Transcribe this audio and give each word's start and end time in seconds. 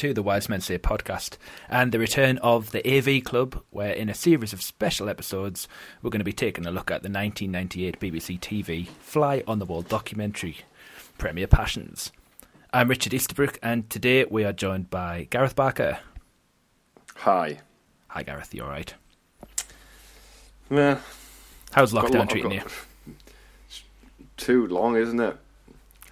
To 0.00 0.14
the 0.14 0.22
Wise 0.22 0.48
Men 0.48 0.62
Say 0.62 0.78
podcast 0.78 1.36
and 1.68 1.92
the 1.92 1.98
return 1.98 2.38
of 2.38 2.70
the 2.70 2.80
AV 2.90 3.22
Club, 3.22 3.62
where 3.68 3.92
in 3.92 4.08
a 4.08 4.14
series 4.14 4.54
of 4.54 4.62
special 4.62 5.10
episodes, 5.10 5.68
we're 6.00 6.08
going 6.08 6.20
to 6.20 6.24
be 6.24 6.32
taking 6.32 6.64
a 6.64 6.70
look 6.70 6.90
at 6.90 7.02
the 7.02 7.10
1998 7.10 8.00
BBC 8.00 8.40
TV 8.40 8.88
Fly 8.88 9.42
on 9.46 9.58
the 9.58 9.66
Wall 9.66 9.82
documentary, 9.82 10.56
Premier 11.18 11.46
Passions. 11.46 12.12
I'm 12.72 12.88
Richard 12.88 13.12
Easterbrook, 13.12 13.58
and 13.62 13.90
today 13.90 14.24
we 14.24 14.42
are 14.42 14.54
joined 14.54 14.88
by 14.88 15.26
Gareth 15.28 15.54
Barker. 15.54 15.98
Hi. 17.16 17.58
Hi, 18.08 18.22
Gareth. 18.22 18.54
You 18.54 18.62
all 18.62 18.70
right? 18.70 18.94
Yeah. 20.70 21.00
How's 21.72 21.92
lockdown 21.92 22.14
lot- 22.20 22.30
treating 22.30 22.52
got- 22.58 22.70
you? 23.06 23.14
Too 24.38 24.66
long, 24.66 24.96
isn't 24.96 25.20
it? 25.20 25.36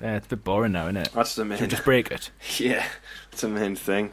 Yeah, 0.00 0.16
it's 0.16 0.26
a 0.26 0.30
bit 0.30 0.44
boring 0.44 0.72
now, 0.72 0.84
isn't 0.84 0.96
it? 0.98 1.10
That's 1.12 1.34
the 1.34 1.42
Should 1.56 1.60
we 1.60 1.66
just 1.66 1.84
break 1.84 2.10
it? 2.12 2.30
yeah, 2.58 2.86
that's 3.38 3.54
the 3.54 3.60
main 3.60 3.76
thing. 3.76 4.12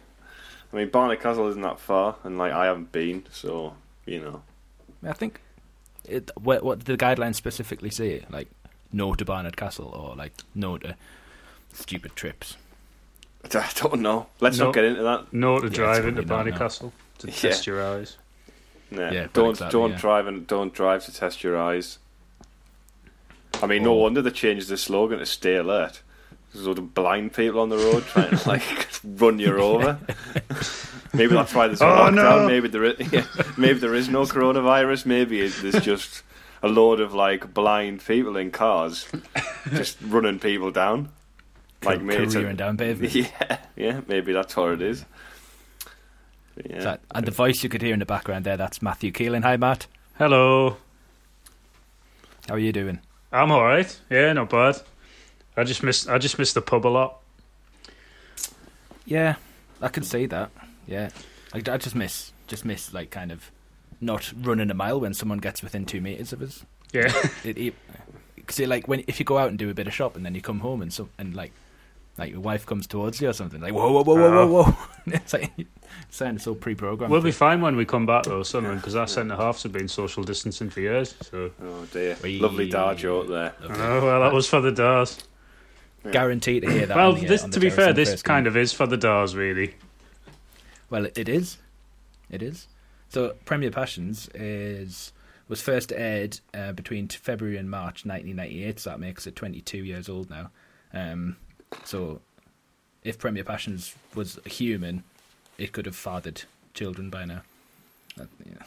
I 0.71 0.75
mean, 0.75 0.89
Barnard 0.89 1.19
Castle 1.21 1.47
isn't 1.47 1.61
that 1.61 1.79
far, 1.79 2.15
and 2.23 2.37
like 2.37 2.51
I 2.53 2.65
haven't 2.65 2.91
been, 2.91 3.25
so 3.31 3.75
you 4.05 4.21
know. 4.21 4.41
I 5.07 5.13
think. 5.13 5.41
It, 6.07 6.29
what, 6.39 6.61
what 6.63 6.79
did 6.83 6.85
the 6.99 7.03
guidelines 7.03 7.33
specifically 7.35 7.89
say? 7.89 8.23
Like, 8.29 8.47
no 8.91 9.15
to 9.15 9.25
Barnard 9.25 9.57
Castle, 9.57 9.87
or 9.87 10.15
like, 10.15 10.33
no 10.53 10.77
to 10.77 10.95
stupid 11.73 12.15
trips? 12.15 12.57
I 13.55 13.71
don't 13.75 14.01
know. 14.01 14.27
Let's 14.39 14.59
No. 14.59 14.65
not 14.65 14.75
get 14.75 14.83
into 14.85 15.01
that. 15.01 15.33
No 15.33 15.59
to 15.59 15.65
it's 15.67 15.75
drive 15.75 16.05
into 16.05 16.21
probably 16.21 16.25
not, 16.25 16.27
Barney 16.35 16.51
no. 16.51 16.57
Castle 16.57 16.93
to 17.19 17.27
Yeah. 17.27 17.33
test 17.33 17.65
your 17.65 17.83
eyes. 17.83 18.17
Nah, 18.91 19.09
Yeah, 19.09 19.27
don't 19.33 19.51
exactly, 19.51 19.71
don't 19.79 19.91
yeah. 19.91 19.97
drive 19.97 20.27
and 20.27 20.45
don't 20.45 20.71
drive 20.73 21.03
to 21.05 21.11
test 21.13 21.43
your 21.43 21.57
eyes. 21.59 21.97
I 23.63 23.65
mean, 23.65 23.81
no 23.83 23.91
Oh. 23.93 24.03
wonder 24.03 24.21
they 24.21 24.29
changed 24.29 24.67
the 24.69 24.77
slogan 24.77 25.17
to 25.17 25.25
"Stay 25.25 25.55
alert." 25.55 26.01
There's 26.55 26.67
all 26.67 26.73
the 26.73 26.81
blind 26.81 27.33
people 27.33 27.59
on 27.59 27.69
the 27.69 27.77
road 27.77 28.03
trying 28.05 28.35
to 28.37 28.47
like 28.49 28.63
run 29.03 29.37
you 29.39 29.57
over. 29.57 29.99
maybe 31.13 31.33
that's 31.33 31.53
why 31.53 31.67
there's 31.67 31.81
a 31.81 31.85
Oh, 31.85 31.89
lockdown. 32.09 32.15
no. 32.15 32.47
Maybe 32.47 32.67
there 32.69 32.83
is. 32.85 32.95
Yeah, 33.13 33.25
maybe 33.57 33.79
there 33.79 33.93
is 33.93 34.09
no 34.09 34.23
coronavirus. 34.23 35.05
Maybe 35.05 35.41
it- 35.41 35.53
there's 35.61 35.83
just 35.83 36.23
a 36.63 36.67
load 36.67 36.99
of 37.01 37.13
like 37.13 37.53
blind 37.53 38.03
people 38.05 38.37
in 38.37 38.49
cars 38.51 39.05
just 39.71 39.97
running 40.01 40.39
people 40.39 40.71
down. 40.71 41.09
Like 41.83 42.01
me, 42.01 42.15
it's 42.15 42.33
careering 42.33 42.55
down 42.55 42.77
pavement. 42.77 43.13
Yeah, 43.13 43.57
yeah. 43.75 44.01
Maybe 44.07 44.33
that's 44.33 44.55
what 44.55 44.71
it 44.71 44.81
is. 44.81 45.05
But 46.55 46.71
yeah. 46.71 46.79
That- 46.81 47.01
and 47.11 47.25
the 47.27 47.31
voice 47.31 47.61
you 47.63 47.69
could 47.69 47.81
hear 47.81 47.93
in 47.93 47.99
the 47.99 48.05
background 48.05 48.45
there, 48.45 48.57
that's 48.57 48.81
Matthew 48.81 49.11
Keelan. 49.11 49.43
Hi, 49.43 49.57
Matt. 49.57 49.87
Hello. 50.17 50.77
How 52.47 52.55
are 52.55 52.59
you 52.59 52.71
doing? 52.71 52.99
I'm 53.31 53.51
all 53.51 53.63
right. 53.65 53.99
Yeah, 54.09 54.31
not 54.33 54.49
bad. 54.49 54.81
I 55.57 55.63
just 55.63 55.83
miss 55.83 56.07
I 56.07 56.17
just 56.17 56.37
missed 56.37 56.53
the 56.53 56.61
pub 56.61 56.85
a 56.85 56.89
lot. 56.89 57.21
Yeah, 59.05 59.35
I 59.81 59.87
can 59.87 60.03
see 60.03 60.25
that. 60.27 60.51
Yeah, 60.87 61.09
I, 61.53 61.57
I 61.57 61.77
just 61.77 61.95
miss, 61.95 62.31
just 62.47 62.65
miss 62.65 62.93
like 62.93 63.11
kind 63.11 63.31
of 63.31 63.51
not 64.01 64.33
running 64.41 64.69
a 64.69 64.73
mile 64.73 64.99
when 64.99 65.13
someone 65.13 65.39
gets 65.39 65.63
within 65.63 65.85
two 65.85 66.01
meters 66.01 66.33
of 66.33 66.41
us. 66.41 66.65
Yeah, 66.91 67.11
It, 67.43 67.57
it, 67.57 67.75
cause 68.45 68.59
it, 68.59 68.67
like 68.67 68.87
when 68.87 69.03
if 69.07 69.19
you 69.19 69.25
go 69.25 69.37
out 69.37 69.49
and 69.49 69.57
do 69.57 69.69
a 69.69 69.73
bit 69.73 69.87
of 69.87 69.93
shopping, 69.93 70.17
and 70.17 70.25
then 70.25 70.35
you 70.35 70.41
come 70.41 70.59
home 70.59 70.81
and 70.81 70.91
some 70.91 71.09
and 71.17 71.35
like 71.35 71.51
like 72.17 72.31
your 72.31 72.39
wife 72.39 72.65
comes 72.65 72.87
towards 72.87 73.19
you 73.19 73.29
or 73.29 73.33
something 73.33 73.59
like 73.59 73.73
whoa 73.73 73.91
whoa 73.91 74.03
whoa 74.03 74.15
whoa 74.15 74.47
whoa 74.47 74.59
oh. 74.59 74.63
whoa. 74.63 74.87
it's 75.13 75.33
like 75.33 75.51
it 75.57 75.67
sounds 76.09 76.47
all 76.47 76.55
pre-programmed. 76.55 77.11
we'll 77.11 77.21
be 77.21 77.31
fine 77.31 77.61
when 77.61 77.75
we 77.75 77.85
come 77.85 78.05
back 78.05 78.23
though, 78.23 78.43
Sunderland, 78.43 78.81
because 78.81 78.95
our 78.95 79.07
centre 79.07 79.35
halves 79.35 79.63
have 79.63 79.71
been 79.71 79.87
social 79.87 80.23
distancing 80.23 80.69
for 80.69 80.79
years. 80.79 81.13
So, 81.21 81.51
Oh 81.61 81.85
dear, 81.91 82.17
Wee. 82.23 82.39
lovely 82.39 82.69
dar 82.69 82.95
joke 82.95 83.27
there. 83.27 83.53
I 83.61 83.67
know. 83.67 83.99
Oh, 83.99 84.05
well, 84.05 84.21
that 84.21 84.33
was 84.33 84.47
for 84.47 84.61
the 84.61 84.71
Dars. 84.71 85.23
Guaranteed 86.11 86.63
to 86.63 86.71
hear 86.71 86.85
that. 86.85 86.97
Well, 86.97 87.13
the, 87.13 87.25
this, 87.25 87.43
to 87.43 87.59
be 87.59 87.69
fair, 87.69 87.93
this 87.93 88.11
first 88.11 88.25
kind 88.25 88.45
game. 88.45 88.51
of 88.51 88.57
is 88.57 88.73
for 88.73 88.87
the 88.87 88.97
Dars, 88.97 89.35
really. 89.35 89.75
Well, 90.89 91.05
it 91.05 91.29
is. 91.29 91.57
It 92.29 92.41
is. 92.41 92.67
So, 93.09 93.35
Premier 93.45 93.71
Passions 93.71 94.29
is 94.33 95.13
was 95.47 95.61
first 95.61 95.91
aired 95.91 96.39
uh, 96.53 96.71
between 96.71 97.07
February 97.07 97.57
and 97.57 97.69
March 97.69 98.05
1998. 98.05 98.79
So 98.79 98.89
that 98.89 98.99
makes 98.99 99.27
it 99.27 99.35
22 99.35 99.77
years 99.77 100.09
old 100.09 100.29
now. 100.29 100.49
Um, 100.93 101.37
so, 101.83 102.21
if 103.03 103.19
Premier 103.19 103.43
Passions 103.43 103.95
was 104.15 104.39
a 104.45 104.49
human, 104.49 105.03
it 105.57 105.71
could 105.71 105.85
have 105.85 105.95
fathered 105.95 106.43
children 106.73 107.09
by 107.09 107.25
now. 107.25 107.41
That, 108.17 108.27
yeah, 108.45 108.65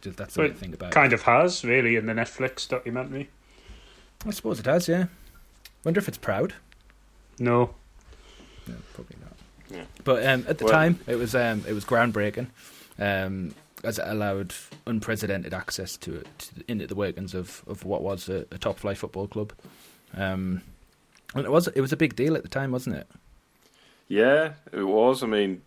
just 0.00 0.16
that's 0.16 0.34
the 0.34 0.42
way 0.42 0.46
to 0.48 0.52
But 0.54 0.60
think 0.60 0.74
about 0.74 0.92
Kind 0.92 1.12
of 1.12 1.22
has 1.22 1.64
really 1.64 1.96
in 1.96 2.06
the 2.06 2.12
Netflix 2.12 2.68
documentary. 2.68 3.28
I 4.26 4.30
suppose 4.30 4.58
it 4.60 4.66
has. 4.66 4.88
Yeah. 4.88 5.06
Wonder 5.84 5.98
if 5.98 6.08
it's 6.08 6.18
proud. 6.18 6.54
No, 7.38 7.74
No, 8.66 8.74
probably 8.94 9.16
not. 9.20 9.32
Yeah. 9.70 9.84
But 10.04 10.26
um, 10.26 10.44
at 10.48 10.58
the 10.58 10.64
Well- 10.64 10.72
time, 10.72 11.00
it 11.06 11.16
was 11.16 11.34
um, 11.34 11.64
it 11.66 11.72
was 11.72 11.84
groundbreaking, 11.84 12.46
um, 12.98 13.54
as 13.82 13.98
it 13.98 14.04
allowed 14.06 14.54
unprecedented 14.86 15.52
access 15.52 15.96
to 15.98 16.14
it 16.16 16.28
to, 16.38 16.64
into 16.68 16.86
the 16.86 16.94
workings 16.94 17.34
of, 17.34 17.62
of 17.66 17.84
what 17.84 18.02
was 18.02 18.28
a, 18.28 18.46
a 18.52 18.58
top 18.58 18.78
flight 18.78 18.98
football 18.98 19.26
club. 19.26 19.52
Um, 20.16 20.62
and 21.34 21.44
it 21.44 21.50
was 21.50 21.66
it 21.68 21.80
was 21.80 21.92
a 21.92 21.96
big 21.96 22.14
deal 22.14 22.36
at 22.36 22.42
the 22.42 22.48
time, 22.48 22.70
wasn't 22.70 22.96
it? 22.96 23.08
Yeah, 24.08 24.52
it 24.72 24.84
was. 24.84 25.22
I 25.22 25.26
mean, 25.26 25.62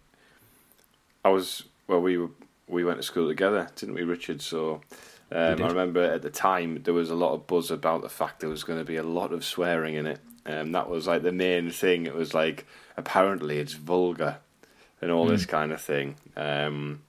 I 1.25 1.29
was 1.29 1.63
well. 1.87 1.99
We 1.99 2.17
were, 2.17 2.29
we 2.67 2.83
went 2.83 2.99
to 2.99 3.03
school 3.03 3.27
together, 3.27 3.67
didn't 3.75 3.95
we, 3.95 4.03
Richard? 4.03 4.41
So 4.41 4.81
um. 5.31 5.61
I 5.61 5.67
remember 5.67 6.03
at 6.03 6.21
the 6.21 6.29
time 6.29 6.81
there 6.83 6.93
was 6.93 7.09
a 7.09 7.15
lot 7.15 7.33
of 7.33 7.47
buzz 7.47 7.71
about 7.71 8.01
the 8.01 8.09
fact 8.09 8.39
there 8.39 8.49
was 8.49 8.63
going 8.63 8.79
to 8.79 8.85
be 8.85 8.95
a 8.95 9.03
lot 9.03 9.33
of 9.33 9.43
swearing 9.43 9.95
in 9.95 10.07
it, 10.07 10.19
and 10.47 10.73
that 10.73 10.89
was 10.89 11.05
like 11.05 11.21
the 11.21 11.31
main 11.31 11.69
thing. 11.69 12.05
It 12.05 12.15
was 12.15 12.33
like 12.33 12.65
apparently 12.95 13.59
it's 13.59 13.73
vulgar 13.73 14.37
and 15.01 15.11
all 15.11 15.25
this 15.25 15.45
kind 15.45 15.71
of 15.71 15.81
thing, 15.81 16.15
um, 16.35 17.01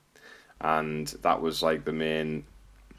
and 0.60 1.06
that 1.22 1.40
was 1.40 1.62
like 1.62 1.84
the 1.84 1.92
main 1.92 2.44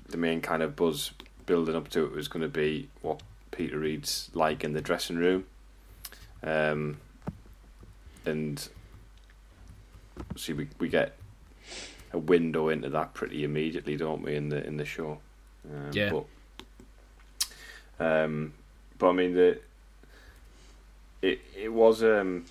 the 0.08 0.18
main 0.18 0.42
kind 0.42 0.64
of 0.64 0.76
buzz 0.76 1.12
building 1.46 1.76
up 1.76 1.90
to 1.90 2.06
it 2.06 2.12
was 2.12 2.28
going 2.28 2.42
to 2.42 2.48
be 2.48 2.90
what 3.02 3.22
Peter 3.52 3.78
Reid's 3.78 4.30
like 4.34 4.64
in 4.64 4.74
the 4.74 4.82
dressing 4.82 5.18
room. 5.18 5.46
Um, 6.42 6.98
and 8.26 8.68
see 10.36 10.54
we 10.54 10.70
we 10.80 10.88
get 10.88 11.18
a 12.14 12.18
window 12.18 12.70
into 12.70 12.90
that 12.90 13.14
pretty 13.14 13.44
immediately, 13.44 13.98
don't 13.98 14.24
we? 14.24 14.36
In 14.36 14.50
the 14.50 14.66
in 14.66 14.78
the 14.78 14.86
show, 14.86 15.20
um, 15.70 15.90
Yeah. 15.92 16.12
But, 18.00 18.24
um, 18.24 18.54
but 18.98 19.10
I 19.10 19.12
mean 19.12 19.34
the 19.34 19.60
it 21.22 21.40
it 21.57 21.74
was 21.74 22.03
um 22.03 22.46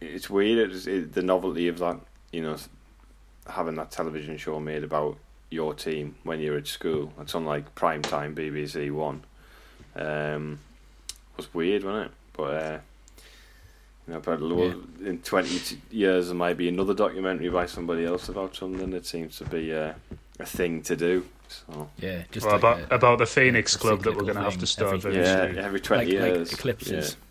it's 0.00 0.30
weird. 0.30 0.70
It's 0.72 0.86
it, 0.86 1.12
the 1.12 1.22
novelty 1.22 1.68
of 1.68 1.78
that, 1.78 1.98
you 2.32 2.42
know, 2.42 2.56
having 3.48 3.74
that 3.76 3.90
television 3.90 4.36
show 4.38 4.58
made 4.60 4.82
about 4.84 5.16
your 5.50 5.74
team 5.74 6.14
when 6.24 6.40
you're 6.40 6.56
at 6.56 6.66
school. 6.66 7.12
It's 7.20 7.34
on 7.34 7.44
like 7.44 7.74
prime 7.74 8.02
time 8.02 8.34
BBC 8.34 8.90
One. 8.92 9.22
Um, 9.96 10.60
was 11.36 11.52
weird, 11.52 11.84
wasn't 11.84 12.06
it? 12.06 12.12
But 12.36 12.42
uh, 12.62 12.78
you 14.06 14.14
know, 14.14 14.20
but 14.20 14.40
lo- 14.40 14.82
in 15.04 15.18
twenty 15.18 15.60
years 15.90 16.26
there 16.28 16.36
might 16.36 16.56
be 16.56 16.68
another 16.68 16.94
documentary 16.94 17.48
by 17.50 17.66
somebody 17.66 18.04
else 18.04 18.28
about 18.28 18.54
something. 18.56 18.92
It 18.92 19.06
seems 19.06 19.36
to 19.38 19.44
be 19.44 19.74
uh, 19.74 19.92
a 20.38 20.46
thing 20.46 20.82
to 20.82 20.96
do. 20.96 21.26
So 21.48 21.90
Yeah, 21.98 22.22
just 22.30 22.46
well, 22.46 22.54
like 22.54 22.62
about 22.62 22.80
a- 22.92 22.94
about 22.94 23.18
the 23.18 23.26
Phoenix 23.26 23.76
Club 23.76 24.02
that 24.04 24.14
we're 24.16 24.22
going 24.22 24.36
to 24.36 24.42
have 24.42 24.58
to 24.58 24.66
start 24.66 24.94
every- 25.04 25.16
yeah, 25.16 25.52
every 25.58 25.80
twenty 25.80 26.12
like, 26.12 26.20
like 26.22 26.34
years. 26.36 26.52
eclipses. 26.52 27.16
Yeah, 27.18 27.24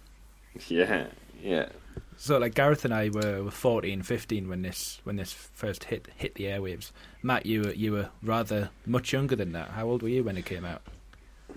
yeah. 0.68 1.08
Yeah. 1.42 1.70
So 2.18 2.38
like 2.38 2.54
Gareth 2.54 2.84
and 2.84 2.94
I 2.94 3.10
were, 3.10 3.44
were 3.44 3.52
14, 3.52 4.02
15 4.04 4.50
when 4.50 4.62
this 4.62 5.00
when 5.04 5.16
this 5.16 5.32
first 5.32 5.86
hit 5.86 6.10
hit 6.18 6.36
the 6.36 6.46
airwaves. 6.46 6.92
Matt, 7.24 7.46
you 7.46 7.62
were 7.62 7.74
you 7.74 7.94
were 7.94 8.10
rather 8.22 8.70
much 8.86 9.14
younger 9.14 9.36
than 9.36 9.54
that. 9.54 9.70
How 9.70 9.88
old 9.88 10.02
were 10.02 10.10
you 10.10 10.24
when 10.24 10.38
it 10.38 10.46
came 10.46 10.66
out? 10.66 10.82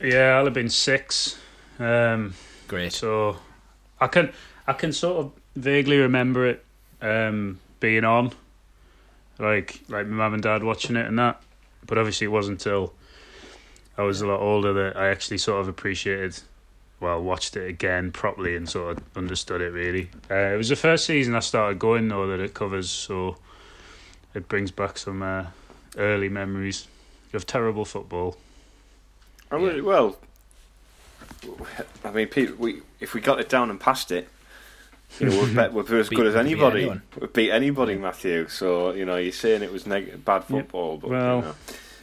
Yeah, 0.00 0.36
I'll 0.36 0.44
have 0.44 0.54
been 0.54 0.68
six. 0.68 1.38
Um, 1.78 2.34
Great. 2.68 2.92
So 2.92 3.36
I 4.00 4.06
can 4.06 4.32
I 4.66 4.72
can 4.72 4.92
sort 4.92 5.18
of 5.18 5.32
vaguely 5.56 5.98
remember 5.98 6.46
it 6.46 6.64
um, 7.00 7.60
being 7.80 8.04
on, 8.04 8.32
like 9.38 9.80
like 9.88 10.06
my 10.06 10.16
mum 10.16 10.34
and 10.34 10.42
dad 10.42 10.62
watching 10.62 10.96
it 10.96 11.06
and 11.06 11.18
that. 11.18 11.42
But 11.86 11.98
obviously, 11.98 12.26
it 12.26 12.30
wasn't 12.30 12.60
until 12.60 12.94
I 13.98 14.02
was 14.02 14.20
a 14.20 14.26
lot 14.26 14.40
older 14.40 14.72
that 14.72 14.96
I 14.96 15.08
actually 15.08 15.38
sort 15.38 15.60
of 15.60 15.68
appreciated, 15.68 16.40
well, 17.02 17.20
watched 17.22 17.56
it 17.56 17.68
again 17.68 18.12
properly 18.12 18.56
and 18.56 18.68
sort 18.68 18.96
of 18.96 19.02
understood 19.16 19.60
it 19.60 19.72
really. 19.72 20.08
Uh, 20.30 20.34
it 20.34 20.56
was 20.56 20.68
the 20.70 20.76
first 20.76 21.04
season 21.04 21.34
I 21.34 21.40
started 21.40 21.78
going 21.78 22.08
though 22.08 22.26
that 22.28 22.40
it 22.40 22.54
covers, 22.54 22.88
so 22.88 23.36
it 24.34 24.48
brings 24.48 24.70
back 24.70 24.96
some 24.96 25.22
uh, 25.22 25.46
early 25.98 26.28
memories 26.30 26.86
of 27.34 27.44
terrible 27.46 27.84
football. 27.84 28.36
I 29.50 29.58
mean, 29.58 29.84
well, 29.84 30.16
I 32.04 32.10
mean, 32.12 32.28
Pete, 32.28 32.58
we 32.58 32.82
if 33.00 33.14
we 33.14 33.20
got 33.20 33.40
it 33.40 33.48
down 33.48 33.68
and 33.70 33.78
passed 33.80 34.12
it, 34.12 34.28
you 35.18 35.28
know, 35.28 35.40
we're, 35.40 35.54
bet, 35.54 35.72
we're 35.72 35.98
as 35.98 36.08
Beat- 36.08 36.16
good 36.16 36.26
as 36.28 36.34
we 36.34 36.38
could 36.40 36.44
beat 36.44 36.52
anybody. 36.52 36.80
anyone. 36.82 37.02
We 37.20 37.26
beat 37.26 37.50
anybody, 37.50 37.92
Yeah. 37.94 37.98
Matthew. 37.98 38.48
So 38.48 38.92
you 38.92 39.04
know, 39.04 39.16
you're 39.16 39.32
saying 39.32 39.62
it 39.62 39.72
was 39.72 39.86
neg- 39.86 40.24
bad 40.24 40.44
football, 40.44 40.98
but 40.98 41.10
Well, 41.10 41.36
you 41.36 41.42
know. 41.42 41.54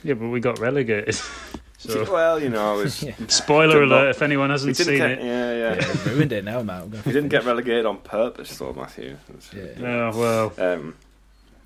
Yeah, 0.04 0.14
but 0.16 0.28
we 0.28 0.40
got 0.40 0.60
relegated. 0.60 1.16
So, 1.80 2.12
well, 2.12 2.40
you 2.42 2.50
know, 2.50 2.80
it 2.80 2.84
was. 2.84 3.04
Yeah. 3.04 3.14
spoiler 3.28 3.80
Did 3.80 3.90
not- 3.90 4.02
alert 4.04 4.10
if 4.16 4.22
anyone 4.22 4.50
hasn't 4.50 4.76
seen 4.78 4.98
get, 4.98 5.12
it. 5.12 5.20
yeah, 5.24 5.54
yeah. 5.54 5.76
Yeah, 6.06 6.12
ruined 6.12 6.32
it 6.34 6.44
now, 6.44 6.62
Matt. 6.62 6.84
I'm 6.84 6.92
He 7.04 7.12
didn't 7.12 7.30
get 7.30 7.46
relegated 7.46 7.86
on 7.86 7.98
purpose, 8.00 8.58
though, 8.58 8.74
Matthew. 8.74 9.18
It's- 9.30 9.52
Yeah. 9.54 10.12
Oh, 10.14 10.20
well, 10.20 10.74
Um, 10.74 10.96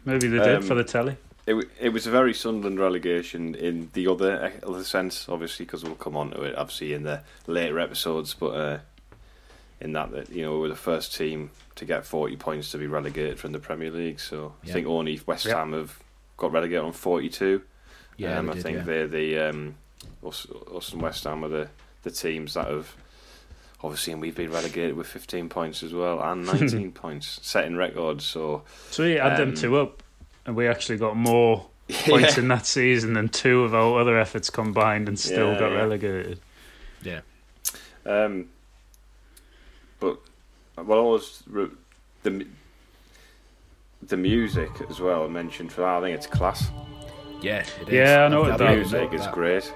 maybe 0.05 0.27
they 0.27 0.37
did 0.37 0.55
Um, 0.57 0.61
for 0.63 0.75
the 0.75 0.83
telly. 0.83 1.17
it, 1.47 1.55
it 1.81 1.89
was 1.89 2.05
a 2.07 2.11
very 2.11 2.33
Sunderland 2.33 2.79
relegation 2.79 3.55
in 3.55 3.89
the 3.93 4.07
other 4.07 4.53
other 4.65 4.83
sense, 4.83 5.27
obviously, 5.27 5.65
because 5.65 5.83
we'll 5.83 5.95
come 5.95 6.15
on 6.15 6.29
to 6.31 6.43
it, 6.43 6.55
obviously, 6.55 6.93
in 6.93 7.03
the 7.03 7.21
later 7.47 7.79
episodes. 7.79 8.33
But 8.35 8.49
uh, 8.51 8.77
in 9.81 9.93
that, 9.93 10.11
that 10.11 10.29
you 10.29 10.43
know, 10.43 10.53
we 10.53 10.59
were 10.59 10.69
the 10.69 10.75
first 10.75 11.15
team 11.15 11.49
to 11.75 11.85
get 11.85 12.05
forty 12.05 12.35
points 12.37 12.69
to 12.71 12.77
be 12.77 12.85
relegated 12.87 13.39
from 13.39 13.51
the 13.51 13.59
Premier 13.59 13.89
League. 13.89 14.19
So 14.19 14.53
I 14.63 14.67
Yeah. 14.67 14.73
think 14.73 14.87
only 14.87 15.19
West 15.25 15.45
Yeah. 15.45 15.55
Ham 15.57 15.73
have 15.73 15.97
got 16.37 16.51
relegated 16.53 16.83
on 16.85 16.93
forty-two. 16.93 17.63
Yeah, 18.15 18.37
um, 18.37 18.51
I 18.51 18.53
did, 18.53 18.63
think 18.63 18.77
yeah. 18.77 18.83
they're 18.83 19.07
the 19.07 19.39
um, 19.39 19.75
us, 20.25 20.47
us 20.75 20.91
and 20.93 21.01
West 21.01 21.23
Ham 21.25 21.43
are 21.43 21.49
the, 21.49 21.69
the 22.03 22.11
teams 22.11 22.53
that 22.55 22.67
have 22.67 22.95
obviously, 23.83 24.13
and 24.13 24.21
we've 24.21 24.35
been 24.35 24.51
relegated 24.51 24.95
with 24.95 25.07
fifteen 25.07 25.49
points 25.49 25.83
as 25.83 25.93
well 25.93 26.21
and 26.21 26.45
nineteen 26.47 26.91
points, 26.91 27.39
setting 27.41 27.75
records. 27.75 28.23
So 28.25 28.63
So 28.91 29.03
we 29.03 29.11
had 29.13 29.37
them 29.37 29.49
um, 29.49 29.55
two 29.55 29.77
up, 29.77 30.01
and 30.45 30.55
we 30.55 30.67
actually 30.67 30.97
got 30.97 31.15
more 31.17 31.65
points 31.89 32.37
yeah. 32.37 32.43
in 32.43 32.47
that 32.49 32.65
season 32.65 33.13
than 33.13 33.29
two 33.29 33.63
of 33.63 33.73
our 33.75 33.99
other 33.99 34.17
efforts 34.17 34.49
combined, 34.49 35.07
and 35.07 35.19
still 35.19 35.53
Yeah, 35.53 35.59
got 35.59 35.71
yeah. 35.71 35.77
relegated. 35.77 36.39
Yeah. 37.03 37.19
Um, 38.05 38.49
but 39.99 40.17
well, 40.77 40.99
I 40.99 41.01
was 41.03 41.43
re- 41.47 41.67
the 42.23 42.45
the 44.01 44.17
music 44.17 44.69
as 44.89 44.99
well. 44.99 45.27
Mentioned 45.29 45.71
for 45.71 45.81
that. 45.81 45.97
I 45.97 46.01
think 46.01 46.15
it's 46.17 46.27
class. 46.27 46.69
Yeah, 47.41 47.65
it 47.81 47.87
is. 47.89 47.93
Yeah, 47.93 48.23
I 48.23 48.27
know 48.29 48.45
The 48.45 48.57
that 48.57 48.75
music 48.75 49.13
is 49.13 49.21
that. 49.25 49.33
great. 49.33 49.73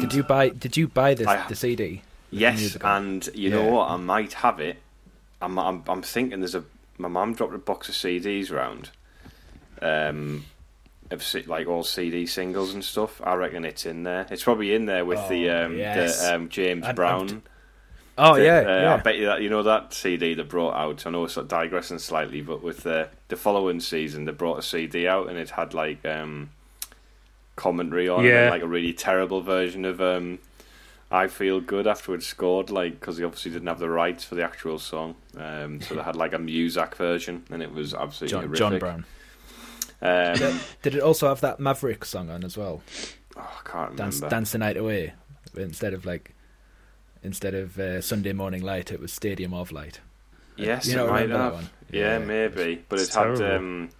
Did 0.00 0.14
you 0.14 0.22
buy? 0.22 0.48
Did 0.50 0.76
you 0.76 0.88
buy 0.88 1.14
this 1.14 1.26
I- 1.26 1.46
the 1.48 1.56
CD? 1.56 2.02
Yes, 2.30 2.76
and 2.80 3.24
you 3.34 3.50
Yeah. 3.50 3.56
know 3.56 3.64
what? 3.66 3.90
I 3.90 3.96
might 3.96 4.32
have 4.34 4.58
it. 4.58 4.78
I'm, 5.40 5.56
I'm, 5.58 5.84
I'm 5.86 6.02
thinking 6.02 6.40
there's 6.40 6.54
a. 6.56 6.64
My 6.98 7.08
mum 7.08 7.34
dropped 7.34 7.54
a 7.54 7.58
box 7.58 7.88
of 7.88 7.94
CDs 7.94 8.50
round. 8.50 8.90
Um, 9.82 10.44
of 11.10 11.22
like 11.46 11.66
all 11.68 11.84
CD 11.84 12.26
singles 12.26 12.72
and 12.74 12.82
stuff. 12.84 13.20
I 13.22 13.34
reckon 13.34 13.64
it's 13.64 13.84
in 13.86 14.02
there. 14.04 14.26
It's 14.30 14.42
probably 14.42 14.74
in 14.74 14.86
there 14.86 15.04
with 15.04 15.28
the 15.28 15.50
Oh, 15.50 15.66
um, 15.66 15.76
yes. 15.76 16.20
the 16.22 16.34
um, 16.34 16.48
James 16.48 16.82
I'd- 16.84 16.88
I'd- 16.90 16.96
Brown. 16.96 17.42
Oh 18.16 18.36
the- 18.36 18.44
yeah, 18.44 18.58
uh, 18.58 18.80
yeah. 18.82 18.94
I 18.94 18.96
bet 18.98 19.18
you 19.18 19.26
that 19.26 19.42
you 19.42 19.50
know 19.50 19.62
that 19.64 19.92
CD 19.92 20.34
they 20.34 20.42
brought 20.44 20.74
out. 20.74 21.06
I 21.06 21.10
know 21.10 21.24
it's 21.24 21.34
digressing 21.34 21.98
slightly, 21.98 22.40
but 22.40 22.62
with 22.62 22.82
the 22.84 23.08
the 23.28 23.36
following 23.36 23.80
season 23.80 24.24
they 24.24 24.32
brought 24.32 24.58
a 24.58 24.62
CD 24.62 25.06
out 25.06 25.28
and 25.28 25.36
it 25.38 25.50
had 25.50 25.74
like 25.74 26.04
um, 26.06 26.50
commentary 27.56 28.08
on 28.08 28.24
Yeah. 28.24 28.42
and, 28.42 28.50
like 28.50 28.62
a 28.62 28.68
really 28.68 28.92
terrible 28.92 29.40
version 29.40 29.84
of 29.84 30.00
um, 30.00 30.38
"I 31.10 31.26
Feel 31.28 31.60
Good" 31.60 31.86
after 31.86 32.14
it 32.14 32.22
scored, 32.22 32.70
like 32.70 32.98
because 33.00 33.16
they 33.18 33.24
obviously 33.24 33.50
didn't 33.52 33.68
have 33.68 33.78
the 33.78 33.90
rights 33.90 34.24
for 34.24 34.34
the 34.34 34.42
actual 34.44 34.78
song, 34.78 35.14
um, 35.38 35.80
so 35.80 35.94
they 35.94 36.02
had 36.02 36.16
like 36.16 36.32
a 36.32 36.38
Muzak 36.38 36.94
version, 36.96 37.44
and 37.50 37.62
it 37.62 37.72
was 37.72 37.94
absolutely 37.94 38.30
John, 38.30 38.42
horrific. 38.44 38.58
John 38.58 38.78
Brown. 38.78 39.04
Um, 40.02 40.60
Did 40.82 40.94
it 40.96 41.00
also 41.00 41.28
have 41.28 41.40
that 41.40 41.60
Maverick 41.60 42.04
song 42.04 42.28
on 42.30 42.44
as 42.44 42.56
well? 42.58 42.82
oh, 43.36 43.40
I 43.64 43.68
can't 43.68 43.96
Dance, 43.96 44.16
remember. 44.16 44.34
Dance 44.36 44.52
the 44.52 44.58
Night 44.58 44.76
Away. 44.76 45.14
Instead 45.56 45.94
of 45.94 46.04
like, 46.04 46.34
instead 47.22 47.54
of 47.54 47.78
uh, 47.78 48.00
Sunday 48.00 48.32
Morning 48.32 48.60
Light, 48.62 48.90
it 48.92 49.00
was 49.00 49.12
Stadium 49.12 49.54
of 49.54 49.72
Light. 49.72 50.00
Yes, 50.56 50.86
you 50.86 50.92
it 50.94 50.96
don't 50.96 51.08
might 51.10 51.26
that 51.28 51.38
have. 51.38 51.52
one? 51.54 51.68
Yeah, 51.90 52.18
maybe, 52.18 52.84
but 52.88 52.98
It's 53.00 53.16
it 53.16 53.18
had. 53.18 53.40
Um, 53.56 53.88
I 53.92 53.94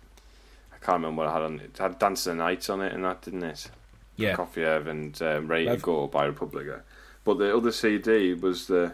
can't 0.85 0.97
remember 1.03 1.23
what 1.23 1.31
it 1.31 1.33
had 1.33 1.43
on 1.43 1.55
it. 1.61 1.71
It 1.75 1.79
had 1.79 1.99
"Dance 1.99 2.27
of 2.27 2.37
the 2.37 2.43
Night" 2.43 2.69
on 2.71 2.81
it, 2.83 2.93
and 2.93 3.05
that 3.05 3.23
didn't 3.23 3.43
it? 3.45 3.71
Yeah, 4.17 4.37
Kofiev 4.37 4.87
and 4.87 5.21
um, 5.23 5.49
Ready 5.49 5.65
to 5.67 5.73
I've- 5.73 5.83
Go 5.83 6.07
by 6.07 6.27
Republica. 6.27 6.83
But 7.25 7.39
the 7.39 7.57
other 7.57 7.73
CD 7.73 8.35
was 8.35 8.67
the. 8.67 8.93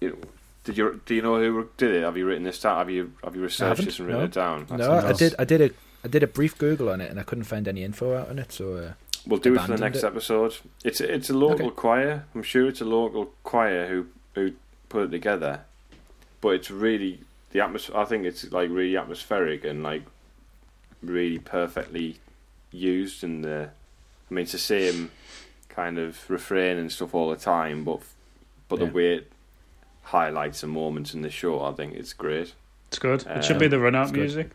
You 0.00 0.10
know, 0.10 0.16
did 0.64 0.76
you 0.76 1.00
do 1.06 1.14
you 1.14 1.22
know 1.22 1.36
who 1.38 1.68
did 1.78 1.90
it? 1.92 2.02
Have 2.02 2.16
you 2.16 2.26
written 2.26 2.44
this 2.44 2.60
down? 2.60 2.78
Have 2.78 2.90
you 2.90 3.12
have 3.24 3.34
you 3.34 3.42
researched 3.42 3.68
haven't, 3.68 3.84
this 3.86 3.98
and 3.98 4.08
written 4.08 4.20
no. 4.22 4.26
it 4.26 4.32
down? 4.32 4.66
That's 4.68 4.80
no, 4.82 4.92
I 4.92 5.00
nice. 5.02 5.18
did. 5.18 5.34
I 5.38 5.44
did 5.44 5.60
a. 5.62 5.70
I 6.04 6.08
did 6.08 6.22
a 6.22 6.26
brief 6.28 6.56
Google 6.58 6.90
on 6.90 7.00
it, 7.00 7.10
and 7.10 7.18
I 7.18 7.22
couldn't 7.24 7.44
find 7.44 7.66
any 7.66 7.82
info 7.82 8.14
out 8.16 8.28
on 8.28 8.38
it. 8.38 8.52
So 8.52 8.76
uh, 8.76 8.92
We'll 9.26 9.40
do 9.40 9.54
it 9.54 9.60
for 9.62 9.68
the 9.72 9.78
next 9.78 9.98
it. 9.98 10.04
episode. 10.04 10.54
It's 10.84 11.00
it's 11.00 11.30
a 11.30 11.34
local 11.34 11.66
Okay. 11.68 11.74
choir. 11.76 12.24
I'm 12.34 12.42
sure 12.44 12.68
it's 12.68 12.80
a 12.80 12.84
local 12.84 13.32
choir 13.42 13.88
who 13.88 14.06
who 14.34 14.52
put 14.88 15.04
it 15.04 15.10
together. 15.10 15.62
But 16.40 16.50
it's 16.50 16.70
really 16.70 17.20
the 17.50 17.60
atmosphere. 17.60 17.96
I 17.96 18.04
think 18.04 18.24
it's 18.26 18.52
like 18.52 18.68
really 18.70 18.96
atmospheric 18.96 19.64
and 19.64 19.82
like 19.82 20.02
really 21.06 21.38
perfectly 21.38 22.18
used. 22.72 23.22
And 23.24 23.44
the 23.44 23.70
I 24.30 24.34
mean, 24.34 24.42
it's 24.44 24.52
the 24.52 24.58
same 24.58 25.10
kind 25.68 25.98
of 25.98 26.28
refrain 26.30 26.78
and 26.78 26.90
stuff 26.90 27.14
all 27.14 27.30
the 27.30 27.36
time, 27.36 27.84
but 27.84 28.00
but 28.68 28.80
Yeah. 28.80 28.86
the 28.86 28.92
way 28.92 29.14
it 29.14 29.32
highlights 30.04 30.60
the 30.62 30.66
moments 30.66 31.14
in 31.14 31.22
the 31.22 31.30
show, 31.30 31.62
I 31.64 31.72
think 31.72 31.94
it's 31.94 32.12
great. 32.12 32.54
It's 32.88 32.98
good. 32.98 33.24
it 33.26 33.44
should 33.44 33.58
be 33.58 33.66
Um, 33.66 33.70
the 33.72 33.78
run 33.80 33.94
out 33.94 34.02
it's 34.04 34.12
good. 34.12 34.20
music. 34.20 34.50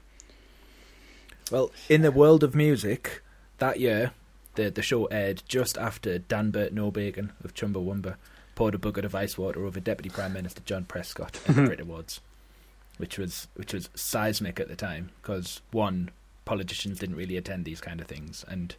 Well, 1.51 1.71
in 1.89 2.01
the 2.01 2.11
world 2.11 2.43
of 2.43 2.55
music, 2.55 3.21
that 3.57 3.79
year, 3.79 4.11
the 4.55 4.69
the 4.69 4.81
show 4.81 5.05
aired 5.05 5.43
just 5.47 5.77
after 5.77 6.17
Danbert 6.19 6.73
Nobacon 6.73 7.31
of 7.43 7.53
Chumbawamba 7.53 8.15
poured 8.55 8.75
a 8.75 8.77
bucket 8.77 9.05
of 9.05 9.15
ice 9.15 9.37
water 9.37 9.65
over 9.65 9.79
Deputy 9.79 10.09
Prime 10.09 10.33
Minister 10.33 10.61
John 10.65 10.85
Prescott 10.85 11.39
at 11.47 11.55
the 11.55 11.63
Brit 11.63 11.79
Awards, 11.85 12.19
which 12.97 13.17
was 13.17 13.47
which 13.55 13.73
was 13.73 13.89
seismic 13.95 14.59
at 14.59 14.67
the 14.69 14.75
time 14.75 15.09
because 15.21 15.61
one, 15.71 16.09
politicians 16.45 16.99
didn't 16.99 17.15
really 17.15 17.37
attend 17.37 17.65
these 17.65 17.81
kind 17.81 17.99
of 18.01 18.07
things, 18.07 18.43
and 18.47 18.75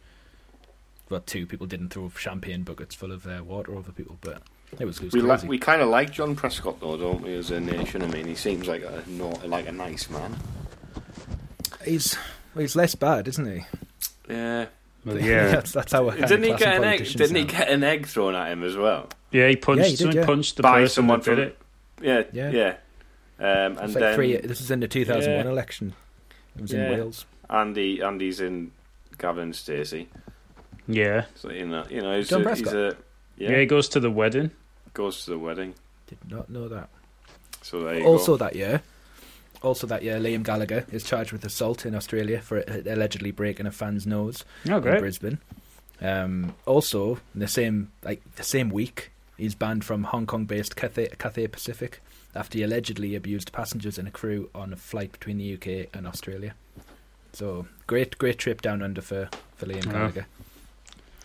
well, 1.09 1.21
two, 1.21 1.45
people 1.45 1.67
didn't 1.67 1.89
throw 1.89 2.09
champagne 2.09 2.63
buckets 2.63 2.95
full 2.95 3.11
of 3.11 3.25
uh, 3.27 3.43
water 3.43 3.75
over 3.75 3.91
people, 3.91 4.17
but 4.21 4.41
it 4.79 4.85
was, 4.85 4.97
it 4.99 5.05
was 5.05 5.13
We 5.13 5.19
crazy. 5.21 5.27
like 5.27 5.43
we 5.43 5.57
kind 5.59 5.81
of 5.81 5.89
like 5.89 6.11
John 6.11 6.35
Prescott 6.35 6.79
though, 6.79 6.97
don't 6.97 7.21
we? 7.21 7.35
As 7.35 7.51
a 7.51 7.59
nation, 7.59 8.01
I 8.01 8.07
mean, 8.07 8.25
he 8.25 8.35
seems 8.35 8.67
like 8.67 8.83
a 8.83 9.03
no, 9.07 9.29
like 9.45 9.67
a 9.67 9.71
nice 9.71 10.09
man. 10.09 10.35
he's 11.85 12.15
well, 12.55 12.61
he's 12.61 12.75
less 12.75 12.95
bad, 12.95 13.27
isn't 13.27 13.45
he? 13.45 13.65
Yeah. 14.29 14.65
Well, 15.05 15.19
yeah, 15.19 15.47
that's, 15.51 15.71
that's 15.73 15.91
how 15.91 16.09
I 16.09 16.15
Didn't 16.15 16.43
he 16.43 16.53
get 16.55 16.75
an 16.77 16.83
egg? 16.85 17.05
Didn't 17.05 17.35
he 17.35 17.43
get 17.43 17.69
an 17.69 17.83
egg 17.83 18.07
thrown 18.07 18.35
at 18.35 18.51
him 18.51 18.63
as 18.63 18.77
well? 18.77 19.09
yeah. 19.31 19.49
He 19.49 19.55
punched. 19.57 19.81
Yeah, 19.81 19.87
he 19.89 19.95
did, 19.97 20.13
yeah. 20.13 20.25
punched 20.25 20.55
the 20.57 20.63
By 20.63 20.81
person 20.81 20.93
someone 20.93 21.19
that 21.19 21.25
did 21.35 21.39
it. 21.39 21.57
Yeah, 22.01 22.23
Yeah. 22.31 22.49
yeah. 22.51 22.75
Um, 23.39 23.77
and 23.77 23.79
like 23.79 23.93
then 23.93 24.15
three, 24.15 24.37
this 24.37 24.61
is 24.61 24.71
in 24.71 24.79
the 24.79 24.87
2001 24.87 25.45
Yeah. 25.45 25.51
election. 25.51 25.93
It 26.55 26.61
was 26.61 26.71
Yeah. 26.71 26.85
in 26.85 26.91
Wales. 26.99 27.25
Andy, 27.53 28.01
Andy's 28.01 28.39
in 28.41 28.71
Gavin 29.17 29.43
and 29.43 29.55
Stacey. 29.55 30.09
Yeah. 30.87 31.25
So 31.35 31.49
you 31.51 31.65
know, 31.67 31.85
you 31.89 32.01
know, 32.01 32.17
he's, 32.17 32.27
John 32.29 32.45
a, 32.45 32.55
he's 32.55 32.67
a 32.73 32.97
yeah, 33.37 33.51
yeah, 33.51 33.59
He 33.59 33.65
goes 33.65 33.87
to 33.89 33.99
the 33.99 34.11
wedding. 34.11 34.51
goes 34.93 35.23
to 35.25 35.31
the 35.31 35.37
wedding. 35.39 35.75
Did 36.07 36.17
not 36.29 36.49
know 36.49 36.67
that. 36.67 36.89
So 37.61 37.81
there 37.83 37.99
you 37.99 38.05
Also 38.05 38.33
go. 38.33 38.37
that 38.45 38.55
year, 38.55 38.81
also 39.61 39.87
that 39.87 40.03
year, 40.03 40.19
Liam 40.19 40.43
Gallagher 40.43 40.85
is 40.91 41.03
charged 41.03 41.31
with 41.31 41.45
assault 41.45 41.85
in 41.85 41.95
Australia 41.95 42.41
for 42.41 42.59
uh, 42.59 42.81
allegedly 42.85 43.31
breaking 43.31 43.65
a 43.65 43.71
fan's 43.71 44.05
nose 44.05 44.43
Oh, 44.69 44.79
in. 44.81 44.99
Brisbane. 44.99 45.37
Um, 46.01 46.55
also, 46.65 47.19
in 47.33 47.39
the 47.39 47.47
same 47.47 47.91
like 48.03 48.21
the 48.35 48.43
same 48.43 48.69
week, 48.69 49.11
he's 49.37 49.55
banned 49.55 49.85
from 49.85 50.03
Hong 50.05 50.25
Kong-based 50.25 50.75
Cathay, 50.75 51.09
Cathay 51.17 51.47
Pacific 51.47 52.01
after 52.35 52.57
he 52.57 52.63
allegedly 52.63 53.15
abused 53.15 53.53
passengers 53.53 53.97
and 53.99 54.07
a 54.07 54.11
crew 54.11 54.49
on 54.55 54.73
a 54.73 54.75
flight 54.75 55.11
between 55.13 55.37
the 55.37 55.53
UK 55.53 55.87
and 55.93 56.05
Australia. 56.07 56.55
So 57.33 57.67
great, 57.87 58.17
great 58.17 58.37
trip 58.37 58.61
down 58.61 58.81
under 58.81 59.01
for 59.01 59.29
for 59.55 59.65
Liam 59.65 59.85
Yeah. 59.85 59.91
Gallagher. 59.91 60.25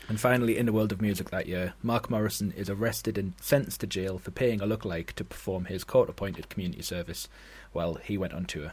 And 0.08 0.18
finally, 0.18 0.56
in 0.56 0.64
the 0.64 0.72
world 0.72 0.90
of 0.90 1.02
music 1.02 1.28
that 1.30 1.46
year, 1.46 1.74
Mark 1.82 2.08
Morrison 2.08 2.52
is 2.56 2.70
arrested 2.70 3.18
and 3.18 3.34
sentenced 3.42 3.80
to 3.80 3.86
jail 3.86 4.16
for 4.18 4.30
paying 4.30 4.62
a 4.62 4.66
lookalike 4.66 5.12
to 5.12 5.24
perform 5.24 5.66
his 5.66 5.84
court-appointed 5.84 6.48
community 6.48 6.80
service 6.80 7.28
while 7.72 7.96
he 7.96 8.16
went 8.16 8.32
on 8.32 8.46
tour. 8.46 8.72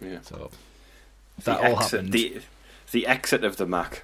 Yeah. 0.00 0.18
So 0.22 0.50
The 1.38 1.44
that 1.44 1.60
all 1.60 1.76
exit, 1.78 1.90
happened. 2.00 2.12
The 2.12 2.40
the 2.90 3.06
exit 3.06 3.44
of 3.44 3.56
the 3.56 3.66
Mac, 3.66 4.02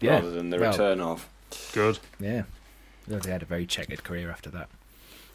Yeah, 0.00 0.14
rather 0.16 0.30
than 0.32 0.50
the 0.50 0.58
well- 0.58 0.72
return 0.72 1.00
of. 1.00 1.28
Good. 1.72 2.00
Yeah. 2.18 2.42
Well, 3.06 3.20
They 3.20 3.30
had 3.30 3.42
a 3.42 3.46
very 3.46 3.64
checkered 3.64 4.02
career 4.04 4.30
after 4.30 4.50
that. 4.50 4.68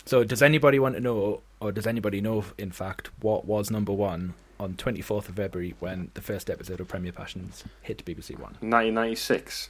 So, 0.05 0.23
does 0.25 0.41
anybody 0.43 0.77
want 0.79 0.95
to 0.95 1.01
know, 1.01 1.41
or 1.61 1.71
does 1.71 1.87
anybody 1.87 2.19
know, 2.19 2.43
in 2.57 2.71
fact, 2.71 3.09
what 3.21 3.45
was 3.45 3.71
number 3.71 3.93
one 3.93 4.33
on 4.63 4.73
24th 4.75 5.29
of 5.29 5.35
February 5.35 5.75
when 5.79 6.09
the 6.13 6.21
first 6.21 6.49
episode 6.49 6.79
of 6.79 6.87
Premier 6.87 7.11
Passions 7.11 7.63
hit 7.81 8.03
BBC 8.05 8.31
One? 8.31 8.53
1996, 8.61 9.69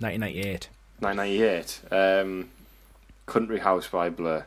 1998. 0.00 0.68
1998. 1.00 1.80
Um, 1.92 2.50
Country 3.26 3.60
House 3.60 3.86
by 3.88 4.10
Blur. 4.10 4.44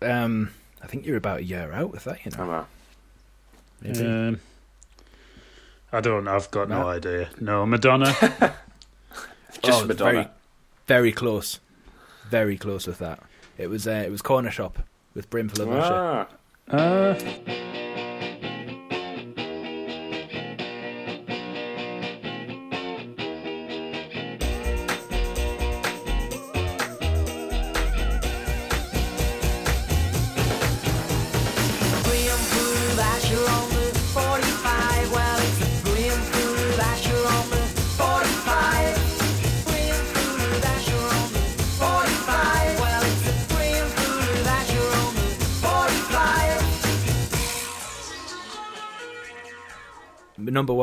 Um, 0.00 0.50
I 0.82 0.86
think 0.86 1.04
you're 1.06 1.16
about 1.16 1.40
a 1.40 1.44
year 1.44 1.72
out 1.72 1.90
with 1.90 2.04
that, 2.04 2.24
you 2.24 2.30
know. 2.32 2.42
Am 2.44 2.50
I? 2.50 2.64
Maybe. 3.82 4.06
Um, 4.06 4.40
I 5.92 6.00
don't. 6.00 6.26
I've 6.28 6.50
got 6.50 6.68
no 6.68 6.82
No? 6.82 6.88
idea. 6.88 7.28
No, 7.40 7.66
Madonna. 7.66 8.12
Just 9.62 9.82
Oh, 9.82 9.86
Madonna. 9.86 10.12
Very, 10.12 10.28
very 10.86 11.12
close. 11.12 11.60
Very 12.28 12.56
close 12.56 12.86
with 12.86 12.98
that. 12.98 13.20
It 13.58 13.68
was 13.68 13.86
uh, 13.86 14.02
it 14.06 14.10
was 14.10 14.20
Corner 14.22 14.50
Shop 14.50 14.78
with 15.14 15.30
Brimful 15.30 15.62
of 15.62 15.68
Asha. 15.68 16.26
Ah, 16.70 16.76
uh, 16.76 17.14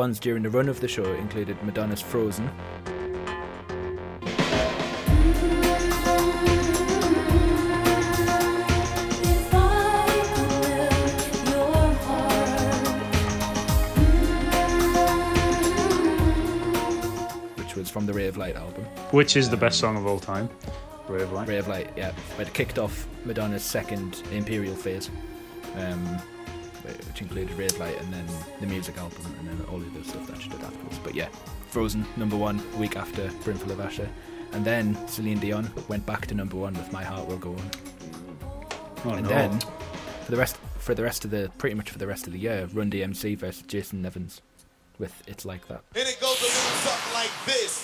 ones 0.02 0.18
during 0.18 0.42
the 0.42 0.50
run 0.50 0.68
of 0.68 0.80
the 0.80 0.88
show 0.88 1.04
included 1.14 1.56
Madonna's 1.62 2.00
Frozen, 2.00 2.50
If 9.24 9.54
I 9.54 10.22
could 10.34 11.48
your 11.48 11.94
heart. 12.06 12.88
which 17.58 17.74
was 17.76 17.88
from 17.90 18.06
the 18.06 18.12
Ray 18.12 18.26
of 18.26 18.36
Light 18.36 18.56
album. 18.56 18.84
which 19.10 19.36
is 19.36 19.48
the 19.50 19.56
best 19.56 19.78
song 19.78 19.96
of 19.96 20.06
all 20.06 20.18
time? 20.20 20.48
Ray 21.08 21.22
of 21.22 21.32
Light. 21.32 21.48
Ray 21.48 21.58
of 21.58 21.68
Light, 21.68 21.90
yeah, 21.96 22.12
but 22.36 22.46
it 22.48 22.54
kicked 22.54 22.78
off 22.78 23.06
Madonna's 23.24 23.62
second 23.64 24.22
Imperial 24.32 24.74
phase, 24.76 25.10
um, 25.76 26.18
which 27.06 27.20
included 27.22 27.52
Ray 27.58 27.66
of 27.66 27.78
Light 27.78 28.00
and 28.00 28.12
then 28.12 28.26
the 28.60 28.66
music 28.66 28.96
album 28.98 29.34
and 29.38 29.48
then 29.48 29.66
all 29.68 29.76
of 29.76 29.94
the 29.94 30.04
stuff 30.04 30.26
that 30.28 30.40
she 30.40 30.48
did 30.48 30.60
afterwards. 30.62 30.98
But 31.02 31.14
yeah, 31.14 31.28
Frozen 31.70 32.04
number 32.16 32.36
one 32.36 32.62
a 32.74 32.78
week 32.78 32.96
after 32.96 33.28
Brimful 33.44 33.70
of 33.72 33.78
Asha, 33.78 34.08
and 34.52 34.64
then 34.64 34.96
Celine 35.08 35.38
Dion 35.38 35.70
went 35.88 36.04
back 36.06 36.26
to 36.26 36.34
number 36.34 36.56
one 36.56 36.74
with 36.74 36.92
My 36.92 37.02
Heart 37.04 37.26
Will 37.28 37.38
Go 37.38 37.50
On, 37.52 37.70
Oh, 39.04 39.10
and 39.10 39.22
no. 39.22 39.28
then 39.28 39.58
for 40.24 40.30
the 40.30 40.36
rest 40.36 40.56
for 40.78 40.94
the 40.94 41.02
rest 41.02 41.24
of 41.24 41.30
the 41.30 41.50
pretty 41.58 41.74
much 41.74 41.90
for 41.90 41.98
the 41.98 42.06
rest 42.06 42.26
of 42.26 42.32
the 42.32 42.38
year, 42.38 42.68
Run 42.72 42.90
DMC 42.90 43.36
versus 43.38 43.62
Jason 43.62 44.02
Nevins 44.02 44.42
with 44.98 45.22
It's 45.26 45.44
Like 45.44 45.66
That. 45.68 45.82
And 45.96 46.06
it 46.08 46.18
goes 46.20 46.38
a 46.40 46.44
little 46.44 46.50
something 46.50 47.14
like 47.14 47.30
this. 47.46 47.81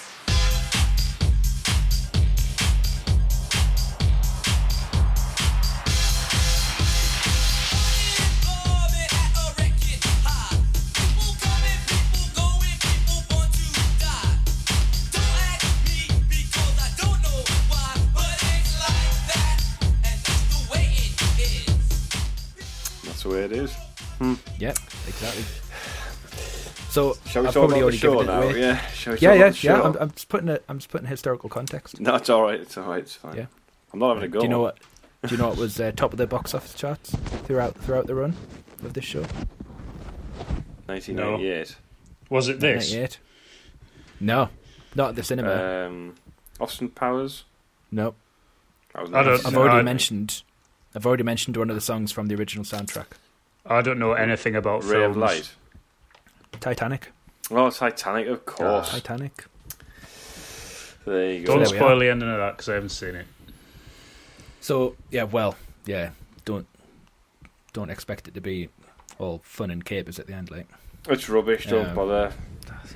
It 23.50 23.59
is. 23.59 23.75
Yeah, 24.59 24.75
exactly. 25.07 25.45
So 26.90 27.17
Shall 27.26 27.43
we 27.43 27.49
I've 27.49 27.55
talk 27.55 27.69
probably 27.69 27.69
about 27.69 27.75
the 27.76 27.83
already 27.83 27.97
show 27.99 28.12
given 28.19 28.28
it 28.28 28.33
now? 28.40 28.43
away. 28.43 28.61
Yeah. 28.61 28.81
Shall 28.93 29.12
we 29.14 29.19
Yeah, 29.21 29.28
talk 29.31 29.38
yeah, 29.38 29.45
about 29.47 29.62
yeah. 29.64 29.83
I'm, 29.83 29.97
I'm 30.00 30.11
just 30.11 30.28
putting 30.28 30.49
it. 30.49 30.64
I'm 30.69 30.78
just 30.78 30.90
putting 30.90 31.07
historical 31.07 31.49
context. 31.50 32.00
No, 32.00 32.14
it's 32.14 32.28
all 32.31 32.43
right. 32.43 32.59
It's 32.61 32.76
all 32.78 32.85
right. 32.88 33.00
It's 33.00 33.14
fine. 33.14 33.37
Yeah. 33.37 33.47
I'm 33.93 33.99
not 34.00 34.14
having 34.14 34.25
a 34.25 34.28
go. 34.28 34.40
Do 34.40 34.45
you 34.47 34.50
know 34.50 34.61
what? 34.61 34.78
Do 35.26 35.35
you 35.35 35.40
know 35.40 35.49
what 35.49 35.59
was 35.59 35.78
uh, 35.81 35.93
top 35.95 36.12
of 36.12 36.19
the 36.19 36.26
box 36.26 36.55
office 36.55 36.75
charts 36.75 37.14
throughout 37.45 37.75
throughout 37.76 38.07
the 38.07 38.14
run 38.14 38.35
of 38.85 38.95
this 38.95 39.05
show? 39.05 39.25
1998. 40.87 41.76
Was 42.31 42.49
it 42.49 42.61
this? 42.61 42.90
98. 42.93 43.19
No, 44.21 44.49
not 44.95 45.11
at 45.11 45.14
the 45.17 45.23
cinema. 45.23 45.87
Um, 45.87 46.14
Austin 46.61 46.88
Powers. 46.88 47.45
no, 47.90 48.14
That 48.95 49.02
was 49.02 49.12
I 49.12 49.23
don't- 49.23 49.47
I've 49.47 49.57
already 49.57 49.78
I- 49.78 49.83
mentioned. 49.83 50.43
I've 50.95 51.07
already 51.07 51.23
mentioned 51.23 51.57
one 51.57 51.69
of 51.71 51.76
the 51.76 51.81
songs 51.83 52.11
from 52.12 52.26
the 52.28 52.35
original 52.35 52.64
soundtrack, 52.64 53.07
I 53.68 53.82
don't 53.82 53.98
know 53.98 54.12
anything 54.14 54.56
about 54.56 54.82
Ray 54.84 55.04
of. 55.04 55.16
Light. 55.16 55.50
Titanic. 56.60 57.12
Oh, 57.50 57.70
Titanic, 57.70 58.26
of 58.28 58.44
course. 58.46 58.90
Titanic. 58.90 59.44
There 61.04 61.32
you 61.32 61.40
go. 61.46 61.54
Don't 61.54 61.62
There 61.64 61.72
we 61.72 61.76
spoil 61.78 61.98
the 61.98 62.08
ending 62.10 62.30
of 62.30 62.38
that 62.38 62.52
because 62.56 62.68
I 62.68 62.75
haven't 62.75 62.88
seen 62.90 63.14
it. 63.14 63.26
So 64.60 64.96
yeah, 65.10 65.25
well, 65.25 65.56
yeah. 65.87 66.10
Don't 66.44 66.66
don't 67.72 67.90
expect 67.90 68.28
it 68.28 68.34
to 68.34 68.40
be 68.40 68.68
all 69.18 69.40
fun 69.44 69.70
and 69.70 69.84
capers 69.84 70.18
at 70.18 70.26
the 70.26 70.34
end. 70.34 70.50
Like 70.50 70.66
It's 71.08 71.28
rubbish. 71.28 71.66
Don't 71.66 71.87
Um, 71.88 71.94
bother. 71.94 72.32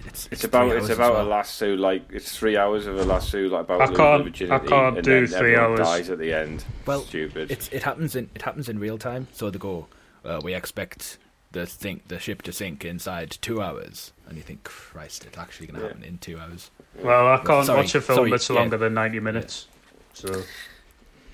it's 0.07 0.29
It's 0.31 0.45
about 0.45 0.69
three 0.69 0.76
it's 0.79 0.83
hours 0.85 0.91
as 0.91 0.97
about 0.97 1.12
well. 1.14 1.26
a 1.26 1.29
lasso 1.29 1.75
like 1.76 2.02
it's 2.11 2.37
three 2.37 2.57
hours 2.57 2.87
of 2.87 2.99
a 2.99 3.05
lasso 3.05 3.38
like 3.49 3.61
about 3.62 3.81
I 3.81 3.85
losing 3.87 3.97
can't- 3.97 4.25
virginity 4.25 4.52
I 4.67 4.69
can't 4.69 4.97
and 4.97 5.05
do 5.05 5.26
then 5.26 5.38
three 5.41 5.55
everyone 5.55 5.71
hours. 5.81 5.88
dies 5.88 6.11
at 6.11 6.19
the 6.19 6.33
end. 6.35 6.64
Well, 6.87 7.02
Stupid. 7.02 7.50
It's 7.50 7.69
it 7.69 7.83
happens 7.85 8.14
in 8.17 8.29
it 8.35 8.43
happens 8.43 8.69
in 8.69 8.79
real 8.79 8.99
time. 8.99 9.29
So 9.33 9.49
they 9.49 9.59
go, 9.59 9.87
uh, 10.25 10.41
we 10.43 10.55
expect 10.55 11.19
the 11.52 11.67
sink 11.67 12.09
the 12.09 12.19
ship 12.19 12.43
to 12.43 12.52
sink 12.52 12.85
inside 12.85 13.31
two 13.41 13.61
hours, 13.61 14.12
and 14.26 14.37
you 14.37 14.43
think, 14.43 14.64
Christ, 14.64 15.25
it's 15.26 15.37
actually 15.38 15.67
going 15.67 15.76
to 15.81 15.83
Yeah. 15.83 15.88
happen 15.93 16.05
in 16.05 16.19
two 16.19 16.38
hours. 16.38 16.71
Well, 17.02 17.26
I 17.29 17.37
can't 17.38 17.67
Sorry, 17.67 17.79
watch 17.81 17.95
a 17.95 18.00
film 18.00 18.17
sorry, 18.17 18.31
that's 18.31 18.49
yeah. 18.49 18.57
longer 18.57 18.76
than 18.79 18.95
90 18.95 19.21
minutes. 19.21 19.67
So 20.14 20.43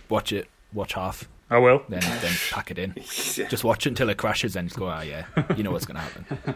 Watch 0.09 0.33
it, 0.33 0.49
watch 0.73 0.95
half, 0.95 1.29
I 1.51 1.59
will. 1.59 1.83
then 1.89 2.01
then 2.01 2.33
pack 2.51 2.71
it 2.71 2.79
in. 2.79 2.95
Just 3.49 3.63
watch 3.65 3.87
it 3.87 3.91
until 3.91 4.09
it 4.09 4.17
crashes, 4.17 4.57
and 4.57 4.69
just 4.69 4.79
go, 4.79 4.87
ah, 4.89 5.03
yeah, 5.03 5.27
you 5.57 5.63
know 5.63 5.71
what's 5.71 5.85
going 5.87 5.97
to 5.97 6.01
happen. 6.03 6.55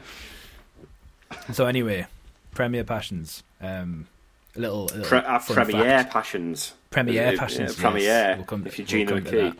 so 1.52 1.66
anyway, 1.66 2.06
Premier 2.52 2.84
Passions. 2.84 3.42
Um, 3.60 4.06
a 4.56 4.60
little, 4.60 4.82
a 4.84 4.94
little 4.96 5.04
Pre- 5.04 5.18
uh, 5.18 5.38
fun 5.38 5.56
premiere 5.66 5.84
fact. 5.84 6.12
passions. 6.12 6.74
Premiere 6.90 7.28
uh, 7.28 7.36
Passions. 7.38 7.70
yes. 7.70 7.80
premiere. 7.80 8.34
We'll 8.36 8.44
come- 8.46 8.66
if 8.66 8.78
you're 8.78 8.84
we'll 8.84 9.06
Gina 9.06 9.10
come 9.22 9.24
to 9.24 9.30
McKee. 9.52 9.56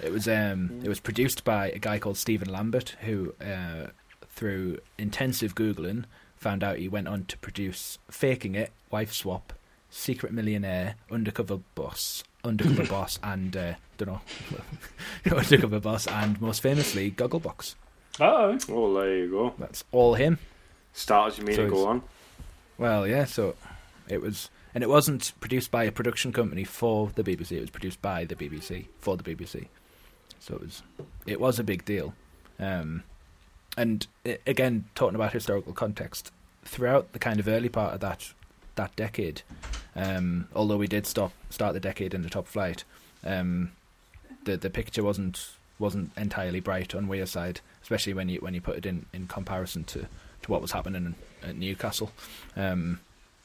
That. 0.00 0.06
It 0.06 0.12
was 0.12 0.28
um, 0.28 0.80
it 0.82 0.88
was 0.88 1.00
produced 1.00 1.44
by 1.44 1.68
a 1.70 1.78
guy 1.78 1.98
called 1.98 2.16
Stephen 2.16 2.50
Lambert, 2.50 2.96
who 3.02 3.34
uh, 3.40 3.88
through 4.28 4.78
intensive 4.98 5.54
googling 5.54 6.04
found 6.36 6.64
out 6.64 6.78
he 6.78 6.88
went 6.88 7.08
on 7.08 7.24
to 7.26 7.36
produce 7.38 7.98
"Faking 8.10 8.54
It," 8.54 8.72
"Wife 8.90 9.12
Swap," 9.12 9.52
"Secret 9.90 10.32
Millionaire," 10.32 10.94
"Undercover 11.10 11.58
Boss," 11.74 12.24
"Undercover 12.44 12.86
Boss," 12.88 13.18
and 13.22 13.56
uh, 13.56 13.74
don't 13.98 14.08
know, 14.08 14.20
"Undercover 15.36 15.80
Boss," 15.80 16.06
and 16.06 16.40
most 16.40 16.62
famously, 16.62 17.10
"Gogglebox." 17.10 17.74
Oh, 18.18 18.58
Oh, 18.68 18.94
there 18.94 19.16
you 19.18 19.30
go. 19.30 19.54
That's 19.58 19.84
all 19.92 20.14
him. 20.14 20.38
Start 20.92 21.32
as 21.32 21.38
you 21.38 21.44
mean 21.44 21.56
So 21.56 21.64
to 21.64 21.70
go 21.70 21.86
on. 21.86 22.02
Well, 22.76 23.06
yeah. 23.06 23.24
So 23.24 23.54
it 24.08 24.20
was, 24.20 24.50
and 24.74 24.82
it 24.82 24.88
wasn't 24.88 25.32
produced 25.40 25.70
by 25.70 25.84
a 25.84 25.92
production 25.92 26.32
company 26.32 26.64
for 26.64 27.10
the 27.14 27.22
BBC. 27.22 27.52
It 27.52 27.60
was 27.60 27.70
produced 27.70 28.02
by 28.02 28.24
the 28.24 28.34
BBC 28.34 28.86
for 28.98 29.16
the 29.16 29.22
BBC. 29.22 29.68
So 30.40 30.54
it 30.54 30.60
was, 30.60 30.82
it 31.26 31.40
was 31.40 31.58
a 31.58 31.64
big 31.64 31.84
deal. 31.84 32.14
Um, 32.58 33.04
and 33.76 34.06
again, 34.46 34.86
talking 34.94 35.14
about 35.14 35.32
historical 35.32 35.72
context, 35.72 36.32
throughout 36.64 37.12
the 37.12 37.18
kind 37.18 37.40
of 37.40 37.48
early 37.48 37.68
part 37.68 37.94
of 37.94 38.00
that 38.00 38.32
that 38.76 38.94
decade, 38.96 39.42
um, 39.94 40.48
although 40.54 40.76
we 40.76 40.86
did 40.86 41.06
stop 41.06 41.32
start 41.50 41.74
the 41.74 41.80
decade 41.80 42.14
in 42.14 42.22
the 42.22 42.30
top 42.30 42.46
flight, 42.46 42.84
um, 43.24 43.72
the 44.44 44.56
the 44.56 44.70
picture 44.70 45.02
wasn't 45.02 45.50
wasn't 45.78 46.10
entirely 46.16 46.60
bright 46.60 46.94
on 46.94 47.08
Wearside, 47.08 47.58
especially 47.82 48.12
when 48.12 48.28
you 48.28 48.38
when 48.40 48.54
you 48.54 48.60
put 48.60 48.76
it 48.76 48.86
in, 48.86 49.06
in 49.12 49.26
comparison 49.26 49.84
to, 49.84 50.00
to 50.42 50.50
what 50.50 50.62
was 50.62 50.72
happening 50.72 51.14
at 51.42 51.56
Newcastle. 51.56 52.10
Um, 52.56 53.00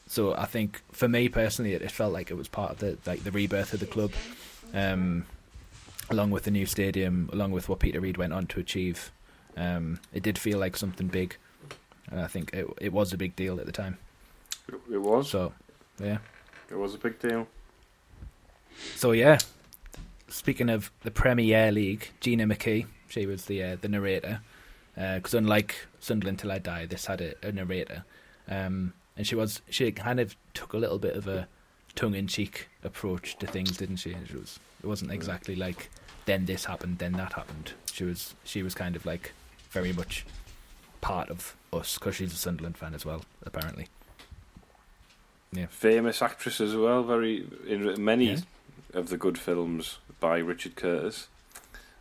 so 0.06 0.34
I 0.34 0.44
think 0.44 0.82
for 0.92 1.08
me 1.08 1.28
personally, 1.28 1.72
it, 1.72 1.82
it 1.82 1.90
felt 1.90 2.12
like 2.12 2.30
it 2.30 2.34
was 2.36 2.48
part 2.48 2.72
of 2.72 2.78
the 2.78 2.98
like 3.06 3.24
the 3.24 3.32
rebirth 3.32 3.72
of 3.72 3.80
the 3.80 3.86
club, 3.86 4.12
um, 4.74 5.24
along 6.10 6.30
with 6.30 6.44
the 6.44 6.50
new 6.50 6.66
stadium, 6.66 7.28
along 7.32 7.52
with 7.52 7.68
what 7.68 7.80
Peter 7.80 8.00
Reid 8.00 8.16
went 8.16 8.32
on 8.32 8.46
to 8.48 8.60
achieve. 8.60 9.12
Um, 9.56 10.00
it 10.12 10.22
did 10.22 10.38
feel 10.38 10.58
like 10.58 10.76
something 10.76 11.08
big, 11.08 11.36
and 12.10 12.20
I 12.20 12.26
think 12.26 12.52
it 12.52 12.66
it 12.80 12.92
was 12.92 13.12
a 13.12 13.16
big 13.16 13.36
deal 13.36 13.58
at 13.58 13.66
the 13.66 13.72
time. 13.72 13.98
It 14.90 15.00
was. 15.00 15.30
So, 15.30 15.52
yeah. 16.00 16.18
It 16.70 16.76
was 16.76 16.94
a 16.94 16.98
big 16.98 17.18
deal. 17.18 17.46
So 18.96 19.12
yeah, 19.12 19.38
speaking 20.28 20.68
of 20.68 20.90
the 21.02 21.10
Premier 21.10 21.72
League, 21.72 22.10
Gina 22.20 22.44
McKee, 22.46 22.86
she 23.08 23.26
was 23.26 23.46
the 23.46 23.62
uh, 23.62 23.76
the 23.80 23.88
narrator. 23.88 24.40
Because 24.94 25.34
unlike 25.34 25.86
Sunderland 26.00 26.38
Till 26.38 26.50
I 26.50 26.58
Die, 26.58 26.86
this 26.86 27.04
had 27.04 27.20
a, 27.20 27.34
a 27.46 27.52
narrator, 27.52 28.04
um, 28.48 28.94
and 29.14 29.26
she 29.26 29.34
was 29.34 29.60
she 29.68 29.92
kind 29.92 30.18
of 30.18 30.34
took 30.54 30.72
a 30.72 30.78
little 30.78 30.98
bit 30.98 31.14
of 31.14 31.28
a 31.28 31.48
tongue-in-cheek 31.94 32.70
approach 32.82 33.36
to 33.40 33.46
things, 33.46 33.76
didn't 33.76 33.96
she? 33.96 34.12
It 34.12 34.32
was 34.32 34.58
it 34.86 34.88
wasn't 34.88 35.10
exactly 35.10 35.56
like 35.56 35.90
then 36.26 36.44
this 36.46 36.64
happened, 36.66 36.98
then 36.98 37.12
that 37.14 37.32
happened. 37.32 37.72
She 37.92 38.04
was 38.04 38.34
she 38.44 38.62
was 38.62 38.72
kind 38.74 38.94
of 38.94 39.04
like 39.04 39.32
very 39.70 39.92
much 39.92 40.24
part 41.00 41.28
of 41.28 41.56
us 41.72 41.94
because 41.98 42.14
she's 42.14 42.32
a 42.32 42.36
Sunderland 42.36 42.76
fan 42.78 42.94
as 42.94 43.04
well, 43.04 43.22
apparently. 43.44 43.88
Yeah, 45.52 45.66
famous 45.66 46.22
actress 46.22 46.60
as 46.60 46.74
well. 46.76 47.02
Very 47.02 47.46
in 47.66 48.02
many 48.04 48.26
Yeah. 48.30 48.40
of 48.94 49.08
the 49.08 49.16
good 49.16 49.38
films 49.38 49.98
by 50.20 50.38
Richard 50.38 50.76
Curtis. 50.76 51.26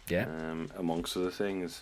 Yeah, 0.08 0.26
Um, 0.26 0.70
amongst 0.78 1.18
other 1.18 1.32
things. 1.32 1.82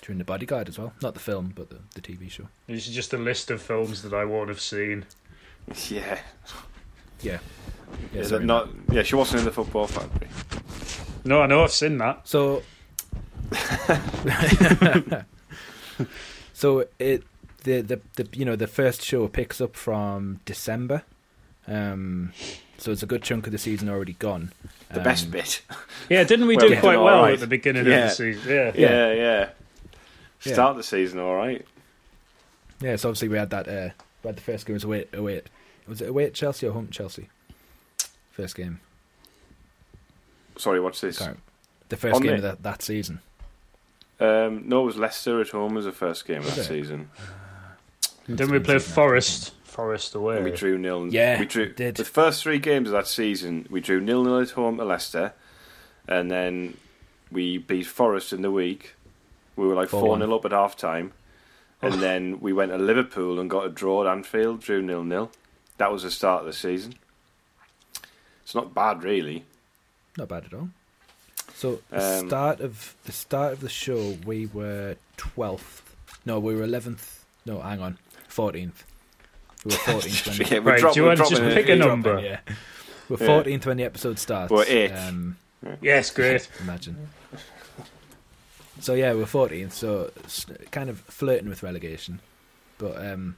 during 0.00 0.16
the 0.18 0.24
Bodyguard 0.24 0.66
as 0.68 0.78
well, 0.78 0.94
not 1.02 1.12
the 1.12 1.20
film, 1.20 1.52
but 1.54 1.68
the, 1.68 1.80
the 1.94 2.00
TV 2.00 2.30
show. 2.30 2.48
This 2.66 2.88
is 2.88 2.94
just 2.94 3.12
a 3.12 3.18
list 3.18 3.50
of 3.50 3.60
films 3.60 4.00
that 4.02 4.14
I 4.14 4.24
won't 4.24 4.48
have 4.48 4.60
seen. 4.60 5.04
Yeah. 5.90 6.18
Yeah, 7.22 7.38
yeah. 8.12 8.20
Is 8.20 8.32
it 8.32 8.42
not? 8.44 8.68
Yeah, 8.90 9.02
she 9.02 9.14
wasn't 9.16 9.40
in 9.40 9.44
the 9.46 9.52
football 9.52 9.86
factory. 9.86 10.28
No, 11.24 11.42
I 11.42 11.46
know 11.46 11.62
I've 11.64 11.70
seen 11.72 11.98
that. 11.98 12.26
So, 12.28 12.62
so 16.52 16.86
it 16.98 17.24
the, 17.64 17.80
the 17.82 18.00
the 18.16 18.28
you 18.32 18.44
know 18.44 18.56
the 18.56 18.66
first 18.66 19.02
show 19.02 19.28
picks 19.28 19.60
up 19.60 19.76
from 19.76 20.40
December, 20.44 21.02
um, 21.68 22.32
so 22.78 22.90
it's 22.92 23.02
a 23.02 23.06
good 23.06 23.22
chunk 23.22 23.46
of 23.46 23.52
the 23.52 23.58
season 23.58 23.88
already 23.88 24.14
gone. 24.14 24.52
The 24.90 24.98
Um, 24.98 25.04
best 25.04 25.30
bit. 25.30 25.62
Yeah, 26.08 26.24
didn't 26.24 26.46
we 26.46 26.56
Well, 26.56 26.68
do 26.68 26.74
we 26.74 26.80
quite 26.80 26.96
well 26.96 27.16
alright. 27.18 27.34
at 27.34 27.40
the 27.40 27.46
beginning 27.46 27.86
Yeah. 27.86 28.04
of 28.04 28.08
the 28.10 28.14
season? 28.14 28.50
Yeah. 28.50 28.72
Yeah, 28.74 29.12
yeah. 29.12 29.48
Yeah. 30.42 30.52
Start 30.54 30.76
the 30.76 30.82
season 30.82 31.18
all 31.18 31.36
right. 31.36 31.64
Yeah, 32.80 32.96
so 32.96 33.10
obviously 33.10 33.28
we 33.28 33.36
had 33.36 33.50
that. 33.50 33.68
Uh, 33.68 33.90
we 34.22 34.28
had 34.28 34.36
the 34.36 34.42
first 34.42 34.64
game 34.66 34.74
was 34.74 34.84
away 34.84 35.04
away. 35.12 35.42
Was 35.86 36.00
it 36.00 36.08
away 36.08 36.24
at 36.24 36.34
Chelsea 36.34 36.66
or 36.66 36.72
home 36.72 36.86
at 36.86 36.92
Chelsea? 36.92 37.28
First 38.40 38.56
game. 38.56 38.80
Sorry, 40.56 40.80
what's 40.80 41.00
this? 41.00 41.18
Can't- 41.18 41.38
The 41.90 41.96
first 41.96 42.14
On 42.16 42.22
game 42.22 42.30
the- 42.32 42.36
of 42.36 42.42
that, 42.42 42.62
that 42.62 42.82
season. 42.82 43.20
Um, 44.20 44.68
no, 44.68 44.82
it 44.82 44.86
was 44.86 44.96
Leicester 44.96 45.40
at 45.40 45.48
home 45.48 45.76
as 45.76 45.84
the 45.86 45.92
first 45.92 46.26
game 46.26 46.42
Was 46.42 46.54
that 46.56 46.62
it? 46.62 46.64
season. 46.68 47.10
And 48.26 48.38
then 48.38 48.50
we 48.50 48.58
It's 48.58 48.66
play 48.66 48.78
Forest. 48.78 49.54
Forest 49.64 50.14
away. 50.14 50.36
And 50.36 50.44
we 50.44 50.50
drew 50.52 50.78
nil. 50.78 51.08
Yeah, 51.08 51.38
we 51.40 51.46
drew 51.46 51.72
did. 51.72 51.96
the 51.96 52.04
first 52.04 52.42
three 52.42 52.58
games 52.58 52.88
of 52.88 52.92
that 52.92 53.06
season. 53.06 53.66
We 53.70 53.80
drew 53.80 54.00
nil 54.00 54.22
nil 54.24 54.40
at 54.40 54.50
home 54.50 54.78
at 54.80 54.86
Leicester, 54.86 55.32
and 56.06 56.30
then 56.30 56.76
we 57.32 57.58
beat 57.58 57.86
Forest 57.86 58.32
in 58.32 58.42
the 58.42 58.50
week. 58.50 58.94
We 59.56 59.66
were 59.66 59.74
like 59.74 59.88
4-1. 59.88 59.90
four 59.90 60.18
0 60.18 60.34
up 60.36 60.44
at 60.44 60.52
half 60.52 60.76
time, 60.76 61.12
and 61.82 61.94
Oh. 61.94 61.96
then 61.98 62.40
we 62.40 62.52
went 62.52 62.72
to 62.72 62.78
Liverpool 62.78 63.38
and 63.40 63.48
got 63.50 63.66
a 63.66 63.68
draw 63.70 64.04
at 64.06 64.10
Anfield, 64.10 64.60
drew 64.60 64.80
nil 64.82 65.02
nil. 65.04 65.30
That 65.78 65.90
was 65.92 66.02
the 66.02 66.10
start 66.10 66.40
of 66.40 66.46
the 66.46 66.52
season. 66.52 66.94
It's 68.50 68.54
not 68.56 68.74
bad, 68.74 69.04
really. 69.04 69.44
Not 70.18 70.26
bad 70.26 70.46
at 70.46 70.54
all. 70.54 70.70
So 71.54 71.80
the 71.88 72.18
Um, 72.18 72.26
start 72.26 72.58
of 72.58 72.96
the 73.04 73.12
start 73.12 73.52
of 73.52 73.60
the 73.60 73.68
show, 73.68 74.18
we 74.26 74.46
were 74.46 74.96
twelfth. 75.16 75.94
No, 76.26 76.40
we 76.40 76.56
were 76.56 76.64
eleventh. 76.64 77.24
No, 77.46 77.60
hang 77.60 77.80
on, 77.80 77.98
fourteenth. 78.26 78.82
We 79.64 79.70
were 79.70 79.76
fourteenth 79.92 80.26
when 80.26 80.48
Yeah, 80.48 80.58
we're 80.58 80.72
Right, 80.72 80.80
drop- 80.80 80.94
do 80.94 81.00
you 81.00 81.06
want 81.06 81.18
to 81.20 81.26
just 81.30 81.42
pick 81.42 81.68
a 81.68 81.76
number? 81.76 82.10
dropping, 82.14 82.24
Yeah, 82.24 82.40
we're 83.08 83.18
Yeah. 83.20 83.26
fourteenth 83.26 83.66
when 83.66 83.76
the 83.76 83.84
episode 83.84 84.18
starts. 84.18 84.50
We're 84.50 84.64
eighth. 84.66 84.98
Um, 84.98 85.36
Yes, 85.80 86.10
great. 86.18 86.48
imagine. 86.60 87.08
So 88.80 88.94
yeah, 88.94 89.12
we're 89.12 89.26
fourteenth. 89.26 89.74
So 89.74 90.10
kind 90.72 90.90
of 90.90 90.98
flirting 91.02 91.48
with 91.48 91.62
relegation, 91.62 92.18
but 92.78 92.96
um, 93.06 93.36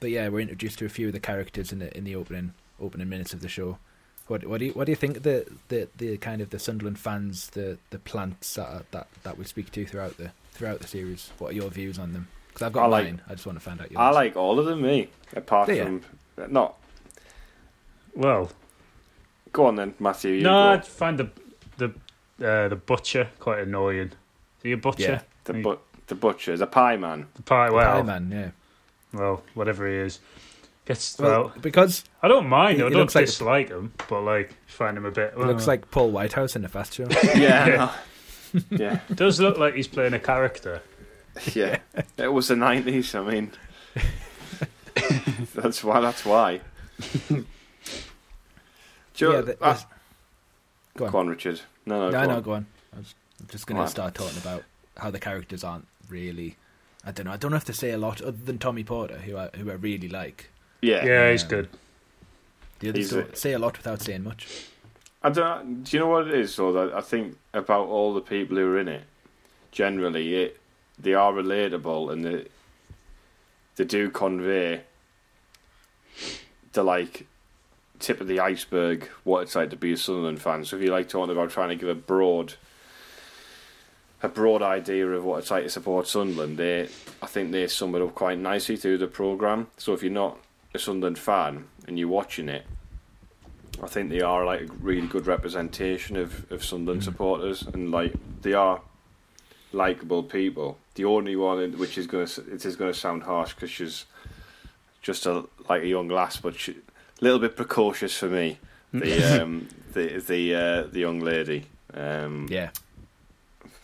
but 0.00 0.08
yeah, 0.08 0.28
we're 0.28 0.40
introduced 0.40 0.78
to 0.78 0.86
a 0.86 0.88
few 0.88 1.08
of 1.08 1.12
the 1.12 1.20
characters 1.20 1.70
in 1.70 1.80
the 1.80 1.94
in 1.94 2.04
the 2.04 2.16
opening 2.16 2.54
opening 2.80 3.08
minutes 3.08 3.32
of 3.32 3.40
the 3.40 3.48
show. 3.48 3.78
What 4.26 4.46
what 4.46 4.58
do 4.58 4.66
you 4.66 4.72
what 4.72 4.86
do 4.86 4.92
you 4.92 4.96
think 4.96 5.22
the 5.22 5.46
the, 5.68 5.88
the 5.98 6.16
kind 6.16 6.40
of 6.40 6.50
the 6.50 6.58
Sunderland 6.58 6.98
fans 6.98 7.48
the 7.50 7.76
the 7.90 7.98
plants 7.98 8.54
that 8.54 8.66
are- 8.68 8.82
that 8.92 9.06
that 9.22 9.36
we 9.38 9.44
speak 9.44 9.70
to 9.72 9.84
throughout 9.86 10.16
the 10.16 10.30
throughout 10.52 10.80
the 10.80 10.88
series? 10.88 11.30
What 11.38 11.50
are 11.52 11.54
your 11.54 11.68
views 11.70 11.98
on 11.98 12.12
them? 12.14 12.28
Because 12.48 12.62
I've 12.66 12.72
got 12.72 12.84
I 12.84 12.86
like- 12.86 13.04
mine. 13.04 13.20
I 13.28 13.34
just 13.34 13.44
want 13.46 13.56
to 13.58 13.64
find 13.64 13.80
out 13.80 13.90
yours. 13.90 13.98
I 14.00 14.10
like 14.10 14.36
all 14.36 14.58
of 14.58 14.64
them, 14.66 14.80
me. 14.82 15.08
Apart 15.34 15.68
Do 15.68 15.74
ya? 15.74 15.84
from 15.84 16.02
not. 16.50 16.76
Well, 18.14 18.50
Go 19.52 19.66
on 19.66 19.76
then, 19.76 19.94
Matthew. 20.00 20.32
You 20.32 20.42
no, 20.42 20.50
go. 20.50 20.70
I 20.72 20.80
find 20.80 21.18
the 21.18 21.30
the 21.76 21.86
uh, 22.44 22.68
the 22.68 22.76
butcher 22.76 23.28
quite 23.38 23.60
annoying. 23.60 24.10
Are 24.64 24.68
you 24.68 24.74
a 24.74 24.78
butcher? 24.78 25.02
Yeah. 25.02 25.20
the 25.44 25.58
You- 25.58 25.62
but 25.62 25.80
the 26.08 26.14
butcher, 26.14 26.56
the 26.56 26.66
pie 26.66 26.96
man. 26.96 27.26
the 27.34 27.42
pie. 27.42 27.68
The 27.68 27.74
Well, 27.74 27.92
Pie 28.00 28.02
Man, 28.02 28.30
yeah. 28.32 28.50
well, 29.18 29.42
whatever 29.54 29.86
he 29.88 29.94
is. 29.96 30.18
Gets 30.86 31.18
Well, 31.18 31.44
well. 31.44 31.52
because 31.62 32.04
I 32.22 32.28
don't 32.28 32.46
mind. 32.48 32.76
he- 32.76 32.82
I 32.82 32.88
don't 32.90 32.98
looks 32.98 33.14
like 33.14 33.26
dislike 33.26 33.68
him, 33.70 33.92
but 34.08 34.20
like 34.20 34.52
find 34.66 34.96
him 34.98 35.06
a 35.06 35.10
bit. 35.10 35.32
it 35.34 35.38
looks 35.38 35.64
uh, 35.64 35.70
like 35.72 35.90
Paul 35.90 36.10
Whitehouse 36.10 36.56
in 36.56 36.64
a 36.64 36.68
fast 36.68 36.94
show. 36.94 37.06
Yeah, 37.34 37.90
no. 38.52 38.60
yeah, 38.70 39.00
does 39.14 39.40
look 39.40 39.56
like 39.58 39.74
he's 39.74 39.88
playing 39.88 40.12
a 40.14 40.18
character. 40.20 40.82
yeah. 41.54 41.78
It 42.18 42.28
was 42.32 42.48
the 42.48 42.56
nineties. 42.56 43.14
I 43.14 43.22
mean, 43.24 43.52
that's 45.54 45.82
why. 45.82 46.00
That's 46.00 46.24
why. 46.24 46.60
Do 47.28 47.44
you 49.24 49.30
yeah, 49.32 49.32
know- 49.40 49.42
the, 49.42 49.56
ah, 49.60 49.64
there's- 49.72 49.86
go 50.96 51.06
on. 51.06 51.12
go 51.12 51.18
on, 51.18 51.28
Richard. 51.28 51.60
No, 51.86 51.98
no, 51.98 52.10
No, 52.10 52.20
go 52.20 52.26
no, 52.28 52.36
on. 52.36 52.42
go 52.42 52.52
on. 52.52 52.66
I 52.94 52.98
was 52.98 53.14
I'm 53.40 53.46
just 53.48 53.66
going 53.66 53.80
to 53.80 53.88
start 53.88 54.14
talking 54.14 54.38
about 54.38 54.62
how 54.96 55.10
the 55.10 55.18
characters 55.18 55.64
aren't 55.64 55.86
really. 56.08 56.56
I 57.04 57.10
don't 57.10 57.26
know. 57.26 57.32
I 57.32 57.36
don't 57.36 57.52
have 57.52 57.64
to 57.64 57.72
say 57.74 57.90
a 57.90 57.98
lot 57.98 58.20
other 58.22 58.32
than 58.44 58.58
Tommy 58.58 58.84
Porter, 58.84 59.18
who 59.18 59.36
I 59.36 59.48
who 59.56 59.70
I 59.70 59.74
really 59.74 60.08
like. 60.08 60.50
Yeah, 60.84 61.04
Yeah, 61.04 61.30
he's 61.30 61.44
good. 61.44 61.68
The 62.80 62.88
others 62.90 62.98
He's 62.98 63.10
don't 63.10 63.32
a- 63.32 63.36
say 63.36 63.52
a 63.52 63.58
lot 63.58 63.76
without 63.76 64.02
saying 64.02 64.22
much. 64.24 64.46
I 65.22 65.30
don't. 65.30 65.84
Do 65.84 65.96
you 65.96 66.00
know 66.00 66.08
what 66.08 66.28
it 66.28 66.34
is? 66.34 66.54
Though 66.56 66.72
that 66.72 66.94
I 66.94 67.00
think 67.00 67.36
about 67.54 67.86
all 67.88 68.12
the 68.12 68.20
people 68.20 68.56
who 68.58 68.66
are 68.66 68.78
in 68.78 68.88
it. 68.88 69.04
Generally, 69.72 70.34
it 70.34 70.60
they 70.98 71.14
are 71.14 71.32
relatable 71.32 72.12
and 72.12 72.24
they 72.24 72.44
they 73.76 73.84
do 73.84 74.10
convey 74.10 74.82
the 76.72 76.82
like 76.82 77.26
tip 77.98 78.20
of 78.20 78.26
the 78.26 78.40
iceberg 78.40 79.08
what 79.24 79.42
it's 79.42 79.54
like 79.54 79.70
to 79.70 79.76
be 79.76 79.92
a 79.92 79.96
Sunderland 79.96 80.42
fan. 80.42 80.64
So 80.64 80.76
if 80.76 80.82
you 80.82 80.90
like 80.90 81.08
talking 81.08 81.32
about 81.32 81.50
trying 81.50 81.70
to 81.70 81.76
give 81.76 81.88
a 81.88 81.94
broad 81.94 82.54
a 84.22 84.28
broad 84.28 84.62
idea 84.62 85.06
of 85.08 85.24
what 85.24 85.38
it's 85.38 85.50
like 85.50 85.64
to 85.64 85.70
support 85.70 86.06
Sunderland, 86.06 86.58
they 86.58 86.88
I 87.22 87.26
think 87.26 87.50
they 87.52 87.66
sum 87.66 87.94
it 87.94 88.02
up 88.02 88.14
quite 88.14 88.38
nicely 88.38 88.76
through 88.76 88.98
the 88.98 89.06
programme. 89.06 89.68
So 89.78 89.92
if 89.94 90.02
you're 90.02 90.12
not 90.12 90.36
a 90.74 90.78
Sunderland 90.78 91.18
fan 91.18 91.66
and 91.86 91.98
you're 91.98 92.08
watching 92.08 92.48
it, 92.48 92.66
I 93.82 93.86
think 93.86 94.10
they 94.10 94.20
are 94.20 94.44
like 94.44 94.62
a 94.62 94.72
really 94.80 95.06
good 95.06 95.26
representation 95.26 96.16
of, 96.16 96.50
of 96.50 96.64
Sunderland 96.64 97.04
supporters, 97.04 97.62
and 97.62 97.90
like 97.90 98.14
they 98.42 98.52
are 98.52 98.82
likable 99.72 100.22
people. 100.22 100.78
The 100.94 101.04
only 101.04 101.36
one 101.36 101.78
which 101.78 101.98
is 101.98 102.06
going 102.06 102.26
to 102.26 102.52
it 102.52 102.64
is 102.64 102.76
going 102.76 102.92
to 102.92 102.98
sound 102.98 103.24
harsh 103.24 103.54
because 103.54 103.70
she's 103.70 104.04
just 105.02 105.26
a 105.26 105.44
like 105.68 105.82
a 105.82 105.86
young 105.86 106.08
lass, 106.08 106.36
but 106.36 106.56
she, 106.58 106.72
a 106.72 107.24
little 107.24 107.40
bit 107.40 107.56
precocious 107.56 108.16
for 108.16 108.28
me. 108.28 108.58
The 108.92 109.42
um 109.42 109.68
the 109.92 110.18
the 110.20 110.54
uh, 110.54 110.82
the 110.84 111.00
young 111.00 111.20
lady. 111.20 111.66
Um, 111.92 112.46
Yeah, 112.50 112.70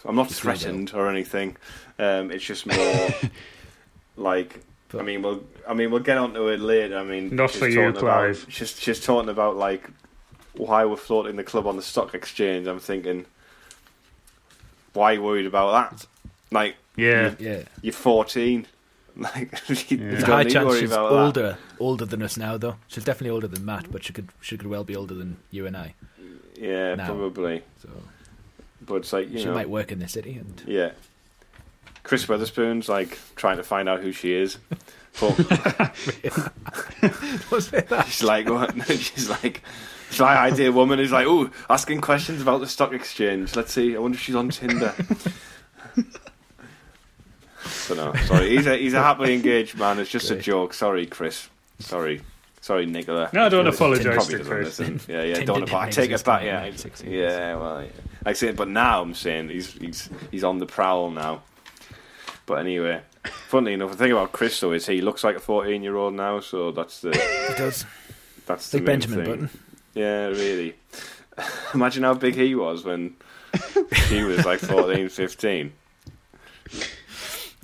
I'm 0.04 0.16
not 0.16 0.30
threatened 0.30 0.92
or 0.94 1.08
anything. 1.10 1.56
Um, 1.98 2.30
it's 2.30 2.44
just 2.44 2.66
more 2.66 3.08
like. 4.16 4.60
I 4.98 5.02
mean, 5.02 5.22
we'll. 5.22 5.42
I 5.68 5.74
mean, 5.74 5.90
we'll 5.90 6.00
get 6.02 6.18
onto 6.18 6.48
it 6.48 6.60
later. 6.60 6.98
I 6.98 7.04
mean, 7.04 7.34
Not 7.36 7.50
for 7.52 7.68
you, 7.68 7.76
talking 7.76 7.90
about- 7.90 8.00
Clive. 8.00 8.46
She's 8.48 8.78
she's 8.80 9.00
talking 9.04 9.28
about 9.28 9.56
like 9.56 9.88
why 10.54 10.84
we're 10.84 10.96
floating 10.96 11.36
the 11.36 11.44
club 11.44 11.66
on 11.66 11.76
the 11.76 11.82
stock 11.82 12.14
exchange. 12.14 12.66
I'm 12.66 12.80
thinking, 12.80 13.24
why 14.92 15.12
are 15.12 15.14
you 15.14 15.22
worried 15.22 15.46
about 15.46 15.90
that? 15.92 16.06
Like, 16.50 16.74
Yeah. 16.96 17.34
yeah. 17.38 17.62
you're 17.82 17.92
14. 17.92 18.66
Like, 19.16 19.52
you 19.90 19.96
Yeah. 19.96 19.96
don't 19.98 20.10
There's 20.10 20.22
a 20.22 20.26
high 20.26 20.42
need 20.44 20.52
chance 20.52 20.66
worry 20.68 20.80
she's 20.80 20.92
about 20.92 21.10
that. 21.10 21.16
older, 21.18 21.58
older 21.80 22.04
than 22.06 22.22
us 22.22 22.36
now, 22.36 22.56
though. 22.56 22.76
She's 22.86 23.04
definitely 23.04 23.30
older 23.34 23.48
than 23.48 23.64
Matt, 23.64 23.90
but 23.90 24.04
she 24.04 24.12
could 24.12 24.28
she 24.40 24.56
could 24.56 24.68
well 24.68 24.84
be 24.84 24.94
older 24.96 25.14
than 25.14 25.36
you 25.50 25.66
and 25.66 25.76
I. 25.76 25.94
Yeah, 26.56 26.94
now. 26.94 27.06
probably. 27.06 27.62
So 27.82 27.88
But 28.80 28.94
it's 28.96 29.12
like 29.12 29.28
you 29.30 29.40
she 29.40 29.44
know, 29.46 29.54
might 29.54 29.68
work 29.68 29.90
in 29.92 29.98
the 29.98 30.08
city, 30.08 30.34
and 30.34 30.62
yeah. 30.66 30.92
Chris 32.02 32.26
Weatherspoon's 32.26 32.88
like 32.88 33.18
trying 33.36 33.56
to 33.58 33.62
find 33.62 33.88
out 33.88 34.00
who 34.00 34.12
she 34.12 34.34
is, 34.34 34.58
but 35.20 35.38
was 37.50 37.72
it 37.72 37.88
that? 37.88 38.06
She's 38.08 38.22
like, 38.22 38.48
what? 38.48 38.74
she's 38.88 39.28
like, 39.28 39.62
she's 40.10 40.20
like, 40.20 40.38
idea 40.38 40.72
woman 40.72 41.00
is 41.00 41.12
like, 41.12 41.26
oh, 41.26 41.50
asking 41.68 42.00
questions 42.00 42.40
about 42.40 42.60
the 42.60 42.66
stock 42.66 42.92
exchange. 42.92 43.54
Let's 43.56 43.72
see. 43.72 43.96
I 43.96 43.98
wonder 43.98 44.16
if 44.16 44.22
she's 44.22 44.34
on 44.34 44.48
Tinder. 44.50 44.94
so 47.64 47.94
no, 47.94 48.14
sorry. 48.26 48.56
He's 48.56 48.66
a 48.66 48.76
he's 48.76 48.94
a 48.94 49.02
happily 49.02 49.34
engaged 49.34 49.78
man. 49.78 49.98
It's 49.98 50.10
just 50.10 50.30
a 50.30 50.36
joke. 50.36 50.74
Sorry, 50.74 51.06
Chris. 51.06 51.48
Sorry, 51.80 52.20
sorry, 52.60 52.86
Nicola. 52.86 53.30
No, 53.32 53.46
I 53.46 53.48
don't 53.48 53.66
He 53.66 53.72
apologise 53.72 54.26
to 54.28 54.44
Chris. 54.44 54.78
listen. 54.78 55.00
Yeah, 55.08 55.22
yeah. 55.22 55.44
Don't. 55.44 55.60
didn't 55.60 55.74
I 55.74 55.90
take 55.90 56.10
it 56.10 56.24
back. 56.24 56.44
Yeah, 56.44 56.70
yeah. 57.06 57.56
Well, 57.56 57.82
yeah. 57.82 57.88
I 58.24 58.34
say, 58.34 58.52
but 58.52 58.68
now 58.68 59.02
I'm 59.02 59.14
saying 59.14 59.48
he's 59.48 59.72
he's 59.72 60.08
he's 60.30 60.44
on 60.44 60.58
the 60.58 60.66
prowl 60.66 61.10
now. 61.10 61.42
But 62.50 62.58
anyway, 62.58 63.00
funnily 63.46 63.74
enough, 63.74 63.92
the 63.92 63.96
thing 63.96 64.10
about 64.10 64.32
Chris 64.32 64.58
though 64.58 64.72
is 64.72 64.86
he 64.88 65.00
looks 65.00 65.22
like 65.22 65.36
a 65.36 65.40
14 65.40 65.84
year 65.84 65.94
old 65.94 66.14
now, 66.14 66.40
so 66.40 66.72
that's 66.72 67.00
the 67.00 67.10
It 67.50 67.56
does. 67.56 67.86
That's 68.46 68.70
the 68.70 68.78
Like 68.78 68.86
main 68.86 68.98
Benjamin 68.98 69.24
thing. 69.24 69.30
Button. 69.46 69.50
Yeah, 69.94 70.26
really. 70.26 70.74
Imagine 71.74 72.02
how 72.02 72.14
big 72.14 72.34
he 72.34 72.56
was 72.56 72.82
when 72.84 73.14
he 74.08 74.24
was 74.24 74.44
like 74.44 74.58
14, 74.58 75.08
15. 75.10 75.72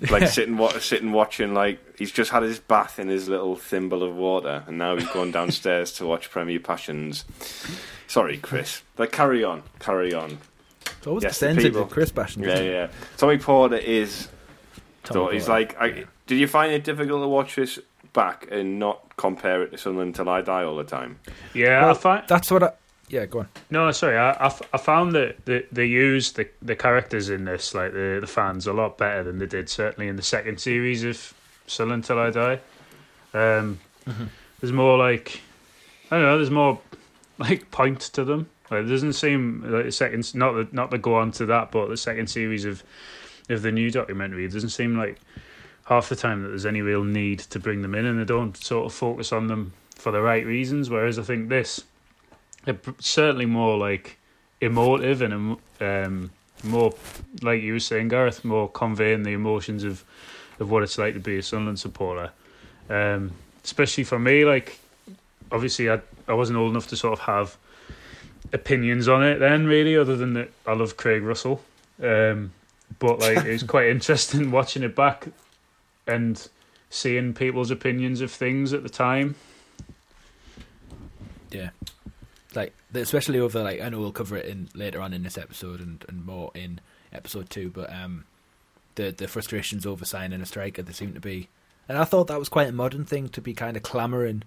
Like 0.08 0.28
sitting, 0.28 0.56
wa- 0.56 0.78
sitting 0.78 1.10
watching, 1.10 1.52
like 1.52 1.80
he's 1.98 2.12
just 2.12 2.30
had 2.30 2.44
his 2.44 2.60
bath 2.60 3.00
in 3.00 3.08
his 3.08 3.28
little 3.28 3.56
thimble 3.56 4.04
of 4.04 4.14
water, 4.14 4.62
and 4.68 4.78
now 4.78 4.94
he's 4.94 5.08
going 5.08 5.32
downstairs 5.32 5.90
to 5.94 6.06
watch 6.06 6.30
Premier 6.30 6.60
Passions. 6.60 7.24
Sorry, 8.06 8.36
Chris. 8.36 8.82
Like, 8.98 9.10
carry 9.10 9.42
on, 9.42 9.62
carry 9.80 10.14
on. 10.14 10.38
It's 10.98 11.06
always 11.08 11.24
Yes, 11.24 11.40
the 11.40 11.46
percentage 11.46 11.64
people. 11.72 11.82
of 11.82 11.90
Chris 11.90 12.12
Bastion. 12.12 12.42
Yeah, 12.44 12.60
yeah. 12.60 12.88
Tommy 13.16 13.38
Porter 13.38 13.76
is. 13.78 14.28
Tommy 15.06 15.26
So 15.26 15.32
he's 15.32 15.48
like, 15.48 15.76
I, 15.80 16.04
did 16.26 16.38
you 16.38 16.46
find 16.46 16.72
it 16.72 16.84
difficult 16.84 17.22
to 17.22 17.28
watch 17.28 17.56
this 17.56 17.78
back 18.12 18.48
and 18.50 18.78
not 18.78 19.16
compare 19.16 19.62
it 19.62 19.70
to 19.72 19.78
Sunderland 19.78 20.14
Till 20.14 20.28
I 20.28 20.40
Die 20.42 20.64
all 20.64 20.76
the 20.76 20.84
time? 20.84 21.18
Yeah, 21.54 21.90
I 21.90 21.94
find 21.94 22.24
That's 22.28 22.50
what 22.50 22.62
I. 22.62 22.72
Yeah, 23.08 23.24
go 23.26 23.38
on. 23.40 23.48
no, 23.70 23.90
sorry, 23.92 24.16
I, 24.18 24.32
I, 24.32 24.46
f- 24.46 24.62
I 24.72 24.78
found 24.78 25.12
that 25.12 25.44
they, 25.46 25.64
they 25.70 25.86
used 25.86 26.34
the 26.34 26.48
the 26.60 26.74
characters 26.74 27.30
in 27.30 27.44
this, 27.44 27.72
like 27.72 27.92
the 27.92 28.18
the 28.20 28.26
fans, 28.26 28.66
a 28.66 28.72
lot 28.72 28.98
better 28.98 29.22
than 29.22 29.38
they 29.38 29.46
did 29.46 29.68
certainly 29.68 30.08
in 30.08 30.16
the 30.16 30.22
second 30.22 30.58
series 30.60 31.04
of 31.04 31.32
Sunderland 31.68 32.04
Till 32.04 32.18
I 32.18 32.30
Die. 32.30 32.60
Um, 33.32 33.78
There's 34.60 34.72
more 34.72 34.98
like 34.98 35.40
I 36.10 36.16
don't 36.16 36.24
know. 36.24 36.36
There's 36.36 36.50
more 36.50 36.80
like 37.38 37.70
point 37.70 38.00
to 38.00 38.24
them. 38.24 38.48
Like, 38.70 38.84
it 38.84 38.88
doesn't 38.88 39.12
seem 39.12 39.62
like 39.64 39.84
the 39.84 39.92
second, 39.92 40.34
not 40.34 40.52
the, 40.54 40.68
not 40.72 40.90
to 40.90 40.98
go 40.98 41.14
on 41.14 41.30
to 41.32 41.46
that, 41.46 41.70
but 41.70 41.86
the 41.88 41.96
second 41.96 42.26
series 42.28 42.64
of 42.64 42.82
of 43.48 43.62
the 43.62 43.72
new 43.72 43.90
documentary, 43.90 44.44
it 44.44 44.52
doesn't 44.52 44.70
seem 44.70 44.96
like 44.96 45.20
half 45.84 46.08
the 46.08 46.16
time 46.16 46.42
that 46.42 46.48
there's 46.48 46.66
any 46.66 46.82
real 46.82 47.04
need 47.04 47.38
to 47.38 47.58
bring 47.58 47.82
them 47.82 47.94
in, 47.94 48.04
and 48.04 48.18
they 48.18 48.24
don't 48.24 48.56
sort 48.56 48.86
of 48.86 48.92
focus 48.92 49.32
on 49.32 49.46
them 49.46 49.72
for 49.94 50.12
the 50.12 50.20
right 50.20 50.44
reasons. 50.44 50.90
Whereas 50.90 51.18
I 51.18 51.22
think 51.22 51.48
this, 51.48 51.84
they're 52.64 52.78
certainly 52.98 53.46
more 53.46 53.78
like 53.78 54.18
emotive 54.60 55.22
and 55.22 55.56
um, 55.80 56.30
more 56.64 56.94
like 57.42 57.62
you 57.62 57.74
were 57.74 57.80
saying, 57.80 58.08
Gareth, 58.08 58.44
more 58.44 58.68
conveying 58.68 59.22
the 59.22 59.32
emotions 59.32 59.84
of 59.84 60.04
of 60.58 60.70
what 60.70 60.82
it's 60.82 60.96
like 60.96 61.12
to 61.14 61.20
be 61.20 61.36
a 61.36 61.42
Sunderland 61.42 61.78
supporter. 61.78 62.30
Um, 62.88 63.32
especially 63.62 64.04
for 64.04 64.18
me, 64.18 64.44
like 64.44 64.78
obviously 65.52 65.90
I 65.90 66.00
I 66.28 66.34
wasn't 66.34 66.58
old 66.58 66.70
enough 66.70 66.88
to 66.88 66.96
sort 66.96 67.12
of 67.12 67.20
have 67.20 67.56
opinions 68.52 69.08
on 69.08 69.22
it 69.22 69.38
then, 69.38 69.66
really, 69.66 69.96
other 69.96 70.16
than 70.16 70.34
that 70.34 70.50
I 70.66 70.72
love 70.72 70.96
Craig 70.96 71.22
Russell. 71.22 71.62
Um, 72.02 72.52
but 72.98 73.20
like 73.20 73.38
it 73.44 73.52
was 73.52 73.62
quite 73.74 73.88
interesting 73.88 74.50
watching 74.50 74.82
it 74.82 74.94
back 74.96 75.28
and 76.06 76.48
seeing 76.90 77.34
people's 77.34 77.70
opinions 77.70 78.20
of 78.20 78.30
things 78.30 78.72
at 78.72 78.82
the 78.82 78.88
time. 78.88 79.34
Yeah. 81.50 81.70
Like 82.54 82.72
especially 82.94 83.38
over 83.38 83.62
like 83.62 83.80
I 83.80 83.88
know 83.88 84.00
we'll 84.00 84.12
cover 84.12 84.36
it 84.36 84.46
in 84.46 84.68
later 84.74 85.00
on 85.00 85.12
in 85.12 85.22
this 85.22 85.36
episode 85.38 85.80
and, 85.80 86.04
and 86.08 86.24
more 86.24 86.50
in 86.54 86.80
episode 87.12 87.50
two, 87.50 87.70
but 87.70 87.92
um 87.92 88.24
the 88.94 89.10
the 89.10 89.28
frustrations 89.28 89.84
over 89.84 90.04
signing 90.04 90.40
a 90.40 90.46
striker 90.46 90.82
there 90.82 90.94
seem 90.94 91.12
to 91.14 91.20
be 91.20 91.48
and 91.88 91.98
I 91.98 92.04
thought 92.04 92.26
that 92.28 92.38
was 92.38 92.48
quite 92.48 92.68
a 92.68 92.72
modern 92.72 93.04
thing 93.04 93.28
to 93.30 93.40
be 93.40 93.52
kind 93.54 93.76
of 93.76 93.82
clamouring 93.82 94.42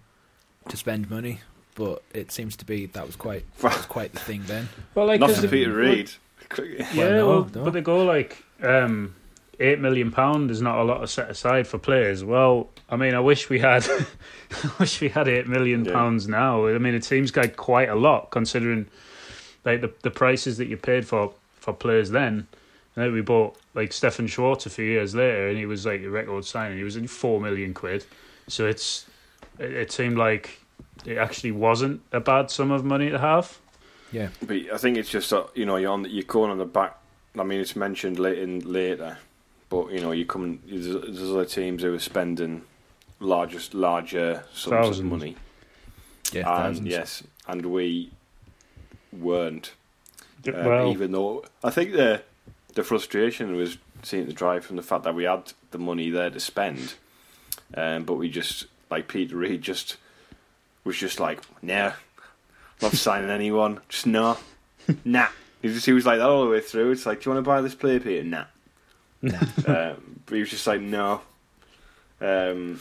to 0.67 0.75
spend 0.75 1.09
money, 1.09 1.39
but 1.75 2.01
it 2.13 2.31
seems 2.31 2.55
to 2.57 2.65
be 2.65 2.87
that 2.87 3.05
was 3.05 3.15
quite 3.15 3.45
that 3.59 3.77
was 3.77 3.85
quite 3.85 4.13
the 4.13 4.19
thing 4.19 4.43
then. 4.47 4.69
Well, 4.95 5.05
like 5.05 5.19
Not 5.19 5.29
'cause 5.29 5.39
for 5.39 5.45
it- 5.45 5.51
Peter 5.51 5.73
Reid. 5.73 6.11
Yeah, 6.57 6.87
Well, 6.97 7.11
no, 7.11 7.27
well, 7.27 7.49
no. 7.55 7.63
but 7.65 7.73
they 7.73 7.81
go 7.81 8.03
like 8.05 8.43
um, 8.63 9.13
eight 9.59 9.79
million 9.79 10.11
pound 10.11 10.49
is 10.51 10.61
not 10.61 10.79
a 10.79 10.83
lot 10.83 10.99
to 10.99 11.07
set 11.07 11.29
aside 11.29 11.67
for 11.67 11.77
players. 11.77 12.23
Well, 12.23 12.69
I 12.89 12.95
mean, 12.95 13.13
I 13.13 13.19
wish 13.19 13.49
we 13.49 13.59
had, 13.59 13.87
I 14.63 14.71
wish 14.79 14.99
we 15.01 15.09
had 15.09 15.27
eight 15.27 15.47
million 15.47 15.85
Yeah. 15.85 15.93
pounds 15.93 16.27
now. 16.27 16.67
I 16.67 16.77
mean, 16.79 16.95
it 16.95 17.03
seems 17.03 17.35
like 17.35 17.55
quite 17.55 17.89
a 17.89 17.95
lot 17.95 18.31
considering 18.31 18.87
like 19.65 19.81
the 19.81 19.91
the 20.03 20.11
prices 20.11 20.57
that 20.57 20.67
you 20.67 20.77
paid 20.77 21.05
for 21.07 21.33
for 21.55 21.73
players 21.73 22.09
then. 22.09 22.47
And 22.95 23.05
then 23.05 23.13
we 23.13 23.21
bought 23.21 23.55
like 23.75 23.93
Stefan 23.93 24.27
Schwarz 24.27 24.65
a 24.65 24.69
few 24.69 24.85
years 24.85 25.13
later, 25.13 25.47
and 25.49 25.57
he 25.57 25.65
was 25.65 25.85
like 25.85 26.01
a 26.01 26.09
record 26.09 26.45
signing. 26.45 26.77
He 26.77 26.83
was 26.83 26.95
in 26.95 27.07
four 27.07 27.39
million 27.39 27.73
quid. 27.73 28.05
So 28.47 28.65
it's 28.65 29.05
it, 29.59 29.71
it 29.71 29.91
seemed 29.91 30.17
like 30.17 30.59
it 31.05 31.17
actually 31.17 31.51
wasn't 31.51 32.01
a 32.11 32.19
bad 32.19 32.49
sum 32.49 32.71
of 32.71 32.83
money 32.83 33.09
to 33.11 33.19
have. 33.19 33.57
Yeah. 34.11 34.29
But 34.45 34.57
I 34.73 34.77
think 34.77 34.97
it's 34.97 35.09
just 35.09 35.29
that 35.29 35.49
you 35.55 35.65
know 35.65 35.75
you're 35.77 35.91
on 35.91 36.05
you're 36.09 36.23
going 36.23 36.51
on 36.51 36.57
the 36.57 36.65
back. 36.65 36.97
I 37.37 37.43
mean, 37.43 37.59
it's 37.59 37.75
mentioned 37.75 38.17
late 38.19 38.39
in 38.39 38.59
later, 38.61 39.17
but 39.69 39.91
you 39.91 40.01
know 40.01 40.11
you 40.11 40.25
come. 40.25 40.59
There's, 40.65 40.85
there's 40.87 41.31
other 41.31 41.45
teams 41.45 41.83
who 41.83 41.93
are 41.93 41.99
spending 41.99 42.63
largest 43.19 43.73
larger 43.73 44.43
sums 44.53 44.71
Thousands. 44.71 44.99
of 44.99 45.05
money, 45.05 45.35
Yeah, 46.31 46.39
and 46.39 46.47
thousands. 46.75 46.87
yes, 46.87 47.23
and 47.47 47.65
we 47.67 48.11
weren't. 49.11 49.73
Um, 50.47 50.53
well, 50.65 50.91
even 50.91 51.11
though 51.11 51.43
I 51.63 51.69
think 51.69 51.91
the 51.91 52.23
the 52.75 52.83
frustration 52.83 53.55
was 53.55 53.77
seeing 54.03 54.25
to 54.25 54.33
drive 54.33 54.65
from 54.65 54.77
the 54.77 54.81
fact 54.83 55.03
that 55.03 55.13
we 55.13 55.25
had 55.25 55.51
the 55.71 55.77
money 55.77 56.09
there 56.09 56.29
to 56.29 56.39
spend, 56.39 56.95
um, 57.75 58.03
but 58.05 58.13
we 58.15 58.29
just 58.29 58.65
like 58.89 59.07
Peter 59.07 59.35
Reid 59.35 59.61
just 59.61 59.97
was 60.85 60.97
just 60.97 61.19
like, 61.19 61.41
nah, 61.61 61.91
not 62.81 62.93
signing 62.93 63.29
anyone, 63.29 63.79
just 63.89 64.07
no, 64.07 64.37
nah. 65.05 65.27
He 65.61 65.67
just 65.67 65.85
he 65.85 65.91
was 65.91 66.05
like 66.05 66.19
that 66.19 66.29
all 66.29 66.43
the 66.45 66.49
way 66.49 66.61
through. 66.61 66.91
It's 66.91 67.05
like, 67.05 67.21
do 67.21 67.29
you 67.29 67.35
want 67.35 67.45
to 67.45 67.49
buy 67.49 67.61
this 67.61 67.75
player, 67.75 67.99
Peter? 67.99 68.23
Nah. 68.23 68.45
Nah. 69.21 69.39
um, 69.67 70.21
but 70.25 70.35
he 70.35 70.39
was 70.39 70.49
just 70.49 70.65
like, 70.65 70.79
no. 70.79 71.21
Um, 72.21 72.79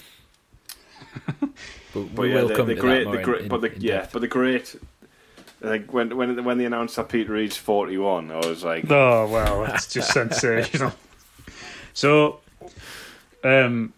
But 1.95 2.15
but 2.15 2.23
yeah, 2.25 2.43
the, 2.43 2.65
the 2.65 2.75
great, 2.75 3.11
the 3.11 3.23
great, 3.23 3.43
in, 3.43 3.49
but 3.49 3.61
the 3.61 3.73
in 3.73 3.81
yeah, 3.81 3.97
depth. 3.99 4.13
but 4.13 4.21
the 4.21 4.29
great. 4.29 4.77
Like 5.61 5.93
when 5.93 6.17
when 6.17 6.45
when 6.45 6.59
they 6.59 6.67
announced 6.67 6.97
that 6.97 7.09
Peter 7.09 7.33
Reid's 7.33 7.57
forty 7.57 7.99
one, 7.99 8.31
I 8.31 8.37
was 8.47 8.63
like, 8.63 8.91
Oh 8.91 9.27
wow, 9.27 9.65
that's 9.67 9.93
just 9.93 10.13
sensational. 10.13 10.93
So, 11.95 12.41
um, 13.43 13.93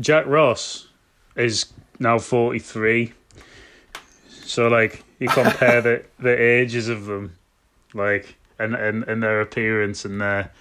Jack 0.00 0.26
Ross 0.26 0.88
is 1.36 1.66
now 1.98 2.18
forty 2.18 2.58
three. 2.58 3.12
So 4.54 4.68
like 4.68 5.02
you 5.18 5.26
compare 5.28 5.80
the 5.80 6.04
the 6.20 6.30
ages 6.40 6.88
of 6.88 7.06
them, 7.06 7.36
like 7.92 8.36
and 8.60 8.74
and, 8.76 9.02
and 9.04 9.20
their 9.20 9.40
appearance 9.40 10.04
and 10.04 10.20
their 10.20 10.52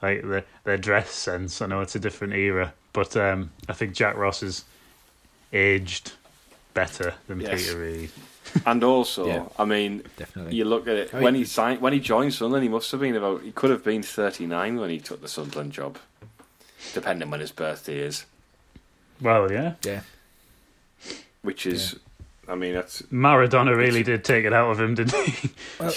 like 0.00 0.22
their 0.26 0.44
their 0.64 0.78
dress 0.78 1.10
sense. 1.10 1.60
I 1.60 1.66
know 1.66 1.82
it's 1.82 1.94
a 1.94 2.00
different 2.00 2.32
era, 2.32 2.72
but 2.94 3.14
um, 3.18 3.50
I 3.68 3.74
think 3.74 3.92
Jack 3.92 4.16
Ross 4.16 4.42
is 4.42 4.64
aged 5.52 6.12
better 6.72 7.12
than 7.28 7.40
Yes. 7.40 7.66
Peter 7.66 7.78
Reid. 7.78 8.10
and 8.66 8.82
also, 8.82 9.26
Yeah. 9.26 9.44
I 9.58 9.64
mean, 9.66 10.02
definitely. 10.16 10.54
you 10.56 10.64
look 10.64 10.88
at 10.88 10.96
it 10.96 11.10
I 11.12 11.16
mean- 11.18 11.24
when 11.24 11.34
he 11.34 11.44
signed 11.44 11.82
when 11.82 11.92
he 11.92 12.00
joined 12.00 12.32
Sunderland, 12.32 12.62
he 12.62 12.68
must 12.70 12.90
have 12.92 13.00
been 13.00 13.14
about 13.14 13.42
he 13.42 13.52
could 13.52 13.70
have 13.70 13.84
been 13.84 14.02
thirty 14.02 14.46
nine 14.46 14.76
when 14.80 14.88
he 14.88 15.00
took 15.00 15.20
the 15.20 15.28
Sunderland 15.28 15.72
job, 15.72 15.98
depending 16.94 17.28
when 17.30 17.40
his 17.40 17.52
birthday 17.52 17.98
is, 17.98 18.24
Well, 19.20 19.52
yeah, 19.52 19.74
Yeah. 19.84 20.00
which 21.42 21.66
is, 21.66 21.96
I 22.48 22.54
mean, 22.54 22.74
that's 22.74 23.02
Maradona 23.02 23.76
really 23.76 24.02
did 24.02 24.24
take 24.24 24.44
it 24.44 24.52
out 24.52 24.70
of 24.70 24.80
him, 24.80 24.94
didn't 24.94 25.14
he? 25.14 25.50
Well, 25.80 25.92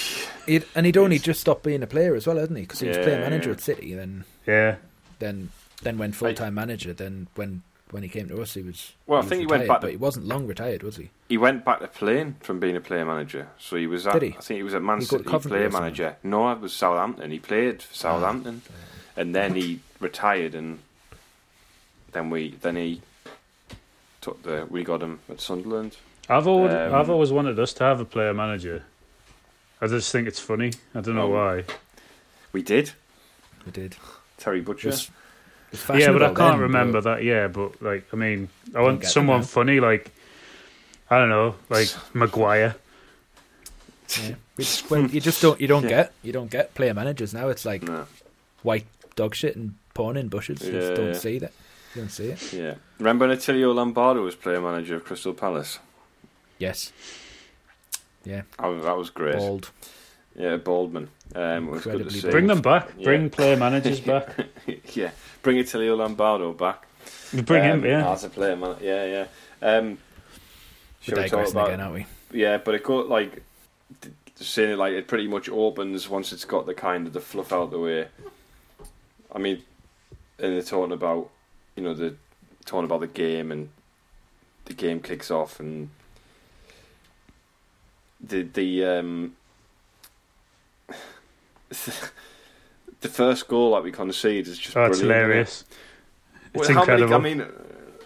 he'd, 0.46 0.66
and 0.76 0.86
he'd 0.86 0.98
only 0.98 1.20
just 1.20 1.40
stopped 1.42 1.64
being 1.64 1.84
a 1.84 1.88
player 1.88 2.16
as 2.16 2.26
well, 2.26 2.38
hadn't 2.38 2.56
he? 2.56 2.62
Because 2.64 2.80
he 2.80 2.88
was 2.88 2.98
Yeah, 2.98 3.04
player 3.04 3.20
manager 3.20 3.50
yeah. 3.50 3.54
at 3.56 3.62
City, 3.62 3.94
then 3.94 4.24
yeah. 4.46 4.76
then 5.20 5.50
then 5.84 5.98
went 5.98 6.16
full 6.16 6.34
time 6.34 6.54
manager. 6.56 6.94
Then 6.94 7.28
when 7.36 7.64
when 7.92 8.04
he 8.04 8.10
came 8.10 8.28
to 8.30 8.42
us, 8.42 8.54
he 8.54 8.62
was 8.62 8.94
Well, 9.06 9.18
I 9.18 9.22
was 9.22 9.30
think 9.30 9.40
he 9.42 9.46
went 9.46 9.62
retired, 9.62 9.68
back 9.76 9.82
to- 9.82 9.88
but 9.88 9.92
he 9.92 9.98
wasn't 9.98 10.26
long 10.26 10.48
retired, 10.48 10.84
was 10.84 10.98
he? 10.98 11.10
he 11.30 11.38
went 11.38 11.64
back 11.66 11.80
to 11.80 11.88
playing 11.88 12.36
from 12.42 12.60
being 12.60 12.76
a 12.76 12.82
player 12.82 13.06
manager. 13.06 13.48
So 13.60 13.76
he 13.76 13.88
was 13.88 14.08
at, 14.08 14.14
Did 14.14 14.24
he? 14.24 14.30
I 14.38 14.42
think 14.42 14.58
he 14.58 14.64
was 14.64 14.74
at 14.74 14.82
Man 14.82 15.00
He 15.00 15.06
got 15.06 15.24
City 15.26 15.48
player 15.50 15.70
manager. 15.70 16.16
No, 16.24 16.52
it 16.52 16.60
was 16.60 16.74
Southampton. 16.74 17.32
He 17.32 17.40
played 17.40 17.82
for 17.82 17.92
ah, 17.94 17.96
Southampton, 18.20 18.62
and 19.16 19.34
then 19.36 19.56
he 19.56 19.80
retired, 20.00 20.56
and 20.56 20.80
then 22.14 22.30
we 22.30 22.56
then 22.62 22.76
he 22.78 23.02
took 24.22 24.42
the 24.44 24.66
we 24.70 24.84
got 24.84 25.02
him 25.02 25.20
at 25.30 25.40
Sunderland. 25.42 25.98
I've 26.30 26.48
always, 26.48 26.74
Um, 26.74 26.94
I've 26.96 27.10
always 27.10 27.32
wanted 27.32 27.58
us 27.60 27.74
to 27.74 27.84
have 27.84 28.00
a 28.00 28.06
player 28.06 28.34
manager. 28.34 28.84
I 29.82 29.88
just 29.88 30.12
think 30.12 30.28
it's 30.28 30.40
funny. 30.40 30.72
I 30.96 31.02
don't 31.02 31.16
know 31.16 31.28
Oh. 31.34 31.36
why. 31.56 31.64
We 32.52 32.62
did 32.64 32.92
We 33.66 33.72
did. 33.72 33.96
Terry 34.38 34.62
Butcher. 34.62 34.88
It 34.90 34.92
was- 34.92 35.12
Yeah, 36.00 36.12
but 36.14 36.24
I 36.24 36.28
can't 36.28 36.38
then, 36.38 36.60
remember 36.60 37.02
but- 37.02 37.16
that. 37.18 37.24
Yeah, 37.24 37.48
but 37.48 37.82
like, 37.82 38.06
I 38.14 38.16
mean, 38.16 38.50
I 38.74 38.82
want 38.82 39.04
someone 39.06 39.42
that. 39.42 39.48
funny, 39.48 39.80
like 39.80 40.12
I 41.10 41.20
don't 41.20 41.30
know, 41.30 41.56
like 41.70 41.90
Maguire. 42.14 42.76
Yeah. 44.22 44.36
Which, 44.56 44.84
well, 44.90 45.06
you 45.08 45.20
just 45.22 45.42
don't 45.42 45.60
you 45.62 45.68
don't 45.68 45.84
Yeah. 45.84 45.90
get 45.90 46.14
you 46.24 46.32
don't 46.32 46.50
get 46.50 46.74
player 46.76 46.94
managers 46.94 47.34
now. 47.34 47.50
It's 47.50 47.66
like 47.66 47.84
No, 47.84 48.06
white 48.64 48.86
dog 49.16 49.36
shit 49.36 49.56
and 49.58 49.76
porn 49.94 50.16
in 50.18 50.30
bushes. 50.30 50.62
You 50.64 50.72
just 50.72 50.90
Yeah, 50.92 50.96
don't 50.96 51.08
yeah. 51.08 51.14
see 51.20 51.40
that. 51.40 51.52
You 51.94 52.02
don't 52.04 52.10
see 52.10 52.28
it. 52.30 52.54
yeah. 52.54 52.76
Remember 53.00 53.28
when 53.28 53.38
Attilio 53.38 53.74
Lombardo 53.74 54.24
was 54.24 54.36
player 54.36 54.62
manager 54.62 54.96
of 54.96 55.04
Crystal 55.06 55.34
Palace? 55.34 55.80
Yes. 56.58 56.92
Yeah. 58.26 58.42
Oh, 58.60 58.80
that 58.82 58.98
was 58.98 59.10
great. 59.10 59.38
Bald. 59.38 59.72
Yeah, 60.36 60.58
Baldman. 60.58 61.10
Um, 61.34 61.68
was 61.68 61.84
good 61.84 62.04
to 62.04 62.12
see. 62.12 62.30
Bring 62.30 62.48
them 62.48 62.62
back. 62.62 62.90
Yeah. 62.98 63.04
Bring 63.06 63.30
player 63.30 63.58
managers 63.58 64.00
back. 64.12 64.36
yeah, 64.94 65.12
bring 65.42 65.58
Attilio 65.58 65.96
Lombardo 65.98 66.54
back. 66.54 66.86
Bring 67.34 67.64
um, 67.64 67.80
him. 67.80 67.86
Yeah. 67.86 68.12
as 68.12 68.24
a 68.24 68.30
player 68.30 68.56
man. 68.56 68.76
Yeah, 68.82 69.06
yeah. 69.06 69.28
Um, 69.62 69.98
Shall 71.02 71.16
we 71.16 71.22
talk 71.24 71.32
digressing 71.32 71.56
about? 71.56 71.68
again, 71.68 71.82
aren't 71.82 71.94
we? 71.96 72.06
Yeah, 72.32 72.58
but 72.58 72.76
it 72.76 72.84
got 72.84 73.10
like 73.10 73.42
d- 74.02 74.12
saying 74.36 74.72
it 74.72 74.78
like 74.78 74.94
it 74.94 75.08
pretty 75.08 75.28
much 75.28 75.50
opens 75.50 76.08
once 76.08 76.32
it's 76.32 76.46
got 76.46 76.66
the 76.66 76.74
kind 76.74 77.08
of 77.08 77.14
the 77.14 77.22
fluff 77.22 77.52
out 77.52 77.72
the 77.72 77.80
way. 77.80 78.08
I 79.34 79.40
mean, 79.40 79.64
and 80.40 80.54
they're 80.54 80.62
talking 80.62 80.94
about 80.94 81.30
you 81.76 81.84
know 81.84 81.94
the 81.94 82.16
talking 82.66 82.86
about 82.86 83.00
the 83.00 83.08
game 83.08 83.52
and 83.52 83.70
the 84.66 84.74
game 84.74 85.00
kicks 85.00 85.32
off 85.32 85.60
and 85.60 85.90
the 88.22 88.44
the 88.44 88.84
um 88.86 89.36
the 93.02 93.10
first 93.10 93.48
goal 93.48 93.74
that 93.74 93.84
we 93.84 93.92
concede 93.92 94.48
is 94.48 94.58
just 94.58 94.76
Oh, 94.76 94.86
it's 94.86 95.00
brilliant, 95.00 95.20
it? 95.22 95.24
hilarious. 95.26 95.66
It's 96.54 96.68
Well, 96.68 96.74
how 96.74 96.82
incredible. 96.82 97.20
Many, 97.20 97.42
I 97.42 97.46
mean, 97.46 97.52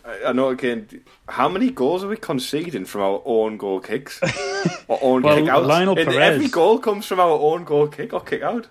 I- 0.04 0.24
I 0.30 0.32
know 0.34 0.50
again. 0.50 0.88
How 1.30 1.48
many 1.48 1.70
goals 1.70 2.04
are 2.04 2.08
we 2.08 2.18
conceding 2.18 2.86
from 2.86 3.02
our 3.02 3.22
own 3.24 3.56
goal 3.58 3.80
kicks 3.80 4.20
or 4.88 5.00
own 5.02 5.22
Well, 5.22 5.38
kick 5.38 5.48
outs? 5.48 5.68
Lionel 5.68 5.98
And 5.98 6.10
Perez- 6.10 6.36
Every 6.36 6.48
goal 6.50 6.80
comes 6.80 7.06
from 7.06 7.20
our 7.20 7.30
own 7.40 7.64
goal 7.64 7.88
kick 7.88 8.12
or 8.14 8.20
kick 8.22 8.42
out. 8.42 8.68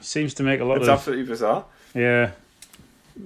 Seems 0.00 0.34
to 0.34 0.42
make 0.42 0.60
a 0.60 0.64
lot 0.64 0.78
It's 0.78 0.88
of 0.88 0.98
absolutely 0.98 1.24
bizarre. 1.26 1.64
yeah, 1.94 2.32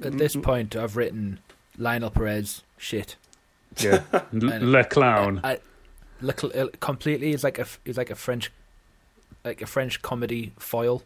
At 0.03 0.19
this 0.19 0.37
point, 0.37 0.77
I've 0.77 0.97
written 0.97 1.41
Lionel 1.79 2.11
Perez 2.11 2.63
shit. 2.77 3.17
yeah. 3.79 4.03
L- 4.13 4.21
Le 4.33 4.85
clown. 4.85 5.41
I, 5.43 5.59
uh, 6.23 6.67
completely 6.81 7.33
is 7.33 7.45
like 7.45 7.59
a 7.59 7.67
is 7.85 7.97
like 7.97 8.11
a 8.11 8.15
French, 8.15 8.51
like 9.45 9.63
a 9.63 9.67
French 9.67 10.03
comedy 10.03 10.53
foil. 10.59 11.03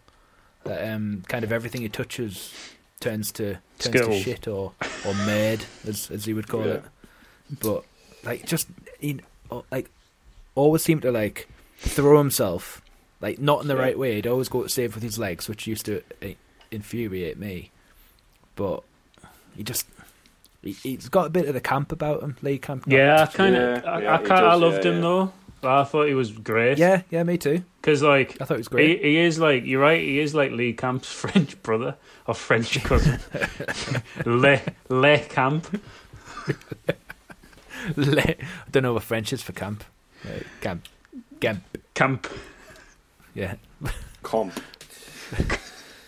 That 0.64 0.92
um, 0.94 1.24
kind 1.28 1.44
of 1.44 1.50
everything 1.50 1.80
he 1.82 1.88
touches 1.88 2.54
turns 3.00 3.32
to 3.32 3.58
turns 3.80 4.06
to 4.06 4.20
shit 4.20 4.46
or 4.46 4.72
or 5.06 5.14
made 5.26 5.64
as 5.86 6.10
as 6.10 6.24
he 6.24 6.32
would 6.34 6.46
call 6.48 6.64
Yeah. 6.64 6.74
it. 6.74 6.84
But 7.60 7.84
like 8.24 8.46
just 8.46 8.68
in 9.00 9.22
like 9.72 9.90
always 10.54 10.82
seemed 10.82 11.02
to 11.02 11.10
like 11.10 11.48
throw 11.78 12.18
himself 12.18 12.80
like 13.20 13.40
not 13.40 13.60
in 13.62 13.66
the 13.68 13.74
Yeah. 13.74 13.80
right 13.82 13.98
way. 13.98 14.14
He'd 14.14 14.26
always 14.28 14.48
go 14.48 14.62
to 14.62 14.68
save 14.68 14.94
with 14.94 15.02
his 15.02 15.18
legs, 15.18 15.48
which 15.48 15.66
used 15.66 15.84
to 15.86 16.02
uh, 16.22 16.28
infuriate 16.70 17.38
me. 17.38 17.70
But 18.54 18.82
he 19.56 19.62
just. 19.64 19.86
He, 20.62 20.72
he's 20.72 21.08
got 21.08 21.26
a 21.26 21.30
bit 21.30 21.46
of 21.48 21.54
the 21.54 21.60
camp 21.60 21.90
about 21.92 22.22
him, 22.22 22.36
Lee 22.42 22.58
Camp. 22.58 22.84
Yeah, 22.86 23.22
I 23.22 23.24
particularly. 23.26 23.56
kind 23.56 23.64
Yeah, 23.64 23.78
of, 23.78 23.84
I, 23.86 24.02
yeah, 24.02 24.14
I, 24.14 24.18
he 24.22 24.26
can't, 24.28 24.44
I 24.44 24.54
loved 24.54 24.84
yeah, 24.84 24.90
him 24.92 24.96
yeah. 24.96 25.00
though. 25.00 25.32
I 25.64 25.84
thought 25.84 26.06
he 26.08 26.14
was 26.14 26.32
great. 26.32 26.78
Yeah, 26.78 27.02
yeah, 27.10 27.22
me 27.22 27.38
too. 27.38 27.62
because 27.80 28.02
like 28.02 28.40
I 28.40 28.44
thought 28.44 28.54
it 28.54 28.58
was 28.58 28.66
he, 28.68 28.70
great. 28.70 29.04
he 29.04 29.16
is 29.18 29.38
like 29.38 29.64
you're 29.64 29.80
right. 29.80 30.00
He 30.00 30.18
is 30.18 30.34
like 30.34 30.50
Lee 30.52 30.72
Camp's 30.72 31.10
French 31.12 31.60
brother 31.62 31.96
or 32.26 32.34
French 32.34 32.82
cousin. 32.82 33.18
Le 34.26 34.60
Le 34.88 35.18
Camp. 35.20 35.80
Le- 37.96 38.20
I 38.22 38.36
don't 38.70 38.82
know 38.84 38.92
what 38.94 39.02
French 39.02 39.32
is 39.32 39.42
for 39.42 39.52
camp. 39.52 39.84
Uh, 40.24 40.40
camp, 40.60 40.86
camp. 41.40 41.62
Camp. 41.94 42.26
Yeah. 43.34 43.54
Comp. 44.22 44.58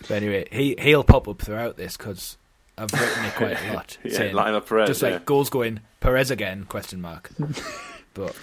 But 0.03 0.11
anyway, 0.11 0.47
he 0.53 0.77
he'll 0.79 1.03
pop 1.05 1.27
up 1.29 1.41
throughout 1.43 1.77
this 1.77 1.97
because 1.97 2.37
I've 2.77 2.93
written 2.93 3.25
it 3.25 3.35
quite 3.35 3.63
a 3.71 3.73
lot, 3.75 3.99
Yeah, 4.05 4.17
saying 4.17 4.35
Lionel 4.35 4.61
Perez. 4.61 4.89
just 4.89 5.03
yeah. 5.03 5.11
like 5.11 5.27
goals 5.27 5.49
going 5.51 5.81
Perez 6.01 6.31
again 6.31 6.65
question 6.65 7.01
mark. 7.01 7.31
but 8.15 8.37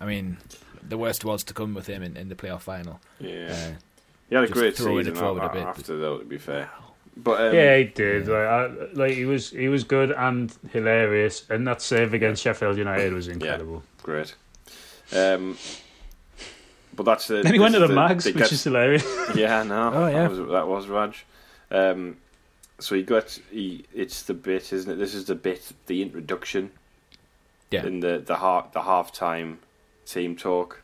I 0.00 0.06
mean, 0.06 0.38
the 0.86 0.96
worst 0.98 1.24
was 1.24 1.44
to 1.44 1.54
come 1.54 1.74
with 1.74 1.86
him 1.86 2.02
in, 2.02 2.16
in 2.16 2.28
the 2.28 2.34
playoff 2.34 2.62
final. 2.62 3.00
yeah. 3.20 3.48
Uh, 3.74 3.78
he 4.28 4.34
had 4.34 4.44
a 4.44 4.48
great 4.48 4.76
throwing 4.76 5.04
season 5.04 5.16
it 5.16 5.18
forward 5.18 5.42
a 5.42 5.46
a- 5.50 5.52
bit, 5.52 5.62
after 5.62 5.96
though. 5.98 6.18
To 6.18 6.24
be 6.24 6.36
fair, 6.38 6.68
but 7.16 7.40
um, 7.40 7.54
yeah, 7.54 7.78
he 7.78 7.84
did. 7.84 8.28
Like, 8.28 8.46
I, 8.46 8.66
like 8.92 9.12
he 9.14 9.24
was, 9.24 9.50
he 9.50 9.68
was 9.68 9.84
good 9.84 10.10
and 10.12 10.54
hilarious, 10.70 11.44
and 11.48 11.66
that 11.66 11.80
save 11.80 12.12
against 12.12 12.42
Sheffield 12.42 12.76
United 12.76 13.14
was 13.14 13.26
incredible. 13.28 13.82
Yeah, 13.98 14.02
great. 14.02 14.34
Um, 15.16 15.56
but 16.94 17.04
that's 17.04 17.26
the. 17.28 17.42
Then 17.42 17.54
he 17.54 17.58
went 17.58 17.72
to 17.74 17.80
this 17.80 17.88
the 17.88 17.94
mags, 17.94 18.24
they 18.24 18.32
which 18.32 18.44
get- 18.44 18.52
is 18.52 18.64
hilarious. 18.64 19.06
Yeah, 19.34 19.62
no. 19.62 19.92
Oh, 19.94 20.06
yeah. 20.08 20.22
That 20.28 20.30
was, 20.30 20.50
that 20.50 20.68
was 20.68 20.86
Raj. 20.88 21.24
Um, 21.70 22.16
so 22.78 22.94
he 22.94 23.02
got 23.02 23.38
he. 23.50 23.84
It's 23.94 24.22
the 24.22 24.34
bit, 24.34 24.72
isn't 24.72 24.90
it? 24.92 24.96
This 24.96 25.14
is 25.14 25.24
the 25.26 25.34
bit, 25.34 25.72
the 25.86 26.02
introduction. 26.02 26.70
Yeah. 27.70 27.84
In 27.84 28.00
the 28.00 28.18
the 28.18 28.36
half 28.36 28.72
the 28.72 28.82
half 28.82 29.12
time 29.12 29.58
team 30.06 30.36
talk. 30.36 30.82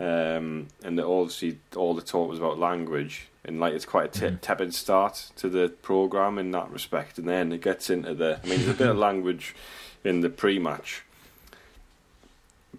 Um, 0.00 0.68
and 0.82 0.98
the, 0.98 1.06
obviously 1.06 1.58
all 1.76 1.92
the 1.94 2.00
talk 2.00 2.30
was 2.30 2.38
about 2.38 2.58
language, 2.58 3.28
and 3.44 3.60
like 3.60 3.74
it's 3.74 3.84
quite 3.84 4.16
a 4.16 4.20
t- 4.20 4.26
Mhm. 4.26 4.40
tepid 4.40 4.74
start 4.74 5.30
to 5.36 5.50
the 5.50 5.68
program 5.68 6.38
in 6.38 6.50
that 6.52 6.70
respect, 6.70 7.18
and 7.18 7.28
then 7.28 7.52
it 7.52 7.60
gets 7.60 7.90
into 7.90 8.14
the. 8.14 8.40
I 8.42 8.46
mean, 8.46 8.60
there's 8.60 8.68
a 8.70 8.74
bit 8.78 8.88
of 8.88 8.96
language 9.10 9.54
in 10.02 10.20
the 10.22 10.30
pre-match, 10.30 11.02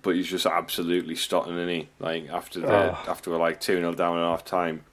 but 0.02 0.16
he's 0.16 0.28
just 0.28 0.48
absolutely 0.48 1.16
stotting, 1.16 1.54
isn't 1.56 1.70
he? 1.70 1.88
Like 2.00 2.30
after 2.30 2.60
the 2.62 2.68
Oh. 2.68 2.98
after 3.08 3.30
we're 3.30 3.38
like 3.38 3.62
two 3.62 3.78
0 3.78 3.94
down 3.94 4.18
at 4.18 4.24
half 4.24 4.44
time. 4.44 4.84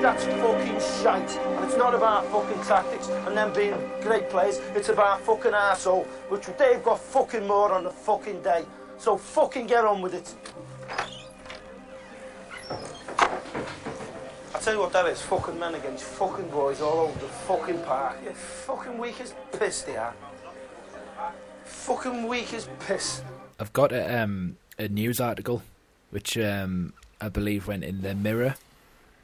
That's 0.00 0.24
fucking 0.24 0.80
shite. 1.02 1.38
And 1.38 1.64
it's 1.64 1.76
not 1.76 1.94
about 1.94 2.26
fucking 2.26 2.60
tactics 2.64 3.08
and 3.08 3.36
them 3.36 3.52
being 3.52 3.74
great 4.00 4.28
players. 4.28 4.58
It's 4.74 4.88
about 4.88 5.20
fucking 5.20 5.52
arsehole, 5.52 6.06
which 6.28 6.46
they've 6.58 6.82
got 6.82 6.98
fucking 6.98 7.46
more 7.46 7.72
on 7.72 7.84
the 7.84 7.90
fucking 7.90 8.42
day. 8.42 8.64
So 8.98 9.16
fucking 9.16 9.68
get 9.68 9.84
on 9.84 10.02
with 10.02 10.14
it. 10.14 10.34
I 14.54 14.58
tell 14.58 14.74
you 14.74 14.80
what 14.80 14.92
that 14.92 15.06
is, 15.06 15.20
fucking 15.22 15.58
men 15.58 15.74
against 15.74 16.04
fucking 16.04 16.48
boys 16.48 16.80
all 16.80 17.00
over 17.00 17.18
the 17.18 17.26
fucking 17.26 17.80
park. 17.82 18.16
You're 18.24 18.32
fucking 18.32 18.98
weak 18.98 19.20
as 19.20 19.34
piss, 19.58 19.82
they 19.82 19.96
are. 19.96 20.14
Fucking 21.64 22.26
weak 22.26 22.52
as 22.54 22.68
piss. 22.80 23.22
I've 23.60 23.72
got 23.72 23.92
a, 23.92 24.20
um, 24.20 24.56
a 24.78 24.88
news 24.88 25.20
article, 25.20 25.62
which 26.10 26.36
um, 26.38 26.92
I 27.20 27.28
believe 27.28 27.66
went 27.68 27.84
in 27.84 28.02
the 28.02 28.14
Mirror 28.14 28.56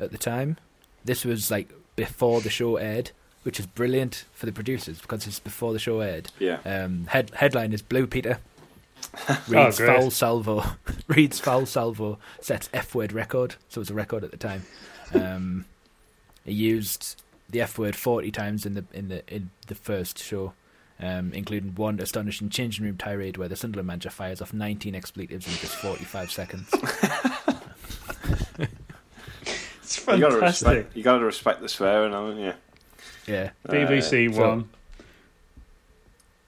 at 0.00 0.10
the 0.12 0.18
time. 0.18 0.56
This 1.04 1.24
was 1.24 1.50
like 1.50 1.70
before 1.96 2.40
the 2.40 2.50
show 2.50 2.76
aired, 2.76 3.10
which 3.42 3.58
is 3.58 3.66
brilliant 3.66 4.24
for 4.32 4.46
the 4.46 4.52
producers 4.52 5.00
because 5.00 5.26
it's 5.26 5.38
before 5.40 5.72
the 5.72 5.78
show 5.78 6.00
aired. 6.00 6.30
Yeah. 6.38 6.58
Um, 6.64 7.06
head 7.08 7.30
headline 7.34 7.72
is 7.72 7.82
Blue 7.82 8.06
Peter 8.06 8.38
Oh, 9.28 9.42
reads 9.48 9.78
great. 9.78 9.96
foul 9.96 10.10
salvo 10.10 10.64
reads 11.08 11.40
foul 11.40 11.66
salvo 11.66 12.18
sets 12.40 12.68
F 12.72 12.94
word 12.94 13.12
record. 13.12 13.56
So 13.68 13.78
it 13.78 13.82
was 13.82 13.90
a 13.90 13.94
record 13.94 14.24
at 14.24 14.30
the 14.30 14.36
time. 14.36 14.62
Um, 15.14 15.64
he 16.44 16.52
used 16.52 17.22
the 17.48 17.60
F 17.62 17.78
word 17.78 17.96
forty 17.96 18.30
times 18.30 18.66
in 18.66 18.74
the 18.74 18.84
in 18.92 19.08
the 19.08 19.22
in 19.32 19.50
the 19.68 19.74
first 19.74 20.18
show. 20.22 20.52
Um, 21.00 21.32
including 21.32 21.76
one 21.76 22.00
astonishing 22.00 22.48
changing 22.48 22.84
room 22.84 22.96
tirade 22.96 23.36
where 23.36 23.46
the 23.46 23.54
Sunderland 23.54 23.86
manager 23.86 24.10
fires 24.10 24.42
off 24.42 24.52
19 24.52 24.96
expletives 24.96 25.46
in 25.46 25.52
just 25.52 25.76
45 25.76 26.28
seconds. 26.32 26.68
It's 30.08 30.16
You 30.16 30.20
gotta 30.22 30.34
fantastic. 30.40 30.68
respect. 30.68 30.96
You 30.96 31.02
gotta 31.02 31.24
respect 31.24 31.60
the 31.60 31.68
swearing, 31.68 32.12
haven't 32.12 32.38
you? 32.38 32.52
Yeah, 33.26 33.50
BBC 33.68 34.28
Uh, 34.30 34.32
so- 34.34 34.40
One. 34.48 34.68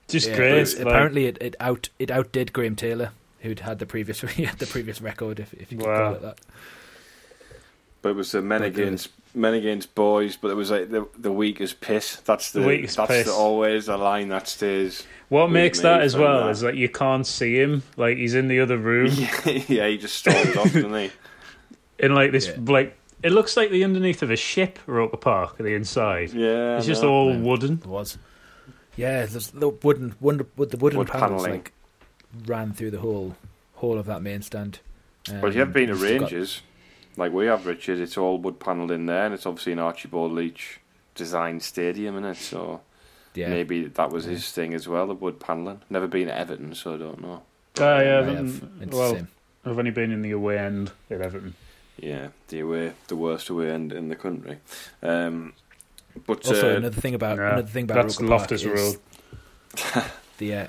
Just 0.09 0.29
yeah. 0.29 0.37
great. 0.37 0.53
it's- 0.53 0.77
like- 0.79 0.87
apparently, 0.87 1.27
it, 1.27 1.39
it 1.41 1.57
out 1.61 1.89
it 1.99 2.11
outdid 2.11 2.53
Graham 2.53 2.75
Taylor, 2.77 3.13
who'd 3.41 3.61
had 3.61 3.79
the 3.79 3.87
previous 3.87 4.21
had 4.23 4.59
the 4.59 4.67
previous 4.67 5.01
record, 5.01 5.39
if, 5.41 5.53
if 5.55 5.71
you 5.71 5.79
could 5.79 5.87
Wow. 5.87 5.99
call 6.07 6.15
it 6.15 6.23
that. 6.23 6.39
But 8.03 8.09
it 8.11 8.17
was 8.17 8.33
the 8.33 8.41
men 8.43 8.61
But 8.63 8.73
good. 8.73 8.83
against 8.87 9.11
men 9.35 9.55
against 9.55 9.95
boys. 9.95 10.37
But 10.37 10.51
it 10.51 10.55
was 10.55 10.71
like 10.71 10.91
the 10.91 11.07
the 11.19 11.31
weakest 11.31 11.81
piss. 11.81 12.17
That's 12.17 12.51
the, 12.51 12.61
The 12.61 12.67
weakest 12.67 12.97
that's 12.97 13.09
piss. 13.11 13.27
The, 13.27 13.33
always 13.33 13.89
a 13.89 13.97
line 13.99 14.31
that 14.31 14.49
stays. 14.49 15.07
what 15.29 15.51
makes 15.51 15.81
that 15.81 16.01
as 16.01 16.17
well 16.17 16.45
that. 16.47 16.51
is 16.51 16.61
that 16.63 16.77
you 16.77 16.89
can't 16.89 17.27
see 17.27 17.57
him. 17.61 17.83
Like 17.97 18.17
he's 18.17 18.35
in 18.35 18.49
the 18.49 18.59
other 18.61 18.79
room, 18.79 19.13
yeah, 19.45 19.87
he 19.87 19.99
just 19.99 20.17
stormed 20.17 20.57
off, 20.57 20.73
didn't 20.73 20.95
he? 20.95 21.11
in 22.01 22.15
like 22.15 22.33
this, 22.33 22.49
Yeah. 22.49 22.55
like 22.73 22.97
it 23.23 23.31
looks 23.33 23.57
like 23.57 23.71
the 23.71 23.85
underneath 23.85 24.23
of 24.23 24.31
a 24.31 24.37
ship, 24.37 24.79
Roker 24.87 25.17
Park, 25.17 25.57
at 25.59 25.65
the 25.65 25.75
inside. 25.75 26.33
Yeah, 26.33 26.77
It's 26.79 26.87
just 26.87 27.03
no. 27.03 27.11
all 27.11 27.31
yeah. 27.33 27.41
wooden. 27.41 27.73
It 27.75 27.87
was. 27.87 28.19
Yeah, 28.97 29.25
there's 29.27 29.49
the 29.49 29.69
wooden, 29.69 30.15
wooden 30.21 30.47
with 30.57 30.71
the 30.71 30.77
wooden 30.77 30.99
Wood 30.99 31.09
panels 31.09 31.43
panelling. 31.43 31.51
like 31.53 31.73
ran 32.47 32.73
through 32.73 32.91
the 32.91 32.99
whole 33.01 33.37
whole 33.75 33.99
of 33.99 34.07
that 34.07 34.21
main 34.23 34.43
stand. 34.43 34.81
Um, 35.31 35.41
But 35.41 35.49
if 35.49 35.55
you 35.55 35.61
have 35.61 35.73
been 35.73 35.89
to 35.89 35.95
you've 35.95 36.21
got- 36.21 36.31
Rangers, 36.31 36.63
like 37.17 37.33
we 37.33 37.47
have, 37.47 37.67
Richard, 37.67 37.99
it's 37.99 38.17
all 38.19 38.39
wood 38.39 38.59
panelled 38.61 38.91
in 38.91 39.07
there, 39.07 39.25
and 39.27 39.35
it's 39.35 39.47
obviously 39.47 39.73
an 39.73 39.79
Archibald 39.79 40.33
Leitch 40.33 40.81
designed 41.15 41.63
stadium 41.63 42.17
in 42.19 42.25
it. 42.25 42.37
So 42.37 42.81
yeah, 43.35 43.49
maybe 43.49 43.85
that 43.85 44.11
was 44.11 44.25
his 44.25 44.51
thing 44.53 44.75
as 44.75 44.87
well, 44.89 45.07
the 45.07 45.15
wood 45.15 45.41
panelling. 45.41 45.81
Never 45.89 46.07
been 46.07 46.27
to 46.27 46.37
Everton, 46.37 46.75
so 46.75 46.95
I 46.95 46.99
don't 46.99 47.21
know. 47.23 47.43
Ah, 47.81 48.01
yeah, 48.01 48.19
I 48.19 48.23
but- 48.23 48.35
have. 48.35 48.69
It's 48.83 48.91
the 48.91 48.97
well, 48.97 49.15
same. 49.15 49.29
I've 49.65 49.79
only 49.79 49.91
been 49.93 50.11
in 50.11 50.23
the 50.23 50.31
away 50.33 50.59
end 50.59 50.93
at 51.11 51.21
Everton. 51.21 51.55
Yeah, 52.01 52.29
the 52.49 52.61
away, 52.61 52.93
the 53.09 53.17
worst 53.17 53.51
away 53.51 53.71
end 53.71 53.93
in 53.93 54.09
the 54.09 54.17
country. 54.17 54.59
Um, 55.03 55.53
but 56.27 56.47
Also, 56.47 56.75
uh, 56.75 56.77
another 56.77 57.01
thing 57.01 57.15
about 57.15 57.37
Nah, 57.37 57.53
another 57.53 57.69
thing 57.69 57.85
about 57.85 58.03
that's 58.03 58.21
Roker 58.21 58.31
Loftus 58.31 58.65
Park 58.65 58.77
is 58.79 58.99
Road. 59.95 60.05
the 60.39 60.55
uh, 60.55 60.67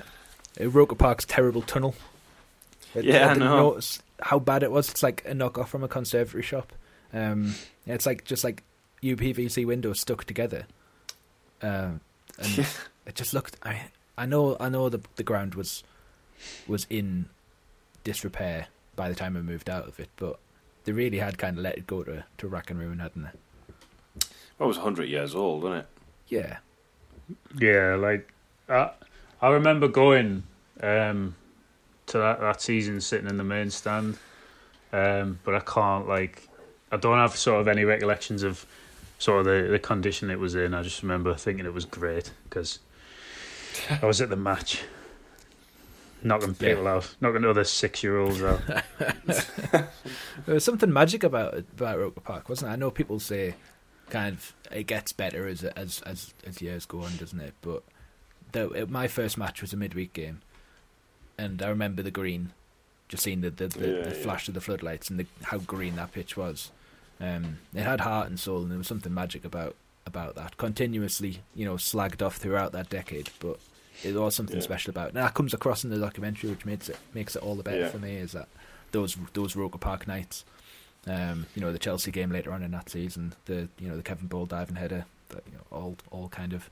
Roker 0.60 0.94
Park's 0.94 1.24
terrible 1.24 1.62
tunnel. 1.62 1.94
Yeah, 2.94 3.30
I 3.30 3.34
didn't 3.34 3.38
know. 3.40 3.56
notice 3.70 4.02
how 4.20 4.38
bad 4.38 4.62
it 4.62 4.70
was. 4.70 4.90
It's 4.90 5.02
like 5.02 5.24
a 5.24 5.32
knockoff 5.32 5.68
from 5.68 5.82
a 5.82 5.88
conservatory 5.88 6.42
shop. 6.42 6.72
Um, 7.12 7.54
it's 7.86 8.06
like 8.06 8.24
just 8.24 8.44
like 8.44 8.62
UPVC 9.02 9.66
windows 9.66 10.00
stuck 10.00 10.24
together. 10.24 10.66
Um, 11.62 12.00
and 12.38 12.66
it 13.06 13.14
just 13.14 13.32
looked. 13.32 13.56
I 13.62 13.84
I 14.18 14.26
know 14.26 14.56
I 14.60 14.68
know 14.68 14.88
the 14.90 15.00
the 15.16 15.22
ground 15.22 15.54
was 15.54 15.82
was 16.66 16.86
in 16.90 17.26
disrepair 18.04 18.66
by 18.96 19.08
the 19.08 19.14
time 19.14 19.36
I 19.36 19.40
moved 19.40 19.70
out 19.70 19.88
of 19.88 19.98
it. 19.98 20.10
But 20.16 20.38
they 20.84 20.92
really 20.92 21.18
had 21.18 21.38
kind 21.38 21.58
of 21.58 21.62
let 21.62 21.76
it 21.78 21.86
go 21.86 22.02
to 22.04 22.24
to 22.38 22.48
rack 22.48 22.70
and 22.70 22.80
ruin, 22.80 22.98
hadn't 22.98 23.22
they? 23.22 23.30
Well, 24.58 24.66
it 24.66 24.68
was 24.68 24.76
100 24.78 25.08
years 25.08 25.34
old, 25.34 25.62
wasn't 25.62 25.80
it? 25.80 25.86
Yeah, 26.28 26.58
Yeah, 27.58 27.96
like 27.96 28.32
I, 28.68 28.90
I 29.40 29.48
remember 29.50 29.88
going 29.88 30.44
um, 30.80 31.34
to 32.06 32.18
that, 32.18 32.40
that 32.40 32.60
season 32.60 33.00
sitting 33.00 33.28
in 33.28 33.36
the 33.36 33.44
main 33.44 33.70
stand, 33.70 34.18
um, 34.92 35.38
but 35.44 35.54
I 35.54 35.60
can't 35.60 36.08
like 36.08 36.48
I 36.90 36.96
don't 36.96 37.18
have 37.18 37.36
sort 37.36 37.60
of 37.60 37.68
any 37.68 37.84
recollections 37.84 38.42
of 38.42 38.66
sort 39.18 39.40
of 39.40 39.46
the, 39.46 39.68
the 39.70 39.78
condition 39.78 40.30
it 40.30 40.38
was 40.38 40.54
in. 40.54 40.74
I 40.74 40.82
just 40.82 41.02
remember 41.02 41.34
thinking 41.34 41.64
it 41.64 41.72
was 41.72 41.84
great 41.84 42.32
because 42.44 42.80
I 44.02 44.06
was 44.06 44.20
at 44.20 44.28
the 44.30 44.36
match, 44.36 44.82
knocking 46.24 46.56
Yeah. 46.58 46.68
people 46.68 46.86
out, 46.88 47.14
knocking 47.20 47.44
other 47.44 47.64
six 47.64 48.02
year 48.02 48.18
olds 48.18 48.42
out. 48.42 48.60
there 49.26 49.88
was 50.46 50.64
something 50.64 50.92
magic 50.92 51.22
about 51.24 51.54
it, 51.54 51.66
about 51.76 51.98
Roker 51.98 52.20
Park, 52.20 52.48
wasn't 52.48 52.70
it? 52.70 52.74
I 52.74 52.76
know 52.76 52.90
people 52.90 53.20
say 53.20 53.54
kind 54.10 54.34
of 54.36 54.52
it 54.70 54.86
gets 54.86 55.12
better 55.12 55.46
as 55.46 55.64
as 55.64 56.00
as 56.02 56.34
as 56.46 56.60
years 56.62 56.86
go 56.86 57.02
on, 57.02 57.16
doesn't 57.16 57.40
it? 57.40 57.54
But 57.62 57.82
the, 58.52 58.68
it, 58.70 58.90
my 58.90 59.08
first 59.08 59.38
match 59.38 59.60
was 59.62 59.72
a 59.72 59.76
midweek 59.76 60.12
game, 60.12 60.40
and 61.38 61.62
I 61.62 61.68
remember 61.68 62.02
the 62.02 62.10
green, 62.10 62.52
just 63.08 63.22
seeing 63.22 63.40
the 63.40 63.50
the, 63.50 63.68
the, 63.68 63.80
Yeah, 63.88 64.02
the 64.02 64.16
yeah. 64.16 64.22
flash 64.22 64.48
of 64.48 64.54
the 64.54 64.60
floodlights 64.60 65.10
and 65.10 65.18
the, 65.20 65.26
how 65.44 65.58
green 65.58 65.96
that 65.96 66.12
pitch 66.12 66.36
was. 66.36 66.70
Um, 67.20 67.58
it 67.74 67.82
had 67.82 68.00
heart 68.00 68.28
and 68.28 68.38
soul, 68.38 68.62
and 68.62 68.70
there 68.70 68.78
was 68.78 68.86
something 68.88 69.14
magic 69.14 69.44
about 69.44 69.76
about 70.04 70.34
that. 70.34 70.56
Continuously, 70.56 71.40
you 71.54 71.64
know, 71.64 71.74
slagged 71.74 72.20
off 72.20 72.36
throughout 72.36 72.72
that 72.72 72.90
decade, 72.90 73.30
but 73.38 73.60
it 74.04 74.14
was 74.14 74.34
something 74.34 74.56
Yeah. 74.56 74.62
special 74.62 74.90
about 74.90 75.06
it. 75.06 75.14
And 75.14 75.18
that 75.24 75.34
comes 75.34 75.54
across 75.54 75.84
in 75.84 75.90
the 75.90 75.98
documentary, 75.98 76.50
which 76.50 76.64
makes 76.64 76.88
it 76.88 76.96
makes 77.14 77.36
it 77.36 77.42
all 77.42 77.54
the 77.54 77.62
better 77.62 77.80
Yeah. 77.80 77.88
for 77.88 77.98
me. 77.98 78.16
Is 78.16 78.32
that 78.32 78.48
those 78.92 79.16
those 79.34 79.56
Roker 79.56 79.78
Park 79.78 80.06
nights? 80.06 80.44
Um, 81.06 81.46
you 81.56 81.60
know, 81.62 81.72
the 81.72 81.78
Chelsea 81.80 82.10
game 82.12 82.30
later 82.30 82.52
on 82.52 82.62
in 82.62 82.70
that 82.72 82.88
season, 82.88 83.34
the 83.46 83.68
you 83.78 83.88
know 83.88 83.96
the 83.96 84.02
Kevin 84.02 84.26
Ball 84.28 84.46
diving 84.46 84.76
header, 84.76 85.04
the, 85.30 85.36
you 85.46 85.52
know, 85.52 85.64
all 85.76 85.96
all 86.10 86.28
kind 86.28 86.52
of 86.52 86.70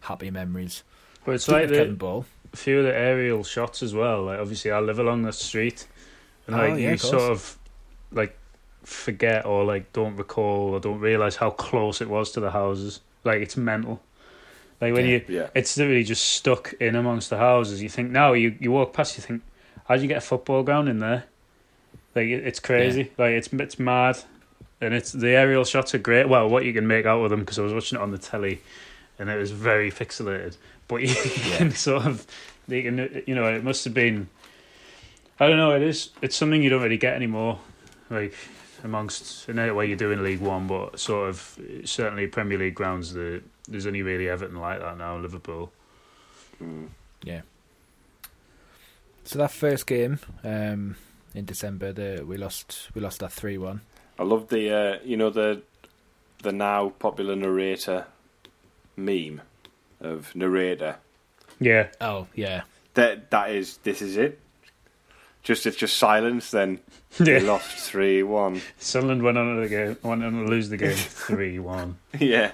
happy 0.00 0.30
memories. 0.30 0.82
But 1.24 1.34
it's 1.34 1.44
Speaking 1.44 1.60
like 1.60 1.70
of 1.70 1.76
Kevin 1.76 1.88
the, 1.92 1.96
Ball, 1.96 2.26
a 2.52 2.56
few 2.56 2.78
of 2.78 2.84
the 2.84 2.94
aerial 2.96 3.44
shots 3.44 3.82
as 3.82 3.92
well. 3.94 4.24
Like 4.24 4.38
obviously, 4.38 4.70
I 4.70 4.80
live 4.80 4.98
along 4.98 5.22
the 5.24 5.32
street, 5.32 5.86
and 6.46 6.56
Oh, 6.56 6.58
like 6.60 6.80
yeah, 6.80 6.88
you 6.88 6.94
of 6.94 7.00
sort 7.00 7.30
of 7.32 7.58
like 8.10 8.38
forget 8.84 9.44
or 9.44 9.64
like 9.64 9.92
don't 9.92 10.16
recall 10.16 10.70
or 10.74 10.80
don't 10.80 11.00
realize 11.00 11.36
how 11.36 11.50
close 11.50 12.00
it 12.00 12.08
was 12.08 12.30
to 12.32 12.40
the 12.40 12.50
houses. 12.52 13.00
Like 13.24 13.42
it's 13.42 13.56
mental. 13.56 14.00
Like 14.80 14.94
when 14.94 15.04
Yeah. 15.06 15.10
you, 15.10 15.24
Yeah. 15.28 15.46
it's 15.54 15.76
literally 15.76 16.04
just 16.04 16.24
stuck 16.24 16.72
in 16.80 16.94
amongst 16.94 17.30
the 17.30 17.36
houses. 17.38 17.82
You 17.82 17.88
think 17.88 18.10
now 18.10 18.32
you 18.32 18.54
you 18.60 18.70
walk 18.70 18.92
past, 18.92 19.16
you 19.16 19.22
think, 19.22 19.42
how'd 19.86 20.00
you 20.00 20.08
get 20.08 20.18
a 20.18 20.20
football 20.22 20.62
ground 20.62 20.88
in 20.88 20.98
there? 21.00 21.24
Like 22.14 22.26
it, 22.26 22.46
it's 22.46 22.60
crazy. 22.60 23.10
Like 23.18 23.32
it's 23.32 23.48
it's 23.52 23.78
mad, 23.78 24.18
and 24.80 24.94
it's 24.94 25.12
the 25.12 25.30
aerial 25.30 25.64
shots 25.64 25.94
are 25.94 25.98
great. 25.98 26.28
Well, 26.28 26.48
what 26.48 26.64
you 26.64 26.72
can 26.72 26.86
make 26.86 27.06
out 27.06 27.22
of 27.22 27.30
them 27.30 27.40
because 27.40 27.58
I 27.58 27.62
was 27.62 27.72
watching 27.74 27.98
it 27.98 28.02
on 28.02 28.10
the 28.12 28.18
telly, 28.18 28.60
and 29.18 29.28
it 29.28 29.36
was 29.36 29.50
very 29.50 29.90
pixelated. 29.90 30.56
But 30.86 31.02
you 31.02 31.14
can 31.14 31.72
sort 31.72 32.06
of, 32.06 32.26
you 32.68 32.82
can 32.82 33.22
you 33.26 33.34
know 33.34 33.46
it 33.52 33.64
must 33.64 33.84
have 33.84 33.94
been. 33.94 34.28
I 35.40 35.46
don't 35.46 35.56
know. 35.56 35.74
It 35.74 35.82
is. 35.82 36.10
It's 36.22 36.34
something 36.36 36.62
you 36.62 36.70
don't 36.70 36.82
really 36.82 36.96
get 36.96 37.14
anymore. 37.14 37.58
Like 38.10 38.34
amongst, 38.84 39.48
I 39.48 39.52
know 39.52 39.74
what 39.74 39.88
you 39.88 39.96
do 39.96 40.10
in 40.12 40.22
League 40.22 40.40
One, 40.40 40.66
but 40.66 40.98
sort 40.98 41.28
of 41.28 41.58
certainly 41.84 42.26
Premier 42.26 42.58
League 42.58 42.74
grounds. 42.74 43.12
The 43.12 43.42
there's 43.68 43.86
only 43.86 44.02
really 44.02 44.28
Everton 44.28 44.56
like 44.56 44.80
that 44.80 44.98
now. 44.98 45.16
Liverpool. 45.18 45.70
Mm. 46.62 46.88
yeah. 47.22 47.42
So 49.24 49.38
that 49.38 49.50
first 49.50 49.86
game 49.86 50.18
um, 50.42 50.96
in 51.34 51.44
December, 51.44 51.92
the 51.92 52.24
we 52.26 52.36
lost 52.36 52.88
we 52.94 53.00
lost 53.00 53.20
that 53.20 53.32
three 53.32 53.58
one. 53.58 53.82
I 54.18 54.24
love 54.24 54.48
the, 54.48 54.70
uh, 54.74 54.98
you 55.04 55.16
know, 55.16 55.30
the 55.30 55.62
the 56.42 56.50
now 56.52 56.90
popular 56.98 57.36
narrator 57.36 58.06
meme 58.96 59.42
of 60.00 60.34
narrator. 60.34 60.96
Yeah, 61.60 61.88
Oh 62.00 62.26
yeah, 62.34 62.62
That 62.94 63.30
that 63.30 63.50
is 63.50 63.76
this 63.78 64.00
is 64.02 64.16
it. 64.16 64.40
Just 65.42 65.66
it's 65.66 65.76
just 65.76 65.96
silence. 65.96 66.50
Then 66.50 66.80
they 67.18 67.40
yeah. 67.40 67.46
lost 67.46 67.76
three 67.76 68.22
one. 68.22 68.62
Sunderland 68.78 69.22
went 69.22 69.38
on 69.38 69.56
to 69.56 69.60
the 69.62 69.68
game, 69.68 69.96
went 70.02 70.24
on 70.24 70.32
to 70.32 70.44
lose 70.50 70.68
the 70.68 70.76
game 70.76 70.94
three 70.96 71.58
one. 71.58 71.98
yeah, 72.18 72.52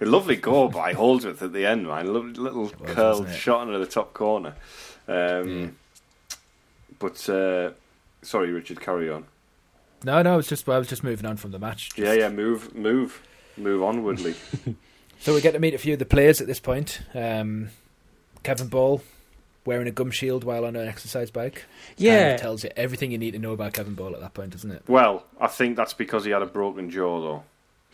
a 0.00 0.04
lovely 0.04 0.36
goal 0.36 0.68
by 0.68 0.92
Holdsworth 0.92 1.42
at 1.42 1.52
the 1.52 1.66
end, 1.66 1.86
man. 1.86 2.12
Lo- 2.12 2.20
little 2.20 2.62
was, 2.62 2.72
curled 2.94 3.20
wasn't 3.20 3.28
it? 3.30 3.38
shot 3.38 3.66
into 3.66 3.78
the 3.78 3.86
top 3.86 4.12
corner. 4.14 4.54
Um, 5.08 5.48
Yeah. 5.48 5.66
But 6.98 7.28
uh, 7.28 7.70
sorry, 8.22 8.50
Richard, 8.52 8.80
carry 8.80 9.10
on. 9.10 9.24
no, 10.04 10.22
no, 10.22 10.34
I 10.34 10.36
was 10.36 10.46
just 10.48 10.68
I 10.68 10.78
was 10.78 10.88
just 10.88 11.04
moving 11.04 11.26
on 11.26 11.36
from 11.36 11.50
the 11.50 11.58
match. 11.58 11.90
Yeah, 11.96 12.14
yeah, 12.14 12.28
move, 12.30 12.74
move, 12.74 13.22
move 13.56 13.82
onwardly. 13.82 14.34
So 15.18 15.32
we 15.34 15.40
get 15.40 15.52
to 15.52 15.58
meet 15.58 15.72
a 15.72 15.78
few 15.78 15.94
of 15.94 15.98
the 15.98 16.04
players 16.04 16.42
at 16.42 16.46
this 16.46 16.60
point. 16.60 17.00
Um, 17.14 17.70
Kevin 18.42 18.68
Ball 18.68 19.00
wearing 19.64 19.88
a 19.88 19.90
gum 19.90 20.10
shield 20.10 20.44
while 20.44 20.66
on 20.66 20.76
an 20.76 20.86
exercise 20.86 21.30
bike. 21.30 21.64
Kind 21.98 22.32
of 22.34 22.40
tells 22.40 22.62
you 22.62 22.70
everything 22.76 23.10
you 23.12 23.16
need 23.18 23.30
to 23.30 23.38
know 23.38 23.52
about 23.52 23.72
Kevin 23.72 23.94
Ball 23.94 24.14
at 24.14 24.20
that 24.20 24.34
point, 24.34 24.50
doesn't 24.50 24.70
it? 24.70 24.82
well, 24.86 25.24
I 25.40 25.46
think 25.46 25.74
that's 25.74 25.94
because 25.94 26.26
he 26.26 26.32
had 26.32 26.42
a 26.42 26.46
broken 26.46 26.90
jaw, 26.90 27.20
though. 27.22 27.44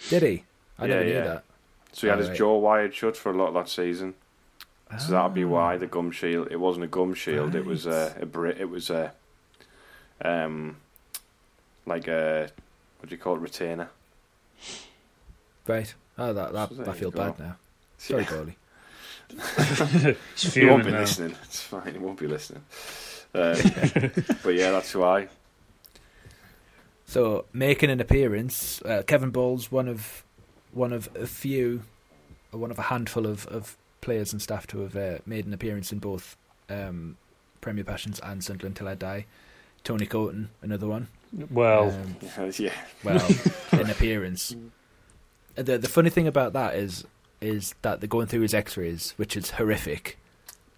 Did 0.09 0.23
he? 0.25 0.45
I 0.81 0.87
Yeah, 0.87 0.95
never 0.95 1.05
knew 1.05 1.13
yeah. 1.13 1.21
that. 1.23 1.45
So 1.93 2.07
he 2.07 2.09
had 2.09 2.17
Oh, 2.17 2.21
his 2.21 2.29
right. 2.31 2.39
jaw 2.39 2.59
wired 2.59 2.95
shut 2.95 3.17
for 3.17 3.31
a 3.31 3.37
lot 3.37 3.49
of 3.49 3.55
that 3.55 3.69
season. 3.69 4.15
So 4.99 5.13
that'd 5.13 5.33
be 5.33 5.45
why 5.47 5.79
the 5.79 5.87
gum 5.87 6.11
shield. 6.11 6.49
It 6.51 6.61
wasn't 6.61 6.85
a 6.85 6.89
gum 6.89 7.15
shield. 7.15 7.55
It 7.55 7.65
was 7.65 7.87
a, 7.87 8.13
Right. 8.15 8.23
a 8.23 8.27
bri- 8.27 8.57
It 8.61 8.69
was 8.69 8.91
a, 8.91 9.13
um, 10.23 10.77
like 11.87 12.07
a 12.09 12.51
what 12.99 13.09
do 13.09 13.15
you 13.15 13.21
call 13.21 13.37
it, 13.37 13.41
retainer. 13.41 13.89
Right. 15.67 15.95
Oh, 16.19 16.33
that, 16.35 16.53
that 16.53 16.75
So 16.75 16.85
I 16.91 16.93
feel 16.93 17.11
bad 17.11 17.39
now. 17.39 17.57
Sorry, 17.99 18.23
Yeah. 18.25 18.31
Bowley. 18.31 18.57
He's 20.35 20.55
He 20.55 20.67
won't 20.67 20.83
fuming 20.83 20.85
be 20.87 20.91
now. 20.93 21.01
listening. 21.01 21.37
It's 21.45 21.63
fine. 21.63 21.93
He 21.93 21.99
won't 21.99 22.19
be 22.19 22.27
listening. 22.27 22.63
Um, 23.35 23.55
but 24.43 24.55
yeah, 24.55 24.73
that's 24.73 24.95
why. 24.95 25.29
So 27.07 27.47
making 27.53 27.89
an 27.91 28.01
appearance, 28.01 28.83
uh, 28.83 29.03
Kevin 29.07 29.31
Ball's 29.31 29.73
one 29.73 29.89
of 29.89 30.23
one 30.73 30.93
of 30.93 31.09
a 31.15 31.27
few, 31.27 31.83
one 32.51 32.71
of 32.71 32.79
a 32.79 32.83
handful 32.83 33.27
of, 33.27 33.47
of 33.47 33.77
players 34.01 34.33
and 34.33 34.43
staff 34.43 34.67
to 34.69 34.81
have 34.81 34.97
uh, 34.97 35.19
made 35.27 35.47
an 35.47 35.55
appearance 35.55 35.93
in 35.93 35.99
both 35.99 36.37
um, 36.69 37.17
Premier 37.61 37.85
Passions 37.85 38.21
and 38.21 38.43
Sunderland 38.43 38.77
Till 38.77 38.89
I 38.89 38.95
Die. 38.95 39.27
Tony 39.85 40.07
Coton, 40.07 40.49
another 40.63 40.87
one. 40.87 41.09
Well, 41.51 41.91
Um, 41.91 42.51
yeah, 42.59 42.73
well, 43.03 43.27
an 43.73 43.91
appearance. 43.91 44.55
The 45.55 45.77
the 45.79 45.89
funny 45.89 46.11
thing 46.11 46.27
about 46.27 46.53
that 46.53 46.75
is 46.75 47.05
is 47.41 47.75
that 47.83 48.01
they're 48.01 48.09
going 48.09 48.29
through 48.29 48.43
his 48.43 48.55
X-rays, 48.55 49.15
which 49.17 49.37
is 49.37 49.51
horrific, 49.53 50.19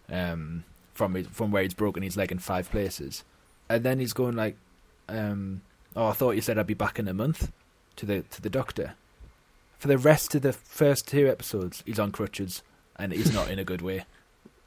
um, 0.08 0.64
from 0.94 1.14
his, 1.14 1.26
from 1.26 1.50
where 1.50 1.62
he's 1.62 1.74
broken 1.74 2.02
his 2.02 2.16
leg 2.16 2.32
in 2.32 2.38
five 2.38 2.70
places, 2.70 3.24
and 3.68 3.84
then 3.84 3.98
he's 3.98 4.12
going 4.14 4.34
like, 4.36 4.56
um, 5.08 5.60
"Oh, 5.94 6.06
I 6.08 6.12
thought 6.12 6.32
you 6.32 6.40
said 6.40 6.56
I'd 6.58 6.66
be 6.66 6.74
back 6.74 6.98
in 6.98 7.08
a 7.08 7.14
month," 7.14 7.52
to 7.96 8.06
the 8.06 8.22
to 8.22 8.40
the 8.40 8.50
doctor. 8.50 8.94
For 9.78 9.88
the 9.88 9.98
rest 9.98 10.34
of 10.34 10.42
the 10.42 10.52
first 10.52 11.06
two 11.08 11.28
episodes, 11.28 11.82
he's 11.84 11.98
on 11.98 12.10
crutches, 12.12 12.62
and 12.96 13.12
he's 13.12 13.32
not 13.34 13.50
in 13.50 13.58
a 13.58 13.64
good 13.64 13.82
way. 13.82 14.04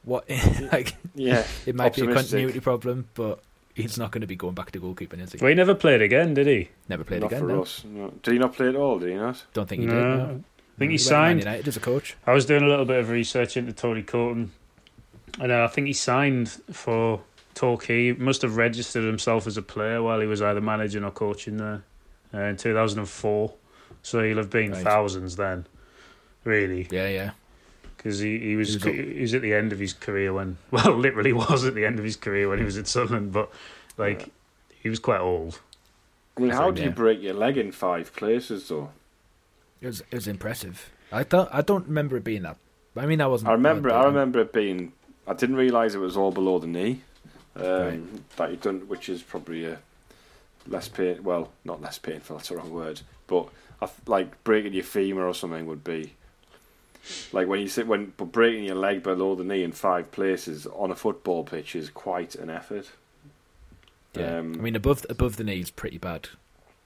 What 0.03 0.29
like 0.71 0.95
yeah. 1.15 1.45
it 1.65 1.75
might 1.75 1.95
be 1.95 2.03
a 2.03 2.13
continuity 2.13 2.59
problem, 2.59 3.07
but 3.15 3.39
he's 3.73 3.97
not 3.97 4.11
going 4.11 4.21
to 4.21 4.27
be 4.27 4.35
going 4.35 4.53
back 4.53 4.71
to 4.71 4.79
goalkeeping, 4.79 5.21
is 5.21 5.31
he? 5.33 5.37
but 5.37 5.47
he 5.49 5.55
never 5.55 5.75
played 5.75 6.01
again, 6.01 6.33
did 6.33 6.47
he? 6.47 6.69
Never 6.87 7.03
played 7.03 7.21
Not 7.21 7.31
again. 7.31 7.41
for 7.41 7.47
No. 7.47 7.61
us. 7.63 7.83
No. 7.85 8.13
Did 8.23 8.33
he 8.33 8.39
not 8.39 8.53
play 8.53 8.69
at 8.69 8.75
all? 8.75 8.99
Did 8.99 9.09
he 9.09 9.15
not? 9.15 9.43
Don't 9.53 9.67
think 9.67 9.81
he 9.81 9.87
No. 9.87 9.93
did. 9.93 10.03
No. 10.17 10.23
I 10.23 10.27
think 10.27 10.35
he 10.37 10.37
went 10.37 10.79
to 10.79 10.89
Man 10.89 10.97
signed. 10.99 11.39
United 11.39 11.67
as 11.67 11.77
a 11.77 11.79
coach. 11.79 12.15
I 12.27 12.33
was 12.33 12.45
doing 12.45 12.63
a 12.63 12.67
little 12.67 12.85
bit 12.85 12.99
of 12.99 13.09
research 13.09 13.57
into 13.57 13.73
Tony 13.73 14.03
Coton, 14.03 14.51
and 15.39 15.51
uh, 15.51 15.63
I 15.63 15.67
think 15.67 15.87
he 15.87 15.93
signed 15.93 16.49
for 16.71 17.21
Torquay. 17.55 18.05
He 18.07 18.13
must 18.13 18.43
have 18.43 18.55
registered 18.55 19.03
himself 19.03 19.47
as 19.47 19.57
a 19.57 19.61
player 19.63 20.01
while 20.03 20.19
he 20.21 20.27
was 20.27 20.41
either 20.41 20.61
managing 20.61 21.03
or 21.03 21.11
coaching 21.11 21.57
there 21.57 21.83
uh, 22.33 22.41
in 22.41 22.57
2004. 22.57 23.53
So 24.07 24.23
he'll 24.23 24.37
have 24.37 24.49
been 24.49 24.71
Right. 24.71 24.83
thousands 24.83 25.35
then, 25.35 25.65
really, 26.45 26.87
Yeah, 26.89 27.09
yeah. 27.09 27.31
because 27.97 28.19
he, 28.19 28.39
he 28.39 28.55
was 28.55 28.69
He 28.81 28.89
was 28.89 28.97
he 29.15 29.21
was 29.21 29.33
at 29.33 29.41
the 29.41 29.53
end 29.53 29.73
of 29.73 29.79
his 29.79 29.91
career 29.91 30.31
when, 30.31 30.55
well, 30.71 30.93
literally 30.95 31.33
was 31.33 31.65
at 31.65 31.75
the 31.75 31.85
end 31.85 31.99
of 31.99 32.05
his 32.05 32.15
career 32.15 32.47
when 32.47 32.59
he 32.59 32.63
was 32.63 32.77
at 32.77 32.87
Sunderland, 32.87 33.33
but 33.33 33.51
like 33.97 34.29
he 34.81 34.87
was 34.89 34.99
quite 34.99 35.19
old. 35.19 35.59
I 36.37 36.39
mean, 36.39 36.51
how 36.51 36.71
do 36.71 36.81
you 36.83 36.89
break 36.91 37.21
your 37.21 37.33
leg 37.33 37.57
in 37.57 37.73
five 37.73 38.15
places 38.15 38.69
though? 38.69 38.91
It 39.81 39.87
was 39.87 39.99
it 40.09 40.15
was 40.15 40.27
impressive. 40.27 40.89
I 41.11 41.23
don't 41.23 41.49
I 41.51 41.61
don't 41.61 41.87
remember 41.87 42.15
it 42.15 42.23
being 42.23 42.43
that. 42.43 42.55
I 42.95 43.05
mean, 43.07 43.19
I 43.19 43.27
wasn't. 43.27 43.49
I 43.49 43.53
remember. 43.53 43.91
I 43.91 44.05
remember 44.05 44.39
it 44.39 44.53
being. 44.53 44.93
I 45.27 45.33
didn't 45.33 45.57
realise 45.57 45.95
it 45.95 45.99
was 45.99 46.15
all 46.15 46.31
below 46.31 46.59
the 46.59 46.67
knee. 46.67 47.01
Um, 47.57 47.63
Right. 47.65 48.35
That 48.37 48.51
you 48.51 48.57
done, 48.57 48.87
which 48.87 49.09
is 49.09 49.21
probably 49.21 49.65
a 49.65 49.79
less 50.65 50.87
pain. 50.87 51.23
Well, 51.23 51.51
not 51.65 51.81
less 51.81 51.97
painful. 51.99 52.37
That's 52.37 52.47
the 52.49 52.55
wrong 52.55 52.71
word. 52.71 53.01
But 53.27 53.43
I 53.43 53.43
th- 53.43 53.51
like 54.05 54.43
breaking 54.43 54.73
your 54.73 54.83
femur 54.83 55.25
or 55.27 55.33
something 55.33 55.65
would 55.67 55.83
be 55.83 56.13
Like 57.31 57.47
when 57.47 57.59
you 57.59 57.67
sit 57.67 57.87
when 57.87 58.13
but 58.17 58.31
breaking 58.31 58.63
your 58.63 58.75
leg 58.75 59.03
below 59.03 59.35
the 59.35 59.43
knee 59.43 59.63
in 59.63 59.71
five 59.71 60.11
places 60.11 60.65
on 60.67 60.91
a 60.91 60.95
football 60.95 61.43
pitch 61.43 61.75
is 61.75 61.89
quite 61.89 62.35
an 62.35 62.49
effort. 62.49 62.91
Yeah. 64.13 64.37
Um, 64.39 64.55
I 64.57 64.61
mean, 64.61 64.75
above 64.75 65.05
above 65.09 65.35
the 65.37 65.43
knee 65.43 65.59
is 65.59 65.69
pretty 65.69 65.97
bad 65.99 66.29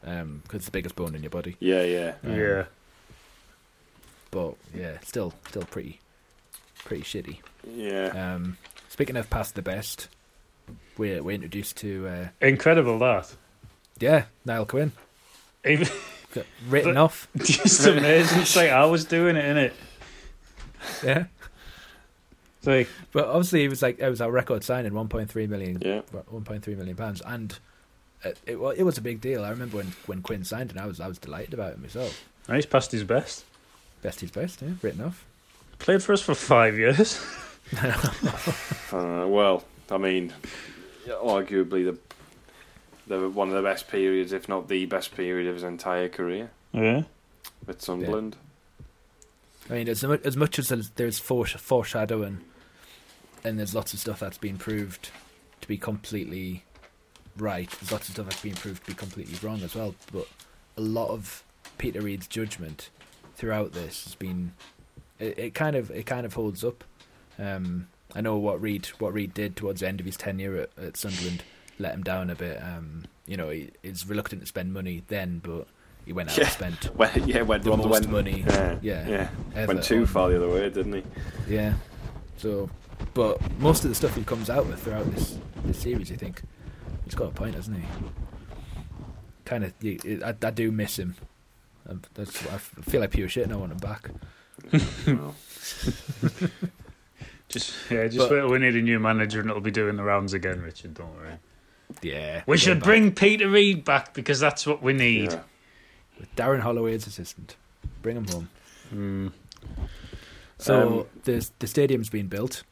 because 0.01 0.51
it's 0.53 0.65
the 0.65 0.71
biggest 0.71 0.95
bone 0.95 1.15
in 1.15 1.23
your 1.23 1.29
body. 1.29 1.55
Yeah, 1.59 1.83
yeah. 1.83 2.13
Um, 2.25 2.35
yeah. 2.35 2.63
But 4.31 4.55
yeah, 4.73 4.97
still 5.03 5.33
still 5.49 5.63
pretty 5.63 5.99
pretty 6.83 7.03
shitty. 7.03 7.37
Yeah. 7.67 8.07
Um, 8.35 8.57
speaking 8.89 9.15
of 9.15 9.29
past 9.29 9.55
the 9.55 9.61
best, 9.61 10.07
we're 10.97 11.21
we're 11.23 11.35
introduced 11.35 11.77
to 11.77 12.07
uh, 12.07 12.27
Incredible 12.41 12.97
that. 12.99 13.35
yeah 13.99 14.25
Niall 14.45 14.65
Quinn 14.65 14.91
Even, 15.65 15.87
Got 16.33 16.45
written 16.69 16.93
But- 16.95 17.01
off. 17.01 17.27
just 17.37 17.85
amazing. 17.85 18.41
It's 18.41 18.55
like 18.55 18.69
I 18.69 18.85
was 18.85 19.05
doing 19.05 19.35
it, 19.35 19.43
innit? 19.43 19.73
Yeah, 21.03 21.25
It's 22.57 22.67
like, 22.67 22.89
but 23.11 23.27
obviously 23.27 23.63
it 23.63 23.69
was 23.69 23.81
like 23.81 23.99
it 23.99 24.09
was 24.09 24.21
our 24.21 24.31
record 24.31 24.63
signing, 24.63 24.93
one 24.93 25.07
point 25.09 25.29
three 25.29 25.45
million, 25.47 25.79
Yeah. 25.81 26.01
one 26.29 26.43
point 26.43 26.63
three 26.63 26.75
million 26.75 26.95
pounds, 26.95 27.21
and 27.25 27.57
it, 28.23 28.37
it 28.47 28.57
it 28.77 28.83
was 28.83 28.97
a 28.97 29.01
big 29.01 29.21
deal. 29.21 29.43
I 29.43 29.49
remember 29.49 29.77
when 29.77 29.93
when 30.07 30.21
Quinn 30.21 30.43
signed, 30.43 30.71
and 30.71 30.79
I 30.79 30.85
was 30.87 30.99
I 30.99 31.07
was 31.07 31.17
delighted 31.19 31.53
about 31.53 31.73
it 31.73 31.79
myself. 31.81 32.23
he's 32.51 32.65
past 32.65 32.91
his 32.91 33.03
best. 33.03 33.45
Best 34.01 34.23
is 34.23 34.31
best, 34.31 34.61
yeah, 34.61 34.69
written 34.81 35.01
off. 35.01 35.23
Played 35.77 36.01
for 36.01 36.13
us 36.13 36.21
for 36.21 36.33
five 36.35 36.77
years. 36.77 37.19
Uh, 38.91 39.25
well, 39.27 39.63
I 39.89 39.97
mean, 39.97 40.33
arguably 41.07 41.85
the 41.85 41.97
the 43.11 43.29
one 43.29 43.49
of 43.49 43.53
the 43.55 43.61
best 43.61 43.87
periods, 43.87 44.31
if 44.33 44.47
not 44.49 44.67
the 44.67 44.85
best 44.85 45.15
period 45.15 45.47
of 45.47 45.55
his 45.55 45.63
entire 45.63 46.09
career 46.09 46.51
Yeah. 46.71 47.03
with 47.65 47.81
Sunderland. 47.81 48.37
I 49.69 49.73
mean, 49.75 49.89
as 49.89 50.03
mu- 50.03 50.17
as 50.23 50.35
much 50.35 50.57
as 50.59 50.69
there's, 50.69 50.89
there's 50.91 51.19
foreshadowing, 51.19 52.41
and 53.43 53.57
there's 53.59 53.75
lots 53.75 53.93
of 53.93 53.99
stuff 53.99 54.19
that's 54.19 54.37
been 54.37 54.57
proved 54.57 55.09
to 55.61 55.67
be 55.67 55.77
completely 55.77 56.63
right. 57.37 57.69
There's 57.69 57.91
lots 57.91 58.07
of 58.09 58.15
stuff 58.15 58.25
that's 58.27 58.41
been 58.41 58.55
proved 58.55 58.81
to 58.83 58.87
be 58.91 58.95
completely 58.95 59.37
wrong 59.47 59.61
as 59.63 59.75
well. 59.75 59.95
But 60.11 60.27
a 60.77 60.81
lot 60.81 61.09
of 61.09 61.43
Peter 61.77 62.01
Reid's 62.01 62.27
judgment 62.27 62.89
throughout 63.35 63.71
this 63.73 64.03
has 64.05 64.15
been, 64.15 64.53
it, 65.19 65.37
it 65.37 65.53
kind 65.53 65.75
of 65.75 65.91
it 65.91 66.05
kind 66.05 66.25
of 66.25 66.33
holds 66.33 66.63
up. 66.63 66.83
Um, 67.39 67.87
I 68.13 68.21
know 68.21 68.37
what 68.37 68.61
Reid 68.61 68.87
what 68.99 69.13
Reid 69.13 69.33
did 69.33 69.55
towards 69.55 69.79
the 69.81 69.87
end 69.87 69.99
of 69.99 70.05
his 70.05 70.17
tenure 70.17 70.57
at, 70.57 70.69
at 70.83 70.97
Sunderland 70.97 71.43
let 71.81 71.93
him 71.93 72.03
down 72.03 72.29
a 72.29 72.35
bit. 72.35 72.61
Um, 72.61 73.03
you 73.27 73.37
know, 73.37 73.49
he, 73.49 73.69
he's 73.83 74.05
reluctant 74.07 74.41
to 74.41 74.47
spend 74.47 74.73
money 74.73 75.03
then, 75.07 75.39
but 75.43 75.67
he 76.05 76.13
went 76.13 76.29
out 76.29 76.37
Yeah. 76.37 76.43
and 76.45 76.53
spent 76.53 76.95
Well, 76.95 77.11
yeah, 77.27 77.41
went, 77.41 77.63
the 77.63 77.71
went, 77.71 77.83
most 77.83 77.91
went, 77.91 78.09
money. 78.09 78.43
Yeah, 78.47 78.77
yeah, 78.81 79.07
yeah. 79.09 79.29
ever 79.55 79.73
Went 79.73 79.83
too 79.85 80.05
far 80.05 80.29
the 80.29 80.37
other 80.37 80.49
way, 80.49 80.69
didn't 80.69 80.93
he? 80.93 81.03
Yeah. 81.47 81.73
So, 82.37 82.69
but 83.13 83.39
most 83.59 83.83
of 83.83 83.89
the 83.89 83.95
stuff 83.95 84.15
he 84.15 84.23
comes 84.23 84.49
out 84.49 84.65
with 84.67 84.81
throughout 84.81 85.11
this 85.13 85.37
this 85.65 85.79
series, 85.79 86.11
I 86.11 86.15
think, 86.15 86.41
he's 87.05 87.13
got 87.15 87.27
a 87.27 87.31
point, 87.31 87.55
hasn't 87.55 87.77
he? 87.77 87.83
Kind 89.45 89.63
of, 89.63 89.73
I, 89.83 90.35
I 90.47 90.51
do 90.51 90.71
miss 90.71 90.97
him. 90.97 91.15
Um, 91.87 92.01
That's, 92.13 92.45
I 92.47 92.57
feel 92.57 93.01
like 93.01 93.11
pure 93.11 93.27
shit, 93.29 93.43
and 93.43 93.53
I 93.53 93.57
want 93.57 93.71
him 93.71 93.77
back. 93.77 94.09
Just 97.49 97.73
yeah, 97.91 98.07
just 98.07 98.29
But- 98.29 98.31
wait 98.31 98.49
we 98.49 98.59
need 98.59 98.75
a 98.77 98.81
new 98.81 98.97
manager 98.99 99.41
and 99.41 99.49
it'll 99.49 99.61
be 99.61 99.71
doing 99.71 99.97
the 99.97 100.03
rounds 100.03 100.33
again, 100.33 100.61
Richard. 100.61 100.93
Don't 100.93 101.13
worry. 101.17 101.33
Yeah, 102.01 102.43
We 102.45 102.57
should 102.57 102.81
bring 102.81 103.11
Peter 103.13 103.49
Reid 103.49 103.83
back 103.85 104.13
because 104.13 104.39
that's 104.39 104.65
what 104.67 104.81
we 104.81 104.93
need. 104.93 105.31
yeah. 105.31 105.41
Darren 106.35 106.59
Holloway 106.61 106.93
as 106.95 107.07
assistant. 107.07 107.55
Bring 108.01 108.17
him 108.17 108.27
home. 108.27 108.49
Mm. 108.93 109.31
So 110.57 111.01
Um, 111.01 111.05
the 111.23 111.49
the 111.59 111.67
stadium's 111.67 112.09
been 112.09 112.27
built. 112.27 112.63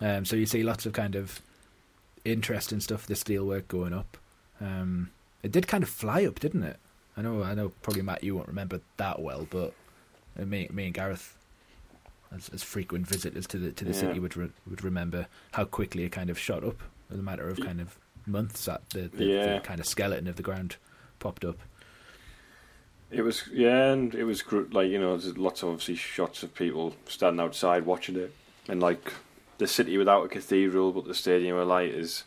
Um, 0.00 0.24
so 0.26 0.36
you 0.36 0.44
see 0.46 0.62
lots 0.62 0.84
of 0.86 0.92
kind 0.92 1.14
of 1.14 1.40
interesting 2.24 2.80
stuff. 2.80 3.06
The 3.06 3.14
steelwork 3.14 3.68
going 3.68 3.94
up. 3.94 4.16
Um, 4.60 5.10
it 5.42 5.52
did 5.52 5.66
kind 5.66 5.82
of 5.82 5.88
fly 5.88 6.24
up, 6.26 6.38
didn't 6.40 6.62
it? 6.64 6.76
I 7.16 7.22
know. 7.22 7.42
I 7.42 7.54
know. 7.54 7.70
Probably 7.82 8.02
Matt, 8.02 8.22
you 8.22 8.34
won't 8.34 8.48
remember 8.48 8.80
that 8.98 9.20
well, 9.22 9.46
but 9.48 9.72
uh, 10.38 10.44
me, 10.44 10.68
me 10.70 10.86
and 10.86 10.94
Gareth, 10.94 11.38
as, 12.34 12.50
as 12.50 12.62
frequent 12.62 13.06
visitors 13.06 13.46
to 13.48 13.58
the 13.58 13.72
to 13.72 13.84
the 13.84 13.92
Yeah. 13.92 14.00
city, 14.00 14.20
would 14.20 14.36
re- 14.36 14.50
would 14.68 14.84
remember 14.84 15.26
how 15.52 15.64
quickly 15.64 16.04
it 16.04 16.12
kind 16.12 16.28
of 16.28 16.38
shot 16.38 16.62
up 16.62 16.82
in 17.10 17.18
a 17.18 17.22
matter 17.22 17.48
of 17.48 17.58
kind 17.60 17.80
of 17.80 17.96
months. 18.26 18.64
That 18.66 18.88
the, 18.90 19.02
the, 19.08 19.24
Yeah. 19.24 19.54
the 19.54 19.60
kind 19.60 19.80
of 19.80 19.86
skeleton 19.86 20.26
of 20.28 20.36
the 20.36 20.42
ground 20.42 20.76
popped 21.18 21.44
up. 21.44 21.58
It 23.10 23.22
was 23.22 23.44
yeah, 23.52 23.92
and 23.92 24.14
it 24.14 24.24
was 24.24 24.42
gr- 24.42 24.64
like 24.72 24.90
you 24.90 24.98
know, 24.98 25.16
there's 25.16 25.38
lots 25.38 25.62
of 25.62 25.68
obviously 25.68 25.94
shots 25.96 26.42
of 26.42 26.54
people 26.54 26.94
standing 27.06 27.40
outside 27.40 27.86
watching 27.86 28.16
it, 28.16 28.34
and 28.68 28.80
like 28.80 29.12
the 29.58 29.66
city 29.66 29.96
without 29.96 30.24
a 30.24 30.28
cathedral, 30.28 30.92
but 30.92 31.06
the 31.06 31.14
stadium 31.14 31.56
of 31.56 31.68
light 31.68 31.90
is 31.90 32.24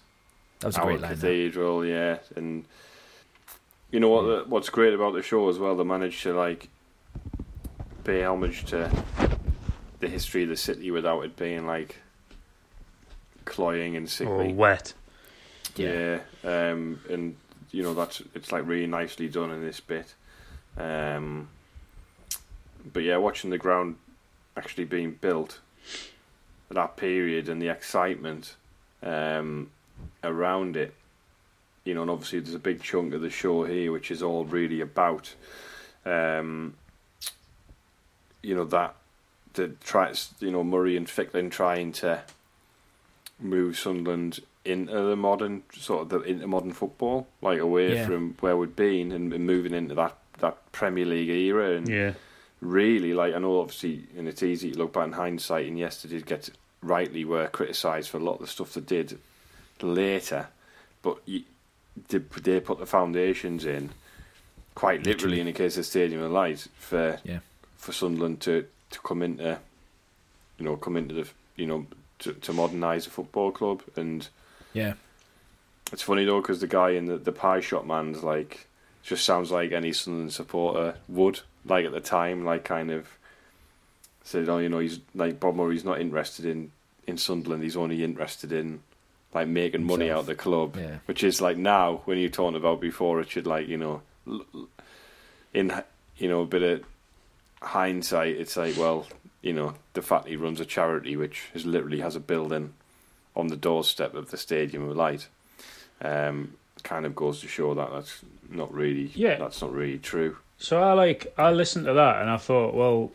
That 0.61 0.67
was 0.67 0.77
a 0.77 0.79
our 0.79 0.85
great 0.87 1.01
line. 1.01 1.11
cathedral, 1.11 1.85
yeah. 1.85 2.19
And 2.35 2.63
you 3.91 3.99
know 3.99 4.09
what? 4.09 4.21
The, 4.23 4.43
what's 4.47 4.69
great 4.69 4.93
about 4.93 5.13
the 5.13 5.21
show 5.21 5.49
as 5.49 5.59
well? 5.59 5.75
They 5.75 5.83
managed 5.83 6.23
to 6.23 6.33
like 6.33 6.69
pay 8.05 8.23
homage 8.23 8.63
to 8.67 8.89
the 9.99 10.07
history 10.07 10.43
of 10.43 10.49
the 10.49 10.55
city 10.57 10.91
without 10.91 11.21
it 11.25 11.35
being 11.35 11.67
like 11.67 11.97
cloying 13.45 13.95
and 13.97 14.05
Or 14.05 14.09
sickly. 14.09 14.53
wet. 14.53 14.93
Yeah, 15.79 16.19
um, 16.43 16.99
and 17.09 17.35
you 17.71 17.83
know 17.83 17.93
that's 17.93 18.21
it's 18.33 18.51
like 18.51 18.67
really 18.67 18.87
nicely 18.87 19.27
done 19.27 19.51
in 19.51 19.63
this 19.63 19.79
bit. 19.79 20.13
Um, 20.77 21.49
but 22.93 23.03
yeah, 23.03 23.17
watching 23.17 23.49
the 23.49 23.57
ground 23.57 23.95
actually 24.55 24.85
being 24.85 25.11
built 25.11 25.59
at 26.69 26.75
that 26.75 26.97
period 26.97 27.49
and 27.49 27.61
the 27.61 27.69
excitement 27.69 28.55
um, 29.03 29.69
around 30.23 30.77
it, 30.77 30.93
you 31.83 31.93
know, 31.93 32.01
and 32.01 32.11
obviously 32.11 32.39
there's 32.39 32.55
a 32.55 32.59
big 32.59 32.81
chunk 32.81 33.13
of 33.13 33.21
the 33.21 33.29
show 33.29 33.63
here 33.63 33.91
which 33.91 34.11
is 34.11 34.21
all 34.21 34.45
really 34.45 34.81
about, 34.81 35.33
um, 36.05 36.75
you 38.41 38.55
know, 38.55 38.65
that 38.65 38.95
the 39.53 39.69
try, 39.83 40.13
you 40.39 40.51
know, 40.51 40.63
Murray 40.63 40.95
and 40.95 41.09
Fickling 41.09 41.49
trying 41.49 41.91
to 41.93 42.21
move 43.39 43.77
Sunderland 43.77 44.41
into 44.65 44.91
the 44.93 45.15
modern 45.15 45.63
sort 45.73 46.01
of 46.03 46.09
the 46.09 46.21
into 46.21 46.47
modern 46.47 46.73
football, 46.73 47.27
like 47.41 47.59
away 47.59 47.95
Yeah. 47.95 48.05
from 48.05 48.35
where 48.41 48.57
we'd 48.57 48.75
been 48.75 49.11
and, 49.11 49.31
and 49.33 49.45
moving 49.45 49.73
into 49.73 49.95
that 49.95 50.15
that 50.39 50.71
Premier 50.71 51.05
League 51.05 51.29
era 51.29 51.75
and 51.75 51.87
Yeah. 51.89 52.13
really 52.61 53.13
like 53.13 53.33
I 53.33 53.39
know 53.39 53.59
obviously 53.61 54.05
and 54.17 54.27
it's 54.27 54.43
easy 54.43 54.71
to 54.71 54.77
look 54.77 54.93
back 54.93 55.07
in 55.07 55.13
hindsight 55.13 55.67
and 55.67 55.77
yesterday 55.79 56.21
get 56.21 56.49
rightly 56.81 57.25
were 57.25 57.47
criticised 57.47 58.09
for 58.09 58.17
a 58.17 58.23
lot 58.23 58.35
of 58.35 58.39
the 58.41 58.47
stuff 58.47 58.73
they 58.73 58.81
did 58.81 59.17
later 59.81 60.47
but 61.01 61.17
you, 61.25 61.43
they, 62.09 62.17
they 62.19 62.59
put 62.59 62.79
the 62.79 62.85
foundations 62.85 63.65
in 63.65 63.89
quite 64.75 64.99
literally, 65.05 65.37
Literally. 65.37 65.39
in 65.41 65.45
the 65.47 65.53
case 65.53 65.77
of 65.77 65.85
Stadium 65.85 66.21
of 66.21 66.31
Light 66.31 66.67
for 66.77 67.19
Yeah. 67.23 67.39
for 67.77 67.91
Sunderland 67.91 68.39
to, 68.41 68.65
to 68.91 68.99
come 69.01 69.21
into 69.21 69.59
you 70.57 70.65
know 70.65 70.75
come 70.77 70.95
into 70.97 71.15
the 71.15 71.27
you 71.57 71.65
know 71.65 71.85
to, 72.19 72.33
to 72.33 72.53
modernise 72.53 73.07
a 73.07 73.09
football 73.09 73.51
club 73.51 73.81
and 73.95 74.27
Yeah, 74.73 74.93
it's 75.91 76.01
funny 76.01 76.25
though 76.25 76.41
because 76.41 76.61
the 76.61 76.67
guy 76.67 76.91
in 76.91 77.05
the, 77.05 77.17
the 77.17 77.31
pie 77.31 77.59
shop 77.61 77.85
man's 77.85 78.23
like 78.23 78.67
just 79.03 79.25
sounds 79.25 79.51
like 79.51 79.71
any 79.71 79.93
Sunderland 79.93 80.33
supporter 80.33 80.95
would 81.07 81.41
like 81.65 81.85
at 81.85 81.91
the 81.91 81.99
time 81.99 82.45
like 82.45 82.63
kind 82.63 82.91
of 82.91 83.07
said 84.23 84.47
oh 84.49 84.59
you 84.59 84.69
know 84.69 84.79
he's 84.79 84.99
like 85.15 85.39
Bob 85.39 85.55
Murray's 85.55 85.83
not 85.83 85.99
interested 85.99 86.45
in 86.45 86.71
in 87.07 87.17
Sunderland 87.17 87.63
he's 87.63 87.77
only 87.77 88.03
interested 88.03 88.51
in 88.51 88.81
like 89.33 89.47
making 89.47 89.83
money 89.83 90.09
out 90.09 90.19
of 90.19 90.25
the 90.25 90.35
club. 90.35 90.75
Yeah. 90.75 90.97
which 91.05 91.23
is 91.23 91.41
like 91.41 91.57
now 91.57 92.01
when 92.05 92.17
you're 92.17 92.29
talking 92.29 92.57
about 92.57 92.81
before 92.81 93.17
Richard 93.17 93.47
like 93.47 93.67
you 93.67 93.77
know 93.77 94.01
in 95.53 95.73
you 96.17 96.29
know 96.29 96.41
a 96.41 96.45
bit 96.45 96.61
of 96.61 96.83
hindsight 97.61 98.35
it's 98.35 98.55
like 98.57 98.77
well 98.77 99.07
you 99.41 99.53
know 99.53 99.73
the 99.93 100.01
fact 100.01 100.27
he 100.27 100.35
runs 100.35 100.59
a 100.59 100.65
charity 100.65 101.15
which 101.15 101.45
is 101.53 101.65
literally 101.65 101.99
has 101.99 102.15
a 102.15 102.19
building 102.19 102.73
on 103.39 103.47
the 103.47 103.55
doorstep 103.57 104.13
of 104.13 104.29
the 104.31 104.37
Stadium 104.37 104.89
of 104.89 104.95
Light 104.95 105.27
um, 106.01 106.53
kind 106.83 107.05
of 107.05 107.15
goes 107.15 107.41
to 107.41 107.47
show 107.47 107.73
that 107.73 107.91
that's 107.91 108.21
not 108.49 108.73
really 108.73 109.11
Yeah. 109.15 109.37
that's 109.37 109.61
not 109.61 109.73
really 109.73 109.97
true 109.97 110.37
So 110.57 110.81
I 110.81 110.93
like 110.93 111.33
I 111.37 111.51
listened 111.51 111.85
to 111.85 111.93
that 111.93 112.21
and 112.21 112.29
I 112.29 112.37
thought, 112.37 112.73
well, 112.73 113.11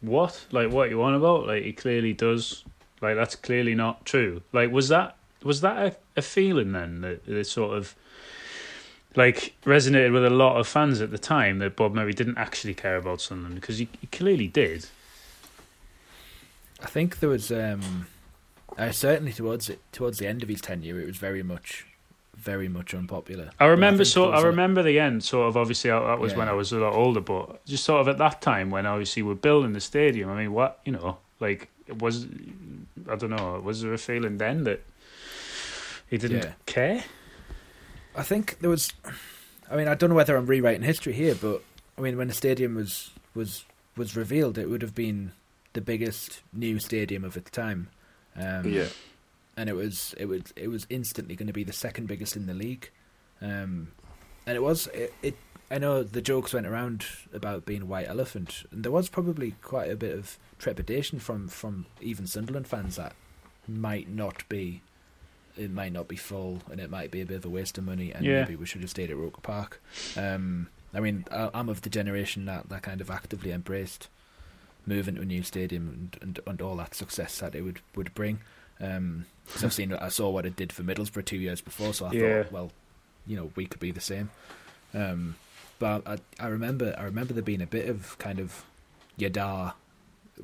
what? 0.00 0.44
Like 0.50 0.70
what 0.70 0.90
you 0.90 1.02
on 1.02 1.14
about? 1.14 1.46
Like 1.46 1.62
he 1.64 1.72
clearly 1.72 2.12
does. 2.12 2.62
Like 3.00 3.16
that's 3.16 3.36
clearly 3.36 3.74
not 3.74 4.04
true. 4.04 4.42
Like 4.52 4.70
was 4.70 4.88
that 4.88 5.16
was 5.42 5.60
that 5.62 5.76
a, 5.86 5.96
a 6.16 6.22
feeling 6.22 6.72
then 6.72 7.00
that 7.02 7.26
it 7.28 7.44
sort 7.46 7.76
of 7.76 7.94
like 9.16 9.54
resonated 9.64 10.12
with 10.12 10.24
a 10.24 10.30
lot 10.30 10.56
of 10.58 10.66
fans 10.66 11.00
at 11.00 11.10
the 11.10 11.18
time 11.18 11.58
that 11.60 11.76
Bob 11.76 11.94
Murray 11.94 12.12
didn't 12.12 12.36
actually 12.38 12.74
care 12.74 12.96
about 12.96 13.20
Sunderland 13.20 13.60
because 13.60 13.78
he, 13.78 13.88
he 14.00 14.06
clearly 14.08 14.48
did. 14.48 14.86
I 16.82 16.86
think 16.86 17.20
there 17.20 17.28
was 17.30 17.50
um, 17.52 18.06
uh, 18.78 18.90
certainly 18.92 19.32
towards 19.32 19.68
it 19.68 19.80
towards 19.92 20.18
the 20.18 20.26
end 20.26 20.42
of 20.42 20.48
his 20.48 20.60
tenure, 20.60 21.00
it 21.00 21.06
was 21.06 21.16
very 21.16 21.42
much 21.42 21.86
very 22.36 22.68
much 22.68 22.92
unpopular. 22.94 23.50
I 23.60 23.66
remember 23.66 24.04
think 24.04 24.12
so. 24.12 24.30
I 24.30 24.42
remember 24.42 24.82
the 24.82 24.98
end. 24.98 25.24
Sort 25.24 25.48
of. 25.48 25.56
Obviously, 25.56 25.90
I- 25.90 26.00
that 26.08 26.18
was 26.18 26.34
when 26.34 26.48
I 26.48 26.52
was 26.52 26.72
a 26.72 26.78
lot 26.78 26.92
older, 26.92 27.20
but 27.20 27.64
just 27.64 27.84
sort 27.84 28.00
of 28.00 28.08
at 28.08 28.18
that 28.18 28.42
time 28.42 28.70
when 28.70 28.86
obviously 28.86 29.22
we're 29.22 29.34
building 29.34 29.72
the 29.72 29.80
stadium. 29.80 30.28
I 30.30 30.36
mean, 30.42 30.52
what 30.52 30.80
you 30.84 30.92
know, 30.92 31.18
like 31.40 31.68
it 31.86 32.00
was. 32.02 32.26
I 33.08 33.16
don't 33.16 33.30
know. 33.30 33.60
Was 33.64 33.82
there 33.82 33.92
a 33.94 33.98
feeling 33.98 34.38
then 34.38 34.64
that 34.64 34.82
he 36.08 36.18
didn't 36.18 36.42
Yeah. 36.44 36.52
care? 36.66 37.04
I 38.16 38.22
think 38.22 38.58
there 38.60 38.70
was. 38.70 38.92
I 39.70 39.76
mean, 39.76 39.88
I 39.88 39.94
don't 39.94 40.10
know 40.10 40.16
whether 40.16 40.36
I'm 40.36 40.46
rewriting 40.46 40.82
history 40.82 41.12
here, 41.14 41.34
but 41.34 41.62
I 41.96 42.00
mean, 42.00 42.16
when 42.18 42.28
the 42.28 42.34
stadium 42.34 42.74
was 42.74 43.10
was 43.34 43.64
was 43.96 44.16
revealed, 44.16 44.58
it 44.58 44.68
would 44.68 44.82
have 44.82 44.94
been 44.94 45.32
the 45.72 45.80
biggest 45.80 46.42
new 46.52 46.78
stadium 46.78 47.24
of 47.24 47.36
its 47.36 47.50
time. 47.50 47.88
Um, 48.36 48.64
yeah, 48.68 48.88
and 49.56 49.68
it 49.68 49.74
was 49.76 50.14
it 50.18 50.26
was 50.26 50.42
it 50.56 50.68
was 50.68 50.86
instantly 50.90 51.36
going 51.36 51.46
to 51.46 51.52
be 51.52 51.64
the 51.64 51.72
second 51.72 52.06
biggest 52.08 52.36
in 52.36 52.46
the 52.46 52.54
league, 52.54 52.90
um, 53.40 53.92
and 54.46 54.56
it 54.56 54.62
was 54.62 54.86
it, 54.88 55.12
it. 55.22 55.36
I 55.70 55.78
know 55.78 56.02
the 56.02 56.20
jokes 56.20 56.52
went 56.52 56.66
around 56.66 57.06
about 57.32 57.64
being 57.64 57.82
a 57.82 57.86
white 57.86 58.08
elephant, 58.08 58.64
and 58.70 58.84
there 58.84 58.92
was 58.92 59.08
probably 59.08 59.52
quite 59.62 59.90
a 59.90 59.96
bit 59.96 60.16
of 60.16 60.38
trepidation 60.58 61.18
from 61.18 61.48
from 61.48 61.86
even 62.00 62.26
Sunderland 62.26 62.66
fans 62.68 62.96
that 62.96 63.14
might 63.68 64.08
not 64.08 64.48
be. 64.48 64.82
It 65.56 65.70
might 65.70 65.92
not 65.92 66.08
be 66.08 66.16
full, 66.16 66.62
and 66.68 66.80
it 66.80 66.90
might 66.90 67.12
be 67.12 67.20
a 67.20 67.26
bit 67.26 67.36
of 67.36 67.44
a 67.44 67.48
waste 67.48 67.78
of 67.78 67.84
money, 67.84 68.10
and 68.12 68.24
Yeah. 68.24 68.40
maybe 68.40 68.56
we 68.56 68.66
should 68.66 68.80
have 68.80 68.90
stayed 68.90 69.08
at 69.12 69.16
Roker 69.16 69.40
Park. 69.40 69.80
Um, 70.16 70.66
I 70.92 70.98
mean, 70.98 71.24
I, 71.30 71.48
I'm 71.54 71.68
of 71.68 71.82
the 71.82 71.90
generation 71.90 72.44
that, 72.46 72.68
that 72.70 72.82
kind 72.82 73.00
of 73.00 73.08
actively 73.08 73.52
embraced 73.52 74.08
moving 74.86 75.14
to 75.16 75.22
a 75.22 75.24
new 75.24 75.42
stadium 75.42 75.88
and, 75.88 76.22
and, 76.22 76.40
and 76.46 76.62
all 76.62 76.76
that 76.76 76.94
success 76.94 77.38
that 77.38 77.54
it 77.54 77.62
would, 77.62 77.80
would 77.96 78.14
bring. 78.14 78.40
Um, 78.80 79.26
'cause 79.48 79.62
I've 79.64 79.72
seen, 79.72 79.92
I 79.92 80.08
saw 80.08 80.30
what 80.30 80.46
it 80.46 80.56
did 80.56 80.72
for 80.72 80.82
Middlesbrough 80.82 81.24
two 81.24 81.36
years 81.38 81.60
before, 81.60 81.94
so 81.94 82.06
I 82.06 82.12
Yeah. 82.12 82.42
thought, 82.42 82.52
well, 82.52 82.72
you 83.26 83.36
know, 83.36 83.50
we 83.56 83.66
could 83.66 83.80
be 83.80 83.90
the 83.92 84.00
same. 84.00 84.30
Um, 84.92 85.36
but 85.78 86.06
I, 86.06 86.18
I 86.38 86.48
remember, 86.48 86.94
I 86.98 87.04
remember 87.04 87.34
there 87.34 87.42
being 87.42 87.62
a 87.62 87.66
bit 87.66 87.88
of 87.88 88.16
kind 88.18 88.38
of 88.38 88.64
Yadar 89.18 89.74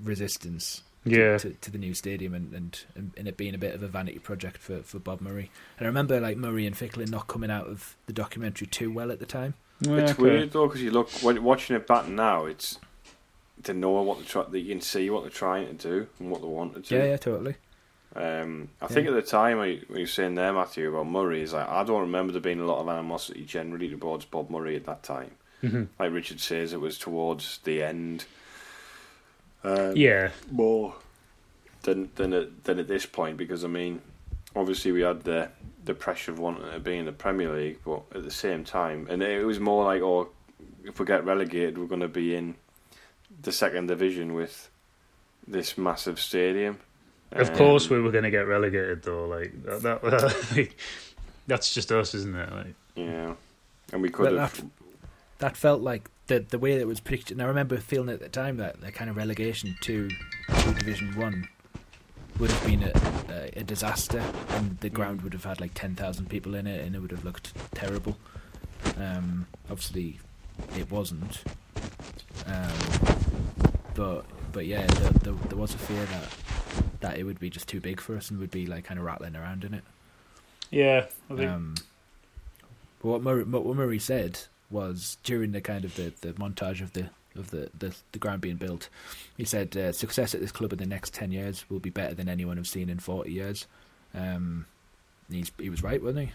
resistance 0.02 0.82
to, 1.04 1.10
Yeah. 1.10 1.38
to, 1.38 1.50
to 1.54 1.70
the 1.70 1.78
new 1.78 1.94
stadium 1.94 2.34
and, 2.34 2.52
and, 2.54 2.84
and, 2.94 3.12
and 3.16 3.28
it 3.28 3.36
being 3.36 3.54
a 3.54 3.58
bit 3.58 3.74
of 3.74 3.82
a 3.82 3.88
vanity 3.88 4.18
project 4.18 4.58
for, 4.58 4.82
for 4.82 4.98
Bob 4.98 5.20
Murray. 5.20 5.50
And 5.78 5.86
I 5.86 5.88
remember 5.88 6.20
like 6.20 6.36
Murray 6.36 6.66
and 6.66 6.76
Fickling 6.76 7.10
not 7.10 7.26
coming 7.26 7.50
out 7.50 7.66
of 7.66 7.96
the 8.06 8.12
documentary 8.12 8.66
too 8.66 8.92
well 8.92 9.10
at 9.10 9.18
the 9.18 9.26
time. 9.26 9.54
it's 9.80 10.12
Okay. 10.12 10.22
weird 10.22 10.52
though 10.52 10.66
because 10.66 10.82
you 10.82 10.90
look 10.90 11.10
when 11.22 11.42
watching 11.42 11.74
it 11.76 11.86
back 11.86 12.06
now, 12.08 12.44
it's 12.46 12.78
to 13.64 13.74
know 13.74 13.90
what 14.02 14.18
they're 14.18 14.26
trying. 14.26 14.54
You 14.54 14.64
can 14.74 14.80
see 14.80 15.10
what 15.10 15.22
they're 15.22 15.30
trying 15.30 15.66
to 15.66 15.74
do 15.74 16.06
and 16.18 16.30
what 16.30 16.40
they 16.40 16.48
want 16.48 16.74
to 16.74 16.80
do. 16.80 16.94
Yeah, 16.96 17.04
yeah, 17.04 17.16
totally. 17.16 17.54
Um, 18.16 18.70
I 18.82 18.88
think 18.88 19.06
at 19.06 19.14
the 19.14 19.22
time 19.22 19.58
when 19.58 19.68
you- 19.68 19.86
were 19.88 20.06
saying 20.06 20.34
there, 20.34 20.52
Matthew, 20.52 20.88
about 20.88 21.06
Murray, 21.06 21.42
is 21.42 21.52
like 21.52 21.68
I 21.68 21.84
don't 21.84 22.00
remember 22.00 22.32
there 22.32 22.40
being 22.40 22.60
a 22.60 22.64
lot 22.66 22.80
of 22.80 22.88
animosity 22.88 23.44
generally 23.44 23.88
towards 23.88 24.24
Bob 24.24 24.50
Murray 24.50 24.74
at 24.76 24.84
that 24.86 25.02
time. 25.04 25.32
Mhm. 25.62 25.88
Like 25.98 26.12
Richard 26.12 26.40
says, 26.40 26.72
it 26.72 26.80
was 26.80 26.98
towards 26.98 27.58
the 27.64 27.82
end. 27.82 28.24
Um, 29.62 29.94
Yeah. 29.94 30.30
more 30.50 30.94
than 31.82 32.10
than 32.16 32.32
at, 32.32 32.64
than 32.64 32.78
at 32.78 32.88
this 32.88 33.06
point 33.06 33.36
because 33.36 33.64
I 33.64 33.68
mean, 33.68 34.00
obviously 34.56 34.90
we 34.92 35.02
had 35.02 35.22
the 35.22 35.50
the 35.84 35.94
pressure 35.94 36.32
of 36.32 36.38
wanting 36.38 36.70
to 36.70 36.80
be 36.80 36.96
in 36.96 37.06
the 37.06 37.12
Premier 37.12 37.54
League, 37.54 37.78
but 37.84 38.02
at 38.14 38.22
the 38.24 38.30
same 38.30 38.64
time, 38.64 39.06
and 39.08 39.22
it 39.22 39.44
was 39.46 39.58
more 39.60 39.84
like, 39.84 40.02
oh, 40.02 40.28
if 40.84 40.98
we 41.00 41.06
get 41.06 41.24
relegated, 41.24 41.78
we're 41.78 41.86
going 41.86 42.00
to 42.02 42.08
be 42.08 42.34
in 42.34 42.54
the 43.42 43.52
second 43.52 43.86
division 43.88 44.34
with 44.34 44.70
this 45.46 45.76
massive 45.78 46.20
stadium. 46.20 46.78
Of 47.32 47.50
Um, 47.50 47.56
course, 47.56 47.88
we 47.88 48.00
were 48.00 48.10
going 48.10 48.24
to 48.24 48.30
get 48.30 48.46
relegated, 48.46 49.02
though. 49.02 49.26
Like 49.26 49.52
that. 49.64 49.82
that 50.02 50.46
like, 50.56 50.76
that's 51.46 51.72
just 51.72 51.92
us, 51.92 52.14
isn't 52.14 52.34
it? 52.34 52.52
Like, 52.52 52.74
Yeah, 52.96 53.34
and 53.92 54.02
we 54.02 54.08
could 54.10 54.32
have. 54.36 54.56
that, 54.56 54.64
that 55.38 55.56
felt 55.56 55.80
like 55.80 56.10
the 56.26 56.40
the 56.40 56.58
way 56.58 56.74
that 56.74 56.80
it 56.80 56.86
was 56.88 57.00
predicted. 57.00 57.36
And 57.36 57.42
I 57.42 57.46
remember 57.46 57.76
feeling 57.78 58.10
at 58.10 58.20
the 58.20 58.28
time 58.28 58.56
that 58.58 58.80
the 58.80 58.92
kind 58.92 59.08
of 59.10 59.16
relegation 59.16 59.76
to, 59.82 60.08
to 60.08 60.74
Division 60.74 61.16
One 61.16 61.48
would 62.38 62.50
have 62.50 62.64
been 62.66 62.82
a, 62.82 62.92
a, 63.56 63.60
a 63.60 63.64
disaster, 63.64 64.22
and 64.50 64.78
the 64.80 64.90
ground 64.90 65.22
would 65.22 65.32
have 65.32 65.44
had 65.44 65.60
like 65.60 65.72
ten 65.74 65.94
thousand 65.94 66.28
people 66.30 66.54
in 66.54 66.66
it, 66.66 66.84
and 66.84 66.94
it 66.96 67.00
would 67.00 67.10
have 67.10 67.24
looked 67.24 67.52
terrible. 67.74 68.16
Um, 68.98 69.46
obviously, 69.70 70.18
it 70.76 70.90
wasn't. 70.90 71.42
Um, 72.46 72.70
but 74.00 74.24
but 74.52 74.64
yeah, 74.66 74.86
there, 74.86 75.10
there, 75.10 75.32
there 75.48 75.58
was 75.58 75.74
a 75.74 75.78
fear 75.78 76.04
that 76.06 76.28
that 77.00 77.18
it 77.18 77.24
would 77.24 77.38
be 77.38 77.50
just 77.50 77.68
too 77.68 77.80
big 77.80 78.00
for 78.00 78.16
us, 78.16 78.30
and 78.30 78.40
we'd 78.40 78.50
be 78.50 78.66
like 78.66 78.84
kind 78.84 78.98
of 78.98 79.04
rattling 79.04 79.36
around 79.36 79.62
in 79.64 79.74
it. 79.74 79.84
yeah, 80.70 81.06
I 81.30 81.34
think. 81.36 81.50
Um, 81.50 81.74
but 83.02 83.08
what 83.08 83.22
Murray, 83.22 83.44
what 83.44 83.76
Murray 83.76 83.98
said 83.98 84.40
was 84.70 85.18
during 85.24 85.52
the 85.52 85.60
kind 85.60 85.84
of 85.84 85.94
the, 85.96 86.12
the 86.20 86.32
montage 86.34 86.80
of 86.80 86.92
the 86.94 87.10
of 87.36 87.50
the, 87.50 87.70
the, 87.78 87.94
the 88.12 88.18
ground 88.18 88.40
being 88.40 88.56
built, 88.56 88.88
he 89.36 89.44
said 89.44 89.76
uh, 89.76 89.92
success 89.92 90.34
at 90.34 90.40
this 90.40 90.50
club 90.52 90.72
in 90.72 90.78
the 90.78 90.86
next 90.86 91.12
ten 91.14 91.30
years 91.30 91.64
will 91.70 91.78
be 91.78 91.90
better 91.90 92.14
than 92.14 92.28
anyone 92.28 92.58
I've 92.58 92.66
seen 92.66 92.88
in 92.88 92.98
forty 92.98 93.32
years. 93.32 93.66
Um, 94.14 94.66
he's 95.30 95.52
he 95.58 95.68
was 95.70 95.82
right, 95.82 96.02
wasn't 96.02 96.28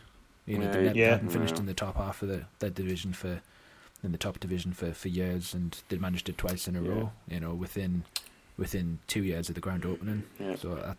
he? 0.45 0.53
You 0.53 0.59
know, 0.59 0.65
Yeah, 0.71 0.81
never- 0.81 0.97
yeah. 0.97 1.09
hadn't 1.11 1.29
finished 1.29 1.57
in 1.59 1.65
the 1.65 1.73
top 1.73 1.95
half 1.97 2.21
of 2.21 2.29
the, 2.29 2.43
the 2.59 2.69
division 2.69 3.13
for 3.13 3.41
in 4.05 4.11
the 4.11 4.17
top 4.17 4.39
division 4.39 4.71
for, 4.73 4.91
for 4.93 5.07
years, 5.09 5.53
and 5.53 5.77
they 5.89 5.97
managed 5.97 6.29
it 6.29 6.37
twice 6.37 6.67
in 6.67 6.75
a 6.75 6.81
Yeah. 6.81 6.89
row. 6.89 7.11
You 7.29 7.39
know, 7.39 7.53
within 7.53 8.03
within 8.57 8.99
two 9.07 9.23
years 9.23 9.49
of 9.49 9.55
the 9.55 9.61
ground 9.61 9.85
opening. 9.85 10.23
Yeah. 10.39 10.55
So, 10.55 10.73
uh, 10.73 10.93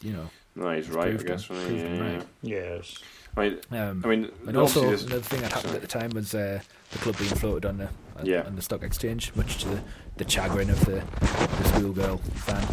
you 0.00 0.12
know, 0.12 0.30
No, 0.54 0.70
he's 0.74 0.86
it's 0.86 0.94
right. 0.94 1.08
I 1.08 1.22
guess. 1.22 1.46
him- 1.48 1.56
wasn't 1.56 1.68
proved 1.68 1.70
he? 1.70 1.78
him 1.80 1.96
yeah, 1.96 2.12
right. 2.16 2.26
yes. 2.42 2.98
I 3.36 3.40
mean, 3.40 3.58
um, 3.72 4.02
I 4.04 4.08
mean, 4.08 4.30
and 4.46 4.56
also, 4.56 4.80
obviously 4.82 4.86
there's- 4.86 5.02
another 5.04 5.22
thing 5.22 5.40
that 5.42 5.52
happened 5.52 5.74
at 5.74 5.80
the 5.82 5.86
time 5.88 6.10
was 6.10 6.34
uh, 6.34 6.60
the 6.92 6.98
club 6.98 7.18
being 7.18 7.30
floated 7.30 7.66
on 7.68 7.78
the 7.78 7.84
uh, 7.86 8.22
Yeah. 8.24 8.42
on 8.42 8.54
the 8.56 8.62
stock 8.62 8.82
exchange, 8.84 9.32
much 9.34 9.58
to 9.62 9.68
the, 9.68 9.82
the 10.18 10.28
chagrin 10.30 10.70
of 10.70 10.78
the, 10.84 11.02
the 11.20 11.64
schoolgirl 11.68 12.18
fan. 12.18 12.66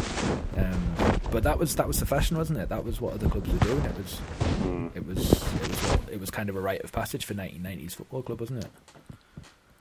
Um, 0.56 1.20
but 1.32 1.42
that 1.42 1.58
was 1.58 1.74
that 1.76 1.86
was 1.88 1.98
the 2.00 2.06
fashion, 2.06 2.36
wasn't 2.36 2.58
it? 2.60 2.68
That 2.68 2.84
was 2.84 3.00
what 3.00 3.14
other 3.14 3.28
clubs 3.28 3.50
were 3.52 3.58
doing. 3.58 3.84
It 3.84 3.96
was 3.96 4.20
Mm. 4.62 4.96
it 4.96 5.06
was 5.06 5.30
it 5.32 5.68
was 5.68 5.98
it 6.12 6.20
was 6.20 6.30
kind 6.30 6.48
of 6.48 6.56
a 6.56 6.60
rite 6.60 6.82
of 6.82 6.92
passage 6.92 7.24
for 7.24 7.34
1990s 7.34 7.94
football 7.94 8.22
club, 8.22 8.40
wasn't 8.40 8.64
it? 8.64 8.70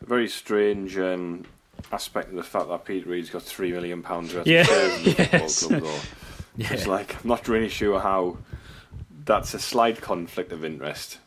Very 0.05 0.27
strange 0.27 0.97
um, 0.97 1.45
aspect 1.91 2.29
of 2.29 2.35
the 2.35 2.43
fact 2.43 2.69
that 2.69 2.85
Peter 2.85 3.09
Reid's 3.09 3.29
got 3.29 3.43
three 3.43 3.71
million 3.71 4.01
pounds 4.03 4.33
worth 4.33 4.47
Yeah, 4.47 4.61
of 4.61 4.67
shares 4.67 4.97
in 4.97 5.03
the 5.03 5.09
yes. 5.31 5.59
football 5.63 5.79
club. 5.81 5.93
Though. 5.93 5.99
Yeah, 6.59 6.73
It's 6.73 6.87
like 6.87 7.15
I'm 7.21 7.27
not 7.27 7.47
really 7.47 7.69
sure 7.69 7.99
how 7.99 8.37
that's 9.25 9.53
a 9.53 9.59
slight 9.59 10.01
conflict 10.01 10.51
of 10.51 10.65
interest. 10.65 11.19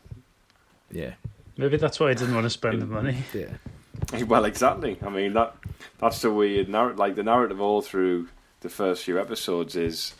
yeah, 0.91 1.13
Maybe 1.57 1.77
that's 1.77 2.01
why 2.01 2.09
he 2.09 2.15
didn't 2.17 2.35
want 2.35 2.47
to 2.47 2.51
spend 2.51 2.83
the 2.83 2.87
money. 2.87 3.23
yeah, 3.33 4.25
Well, 4.25 4.45
exactly. 4.45 4.99
I 5.07 5.09
mean 5.09 5.35
that 5.35 5.55
that's 5.99 6.21
the 6.23 6.33
weird 6.33 6.69
narrative. 6.69 6.99
Like 6.99 7.15
the 7.15 7.23
narrative 7.23 7.61
all 7.61 7.81
through 7.81 8.29
the 8.63 8.69
first 8.69 9.05
few 9.05 9.21
episodes 9.21 9.77
is 9.77 10.15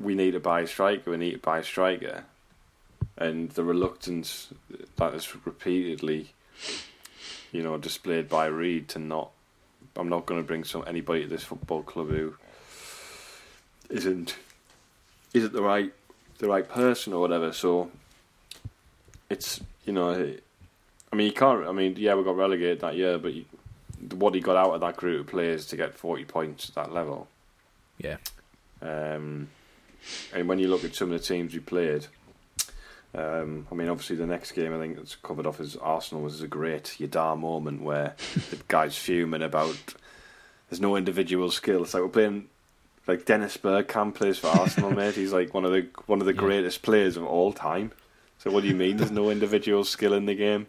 we 0.00 0.14
need 0.14 0.30
to 0.30 0.40
buy 0.40 0.62
a 0.62 0.66
striker. 0.66 1.10
We 1.10 1.18
need 1.18 1.32
to 1.32 1.38
buy 1.38 1.58
a 1.58 1.64
striker, 1.64 2.24
and 3.18 3.50
the 3.50 3.62
reluctance 3.64 4.48
that 4.96 5.12
is 5.12 5.36
repeatedly, 5.44 6.30
you 7.54 7.62
know, 7.62 7.78
displayed 7.78 8.28
by 8.28 8.46
Reid 8.46 8.88
to 8.88 8.98
not. 8.98 9.30
I'm 9.96 10.08
not 10.08 10.26
going 10.26 10.40
to 10.40 10.46
bring 10.46 10.64
some 10.64 10.82
anybody 10.88 11.22
to 11.22 11.28
this 11.28 11.44
football 11.44 11.84
club 11.84 12.10
who 12.10 12.34
isn't 13.88 14.34
isn't 15.32 15.52
the 15.52 15.62
right 15.62 15.92
the 16.38 16.48
right 16.48 16.68
person 16.68 17.12
or 17.12 17.20
whatever. 17.20 17.52
So 17.52 17.92
it's 19.30 19.60
you 19.86 19.92
know 19.92 20.10
I 21.12 21.16
mean, 21.16 21.28
you 21.28 21.32
can't. 21.32 21.64
I 21.64 21.70
mean, 21.70 21.94
yeah, 21.96 22.16
we 22.16 22.24
got 22.24 22.36
relegated 22.36 22.80
that 22.80 22.96
year, 22.96 23.18
but 23.18 23.32
you, 23.32 23.44
what 24.16 24.34
he 24.34 24.40
got 24.40 24.56
out 24.56 24.74
of 24.74 24.80
that 24.80 24.96
group 24.96 25.20
of 25.20 25.26
players 25.28 25.66
to 25.66 25.76
get 25.76 25.94
forty 25.94 26.24
points 26.24 26.70
at 26.70 26.74
that 26.74 26.92
level. 26.92 27.28
yeah. 27.98 28.16
Um, 28.82 29.48
and 30.34 30.48
when 30.48 30.58
you 30.58 30.66
look 30.66 30.84
at 30.84 30.96
some 30.96 31.12
of 31.12 31.20
the 31.20 31.24
teams 31.24 31.54
we 31.54 31.60
played, 31.60 32.08
um, 33.14 33.66
I 33.70 33.74
mean, 33.74 33.88
obviously 33.88 34.16
the 34.16 34.26
next 34.26 34.52
game 34.52 34.74
I 34.74 34.78
think 34.78 34.96
that's 34.96 35.16
covered 35.16 35.46
off 35.46 35.60
as 35.60 35.76
Arsenal 35.76 36.22
was 36.24 36.40
a 36.42 36.48
great 36.48 36.96
Yadar 36.98 37.38
moment 37.38 37.82
where 37.82 38.14
the 38.50 38.58
guy's 38.68 38.96
fuming 38.96 39.42
about 39.42 39.76
there's 40.70 40.80
no 40.80 40.96
individual 40.96 41.50
skill. 41.50 41.82
It's 41.84 41.94
like 41.94 42.02
we're 42.02 42.08
playing 42.08 42.48
like 43.06 43.24
Dennis 43.26 43.56
Bergkamp 43.56 44.14
plays 44.14 44.38
for 44.38 44.48
Arsenal, 44.48 44.90
mate. 44.94 45.14
He's 45.14 45.32
like 45.32 45.52
one 45.54 45.64
of 45.64 45.72
the 45.72 45.86
one 46.06 46.20
of 46.20 46.26
the 46.26 46.32
Yeah. 46.34 46.40
greatest 46.40 46.82
players 46.82 47.16
of 47.16 47.24
all 47.24 47.52
time. 47.52 47.92
So 48.38 48.50
what 48.50 48.62
do 48.62 48.68
you 48.68 48.74
mean? 48.74 48.96
There's 48.96 49.10
no 49.10 49.30
individual 49.30 49.84
skill 49.84 50.12
in 50.14 50.26
the 50.26 50.34
game? 50.34 50.66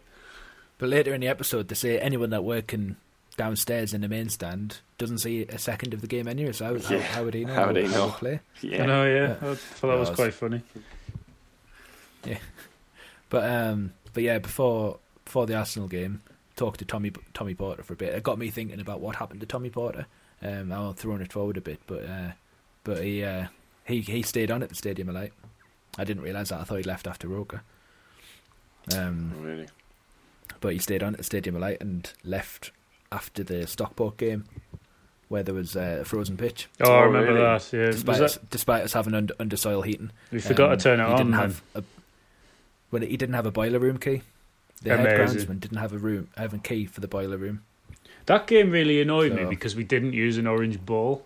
But 0.78 0.90
later 0.90 1.12
in 1.14 1.20
the 1.22 1.28
episode, 1.28 1.68
they 1.68 1.74
say 1.74 1.98
anyone 1.98 2.30
that 2.30 2.44
working 2.44 2.96
downstairs 3.36 3.92
in 3.92 4.00
the 4.02 4.08
main 4.08 4.28
stand 4.30 4.78
doesn't 4.98 5.18
see 5.18 5.42
a 5.42 5.58
second 5.58 5.92
of 5.92 6.00
the 6.00 6.06
game 6.06 6.26
anyway. 6.28 6.52
So 6.52 6.66
how, 6.66 6.94
Yeah, 6.94 7.00
how, 7.00 7.14
how 7.16 7.24
would 7.24 7.34
he 7.34 7.44
know? 7.44 7.54
how 7.54 7.66
would 7.66 7.76
he 7.76 7.88
know? 7.88 8.08
play? 8.10 8.40
Yeah. 8.62 8.82
I 8.82 8.86
know, 8.86 9.04
yeah. 9.06 9.26
Yeah. 9.42 9.50
I 9.50 9.54
thought 9.56 9.88
that 9.88 9.98
was 9.98 10.08
Yeah, 10.10 10.14
quite 10.14 10.34
funny. 10.34 10.62
But 13.28 13.50
um, 13.50 13.92
but 14.14 14.22
yeah, 14.22 14.38
before 14.38 14.98
before 15.24 15.46
the 15.46 15.56
Arsenal 15.56 15.88
game, 15.88 16.22
talked 16.54 16.78
to 16.78 16.84
Tommy 16.84 17.10
Tommy 17.34 17.54
Porter 17.54 17.82
for 17.82 17.94
a 17.94 17.96
bit. 17.96 18.14
It 18.14 18.22
got 18.22 18.38
me 18.38 18.50
thinking 18.50 18.78
about 18.80 19.00
what 19.00 19.16
happened 19.16 19.40
to 19.40 19.46
Tommy 19.46 19.68
Porter. 19.68 20.06
Um, 20.40 20.70
I'm 20.70 20.94
throwing 20.94 21.22
it 21.22 21.32
forward 21.32 21.56
a 21.56 21.60
bit, 21.60 21.80
but 21.88 22.04
uh, 22.04 22.30
but 22.84 23.02
he 23.02 23.24
uh, 23.24 23.46
he 23.84 24.00
he 24.00 24.22
stayed 24.22 24.52
on 24.52 24.62
at 24.62 24.68
the 24.68 24.76
stadium 24.76 25.08
a 25.08 25.12
lot. 25.12 25.30
I 25.98 26.04
didn't 26.04 26.22
realise 26.22 26.50
that. 26.50 26.60
I 26.60 26.64
thought 26.64 26.76
he 26.76 26.82
left 26.84 27.08
after 27.08 27.26
Roker. 27.26 27.62
Um, 28.94 29.32
Really? 29.40 29.66
but 30.60 30.72
he 30.72 30.78
stayed 30.78 31.02
on 31.02 31.14
at 31.14 31.18
the 31.18 31.24
Stadium 31.24 31.56
of 31.56 31.62
Light 31.62 31.78
and 31.80 32.12
left 32.22 32.70
after 33.10 33.42
the 33.42 33.66
Stockport 33.66 34.16
game, 34.18 34.44
where 35.28 35.42
there 35.42 35.54
was 35.54 35.76
uh, 35.76 35.98
a 36.02 36.04
frozen 36.04 36.36
pitch. 36.36 36.68
Oh, 36.80 36.92
I 36.92 36.96
Oh, 36.98 37.00
remember 37.06 37.32
really? 37.32 37.40
that. 37.44 37.72
Yeah, 37.72 37.86
was 37.88 37.96
Despite, 37.96 38.18
that, 38.18 38.24
us, 38.24 38.38
despite 38.50 38.82
us 38.84 38.92
having 38.92 39.14
under, 39.14 39.34
under 39.40 39.56
soil 39.56 39.82
heating, 39.82 40.12
we 40.30 40.38
forgot 40.40 40.70
Um, 40.72 40.78
to 40.78 40.82
turn 40.84 41.00
it 41.00 41.06
he 41.06 41.10
on. 41.10 41.16
Didn't 41.16 41.30
man. 41.32 41.40
have 41.40 41.62
a, 41.74 41.82
when 42.90 43.02
he 43.02 43.16
didn't 43.16 43.34
have 43.34 43.46
a 43.46 43.50
boiler 43.50 43.78
room 43.78 43.98
key. 43.98 44.22
The 44.82 44.96
head 44.96 45.06
groundsman 45.18 45.58
didn't 45.60 45.78
have 45.78 45.92
a 45.92 45.98
room, 45.98 46.28
have 46.36 46.52
a 46.54 46.58
key 46.58 46.84
for 46.86 47.00
the 47.00 47.08
boiler 47.08 47.38
room. 47.38 47.62
That 48.26 48.46
game 48.46 48.70
really 48.70 49.00
annoyed 49.00 49.32
me 49.32 49.44
because 49.44 49.74
we 49.76 49.84
didn't 49.84 50.12
use 50.12 50.36
an 50.36 50.46
orange 50.46 50.84
ball. 50.84 51.24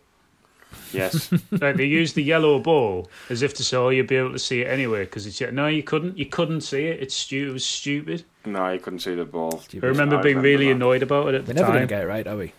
Yes. 0.92 1.32
like 1.50 1.76
they 1.76 1.84
used 1.84 2.14
the 2.14 2.22
yellow 2.22 2.61
ball 2.61 3.11
as 3.28 3.42
if 3.42 3.54
to 3.54 3.64
say, 3.64 3.76
"Oh, 3.76 3.88
you'll 3.88 4.06
be 4.06 4.14
able 4.16 4.32
to 4.32 4.38
see 4.38 4.61
it 4.61 4.68
anyway." 4.68 5.04
Because 5.04 5.26
it's 5.26 5.40
no, 5.52 5.66
you 5.66 5.82
couldn't. 5.82 6.16
You 6.16 6.26
couldn't 6.26 6.61
see 6.61 6.84
it. 6.86 7.00
It's 7.02 7.14
stu- 7.14 7.48
It 7.48 7.52
was 7.52 7.64
stupid. 7.64 8.24
no, 8.44 8.68
you 8.70 8.78
couldn't 8.78 9.00
see 9.00 9.16
the 9.16 9.24
ball. 9.24 9.62
I 9.74 9.78
remember 9.78 10.18
I 10.18 10.22
being 10.22 10.36
remember 10.36 10.42
really 10.42 10.66
that. 10.66 10.72
annoyed 10.76 11.02
about 11.02 11.28
it 11.28 11.34
at 11.34 11.40
We're 11.42 11.46
the 11.48 11.54
never 11.54 11.72
gonna 11.72 11.86
get 11.86 12.02
it 12.02 12.06
right, 12.06 12.26
are 12.26 12.36
we? 12.36 12.52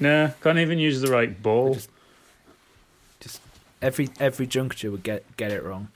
Nah, 0.00 0.30
can't 0.42 0.58
even 0.58 0.78
use 0.80 1.00
the 1.00 1.10
right 1.12 1.40
ball. 1.40 1.74
Just- 1.74 1.90
Just 3.20 3.40
every 3.80 4.08
every 4.18 4.46
juncture 4.48 4.90
would 4.90 5.04
get 5.04 5.22
get 5.36 5.52
it 5.52 5.62
wrong. 5.62 5.88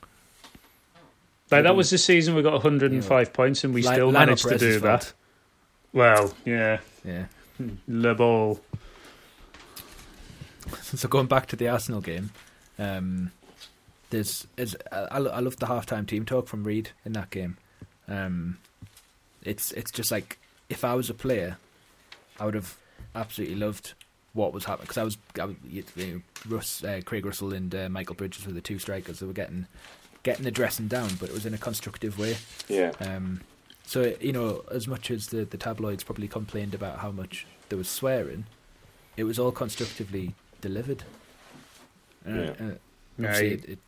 Like 1.51 1.63
that 1.63 1.75
was 1.75 1.89
the 1.89 1.97
season 1.97 2.33
we 2.35 2.41
got 2.41 2.53
105 2.53 3.33
points 3.33 3.63
and 3.63 3.73
we 3.73 3.81
still 3.81 4.11
managed 4.11 4.47
to 4.47 4.57
do 4.57 4.79
fault. 4.79 4.83
that. 5.01 5.13
Well, 5.93 6.33
yeah, 6.45 6.79
Yeah. 7.05 7.25
le 7.87 8.15
ball. 8.15 8.59
So 10.83 11.07
going 11.07 11.27
back 11.27 11.47
to 11.47 11.55
the 11.55 11.67
Arsenal 11.67 12.01
game, 12.01 12.31
um, 12.79 13.31
there's 14.09 14.47
is 14.57 14.75
I, 14.91 14.97
I 15.11 15.17
lo- 15.17 15.31
I 15.31 15.39
love 15.39 15.57
the 15.57 15.65
halftime 15.65 16.07
team 16.07 16.25
talk 16.25 16.47
from 16.47 16.63
Reid 16.63 16.91
in 17.05 17.13
that 17.13 17.29
game. 17.29 17.57
Um, 18.07 18.57
it's 19.43 19.71
it's 19.73 19.91
just 19.91 20.11
like 20.11 20.37
if 20.69 20.83
I 20.85 20.93
was 20.93 21.09
a 21.09 21.13
player, 21.13 21.57
I 22.39 22.45
would 22.45 22.53
have 22.53 22.77
absolutely 23.15 23.55
loved 23.55 23.93
what 24.33 24.53
was 24.53 24.63
happening 24.65 24.83
because 24.87 24.97
I 24.97 25.03
was, 25.03 25.17
I 25.39 25.45
was 25.45 25.55
you 25.69 25.83
know, 25.97 26.21
Russ, 26.47 26.83
uh, 26.83 27.01
Craig 27.03 27.25
Russell 27.25 27.53
and 27.53 27.73
uh, 27.75 27.89
Michael 27.89 28.15
Bridges 28.15 28.45
were 28.45 28.53
the 28.53 28.61
two 28.61 28.79
strikers 28.79 29.19
that 29.19 29.25
were 29.25 29.33
getting 29.33 29.67
getting 30.23 30.43
the 30.43 30.51
dressing 30.51 30.87
down, 30.87 31.09
but 31.19 31.29
it 31.29 31.33
was 31.33 31.45
in 31.45 31.53
a 31.53 31.57
constructive 31.57 32.17
way. 32.19 32.37
Yeah. 32.67 32.91
Um, 32.99 33.41
so 33.85 34.13
you 34.21 34.31
know, 34.31 34.63
as 34.71 34.87
much 34.87 35.11
as 35.11 35.27
the 35.27 35.45
the 35.45 35.57
tabloids 35.57 36.03
probably 36.03 36.27
complained 36.27 36.73
about 36.73 36.99
how 36.99 37.11
much 37.11 37.45
there 37.69 37.77
was 37.77 37.89
swearing, 37.89 38.45
it 39.17 39.23
was 39.23 39.37
all 39.39 39.51
constructively 39.51 40.33
delivered. 40.61 41.03
Uh, 42.27 42.31
Yeah. 42.33 42.51
uh, 42.59 42.71
Yeah, 43.17 43.37
it, 43.39 43.65
it, 43.65 43.79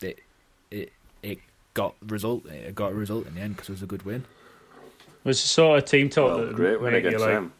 it 0.00 0.18
it 0.70 0.92
it 1.22 1.38
got 1.74 1.94
result. 2.06 2.46
It 2.46 2.74
got 2.74 2.92
a 2.92 2.94
result 2.94 3.26
in 3.26 3.34
the 3.34 3.40
end 3.40 3.56
because 3.56 3.68
it 3.68 3.72
was 3.72 3.82
a 3.82 3.86
good 3.86 4.02
win. 4.04 4.24
It 5.24 5.28
was 5.28 5.42
the 5.42 5.48
sort 5.48 5.78
of 5.78 5.84
team 5.86 6.08
talk 6.08 6.36
Well, 6.36 6.46
that 6.46 6.54
great 6.54 6.80
when 6.80 6.92
make 6.92 7.02
it 7.02 7.06
you 7.06 7.10
gets 7.12 7.22
like 7.22 7.32
them. 7.32 7.52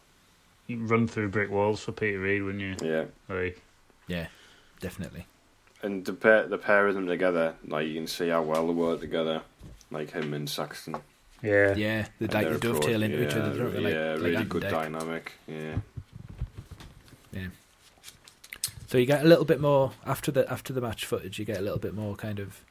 you 0.67 0.85
run 0.85 1.07
through 1.07 1.29
brick 1.29 1.49
walls 1.49 1.81
for 1.83 1.91
Peter 1.91 2.19
Reid, 2.19 2.43
wouldn't 2.43 2.61
you? 2.63 2.75
Yeah. 2.87 3.05
Like, 3.27 3.59
Yeah, 4.07 4.27
definitely. 4.79 5.25
And 5.83 6.03
the 6.05 6.13
pair, 6.13 6.47
the 6.47 6.57
pair 6.57 6.87
of 6.87 6.95
them 6.95 7.07
together, 7.07 7.55
like 7.67 7.87
you 7.87 7.93
can 7.93 8.07
see 8.07 8.29
how 8.29 8.41
well 8.41 8.67
they 8.67 8.73
work 8.73 8.99
together, 8.99 9.41
like 9.91 10.11
him 10.11 10.33
and 10.33 10.49
Saxton. 10.49 10.95
yeah, 11.43 11.75
Yeah, 11.75 12.07
the 12.19 12.25
And 12.25 12.33
like 12.33 12.45
they 12.49 12.57
dovetail 12.57 13.03
approach, 13.03 13.11
into 13.11 13.27
each 13.27 13.35
other. 13.35 13.69
yeah. 13.69 13.79
Like, 13.79 13.93
yeah, 13.93 14.11
like 14.13 14.21
really 14.23 14.45
good 14.45 14.63
dec. 14.63 14.69
dynamic. 14.71 15.31
Yeah. 15.47 15.75
Yeah. 17.31 17.47
So 18.87 18.97
you 18.97 19.05
get 19.05 19.23
a 19.23 19.27
little 19.27 19.45
bit 19.45 19.59
more 19.61 19.91
after 20.05 20.31
the 20.31 20.49
after 20.51 20.73
the 20.73 20.81
match 20.81 21.05
footage. 21.05 21.37
You 21.39 21.45
get 21.45 21.57
a 21.57 21.61
little 21.61 21.79
bit 21.79 21.93
more 21.93 22.15
kind 22.15 22.39
of 22.39 22.61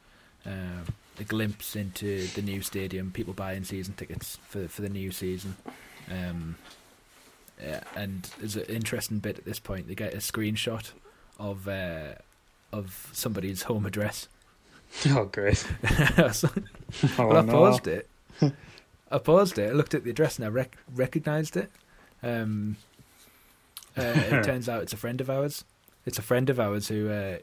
um, 0.45 0.85
a 1.19 1.23
glimpse 1.23 1.75
into 1.75 2.27
the 2.27 2.41
new 2.41 2.61
stadium. 2.61 3.11
People 3.11 3.33
buying 3.33 3.63
season 3.63 3.93
tickets 3.93 4.37
for 4.47 4.67
for 4.67 4.81
the 4.81 4.89
new 4.89 5.11
season. 5.11 5.55
Um, 6.11 6.55
yeah, 7.61 7.81
and 7.95 8.23
there's 8.39 8.55
an 8.55 8.63
interesting 8.63 9.19
bit 9.19 9.37
at 9.37 9.45
this 9.45 9.59
point. 9.59 9.87
They 9.87 9.95
get 9.95 10.13
a 10.13 10.17
screenshot 10.17 10.91
of 11.39 11.67
uh, 11.67 12.15
of 12.71 13.09
somebody's 13.13 13.63
home 13.63 13.85
address. 13.85 14.27
Oh, 15.09 15.25
great. 15.25 15.57
So- 16.31 16.49
Oh, 17.19 17.27
well, 17.27 17.37
I 17.37 17.41
no. 17.41 17.51
paused 17.51 17.87
it. 17.87 18.07
I 19.11 19.17
paused 19.17 19.57
it. 19.59 19.69
I 19.69 19.73
looked 19.73 19.93
at 19.93 20.03
the 20.05 20.09
address 20.09 20.37
and 20.37 20.45
I 20.45 20.49
rec- 20.49 20.77
recognised 20.95 21.57
it. 21.57 21.69
Um, 22.23 22.77
uh, 23.97 24.01
it 24.01 24.43
turns 24.43 24.69
out 24.69 24.81
it's 24.83 24.93
a 24.93 24.97
friend 24.97 25.19
of 25.21 25.29
ours. 25.29 25.65
It's 26.05 26.17
a 26.17 26.21
friend 26.21 26.49
of 26.49 26.59
ours 26.59 26.87
who 26.87 27.09
uh, 27.09 27.37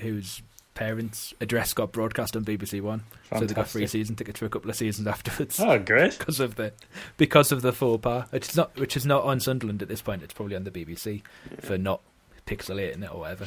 whose 0.00 0.42
parents' 0.74 1.34
address 1.40 1.72
got 1.74 1.92
broadcast 1.92 2.36
on 2.36 2.44
BBC 2.44 2.80
One, 2.80 3.04
so 3.32 3.40
they 3.40 3.46
got 3.54 3.68
free 3.68 3.80
Fantastic. 3.82 3.88
season 3.90 4.16
tickets 4.16 4.38
for 4.40 4.46
a 4.46 4.48
couple 4.48 4.70
of 4.70 4.76
seasons 4.76 5.06
afterwards 5.06 5.58
Oh, 5.60 5.78
great. 5.78 6.18
because 6.18 6.40
of 6.40 6.56
the 6.56 6.72
because 7.16 7.52
of 7.52 7.62
the 7.62 7.72
faux 7.72 8.00
pas. 8.02 8.26
Which 8.30 8.48
is 8.48 8.56
not 8.56 8.74
which 8.78 8.96
is 8.96 9.06
not 9.06 9.22
on 9.24 9.38
Sunderland 9.40 9.82
at 9.82 9.88
this 9.88 10.02
point. 10.02 10.22
It's 10.22 10.34
probably 10.34 10.56
on 10.56 10.64
the 10.64 10.70
BBC 10.72 11.22
for 11.60 11.78
not 11.78 12.00
pixelating 12.46 13.02
it 13.04 13.12
or 13.14 13.20
whatever. 13.20 13.46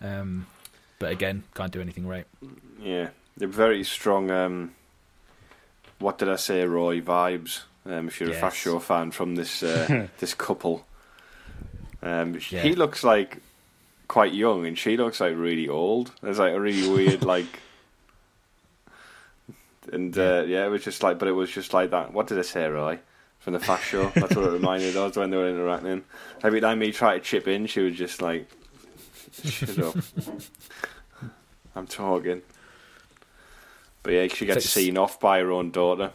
Um, 0.00 0.46
but 0.98 1.12
again, 1.12 1.44
can't 1.54 1.72
do 1.72 1.80
anything 1.80 2.06
right. 2.06 2.26
Yeah, 2.80 3.08
they're 3.36 3.48
very 3.48 3.84
strong. 3.84 4.30
Um, 4.30 4.72
what 5.98 6.18
did 6.18 6.28
I 6.28 6.36
say, 6.36 6.64
Roy? 6.64 7.00
Vibes. 7.00 7.62
Um, 7.84 8.08
if 8.08 8.20
you're 8.20 8.30
Yes. 8.30 8.38
a 8.38 8.40
Fast 8.40 8.56
Show 8.58 8.78
fan 8.80 9.10
from 9.12 9.36
this 9.36 9.62
uh, 9.62 10.08
this 10.18 10.34
couple, 10.34 10.84
um, 12.02 12.38
Yeah. 12.50 12.62
he 12.62 12.74
looks 12.74 13.04
like 13.04 13.38
quite 14.08 14.32
young, 14.34 14.66
and 14.66 14.78
she 14.78 14.96
looks 14.96 15.20
like 15.20 15.34
really 15.36 15.68
old. 15.68 16.12
There's 16.22 16.38
like 16.38 16.54
a 16.54 16.60
really 16.60 16.88
weird 16.88 17.22
like, 17.34 17.60
and 19.92 20.16
uh, 20.18 20.44
yeah, 20.46 20.66
it 20.66 20.68
was 20.68 20.82
just 20.84 21.02
like, 21.02 21.18
but 21.18 21.28
it 21.28 21.32
was 21.32 21.50
just 21.50 21.72
like 21.72 21.90
that. 21.90 22.12
What 22.12 22.26
did 22.26 22.38
I 22.38 22.42
say, 22.42 22.66
Roy? 22.68 22.98
From 23.38 23.52
the 23.52 23.60
Fast 23.60 23.84
Show. 23.84 24.08
That's 24.14 24.34
what 24.34 24.44
it 24.46 24.50
reminded 24.50 24.96
us 24.96 25.14
when 25.16 25.30
they 25.30 25.36
were 25.36 25.48
interacting. 25.48 26.02
Every 26.42 26.60
time 26.60 26.80
he 26.80 26.90
tried 26.90 27.18
to 27.18 27.20
chip 27.24 27.46
in, 27.46 27.66
she 27.66 27.80
was 27.80 27.94
just 27.94 28.20
like, 28.20 28.48
"Shut 29.44 29.78
up." 29.80 29.96
I'm 31.74 31.86
talking. 31.86 32.42
But 34.02 34.12
yeah, 34.12 34.28
she 34.28 34.46
gets 34.46 34.58
It's- 34.64 34.70
seen 34.72 34.96
off 34.96 35.18
by 35.20 35.40
her 35.40 35.50
own 35.50 35.70
daughter. 35.70 36.10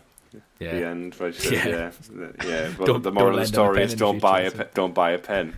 Yeah. 0.60 0.74
The 0.76 0.86
end, 0.88 1.14
where 1.16 1.34
she 1.34 1.42
says, 1.56 1.66
Yeah. 1.66 1.92
yeah, 2.18 2.48
yeah. 2.48 2.74
But 2.78 2.86
Don't- 2.88 3.04
the 3.04 3.12
moral 3.12 3.32
of 3.32 3.36
the 3.38 3.42
a 3.42 3.48
story 3.48 3.84
is 3.84 3.94
don't 3.96 4.20
buy 4.20 4.42
a 4.42 4.52
pe- 4.52 4.68
don't 4.74 4.94
buy 4.94 5.12
a 5.12 5.18
pen, 5.20 5.58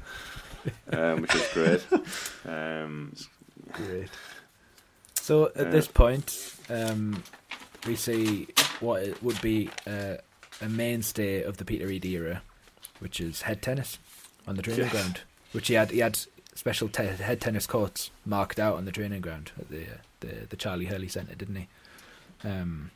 um, 0.92 1.22
which 1.22 1.36
is 1.36 1.48
great. 1.54 1.86
Um, 2.46 3.14
Great. 3.72 4.10
So 5.16 5.46
at 5.56 5.56
Yeah. 5.58 5.64
this 5.70 5.88
point, 5.88 6.54
um, 6.70 7.24
we 7.88 7.96
see 7.96 8.48
what 8.82 9.22
would 9.24 9.40
be 9.42 9.70
uh, 9.88 10.16
a 10.62 10.68
mainstay 10.70 11.44
of 11.44 11.58
the 11.58 11.66
Peter 11.66 11.88
Reid 11.88 12.06
era, 12.06 12.42
which 13.00 13.20
is 13.22 13.44
head 13.44 13.62
tennis 13.62 14.00
on 14.48 14.56
the 14.56 14.62
training 14.62 14.84
Yes. 14.86 14.92
ground. 14.92 15.22
Which 15.54 15.68
he 15.70 15.76
had 15.76 15.92
he 15.92 16.00
had 16.00 16.20
special 16.56 16.88
te- 16.90 17.06
head 17.06 17.42
tennis 17.42 17.68
courts 17.68 18.12
marked 18.26 18.60
out 18.60 18.76
on 18.78 18.86
the 18.86 18.92
training 18.92 19.22
ground 19.22 19.52
at 19.60 19.70
the 19.70 19.86
the 20.20 20.48
the 20.50 20.56
Charlie 20.56 20.86
Hurley 20.86 21.08
Centre, 21.08 21.36
didn't 21.36 21.56
he? 21.56 21.68
Um, 22.44 22.92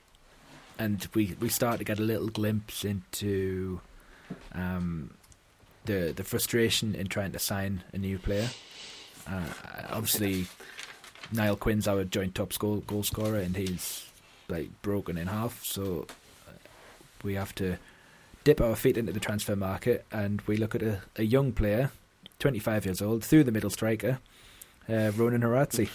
and 0.80 1.08
we 1.14 1.36
we 1.39 1.49
start 1.49 1.80
to 1.80 1.84
get 1.84 1.99
a 1.99 2.03
little 2.03 2.28
glimpse 2.28 2.86
into 2.86 3.82
um, 4.53 5.16
the 5.86 6.14
the 6.16 6.24
frustration 6.24 6.95
in 6.95 7.08
trying 7.08 7.32
to 7.32 7.39
sign 7.39 7.84
a 7.93 7.97
new 7.97 8.20
player. 8.20 8.49
Uh, 9.28 9.47
obviously, 9.89 10.47
Niall 11.32 11.58
Quinn's 11.58 11.88
our 11.88 12.03
joint 12.03 12.36
top 12.36 12.58
goal 12.58 12.78
goal 12.78 13.03
scorer, 13.03 13.39
and 13.39 13.55
he's 13.55 14.08
like 14.47 14.70
broken 14.82 15.18
in 15.18 15.28
half. 15.28 15.64
So 15.64 16.08
uh, 16.47 16.51
we 17.24 17.34
have 17.34 17.53
to 17.55 17.78
dip 18.43 18.62
our 18.62 18.76
feet 18.76 18.97
into 18.97 19.12
the 19.12 19.20
transfer 19.20 19.55
market, 19.55 20.05
and 20.12 20.41
we 20.41 20.58
look 20.58 20.76
at 20.76 20.82
a, 20.82 21.01
a 21.18 21.24
young 21.24 21.51
player, 21.51 21.91
25 22.39 22.85
years 22.85 23.01
old, 23.01 23.23
through 23.23 23.43
the 23.43 23.51
middle 23.51 23.69
striker, 23.69 24.19
uh, 24.88 25.11
Ronen 25.11 25.41
Harazi. 25.41 25.89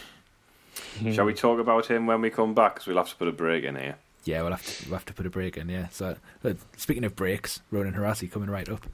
Shall 1.13 1.25
we 1.25 1.35
talk 1.35 1.61
about 1.61 1.87
him 1.87 2.07
when 2.07 2.21
we 2.21 2.31
come 2.31 2.55
back? 2.55 2.75
Because 2.75 2.87
we'll 2.87 2.97
have 2.97 3.11
to 3.11 3.17
put 3.17 3.29
a 3.29 3.33
break 3.33 3.65
in 3.65 3.77
here. 3.77 3.97
Yeah, 4.25 4.43
we'll 4.43 4.53
have 4.53 4.65
to 4.65 4.89
we'll 4.89 4.99
have 4.99 5.07
to 5.07 5.13
put 5.13 5.27
a 5.27 5.31
break 5.31 5.57
in. 5.57 5.69
Yeah. 5.69 5.89
So 5.89 6.17
uh, 6.45 6.55
speaking 6.77 7.05
of 7.05 7.17
breaks, 7.17 7.61
Ronen 7.73 7.95
Harazi 7.95 8.31
coming 8.31 8.51
right 8.51 8.69
up. 8.69 8.87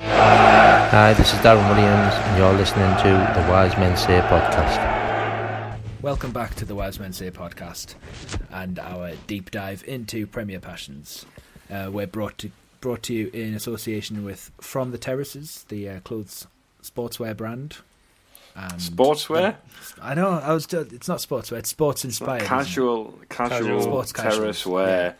Hi, 0.00 1.12
this 1.14 1.32
is 1.32 1.38
Darren 1.40 1.68
Williams, 1.68 2.14
and 2.14 2.38
you're 2.38 2.52
listening 2.54 2.90
to 2.98 3.40
the 3.40 3.46
Wise 3.50 3.76
Men 3.76 3.96
Say 3.96 4.20
podcast. 4.20 5.78
Welcome 6.00 6.32
back 6.32 6.54
to 6.56 6.64
the 6.64 6.74
Wise 6.74 6.98
Men 6.98 7.12
Say 7.12 7.30
podcast 7.30 7.94
and 8.50 8.78
our 8.78 9.12
deep 9.26 9.50
dive 9.50 9.84
into 9.86 10.26
Premier 10.26 10.60
Passions. 10.60 11.26
Uh, 11.70 11.90
we're 11.92 12.06
brought 12.06 12.38
to 12.38 12.50
brought 12.80 13.02
to 13.04 13.14
you 13.14 13.30
in 13.34 13.54
association 13.54 14.24
with 14.24 14.50
From 14.60 14.92
the 14.92 14.98
Terraces, 14.98 15.66
the 15.68 15.88
uh, 15.88 16.00
clothes 16.00 16.46
sportswear 16.82 17.36
brand. 17.36 17.78
And 18.54 18.72
Sportswear, 18.80 19.54
I 20.02 20.14
know. 20.14 20.30
I 20.30 20.52
was. 20.52 20.66
Just, 20.66 20.92
it's 20.92 21.06
not 21.06 21.18
sportswear. 21.18 21.58
It's 21.58 21.68
sports 21.68 22.04
inspired. 22.04 22.42
isn't 22.42 22.46
it? 22.46 22.48
casual, 22.48 23.18
casual, 23.28 23.58
Casual. 23.58 23.82
Sports 23.82 24.12
terrace 24.12 24.34
casuals, 24.34 24.66
wear 24.66 25.04
yeah. 25.06 25.12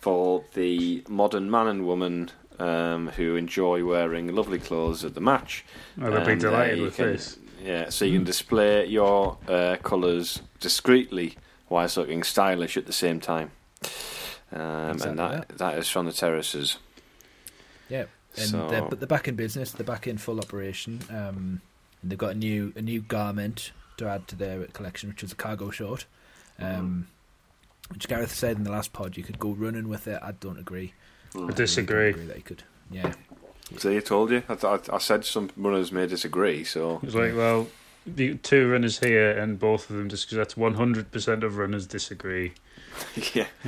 for 0.00 0.44
the 0.54 1.04
modern 1.08 1.48
man 1.48 1.68
and 1.68 1.86
woman 1.86 2.30
um, 2.58 3.08
who 3.10 3.36
enjoy 3.36 3.84
wearing 3.84 4.34
lovely 4.34 4.58
clothes 4.58 5.04
at 5.04 5.14
the 5.14 5.20
match. 5.20 5.64
Oh, 6.00 6.10
they'll 6.10 6.24
be 6.26 6.32
uh, 6.32 6.36
delighted 6.36 6.80
with 6.80 6.96
can- 6.96 7.12
this. 7.12 7.38
Yeah, 7.62 7.90
so 7.90 8.04
you 8.04 8.14
can 8.14 8.24
display 8.24 8.86
your 8.86 9.38
uh, 9.46 9.76
colours 9.84 10.42
discreetly 10.58 11.36
whilst 11.68 11.96
looking 11.96 12.24
stylish 12.24 12.76
at 12.76 12.86
the 12.86 12.92
same 12.92 13.20
time. 13.20 13.52
Um, 14.52 14.90
Exactly 14.90 15.10
and 15.10 15.18
that, 15.20 15.48
that. 15.48 15.58
that 15.58 15.78
is 15.78 15.88
from 15.88 16.06
the 16.06 16.12
terraces. 16.12 16.78
Yeah, 17.88 18.06
and 18.36 18.48
So- 18.48 18.68
they're, 18.68 18.82
but 18.82 19.00
they're 19.00 19.06
back 19.06 19.28
in 19.28 19.34
business. 19.36 19.72
They're 19.72 19.84
back 19.86 20.06
in 20.06 20.18
full 20.18 20.38
operation. 20.38 21.00
Um, 21.10 21.60
and 22.02 22.10
they've 22.10 22.18
got 22.18 22.32
a 22.32 22.38
new 22.38 22.72
a 22.76 22.82
new 22.82 23.00
garment 23.00 23.72
to 23.98 24.08
add 24.08 24.26
to 24.28 24.36
their 24.36 24.64
collection, 24.66 25.08
which 25.10 25.22
is 25.22 25.32
a 25.32 25.36
cargo 25.36 25.70
short. 25.70 26.06
Um, 26.58 27.08
which 27.90 28.08
Gareth 28.08 28.34
said 28.34 28.56
in 28.56 28.64
the 28.64 28.70
last 28.70 28.92
pod, 28.92 29.16
you 29.16 29.22
could 29.22 29.38
go 29.38 29.50
running 29.50 29.88
with 29.88 30.06
it. 30.08 30.18
I 30.22 30.32
don't 30.32 30.58
agree. 30.58 30.94
I 31.36 31.50
disagree. 31.52 32.10
don't 32.12 32.20
agree 32.22 32.26
that 32.26 32.36
you 32.36 32.42
could. 32.42 32.62
Yeah, 32.90 33.12
See, 33.78 33.96
I 33.96 34.00
told 34.00 34.30
you. 34.30 34.42
I, 34.48 34.54
I, 34.66 34.78
I 34.92 34.98
said 34.98 35.24
some 35.24 35.50
runners 35.56 35.92
may 35.92 36.06
disagree, 36.06 36.62
so 36.64 36.96
It 36.96 37.02
was 37.04 37.14
like, 37.14 37.34
well, 37.34 37.68
the 38.06 38.34
two 38.38 38.68
runners 38.70 38.98
here, 38.98 39.30
and 39.30 39.58
both 39.58 39.88
of 39.90 39.96
them 39.96 40.08
just 40.08 40.26
because 40.26 40.36
that's 40.36 40.56
one 40.56 40.74
hundred 40.74 41.10
percent 41.10 41.42
of 41.44 41.56
runners 41.56 41.86
disagree. 41.86 42.52
yeah. 43.34 43.46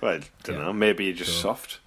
well, 0.00 0.14
I 0.14 0.20
don't 0.42 0.56
Yeah. 0.58 0.62
know. 0.64 0.72
Maybe 0.72 1.04
you're 1.06 1.14
just 1.14 1.34
So- 1.36 1.42
soft. 1.48 1.78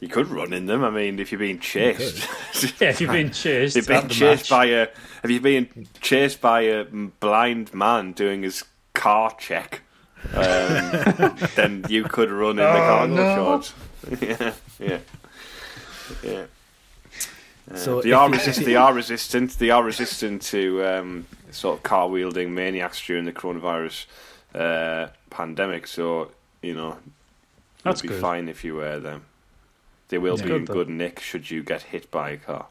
You 0.00 0.08
could 0.08 0.28
run 0.28 0.52
in 0.52 0.66
them. 0.66 0.84
I 0.84 0.90
mean, 0.90 1.18
if 1.18 1.32
you're 1.32 1.38
being 1.38 1.58
chased, 1.58 2.28
Yeah, 2.80 2.90
if 2.90 3.00
you've 3.00 3.10
been 3.10 3.32
chased, 3.32 3.76
if 3.76 3.88
you're 3.88 4.00
being 4.02 4.10
chased 4.10 4.50
by 4.50 4.66
a, 4.66 4.82
if 5.22 5.30
you're 5.30 5.40
being 5.40 5.88
chased 6.02 6.40
by 6.40 6.60
a 6.62 6.84
blind 6.84 7.72
man 7.72 8.12
doing 8.12 8.42
his 8.42 8.62
car 8.94 9.34
check, 9.38 9.80
um, 10.34 11.36
then 11.56 11.84
you 11.88 12.04
could 12.04 12.30
run 12.30 12.50
in 12.50 12.56
the 12.56 12.68
Oh, 12.68 12.76
cargo 12.76 13.14
no. 13.14 13.34
shorts. 13.36 13.74
yeah, 14.20 14.52
yeah, 14.78 14.98
yeah. 16.22 16.44
Uh, 17.70 17.76
so 17.76 18.00
they 18.02 18.12
are, 18.12 18.30
resist- 18.30 18.64
they 18.64 18.76
are 18.76 18.92
resistant. 18.92 19.58
They 19.58 19.70
are 19.70 19.82
resistant 19.82 20.42
to 20.42 20.84
um, 20.84 21.26
sort 21.50 21.78
of 21.78 21.82
car 21.82 22.08
wielding 22.08 22.54
maniacs 22.54 23.04
during 23.04 23.24
the 23.24 23.32
coronavirus 23.32 24.06
uh, 24.54 25.08
pandemic. 25.30 25.86
So 25.86 26.30
you 26.62 26.74
know, 26.74 26.98
That's 27.82 28.02
be 28.02 28.08
good. 28.08 28.20
fine 28.20 28.48
if 28.48 28.62
you 28.62 28.76
wear 28.76 29.00
them. 29.00 29.24
They 30.08 30.18
will 30.18 30.38
Yeah. 30.38 30.44
be 30.44 30.50
in 30.52 30.58
Good, 30.58 30.66
though. 30.68 30.74
good 30.74 30.88
nick 30.88 31.20
should 31.20 31.50
you 31.50 31.62
get 31.62 31.82
hit 31.82 32.10
by 32.10 32.30
a 32.30 32.36
car. 32.36 32.66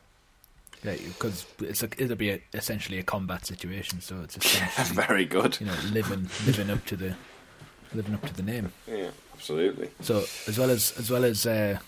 Yeah, 0.84 0.94
because 0.98 1.46
it's 1.60 1.82
a, 1.84 1.90
it'll 1.98 2.16
be 2.16 2.30
a, 2.30 2.42
essentially 2.54 3.00
a 3.00 3.04
combat 3.04 3.46
situation. 3.46 4.02
So 4.02 4.22
it's 4.24 4.38
essentially 4.46 4.96
Very 4.96 5.26
good. 5.26 5.60
you 5.60 5.66
know 5.66 5.76
living 5.92 6.30
living 6.46 6.70
up 6.70 6.86
to 6.86 6.96
the 6.96 7.16
living 7.94 8.14
up 8.14 8.26
to 8.28 8.34
the 8.34 8.44
name. 8.44 8.72
Yeah, 8.88 9.10
absolutely. 9.34 9.90
So 10.02 10.26
as 10.48 10.58
well 10.58 10.70
as 10.70 10.94
as 11.00 11.10
well 11.10 11.24
as 11.26 11.46
uh, 11.46 11.80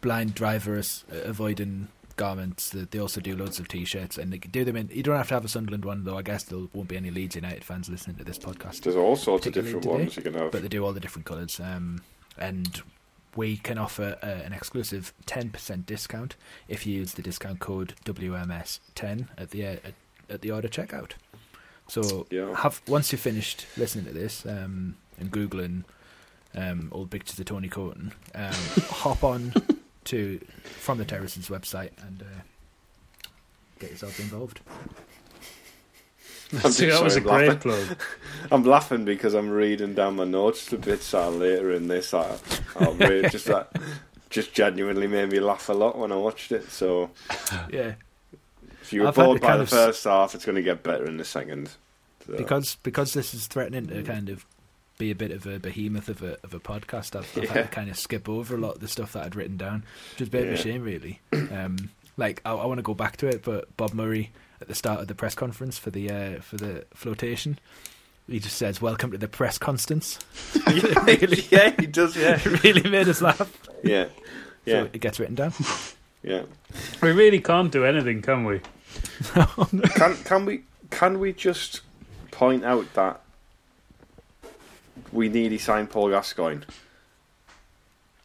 blind 0.00 0.34
drivers 0.34 1.04
uh, 1.12 1.16
avoiding 1.28 1.88
garments, 2.16 2.70
they 2.70 2.82
they 2.84 2.98
also 3.00 3.20
do 3.20 3.34
loads 3.36 3.58
of 3.58 3.66
t-shirts, 3.68 4.18
and 4.18 4.32
they 4.32 4.38
do 4.38 4.64
them 4.64 4.76
in. 4.76 4.88
You 4.92 5.02
don't 5.02 5.16
have 5.16 5.28
to 5.28 5.34
have 5.34 5.44
a 5.44 5.48
Sunderland 5.48 5.84
one, 5.84 6.04
though. 6.04 6.16
I 6.16 6.22
guess 6.22 6.44
there 6.44 6.60
won't 6.72 6.88
be 6.88 6.96
any 6.96 7.10
Leeds 7.10 7.34
United 7.34 7.64
fans 7.64 7.88
listening 7.88 8.16
to 8.16 8.24
this 8.24 8.38
podcast. 8.38 8.82
There's 8.82 8.94
all 8.96 9.16
sorts 9.16 9.46
of 9.46 9.52
different 9.52 9.82
today, 9.82 9.94
ones 9.96 10.16
you 10.16 10.22
can 10.22 10.34
have. 10.34 10.52
but 10.52 10.62
they 10.62 10.68
do 10.68 10.84
all 10.84 10.92
the 10.92 11.00
different 11.00 11.26
colours. 11.26 11.58
Um, 11.58 12.02
and 12.38 12.82
we 13.34 13.56
can 13.56 13.78
offer 13.78 14.18
uh, 14.22 14.26
an 14.26 14.52
exclusive 14.52 15.12
10% 15.26 15.86
discount 15.86 16.36
if 16.68 16.86
you 16.86 16.94
use 16.98 17.14
the 17.14 17.22
discount 17.22 17.60
code 17.60 17.94
WMS10 18.04 19.28
at 19.38 19.50
the 19.50 19.66
uh, 19.66 19.76
at, 20.28 20.40
the 20.42 20.50
order 20.50 20.68
checkout. 20.68 21.12
So 21.88 22.26
Yeah. 22.30 22.54
have 22.56 22.80
once 22.86 23.12
you've 23.12 23.20
finished 23.20 23.66
listening 23.76 24.04
to 24.06 24.12
this 24.12 24.46
um, 24.46 24.96
and 25.18 25.30
googling 25.30 25.84
um, 26.54 26.88
old 26.92 27.10
pictures 27.10 27.38
of 27.38 27.46
Tony 27.46 27.68
Coton, 27.68 28.12
um, 28.34 28.52
hop 28.88 29.24
on 29.24 29.52
to 30.04 30.40
from 30.64 30.98
the 30.98 31.04
Terraces 31.04 31.48
website 31.48 31.90
and 32.06 32.22
uh, 32.22 33.28
get 33.78 33.90
yourself 33.90 34.18
involved. 34.20 34.60
I'm 36.64 36.70
See, 36.70 36.86
that 36.86 37.02
was 37.02 37.16
a 37.16 37.20
great 37.20 37.48
laughing. 37.48 37.58
plug. 37.60 37.98
I'm 38.50 38.62
laughing 38.64 39.04
because 39.04 39.34
I'm 39.34 39.48
reading 39.50 39.94
down 39.94 40.16
my 40.16 40.24
notes 40.24 40.68
bits 40.70 41.10
that 41.12 41.22
are 41.22 41.30
later 41.30 41.72
in 41.72 41.88
this. 41.88 42.12
I, 42.12 42.36
I 42.78 42.88
really 42.90 43.28
just 43.30 43.46
that 43.46 43.72
just 44.30 44.52
genuinely 44.52 45.06
made 45.06 45.30
me 45.30 45.40
laugh 45.40 45.68
a 45.68 45.72
lot 45.72 45.98
when 45.98 46.12
I 46.12 46.16
watched 46.16 46.52
it. 46.52 46.70
So 46.70 47.10
Yeah, 47.70 47.94
if 48.82 48.92
you 48.92 49.02
were 49.02 49.08
I've 49.08 49.14
bored 49.14 49.40
by 49.40 49.56
the 49.56 49.66
first 49.66 50.04
half, 50.04 50.34
it's 50.34 50.44
going 50.44 50.56
to 50.56 50.62
get 50.62 50.82
better 50.82 51.06
in 51.06 51.16
the 51.16 51.24
second. 51.24 51.70
So, 52.26 52.36
because 52.36 52.76
because 52.82 53.14
this 53.14 53.34
is 53.34 53.46
threatening 53.46 53.86
to 53.88 54.02
kind 54.02 54.28
of 54.28 54.44
be 54.98 55.10
a 55.10 55.14
bit 55.14 55.30
of 55.32 55.46
a 55.46 55.58
behemoth 55.58 56.08
of 56.08 56.22
a 56.22 56.36
of 56.44 56.52
a 56.54 56.60
podcast. 56.60 57.16
I've, 57.16 57.26
I've 57.36 57.44
Yeah. 57.44 57.52
had 57.52 57.62
to 57.62 57.68
kind 57.68 57.90
of 57.90 57.98
skip 57.98 58.28
over 58.28 58.54
a 58.54 58.58
lot 58.58 58.74
of 58.76 58.80
the 58.80 58.88
stuff 58.88 59.14
that 59.14 59.24
I'd 59.24 59.34
written 59.36 59.56
down, 59.56 59.84
which 60.12 60.22
is 60.22 60.28
a 60.28 60.30
bit 60.30 60.46
of 60.48 60.52
a 60.54 60.56
shame, 60.56 60.82
really. 60.82 61.20
Um, 61.32 61.90
like 62.16 62.42
I, 62.44 62.52
I 62.52 62.66
want 62.66 62.78
to 62.78 62.82
go 62.82 62.94
back 62.94 63.16
to 63.18 63.26
it, 63.26 63.42
but 63.42 63.74
Bob 63.76 63.94
Murray 63.94 64.30
at 64.62 64.68
the 64.68 64.74
start 64.74 65.00
of 65.00 65.08
the 65.08 65.14
press 65.14 65.34
conference 65.34 65.76
for 65.78 65.90
the 65.90 66.10
uh, 66.10 66.40
for 66.40 66.56
the 66.56 66.84
flotation, 66.94 67.58
he 68.26 68.38
just 68.40 68.56
says, 68.56 68.80
"Welcome 68.80 69.10
to 69.10 69.18
the 69.18 69.28
press 69.28 69.58
constance." 69.58 70.18
yeah, 70.66 71.16
yeah, 71.50 71.74
he 71.78 71.86
does. 71.98 72.16
Yeah, 72.16 72.40
It 72.42 72.62
really 72.64 72.88
made 72.88 73.08
us 73.08 73.20
laugh. 73.20 73.52
yeah, 73.84 74.06
yeah, 74.64 74.84
So 74.84 74.90
it 74.92 75.00
gets 75.00 75.20
written 75.20 75.34
down. 75.34 75.52
yeah. 76.22 76.42
We 77.02 77.12
really 77.12 77.40
can't 77.40 77.70
do 77.70 77.84
anything, 77.84 78.22
can 78.22 78.44
we? 78.44 78.60
Can 79.34 80.14
can 80.24 80.44
we 80.46 80.62
can 80.90 81.18
we 81.20 81.32
just 81.32 81.80
point 82.30 82.64
out 82.64 82.92
that 82.94 83.20
we 85.12 85.28
nearly 85.28 85.58
signed 85.58 85.90
Paul 85.90 86.10
Gascoigne? 86.10 86.62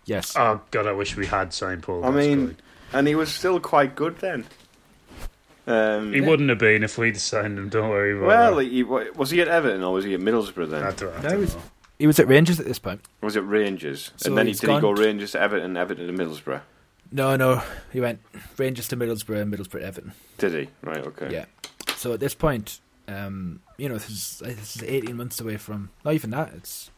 Yes. 0.05 0.35
Oh 0.37 0.61
God, 0.71 0.87
I 0.87 0.93
wish 0.93 1.17
we 1.17 1.25
had 1.25 1.53
signed 1.53 1.83
Paul. 1.83 2.05
I 2.05 2.11
mean, 2.11 2.55
and 2.93 3.07
he 3.07 3.15
was 3.15 3.33
still 3.33 3.59
quite 3.59 3.95
good 3.95 4.17
then. 4.19 4.45
Um, 5.67 6.13
he 6.13 6.21
wouldn't 6.21 6.47
have 6.49 6.59
been 6.59 6.83
if 6.83 6.97
we'd 6.97 7.17
signed 7.17 7.57
him. 7.57 7.67
Don't 7.67 7.89
worry 7.89 8.17
about 8.17 8.27
well, 8.27 8.55
that. 8.55 8.71
he, 8.71 8.83
was 8.83 9.31
he 9.31 9.41
at 9.41 9.49
Everton 9.49 9.83
or 9.83 9.93
was 9.93 10.05
he 10.05 10.13
at 10.13 10.21
Middlesbrough 10.21 10.69
then? 10.69 10.83
I 10.83 10.91
don't, 10.91 11.13
I 11.17 11.21
don't 11.21 11.41
know. 11.41 11.61
he 11.99 12.07
was 12.07 12.19
at 12.19 12.27
Rangers 12.27 12.59
at 12.59 12.65
this 12.65 12.79
point. 12.79 13.01
Was 13.21 13.35
it 13.35 13.41
Rangers? 13.41 14.11
So 14.15 14.29
and 14.29 14.37
then 14.37 14.45
he, 14.45 14.51
he's 14.51 14.61
did 14.61 14.69
he 14.69 14.79
go 14.79 14.91
Rangers 14.91 15.33
to 15.33 15.41
Everton, 15.41 15.75
Everton 15.75 16.07
to 16.07 16.13
Middlesbrough? 16.13 16.61
No, 17.11 17.35
no, 17.35 17.61
he 17.91 17.99
went 17.99 18.21
Rangers 18.57 18.87
to 18.89 18.97
Middlesbrough, 18.97 19.41
and 19.41 19.53
Middlesbrough 19.53 19.79
to 19.79 19.85
Everton. 19.85 20.13
Did 20.37 20.53
he? 20.53 20.69
Right, 20.81 21.05
okay. 21.05 21.29
Yeah. 21.31 21.45
So 21.97 22.13
at 22.13 22.19
this 22.19 22.33
point, 22.33 22.79
um, 23.07 23.61
you 23.77 23.89
know, 23.89 23.95
this 23.95 24.09
is 24.09 24.39
this 24.39 24.75
is 24.77 24.83
eighteen 24.83 25.17
months 25.17 25.39
away 25.39 25.57
from 25.57 25.89
not 26.05 26.13
even 26.13 26.29
that. 26.31 26.53
It's 26.53 26.91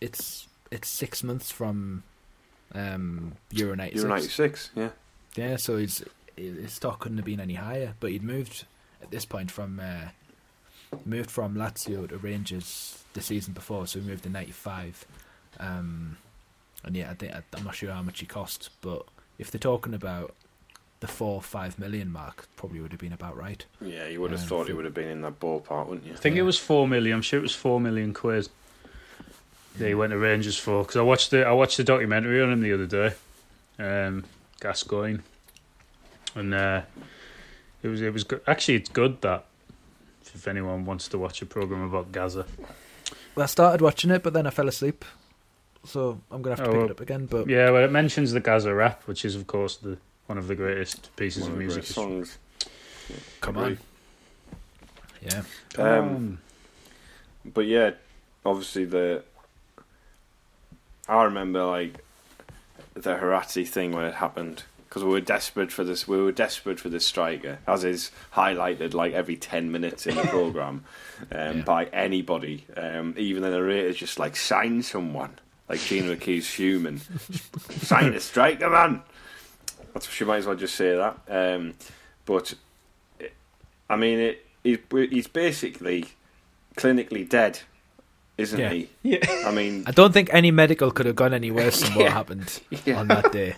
it's 0.00 0.48
it's 0.70 0.88
six 0.88 1.22
months 1.22 1.50
from 1.50 2.02
um, 2.74 3.32
Euro 3.50 3.74
ninety 3.76 3.96
You're 3.96 4.08
96, 4.08 4.70
yeah. 4.74 4.90
Yeah, 5.36 5.56
so 5.56 5.76
his 5.76 6.04
his 6.50 6.72
stock 6.72 7.00
couldn't 7.00 7.18
have 7.18 7.24
been 7.26 7.40
any 7.40 7.54
higher. 7.54 7.94
But 8.00 8.10
he'd 8.10 8.22
moved 8.22 8.64
at 9.02 9.10
this 9.10 9.24
point 9.24 9.50
from 9.50 9.80
uh, 9.80 10.08
moved 11.04 11.30
from 11.30 11.54
Lazio 11.54 12.08
to 12.08 12.16
Rangers 12.18 13.02
the 13.14 13.20
season 13.22 13.52
before, 13.52 13.86
so 13.86 14.00
he 14.00 14.06
moved 14.06 14.26
in 14.26 14.32
ninety 14.32 14.52
five. 14.52 15.04
Um, 15.60 16.16
and 16.84 16.96
yeah, 16.96 17.10
I 17.10 17.14
think 17.14 17.32
I'm 17.56 17.64
not 17.64 17.74
sure 17.74 17.92
how 17.92 18.02
much 18.02 18.20
he 18.20 18.26
cost, 18.26 18.70
but 18.80 19.04
if 19.38 19.50
they're 19.50 19.58
talking 19.58 19.94
about 19.94 20.34
the 21.00 21.06
four 21.08 21.42
five 21.42 21.78
million 21.78 22.10
mark, 22.10 22.46
probably 22.56 22.80
would 22.80 22.92
have 22.92 23.00
been 23.00 23.12
about 23.12 23.36
right. 23.36 23.64
Yeah, 23.80 24.06
you 24.08 24.20
would 24.20 24.30
have 24.32 24.40
Um, 24.42 24.46
thought 24.46 24.66
he 24.66 24.70
for- 24.70 24.76
would 24.76 24.84
have 24.84 24.94
been 24.94 25.08
in 25.08 25.20
that 25.22 25.38
ballpark, 25.40 25.86
wouldn't 25.88 26.06
you? 26.06 26.12
I 26.14 26.16
think 26.16 26.36
Yeah. 26.36 26.42
it 26.42 26.44
was 26.46 26.58
four 26.58 26.86
million. 26.88 27.16
I'm 27.16 27.22
sure 27.22 27.38
it 27.38 27.42
was 27.42 27.54
four 27.54 27.80
million 27.80 28.12
quid. 28.14 28.48
that 29.78 29.88
he 29.88 29.94
went 29.94 30.10
to 30.10 30.18
Rangers 30.18 30.58
for 30.58 30.82
because 30.82 30.96
I 30.96 31.00
watched 31.02 31.30
the 31.30 31.46
I 31.46 31.52
watched 31.52 31.78
the 31.78 31.84
documentary 31.84 32.42
on 32.42 32.52
him 32.52 32.60
the 32.60 32.74
other 32.74 32.86
day, 32.86 33.14
um, 33.78 34.24
Gascoigne, 34.60 35.20
and 36.34 36.54
uh, 36.54 36.82
it 37.82 37.88
was 37.88 38.00
it 38.00 38.12
was 38.12 38.24
good. 38.24 38.40
Actually, 38.46 38.76
it's 38.76 38.88
good 38.88 39.20
that 39.22 39.44
if 40.34 40.46
anyone 40.48 40.84
wants 40.84 41.08
to 41.08 41.18
watch 41.18 41.42
a 41.42 41.46
program 41.46 41.82
about 41.82 42.10
Gazza, 42.12 42.46
Well, 43.34 43.44
I 43.44 43.46
started 43.46 43.80
watching 43.80 44.10
it, 44.10 44.22
but 44.22 44.32
then 44.32 44.46
I 44.46 44.50
fell 44.50 44.68
asleep. 44.68 45.04
So 45.84 46.20
I'm 46.30 46.42
gonna 46.42 46.56
have 46.56 46.64
to 46.64 46.70
Oh, 46.70 46.72
pick 46.72 46.76
well, 46.80 46.86
it 46.86 46.90
up 46.92 47.00
again. 47.00 47.26
But 47.26 47.48
yeah, 47.48 47.70
well, 47.70 47.84
it 47.84 47.90
mentions 47.90 48.32
the 48.32 48.40
Gazza 48.40 48.72
rap, 48.74 49.02
which 49.06 49.24
is 49.24 49.34
of 49.34 49.46
course 49.46 49.76
the 49.76 49.98
one 50.26 50.38
of 50.38 50.46
the 50.46 50.54
greatest 50.54 51.14
pieces 51.16 51.42
One 51.42 51.50
of 51.50 51.54
of 51.54 51.58
music. 51.58 51.82
great 51.82 51.94
songs. 51.94 52.38
come 53.40 53.56
on, 53.58 53.78
yeah, 55.20 55.42
Come 55.74 55.86
Um, 55.86 55.98
on. 56.08 56.38
But 57.44 57.66
yeah, 57.66 57.90
obviously 58.46 58.84
the. 58.84 59.24
I 61.08 61.24
remember 61.24 61.64
like 61.64 62.04
the 62.94 63.16
Harazzi 63.16 63.66
thing 63.66 63.90
when 63.92 64.04
it 64.04 64.14
happened 64.14 64.62
because 64.92 65.04
we 65.04 65.10
were 65.10 65.22
desperate 65.22 65.72
for 65.72 65.84
this. 65.84 66.06
We 66.06 66.20
were 66.20 66.32
desperate 66.32 66.78
for 66.78 66.90
this 66.90 67.06
striker, 67.06 67.56
as 67.66 67.82
is 67.82 68.10
highlighted 68.34 68.92
like 68.92 69.14
every 69.14 69.36
ten 69.36 69.72
minutes 69.72 70.06
in 70.06 70.16
the 70.16 70.22
program 70.24 70.84
um, 71.32 71.58
Yeah. 71.58 71.62
by 71.64 71.84
anybody. 71.86 72.66
Um, 72.76 73.14
even 73.16 73.42
the 73.42 73.48
narrator's 73.48 73.96
just 73.96 74.18
like 74.18 74.36
sign 74.36 74.82
someone, 74.82 75.38
like 75.66 75.80
Gina 75.80 76.14
McKee's 76.14 76.52
human. 76.52 77.00
sign 77.70 78.12
a 78.12 78.20
striker, 78.20 78.68
man. 78.68 79.00
That's 79.94 80.10
she 80.10 80.26
might 80.26 80.38
as 80.38 80.46
well 80.46 80.56
just 80.56 80.74
say 80.74 80.94
that. 80.94 81.18
Um, 81.26 81.72
but 82.26 82.52
it- 83.18 83.32
I 83.88 83.96
mean, 83.96 84.18
it, 84.18 84.44
it, 84.62 84.84
he's 85.10 85.26
basically 85.26 86.04
clinically 86.76 87.26
dead, 87.26 87.60
isn't 88.36 88.60
Yeah. 88.60 88.68
he? 88.74 88.90
Yeah. 89.02 89.24
I 89.46 89.52
mean, 89.52 89.84
I 89.86 89.90
don't 89.92 90.12
think 90.12 90.28
any 90.34 90.50
medical 90.50 90.90
could 90.90 91.06
have 91.06 91.16
gone 91.16 91.32
any 91.32 91.50
worse 91.50 91.80
than 91.80 91.94
what 91.94 92.04
Yeah. 92.04 92.10
happened 92.10 92.60
Yeah. 92.84 93.00
on 93.00 93.08
that 93.08 93.32
day. 93.32 93.56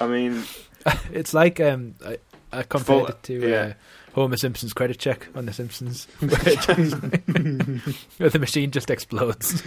I 0.00 0.06
mean, 0.06 0.44
It's 1.12 1.34
like 1.34 1.60
um, 1.60 1.94
I, 2.04 2.18
I 2.52 2.62
compared 2.62 3.10
it 3.10 3.22
to 3.24 3.48
yeah. 3.48 3.56
uh, 3.56 3.72
Homer 4.14 4.36
Simpson's 4.36 4.72
credit 4.72 4.98
check 4.98 5.28
on 5.34 5.46
The 5.46 5.52
Simpsons. 5.52 6.06
Where 8.18 8.30
the 8.30 8.38
machine 8.38 8.70
just 8.70 8.90
explodes. 8.90 9.62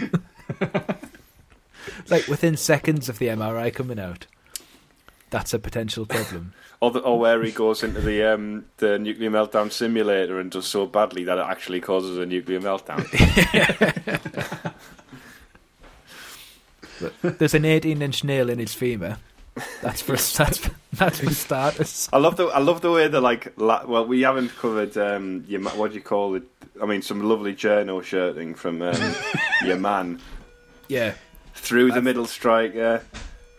like 2.08 2.26
within 2.28 2.56
seconds 2.56 3.08
of 3.08 3.18
the 3.18 3.26
MRI 3.28 3.72
coming 3.72 3.98
out. 3.98 4.26
That's 5.30 5.52
a 5.52 5.58
potential 5.58 6.06
problem. 6.06 6.54
Or, 6.80 6.90
the, 6.90 7.00
or 7.00 7.18
where 7.18 7.42
he 7.42 7.50
goes 7.52 7.82
into 7.82 8.00
the 8.00 8.22
um, 8.32 8.64
the 8.78 8.98
nuclear 8.98 9.30
meltdown 9.30 9.70
simulator 9.70 10.40
and 10.40 10.50
does 10.50 10.66
so 10.66 10.86
badly 10.86 11.24
that 11.24 11.36
it 11.36 11.44
actually 11.46 11.82
causes 11.82 12.16
a 12.16 12.24
nuclear 12.24 12.60
meltdown. 12.60 13.04
There's 17.20 17.52
an 17.52 17.66
18 17.66 18.00
inch 18.00 18.24
nail 18.24 18.48
in 18.48 18.58
his 18.58 18.72
femur. 18.72 19.18
That's 19.82 20.00
for 20.02 20.12
that's 20.16 20.68
that's 20.92 21.20
for 21.20 21.30
starters. 21.30 22.08
I 22.12 22.18
love 22.18 22.36
the 22.36 22.46
I 22.46 22.58
love 22.58 22.80
the 22.80 22.90
way 22.90 23.08
they're 23.08 23.20
like. 23.20 23.52
La- 23.56 23.84
well, 23.86 24.06
we 24.06 24.22
haven't 24.22 24.56
covered 24.56 24.96
um, 24.96 25.44
your 25.48 25.60
what 25.62 25.90
do 25.90 25.96
you 25.96 26.02
call 26.02 26.34
it? 26.36 26.44
I 26.82 26.86
mean, 26.86 27.02
some 27.02 27.22
lovely 27.22 27.54
journo 27.54 28.02
shirting 28.02 28.54
from 28.54 28.82
um, 28.82 29.14
your 29.64 29.76
man 29.78 30.20
Yeah, 30.88 31.14
through 31.54 31.90
the 31.92 32.00
middle 32.02 32.26
striker, 32.26 33.02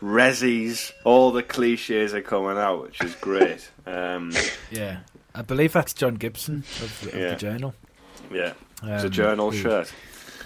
Rezzies, 0.02 0.92
all 1.04 1.32
the 1.32 1.44
cliches 1.44 2.14
are 2.14 2.22
coming 2.22 2.58
out, 2.58 2.82
which 2.84 3.02
is 3.02 3.16
great. 3.16 3.70
Um, 3.86 4.32
yeah. 4.72 5.00
I 5.36 5.42
believe 5.42 5.74
that's 5.74 5.94
John 5.94 6.16
Gibson 6.16 6.64
of, 6.82 7.02
the- 7.02 7.10
of 7.10 7.16
Yeah. 7.20 7.30
the 7.32 7.36
journal. 7.36 7.74
yeah, 8.32 8.54
it's 8.84 9.04
a 9.04 9.08
Um, 9.08 9.12
journal 9.12 9.52
who- 9.52 9.58
shirt. 9.62 9.94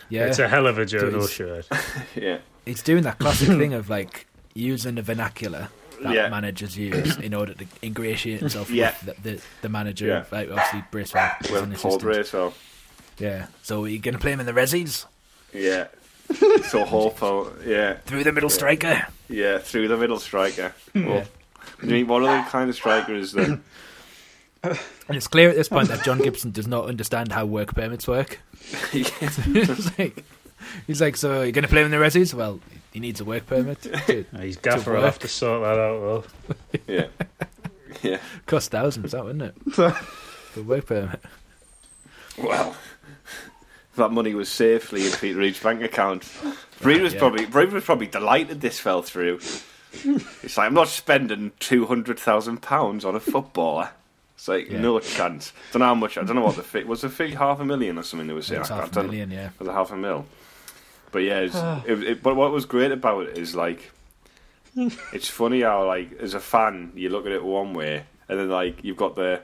Yeah, 0.09 0.25
It's 0.25 0.39
a 0.39 0.47
hell 0.47 0.67
of 0.67 0.77
a 0.77 0.85
journal 0.85 1.21
Dude. 1.21 1.29
shirt. 1.29 1.67
Yeah, 2.15 2.39
he's 2.65 2.81
doing 2.83 3.03
that 3.03 3.19
classic 3.19 3.47
thing 3.59 3.73
of 3.73 3.89
like 3.89 4.27
using 4.53 4.95
the 4.95 5.01
vernacular 5.01 5.69
that 6.01 6.13
Yeah. 6.13 6.29
managers 6.29 6.77
use 6.77 7.17
in 7.17 7.33
order 7.33 7.53
to 7.53 7.65
ingratiate 7.81 8.39
himself 8.39 8.69
Yeah. 8.69 8.93
with 9.05 9.23
the, 9.23 9.29
the, 9.35 9.41
the 9.63 9.69
manager. 9.69 10.07
Yeah. 10.07 10.23
Like 10.31 10.49
obviously 10.49 10.83
Bracewell 10.91 11.31
is 11.41 11.49
an 11.51 11.69
with 11.69 11.81
Paul 11.81 11.91
assistant. 11.95 12.01
Bracewell. 12.01 12.53
Yeah, 13.19 13.45
so 13.61 13.85
you're 13.85 14.01
gonna 14.01 14.17
play 14.19 14.31
him 14.33 14.39
in 14.39 14.45
the 14.45 14.51
Rezzies 14.53 15.05
Yeah, 15.53 15.87
so 16.69 16.83
hopeful. 16.83 17.53
Yeah, 17.65 17.93
through 18.05 18.23
the 18.23 18.31
middle 18.31 18.49
Yeah. 18.49 18.55
striker. 18.55 19.07
yeah, 19.29 19.57
through 19.59 19.87
the 19.87 19.97
middle 19.97 20.19
striker. 20.19 20.73
Yeah. 20.93 21.05
Well, 21.07 21.25
I 21.81 21.85
mean, 21.85 22.07
what 22.07 22.23
other 22.23 22.47
kind 22.49 22.69
of 22.69 22.75
striker 22.75 23.13
is 23.13 23.31
there? 23.33 23.59
And 24.63 25.17
it's 25.17 25.27
clear 25.27 25.49
at 25.49 25.55
this 25.55 25.67
point 25.67 25.89
that 25.89 26.03
John 26.05 26.17
Gibson 26.19 26.51
does 26.51 26.67
not 26.67 26.85
understand 26.87 27.31
how 27.33 27.45
work 27.45 27.75
permits 27.75 28.07
work. 28.07 28.39
It's 28.93 29.97
like, 29.99 30.23
he's 30.87 31.01
like, 31.01 31.17
so 31.17 31.39
are 31.41 31.43
you're 31.43 31.51
going 31.51 31.63
to 31.63 31.67
play 31.69 31.81
him 31.81 31.85
in 31.85 31.91
the 31.91 31.97
resis? 31.97 32.33
Well, 32.33 32.59
he 32.93 32.99
needs 32.99 33.19
a 33.19 33.25
work 33.25 33.45
permit. 33.47 33.81
To 34.07 34.25
uh, 34.33 34.37
His 34.39 34.57
gaffer 34.57 34.93
will 34.93 35.01
have 35.01 35.19
to 35.19 35.27
sort 35.27 35.61
that 35.63 35.79
out. 35.79 36.01
Well, 36.01 36.25
yeah, 36.87 37.07
yeah. 38.01 38.19
cost 38.45 38.71
thousands, 38.71 39.11
that 39.11 39.25
wouldn't 39.25 39.43
it? 39.43 39.55
The 40.55 40.61
work 40.61 40.85
permit. 40.85 41.19
Well, 42.37 42.75
that 43.95 44.11
money 44.11 44.33
was 44.35 44.49
safely 44.49 45.05
in 45.07 45.11
Peter 45.13 45.39
Reid's 45.39 45.59
bank 45.61 45.81
account, 45.81 46.31
Reid 46.81 47.01
was 47.01 47.13
Yeah. 47.13 47.19
probably 47.19 47.45
Reid 47.45 47.71
was 47.71 47.83
probably 47.83 48.07
delighted 48.07 48.61
this 48.61 48.79
fell 48.79 49.01
through. 49.01 49.39
It's 49.93 50.57
like 50.57 50.67
I'm 50.67 50.73
not 50.73 50.87
spending 50.87 51.51
two 51.59 51.85
hundred 51.85 52.19
thousand 52.19 52.61
pounds 52.61 53.05
on 53.05 53.15
a 53.15 53.19
footballer. 53.19 53.89
It's 54.35 54.47
like 54.47 54.69
Yeah. 54.69 54.81
no 54.81 54.99
chance. 54.99 55.53
I 55.69 55.73
Don't 55.73 55.79
know 55.81 55.85
how 55.87 55.95
much. 55.95 56.17
I 56.17 56.23
don't 56.23 56.35
know 56.35 56.43
what 56.43 56.55
the 56.55 56.63
fee 56.63 56.83
was. 56.83 57.01
The 57.01 57.09
fee 57.09 57.31
half 57.31 57.59
a 57.59 57.65
million 57.65 57.97
or 57.97 58.03
something. 58.03 58.27
They 58.27 58.33
were 58.33 58.41
saying. 58.41 58.61
It's 58.61 58.71
I- 58.71 58.77
I 58.77 58.81
half 58.81 58.95
a 58.97 59.03
million, 59.03 59.31
yeah. 59.31 59.49
was 59.59 59.67
a 59.67 59.73
half 59.73 59.91
a 59.91 59.95
mil. 59.95 60.25
But 61.13 61.19
yeah, 61.19 61.39
it's, 61.39 61.55
it, 61.87 62.03
it, 62.03 62.23
but 62.23 62.35
what 62.35 62.51
was 62.51 62.65
great 62.65 62.91
about 62.91 63.27
it 63.27 63.37
is 63.37 63.55
like, 63.55 63.91
it's 64.75 65.29
funny 65.29 65.61
how 65.61 65.87
like 65.87 66.11
as 66.19 66.33
a 66.33 66.39
fan 66.41 66.91
you 66.95 67.07
look 67.07 67.25
at 67.25 67.31
it 67.31 67.43
one 67.43 67.73
way, 67.73 68.03
and 68.27 68.37
then 68.39 68.49
like 68.49 68.83
you've 68.83 68.97
got 68.97 69.15
the 69.15 69.41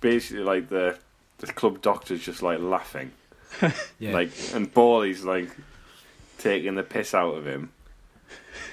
basically 0.00 0.42
like 0.44 0.68
the 0.70 0.96
the 1.38 1.46
club 1.52 1.82
doctors 1.82 2.22
just 2.22 2.42
like 2.42 2.60
laughing, 2.60 3.10
Yeah. 3.98 4.14
like 4.14 4.30
and 4.54 4.72
Bawley's 4.72 5.24
like 5.24 5.50
taking 6.38 6.76
the 6.76 6.82
piss 6.82 7.12
out 7.14 7.34
of 7.34 7.46
him. 7.46 7.70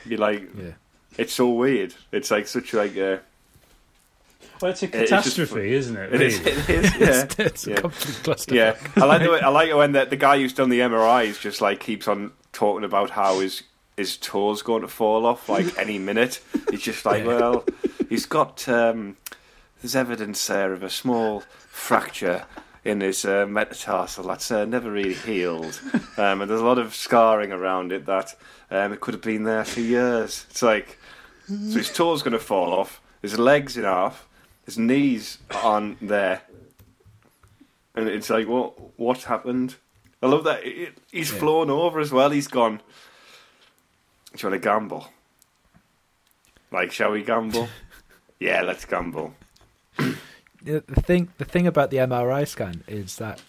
You're 0.05 0.19
like, 0.19 0.47
yeah. 0.57 0.71
it's 1.17 1.33
so 1.33 1.49
weird. 1.49 1.93
It's 2.11 2.31
like 2.31 2.47
such 2.47 2.73
like 2.73 2.95
a. 2.95 3.21
well 4.61 4.71
it's 4.71 4.83
a 4.83 4.85
It's 4.85 5.09
just 5.09 5.35
catastrophe, 5.35 5.73
isn't 5.73 5.95
it? 5.97 6.13
It 6.13 6.21
is. 6.21 6.39
really? 6.39 6.51
It 6.51 6.69
is. 6.69 6.95
Yeah. 6.99 7.23
It's, 7.23 7.39
it's 7.39 7.67
a 7.67 7.69
Yeah. 7.71 7.75
complete 7.81 8.15
clusterfuck. 8.23 8.53
Yeah, 8.53 8.75
I 9.01 9.05
like 9.05 9.21
the 9.21 9.31
way, 9.31 9.39
I 9.41 9.49
like 9.49 9.69
it 9.69 9.75
when 9.75 9.91
the, 9.93 10.05
the 10.05 10.15
guy 10.17 10.37
who's 10.37 10.53
done 10.53 10.69
the 10.69 10.79
MRIs 10.79 11.39
just 11.39 11.61
like 11.61 11.79
keeps 11.79 12.07
on 12.07 12.31
talking 12.53 12.83
about 12.83 13.11
how 13.11 13.39
his 13.39 13.63
his 13.97 14.15
toes 14.17 14.61
going 14.61 14.81
to 14.81 14.87
fall 14.87 15.25
off 15.25 15.49
like 15.49 15.77
any 15.77 15.97
minute. 16.09 16.39
He's 16.71 16.81
just 16.81 17.05
like, 17.05 17.25
well, 17.25 17.65
he's 18.07 18.25
got 18.25 18.67
um, 18.69 19.17
there's 19.81 19.95
evidence 19.95 20.45
there 20.47 20.71
of 20.73 20.83
a 20.83 20.89
small 20.89 21.41
fracture 21.67 22.45
in 22.85 23.01
his 23.01 23.25
uh, 23.25 23.45
metatarsal 23.45 24.23
that's 24.23 24.49
uh, 24.51 24.63
never 24.63 24.89
really 24.89 25.13
healed, 25.13 25.79
um, 26.17 26.41
and 26.41 26.49
there's 26.49 26.61
a 26.61 26.65
lot 26.65 26.77
of 26.79 26.95
scarring 26.95 27.51
around 27.51 27.91
it 27.91 28.05
that 28.05 28.35
um, 28.71 28.93
it 28.93 29.01
could 29.01 29.13
have 29.13 29.21
been 29.21 29.43
there 29.43 29.65
for 29.65 29.81
years. 29.81 30.45
It's 30.49 30.61
like 30.61 30.97
so 31.47 31.77
his 31.77 31.91
toes 31.91 32.23
going 32.23 32.31
to 32.33 32.39
fall 32.39 32.71
off, 32.71 33.01
his 33.21 33.37
legs 33.37 33.75
in 33.75 33.83
half, 33.83 34.28
his 34.69 34.77
knees 34.77 35.39
on 35.63 35.97
there, 35.99 36.43
and 37.95 38.07
it's 38.07 38.29
like, 38.29 38.47
what 38.47 38.99
what 38.99 39.23
happened? 39.23 39.75
I 40.21 40.27
love 40.27 40.43
that 40.43 40.63
it, 40.63 40.97
he's 41.11 41.31
Yeah. 41.33 41.39
flown 41.39 41.69
over 41.71 41.99
as 41.99 42.11
well. 42.11 42.29
He's 42.29 42.47
gone. 42.47 42.77
Do 44.35 44.37
you 44.37 44.49
want 44.51 44.61
to 44.61 44.69
gamble? 44.69 45.07
Like, 46.71 46.91
shall 46.91 47.11
we 47.11 47.23
gamble? 47.23 47.67
yeah, 48.39 48.61
let's 48.61 48.85
gamble. 48.85 49.33
The 49.97 50.83
the 50.87 51.01
thing, 51.01 51.29
the 51.39 51.45
thing 51.45 51.65
about 51.65 51.89
the 51.89 51.97
MRI 51.97 52.47
scan 52.47 52.83
is 52.87 53.15
that 53.15 53.41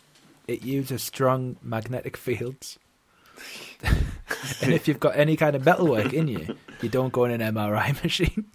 it 0.49 0.63
uses 0.63 1.03
strong 1.03 1.57
magnetic 1.63 2.17
fields. 2.17 2.79
and 4.63 4.73
if 4.73 4.89
you've 4.89 5.01
got 5.01 5.17
any 5.17 5.37
kind 5.37 5.55
of 5.55 5.65
metalwork 5.67 6.13
in 6.15 6.29
you, 6.29 6.57
you 6.81 6.89
don't 6.89 7.13
go 7.13 7.25
in 7.25 7.41
an 7.41 7.55
MRI 7.55 8.03
machine. 8.03 8.47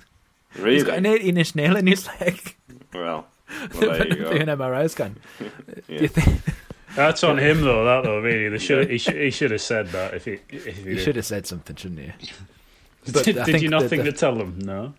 Really? 0.57 0.75
He's 0.75 0.83
got 0.83 0.97
an 0.97 1.05
18 1.05 1.37
inch 1.37 1.55
nail 1.55 1.75
in 1.75 1.87
his 1.87 2.07
leg. 2.19 2.55
well, 2.93 3.27
well, 3.75 3.91
there 3.91 4.07
you 4.07 4.15
Do 4.15 4.23
go. 4.23 4.29
an 4.31 4.47
MRI 4.47 4.89
scan. 4.89 5.17
Do 5.39 5.49
you 5.93 6.07
think 6.07 6.41
That's 6.95 7.23
on 7.23 7.37
him 7.37 7.61
though. 7.61 7.83
That 7.85 8.03
though, 8.03 8.19
really, 8.19 8.49
they 8.49 8.57
should 8.57 8.89
he 8.89 8.97
should 9.05 9.15
he 9.15 9.29
should 9.31 9.51
have 9.51 9.61
said 9.61 9.87
that 9.89 10.13
if 10.13 10.25
he 10.25 10.39
if 10.49 10.65
he 10.77 10.89
you 10.89 10.95
did. 10.95 11.03
should 11.03 11.15
have 11.17 11.25
said 11.25 11.45
something, 11.45 11.75
shouldn't 11.75 11.99
you? 12.01 12.13
Did, 13.05 13.13
But 13.35 13.37
I 13.37 13.43
did 13.51 13.61
you 13.61 13.69
not 13.69 13.83
that 13.83 13.89
think 13.89 14.03
the- 14.03 14.11
to 14.11 14.17
tell 14.17 14.35
him? 14.35 14.57
No. 14.59 14.93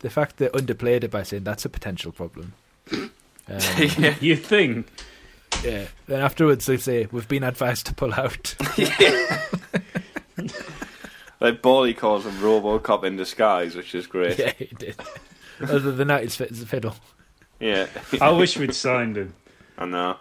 The 0.00 0.10
fact 0.10 0.36
that 0.38 0.52
underplayed 0.52 1.04
it 1.04 1.10
by 1.10 1.22
saying 1.22 1.44
that's 1.44 1.64
a 1.64 1.70
potential 1.70 2.12
problem. 2.12 2.52
Um, 2.92 3.10
yeah. 3.48 4.14
You 4.20 4.36
think? 4.36 4.86
yeah. 5.64 5.86
Then 6.06 6.20
afterwards 6.20 6.66
they 6.66 6.76
say 6.76 7.06
we've 7.10 7.28
been 7.28 7.42
advised 7.44 7.86
to 7.86 7.94
pull 7.94 8.12
out. 8.12 8.54
Like 11.40 11.62
Bawley 11.62 11.94
calls 11.94 12.26
him 12.26 12.32
RoboCop 12.34 13.04
in 13.04 13.16
disguise, 13.16 13.74
which 13.74 13.94
is 13.94 14.06
great. 14.06 14.38
yeah, 14.38 14.52
he 14.58 14.66
did. 14.66 14.96
Other 15.62 15.92
than 15.92 16.08
that, 16.08 16.22
it's 16.22 16.36
fit 16.36 16.50
as 16.50 16.62
a 16.62 16.66
fiddle. 16.66 16.94
Yeah, 17.58 17.86
I 18.20 18.30
wish 18.30 18.56
we'd 18.58 18.74
signed 18.74 19.16
him. 19.16 19.34
I 19.78 19.84
know. 19.86 20.16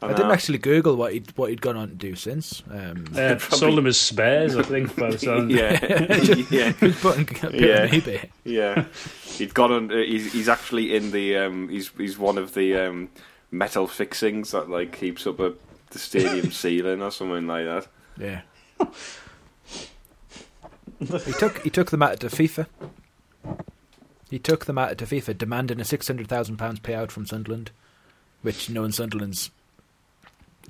I, 0.00 0.06
I, 0.06 0.12
didn't 0.14 0.32
actually 0.32 0.58
Google 0.58 0.96
what 0.96 1.12
he'd 1.12 1.30
what 1.36 1.50
he'd 1.50 1.60
gone 1.60 1.76
on 1.76 1.88
to 1.90 1.94
do 1.94 2.14
since. 2.16 2.62
Um, 2.70 3.04
Uh, 3.14 3.36
Probably- 3.38 3.58
sold 3.58 3.78
him 3.78 3.86
as 3.86 4.00
spares, 4.00 4.56
I 4.56 4.62
think. 4.62 4.96
By 4.96 5.10
the 5.10 5.18
sound. 5.18 5.50
Yeah, 5.50 5.78
yeah, 6.50 6.72
he's 6.72 7.00
putting 7.00 7.24
put 7.26 7.54
Yeah. 7.54 7.82
on 7.92 8.18
yeah. 8.44 8.84
He'd 9.36 9.54
got 9.54 9.70
on. 9.70 9.92
uh, 9.92 9.96
He's 9.96 10.32
he's 10.32 10.48
actually 10.48 10.94
in 10.96 11.12
the. 11.12 11.36
Um, 11.36 11.68
he's 11.68 11.90
he's 11.96 12.18
one 12.18 12.36
of 12.36 12.54
the 12.54 12.76
um, 12.76 13.10
metal 13.50 13.86
fixings 13.86 14.50
that 14.50 14.68
like 14.68 14.92
keeps 14.92 15.26
up 15.26 15.38
a, 15.38 15.52
the 15.90 15.98
stadium 15.98 16.50
ceiling 16.52 17.00
or 17.02 17.10
something 17.10 17.46
like 17.46 17.66
that. 17.66 17.86
Yeah. 18.18 18.40
he 21.24 21.32
took 21.32 21.58
he 21.62 21.70
took 21.70 21.90
the 21.90 21.96
matter 21.96 22.16
to 22.16 22.34
FIFA. 22.34 22.66
He 24.30 24.38
took 24.38 24.64
the 24.64 24.72
matter 24.72 24.94
to 24.94 25.04
FIFA, 25.06 25.36
demanding 25.36 25.80
a 25.80 25.84
six 25.84 26.06
hundred 26.06 26.28
thousand 26.28 26.56
pounds 26.56 26.80
payout 26.80 27.10
from 27.10 27.26
Sunderland, 27.26 27.70
which 28.42 28.70
knowing 28.70 28.92
Sunderland's 28.92 29.50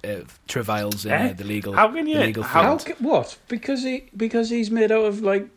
uh, 0.05 0.23
travails 0.49 1.05
in 1.07 1.13
Eh? 1.13 1.31
uh, 1.31 1.33
the 1.35 1.45
legal, 1.45 1.75
How 1.75 1.89
can 1.93 2.07
you- 2.09 2.17
the 2.19 2.25
legal 2.25 2.43
how 2.43 2.63
How? 2.63 2.79
What? 2.99 3.39
Because 3.49 3.83
he 3.85 4.05
because 4.17 4.51
he's 4.51 4.71
made 4.71 4.91
out 4.91 5.05
of 5.05 5.21
like 5.21 5.49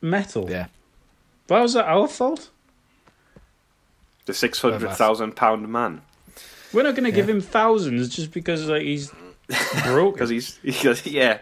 metal. 0.00 0.48
Yeah, 0.50 0.68
Why 1.48 1.60
was 1.60 1.74
that 1.74 1.84
our 1.84 2.08
fault? 2.08 2.48
The 4.24 4.32
six 4.34 4.60
hundred 4.60 4.90
thousand 4.92 5.34
pound 5.36 5.68
man 5.68 6.00
We're 6.72 6.84
not 6.84 6.94
going 6.94 7.04
to 7.04 7.12
give 7.12 7.28
him 7.28 7.40
thousands 7.40 8.08
just 8.08 8.30
because 8.32 8.68
like 8.68 8.82
he's 8.82 9.12
broke. 9.84 10.14
because 10.14 10.30
he's 10.30 10.58
because 10.62 11.04
yeah. 11.20 11.38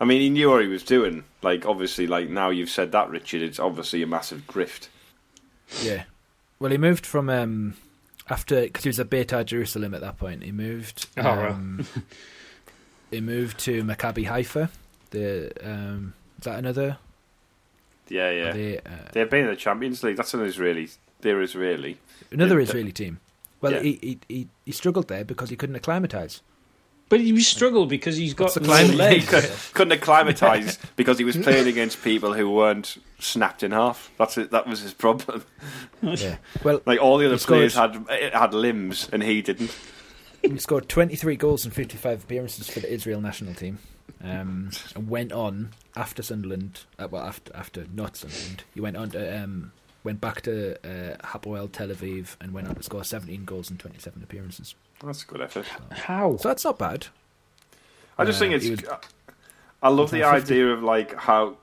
I 0.00 0.04
mean, 0.04 0.20
he 0.20 0.30
knew 0.30 0.50
what 0.50 0.62
he 0.62 0.68
was 0.68 0.82
doing. 0.84 1.24
Like, 1.42 1.66
obviously, 1.66 2.06
like 2.06 2.28
now 2.28 2.50
you've 2.50 2.70
said 2.70 2.92
that, 2.92 3.10
Richard. 3.10 3.42
It's 3.42 3.58
obviously 3.58 4.02
a 4.02 4.06
massive 4.06 4.46
grift. 4.46 4.88
yeah. 5.82 6.04
Well, 6.60 6.70
he 6.72 6.78
moved 6.78 7.06
from 7.06 7.28
um, 7.30 7.74
after 8.28 8.62
because 8.62 8.84
he 8.84 8.88
was 8.88 8.98
at 9.00 9.08
Beitar 9.10 9.44
Jerusalem 9.44 9.94
at 9.94 10.00
that 10.00 10.18
point. 10.18 10.42
He 10.42 10.52
moved. 10.52 11.06
Oh, 11.16 11.22
right. 11.22 11.50
Um, 11.52 11.86
he 13.10 13.20
moved 13.20 13.58
to 13.60 13.82
Maccabi 13.84 14.26
Haifa. 14.26 14.70
The 15.10 15.52
um, 15.64 16.14
is 16.38 16.44
that 16.44 16.58
another? 16.58 16.98
Yeah, 18.08 18.30
yeah. 18.30 18.52
They, 18.52 18.78
uh, 18.78 18.90
They've 19.12 19.30
been 19.30 19.44
in 19.44 19.50
the 19.50 19.56
Champions 19.56 20.02
League. 20.02 20.16
That's 20.16 20.34
an 20.34 20.42
Israeli 20.44 20.88
they're 21.20 21.42
Israeli. 21.42 21.98
Another 22.30 22.58
Yeah, 22.58 22.64
Israeli 22.64 22.92
team. 22.92 23.18
Well, 23.60 23.72
Yeah. 23.72 23.80
he, 23.82 23.98
he 24.02 24.18
he 24.28 24.48
he 24.64 24.72
struggled 24.72 25.08
there 25.08 25.24
because 25.24 25.50
he 25.50 25.56
couldn't 25.56 25.76
acclimatise. 25.76 26.42
But 27.08 27.20
he 27.20 27.40
struggled 27.40 27.88
because 27.88 28.16
he's 28.16 28.34
got 28.34 28.52
the 28.54 28.60
no 28.60 28.66
climate? 28.66 28.90
He 28.90 28.96
legs. 28.96 29.28
could, 29.28 29.50
couldn't 29.74 29.92
acclimatise 29.92 30.78
because 30.96 31.18
he 31.18 31.24
was 31.24 31.36
playing 31.36 31.66
against 31.66 32.02
people 32.02 32.34
who 32.34 32.50
weren't 32.50 32.98
snapped 33.18 33.62
in 33.62 33.70
half. 33.70 34.10
That's 34.18 34.36
it. 34.36 34.50
That 34.50 34.66
was 34.66 34.80
his 34.80 34.92
problem. 34.92 35.44
Yeah. 36.02 36.36
Well, 36.62 36.82
Like 36.84 37.00
all 37.00 37.16
the 37.18 37.26
other 37.26 37.36
He 37.36 37.40
scored- 37.40 37.58
players 37.72 37.74
had 37.74 38.32
had 38.34 38.52
limbs, 38.54 39.08
and 39.12 39.22
he 39.22 39.40
didn't. 39.42 39.74
he 40.42 40.58
scored 40.58 40.88
23 40.88 41.36
goals 41.36 41.64
in 41.64 41.70
55 41.70 42.24
appearances 42.24 42.68
for 42.68 42.80
the 42.80 42.92
Israel 42.92 43.20
national 43.20 43.54
team. 43.54 43.78
Um, 44.22 44.70
and 44.96 45.08
went 45.08 45.32
on 45.32 45.70
after 45.94 46.22
Sunderland. 46.22 46.80
Uh, 46.98 47.06
well, 47.10 47.22
after 47.22 47.54
after 47.56 47.86
not 47.94 48.16
Sunderland, 48.16 48.64
he 48.74 48.80
went 48.80 48.96
on 48.96 49.10
to 49.10 49.42
um, 49.42 49.72
went 50.04 50.20
back 50.20 50.40
to 50.42 50.74
uh, 50.84 51.16
Hapoel 51.28 51.70
Tel 51.70 51.88
Aviv 51.88 52.36
and 52.40 52.52
went 52.52 52.66
on 52.68 52.74
to 52.74 52.82
score 52.82 53.04
17 53.04 53.44
goals 53.44 53.70
in 53.70 53.76
27 53.78 54.22
appearances. 54.22 54.74
That's 55.04 55.22
a 55.22 55.26
good 55.26 55.40
effort. 55.40 55.66
How? 55.92 56.36
So 56.38 56.48
that's 56.48 56.64
not 56.64 56.78
bad. 56.78 57.06
I 58.18 58.24
just 58.24 58.36
Uh, 58.38 58.40
think 58.40 58.54
it's. 58.54 58.64
he 58.64 58.70
was- 58.72 58.84
I 59.82 59.90
love 59.90 60.10
the 60.10 60.22
50. 60.22 60.24
idea 60.36 60.72
of 60.72 60.82
like 60.82 61.14
how 61.14 61.56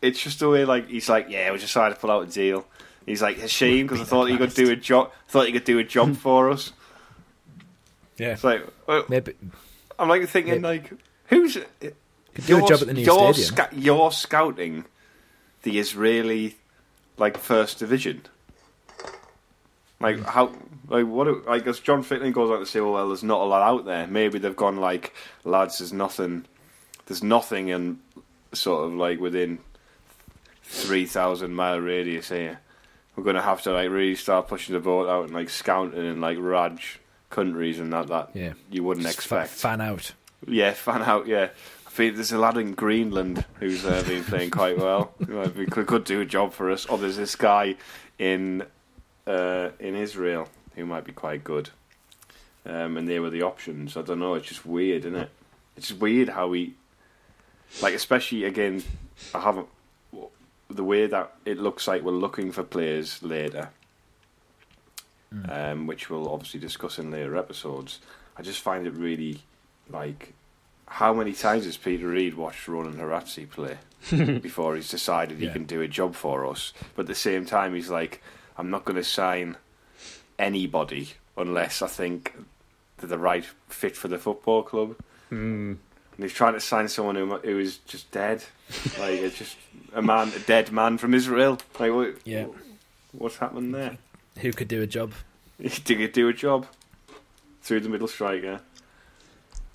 it's 0.00 0.22
just 0.22 0.38
the 0.38 0.48
way 0.48 0.64
like 0.64 0.88
he's 0.88 1.08
like, 1.08 1.26
yeah, 1.28 1.50
we 1.50 1.56
just 1.58 1.72
decided 1.72 1.94
to 1.96 2.00
pull 2.00 2.10
out 2.12 2.28
a 2.28 2.30
deal. 2.30 2.64
He's 3.06 3.22
like, 3.22 3.38
a 3.38 3.48
shame 3.48 3.86
because 3.86 4.00
I 4.00 4.04
thought 4.04 4.30
you 4.30 4.38
could 4.38 4.54
do 4.54 4.70
a 4.70 4.76
job. 4.76 5.10
Thought 5.28 5.46
you 5.48 5.52
could 5.52 5.64
do 5.64 5.78
a 5.80 5.84
job 5.84 6.16
for 6.16 6.48
us. 6.50 6.72
Yeah. 8.18 8.32
It's 8.34 8.44
like 8.44 8.64
well, 8.86 9.04
Maybe 9.08 9.34
I'm 9.98 10.08
like 10.08 10.28
thinking 10.28 10.62
Yeah. 10.62 10.68
like, 10.68 10.92
who's 11.26 11.54
could 11.54 12.46
do 12.46 12.64
a 12.64 12.68
job 12.68 12.80
at 12.82 12.86
the 12.86 12.94
new 12.94 13.02
you're, 13.02 13.34
stadium. 13.34 13.54
sca- 13.56 13.68
you're 13.76 14.12
scouting 14.12 14.84
the 15.62 15.78
Israeli 15.80 16.56
like 17.18 17.36
first 17.36 17.78
division. 17.80 18.22
Like 20.00 20.20
how 20.24 20.52
like 20.88 21.06
what 21.06 21.24
do- 21.24 21.44
like 21.46 21.66
as 21.66 21.78
John 21.80 22.02
Fickling 22.02 22.32
goes 22.32 22.50
on 22.50 22.58
to 22.60 22.66
say, 22.66 22.80
well, 22.80 22.92
well, 22.92 23.08
there's 23.08 23.22
not 23.22 23.40
a 23.40 23.44
lot 23.44 23.62
out 23.62 23.84
there. 23.84 24.06
Maybe 24.06 24.38
they've 24.38 24.56
gone 24.56 24.76
like, 24.78 25.12
lads, 25.44 25.78
there's 25.78 25.92
nothing, 25.92 26.46
there's 27.06 27.22
nothing 27.22 27.68
in 27.68 27.98
sort 28.52 28.86
of 28.86 28.94
like 28.94 29.20
within 29.20 29.58
three 30.62 31.06
thousand 31.06 31.54
mile 31.54 31.78
radius 31.80 32.28
here. 32.28 32.60
We're 33.16 33.24
gonna 33.24 33.42
have 33.42 33.62
to 33.62 33.72
like 33.72 33.90
really 33.90 34.14
start 34.14 34.48
pushing 34.48 34.72
the 34.74 34.80
boat 34.80 35.08
out 35.08 35.24
and 35.24 35.34
like 35.34 35.50
scouting 35.50 36.04
in 36.04 36.20
like 36.20 36.38
Raj 36.40 36.98
countries 37.28 37.78
and 37.78 37.92
that 37.92 38.06
that 38.08 38.30
Yeah. 38.34 38.54
you 38.70 38.82
wouldn't 38.82 39.04
Just 39.06 39.16
expect. 39.18 39.50
fan 39.50 39.80
out. 39.80 40.12
Yeah, 40.46 40.72
fan 40.72 41.02
out. 41.02 41.26
Yeah, 41.26 41.48
I 41.86 41.90
think 41.90 42.14
there's 42.14 42.32
a 42.32 42.38
lad 42.38 42.56
in 42.56 42.72
Greenland 42.72 43.44
who's 43.58 43.84
uh, 43.84 44.02
been 44.06 44.24
playing 44.24 44.50
quite 44.50 44.78
well. 44.78 45.12
Think 45.20 45.70
could, 45.70 46.04
do 46.04 46.20
a 46.22 46.24
job 46.24 46.52
for 46.54 46.70
us. 46.70 46.86
Or 46.86 46.96
there's 46.96 47.18
this 47.18 47.36
guy 47.36 47.76
in 48.18 48.64
uh, 49.30 49.70
in 49.78 49.94
Israel 49.96 50.48
who 50.74 50.84
might 50.86 51.04
be 51.04 51.12
quite 51.12 51.42
good. 51.44 51.70
Um, 52.66 52.96
and 52.96 53.08
they 53.08 53.18
were 53.20 53.30
the 53.30 53.42
options. 53.42 53.96
I 53.96 54.02
don't 54.02 54.18
know. 54.18 54.34
It's 54.34 54.48
just 54.48 54.66
weird, 54.66 55.04
isn't 55.04 55.16
it? 55.18 55.30
It's 55.76 55.88
just 55.88 56.00
weird 56.00 56.28
how 56.28 56.48
we, 56.48 56.74
like, 57.82 57.94
especially 57.94 58.44
again, 58.44 58.82
I 59.34 59.40
haven't 59.40 59.66
the 60.68 60.84
way 60.84 61.06
that 61.06 61.32
it 61.44 61.58
looks 61.58 61.88
like 61.88 62.02
we're 62.02 62.12
looking 62.12 62.52
for 62.52 62.62
players 62.62 63.22
later. 63.22 63.70
Um, 65.48 65.86
which 65.86 66.10
we'll 66.10 66.28
obviously 66.28 66.58
discuss 66.58 66.98
in 66.98 67.12
later 67.12 67.36
episodes. 67.36 68.00
I 68.36 68.42
just 68.42 68.60
find 68.60 68.84
it 68.86 68.94
really 68.94 69.42
like 69.88 70.32
how 70.86 71.14
many 71.14 71.32
times 71.32 71.66
has 71.66 71.76
Peter 71.76 72.08
Reid 72.08 72.34
watched 72.34 72.66
Ronen 72.66 72.96
Harazi 72.96 73.48
play 73.48 73.78
before 74.40 74.74
he's 74.74 74.88
decided 74.90 75.38
he 75.38 75.46
Yeah. 75.46 75.52
can 75.52 75.64
do 75.64 75.82
a 75.82 75.88
job 75.88 76.16
for 76.16 76.44
us? 76.48 76.72
But 76.96 77.02
at 77.02 77.06
the 77.08 77.14
same 77.14 77.46
time, 77.46 77.76
he's 77.76 77.88
like, 77.90 78.20
I'm 78.60 78.70
not 78.70 78.84
going 78.84 78.96
to 78.96 79.04
sign 79.04 79.56
anybody 80.38 81.08
unless 81.36 81.80
I 81.82 81.86
think 81.86 82.34
they're 82.98 83.08
the 83.08 83.18
right 83.18 83.44
fit 83.68 83.96
for 83.96 84.08
the 84.08 84.18
football 84.18 84.62
club. 84.62 84.96
Hmm. 85.30 85.74
And 86.16 86.24
he's 86.24 86.34
trying 86.34 86.52
to 86.54 86.60
sign 86.60 86.88
someone 86.88 87.16
who 87.16 87.36
who 87.38 87.58
is 87.58 87.78
just 87.78 88.10
dead, 88.10 88.44
like 88.98 89.14
it's 89.18 89.38
just 89.38 89.56
a 89.94 90.02
man, 90.02 90.28
a 90.36 90.38
dead 90.40 90.70
man 90.70 90.98
from 90.98 91.14
Israel. 91.14 91.58
Like 91.78 91.92
what? 91.92 92.16
Yeah. 92.24 92.46
What's 93.12 93.38
happened 93.38 93.74
there? 93.74 93.96
Who 94.40 94.52
could 94.52 94.68
do 94.68 94.82
a 94.82 94.86
job? 94.86 95.12
Did 95.60 95.98
he 96.00 96.06
do 96.08 96.28
a 96.28 96.32
job 96.34 96.66
through 97.62 97.80
the 97.80 97.88
middle 97.88 98.08
striker? 98.08 98.60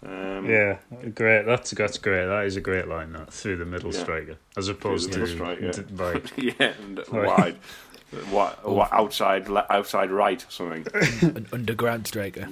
Um, 0.06 0.48
Yeah, 0.48 0.78
great. 1.16 1.46
That's 1.48 1.72
that's 1.72 1.98
great. 1.98 2.28
That 2.28 2.46
is 2.46 2.56
a 2.58 2.62
great 2.62 2.88
line. 2.88 3.14
That 3.14 3.34
through 3.34 3.58
the 3.58 3.66
middle 3.66 3.92
Yeah. 3.94 4.02
striker, 4.04 4.36
as 4.56 4.68
opposed 4.68 5.10
middle 5.10 5.26
to 5.26 5.34
striker. 5.34 5.72
d- 5.72 5.84
right. 5.96 6.32
yeah, 6.38 6.74
and 6.84 7.00
Right. 7.12 7.26
wide, 7.40 7.58
what, 8.30 8.68
what 8.68 8.92
outside, 8.94 9.48
outside 9.70 10.12
right 10.12 10.44
or 10.44 10.52
something. 10.52 10.86
An 11.36 11.48
underground 11.54 12.08
striker. 12.08 12.48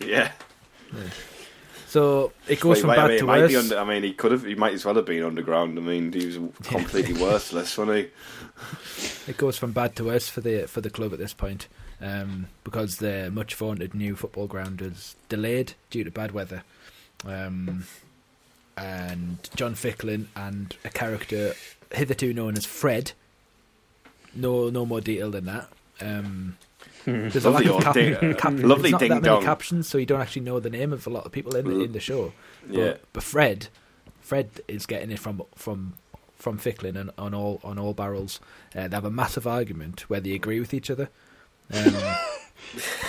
Yeah, 0.00 0.32
So 1.86 2.32
it 2.48 2.60
goes 2.60 2.76
Wait, 2.76 2.80
from 2.82 2.90
bad 2.90 3.08
wait, 3.10 3.18
to 3.18 3.24
it 3.24 3.26
might 3.26 3.40
worse. 3.42 3.56
under, 3.56 3.78
I 3.78 3.84
mean, 3.84 4.02
he 4.02 4.12
could 4.12 4.32
have. 4.32 4.44
He 4.44 4.54
might 4.54 4.74
as 4.74 4.84
well 4.84 4.94
have 4.96 5.06
been 5.06 5.22
underground. 5.22 5.78
I 5.78 5.82
mean, 5.82 6.12
he 6.12 6.26
was 6.26 6.36
completely 6.64 7.14
worthless, 7.14 7.76
wasn't 7.78 7.96
he? 7.98 9.30
It 9.30 9.36
goes 9.36 9.56
from 9.58 9.72
bad 9.72 9.96
to 9.96 10.04
worse 10.04 10.28
for 10.28 10.40
the 10.40 10.66
for 10.66 10.80
the 10.80 10.90
club 10.90 11.12
at 11.12 11.18
this 11.18 11.32
point, 11.32 11.68
um, 12.00 12.46
because 12.64 12.96
the 12.98 13.30
much 13.30 13.54
vaunted 13.54 13.94
new 13.94 14.16
football 14.16 14.46
ground 14.46 14.80
is 14.82 15.14
delayed 15.28 15.74
due 15.90 16.04
to 16.04 16.10
bad 16.10 16.32
weather, 16.32 16.64
um, 17.24 17.84
and 18.76 19.48
John 19.54 19.74
Fickling 19.74 20.28
and 20.36 20.76
a 20.84 20.90
character 20.90 21.54
hitherto 21.92 22.32
known 22.34 22.56
as 22.56 22.64
Fred. 22.66 23.12
No, 24.36 24.70
no 24.70 24.84
more 24.86 25.00
detail 25.00 25.30
than 25.30 25.46
that. 25.46 25.68
Um, 26.00 26.56
there's 27.04 27.44
a 27.44 27.50
lack 27.50 27.64
Lovely 27.64 27.76
of 27.76 27.82
cap- 27.84 27.94
ding- 27.94 28.34
cap- 28.34 28.52
lovely 28.56 28.90
not 28.90 29.00
ding 29.00 29.08
that 29.10 29.22
many 29.22 29.34
dong. 29.34 29.42
captions, 29.42 29.88
so 29.88 29.96
you 29.98 30.06
don't 30.06 30.20
actually 30.20 30.42
know 30.42 30.58
the 30.60 30.70
name 30.70 30.92
of 30.92 31.06
a 31.06 31.10
lot 31.10 31.24
of 31.24 31.32
people 31.32 31.54
in 31.56 31.64
the, 31.68 31.80
in 31.84 31.92
the 31.92 32.00
show. 32.00 32.32
But, 32.66 32.76
Yeah. 32.76 32.94
but 33.12 33.22
Fred, 33.22 33.68
Fred 34.20 34.50
is 34.68 34.86
getting 34.86 35.10
it 35.10 35.18
from 35.18 35.42
from 35.54 35.94
from 36.36 36.58
Fickling 36.58 36.96
and 36.96 37.10
on 37.16 37.32
all 37.32 37.60
on 37.64 37.78
all 37.78 37.94
barrels. 37.94 38.40
Uh, 38.74 38.88
they 38.88 38.96
have 38.96 39.04
a 39.04 39.10
massive 39.10 39.46
argument 39.46 40.00
where 40.10 40.20
they 40.20 40.32
agree 40.32 40.58
with 40.60 40.74
each 40.74 40.90
other, 40.90 41.08
um, 41.72 41.94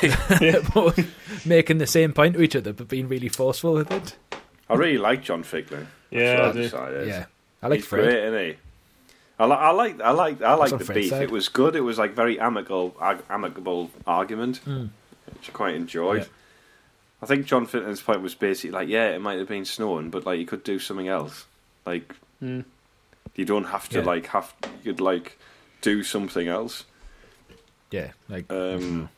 both 0.73 1.45
making 1.45 1.77
the 1.79 1.87
same 1.87 2.13
point 2.13 2.35
to 2.35 2.41
each 2.41 2.55
other, 2.55 2.73
but 2.73 2.87
being 2.87 3.07
really 3.07 3.29
forceful 3.29 3.73
with 3.73 3.91
it. 3.91 4.15
I 4.69 4.75
really 4.75 4.97
like 4.97 5.23
John 5.23 5.43
Fickling. 5.43 5.87
Yeah, 6.11 6.41
I 6.41 6.47
I've 6.49 6.53
do. 6.53 7.07
Yeah, 7.07 7.25
I 7.61 7.67
like 7.67 7.79
He's 7.79 7.85
Fred. 7.87 8.03
great, 8.03 8.23
isn't 8.25 8.39
he? 8.39 8.55
I, 9.39 9.45
li- 9.45 9.51
I 9.53 9.69
like, 9.71 10.01
I 10.01 10.11
like, 10.11 10.41
I 10.41 10.53
like 10.55 10.73
on 10.73 10.79
the 10.79 10.93
beef. 10.93 11.09
side. 11.11 11.21
It 11.23 11.31
was 11.31 11.47
good. 11.47 11.75
It 11.75 11.81
was 11.81 11.97
like 11.99 12.13
very 12.13 12.39
amicable, 12.39 12.95
ag- 13.01 13.23
amicable 13.29 13.91
argument, 14.07 14.61
Mm. 14.65 14.89
which 15.33 15.49
I 15.49 15.51
quite 15.51 15.75
enjoyed. 15.75 16.21
Yeah. 16.23 16.27
I 17.21 17.25
think 17.27 17.45
John 17.45 17.65
Fickling's 17.67 18.01
point 18.01 18.21
was 18.21 18.35
basically 18.35 18.71
like, 18.71 18.89
yeah, 18.89 19.09
it 19.09 19.21
might 19.21 19.37
have 19.39 19.47
been 19.47 19.65
snowing, 19.65 20.09
but 20.09 20.25
like 20.25 20.39
you 20.39 20.45
could 20.45 20.63
do 20.63 20.79
something 20.79 21.07
else. 21.07 21.45
Like 21.85 22.15
Mm. 22.43 22.65
you 23.35 23.45
don't 23.45 23.65
have 23.65 23.89
to 23.89 23.99
Yeah. 23.99 24.05
like 24.05 24.27
have 24.27 24.53
you 24.83 24.93
could 24.93 25.01
like 25.01 25.37
do 25.81 26.03
something 26.03 26.47
else. 26.47 26.83
Yeah, 27.91 28.11
like 28.29 28.51
Um, 28.51 29.09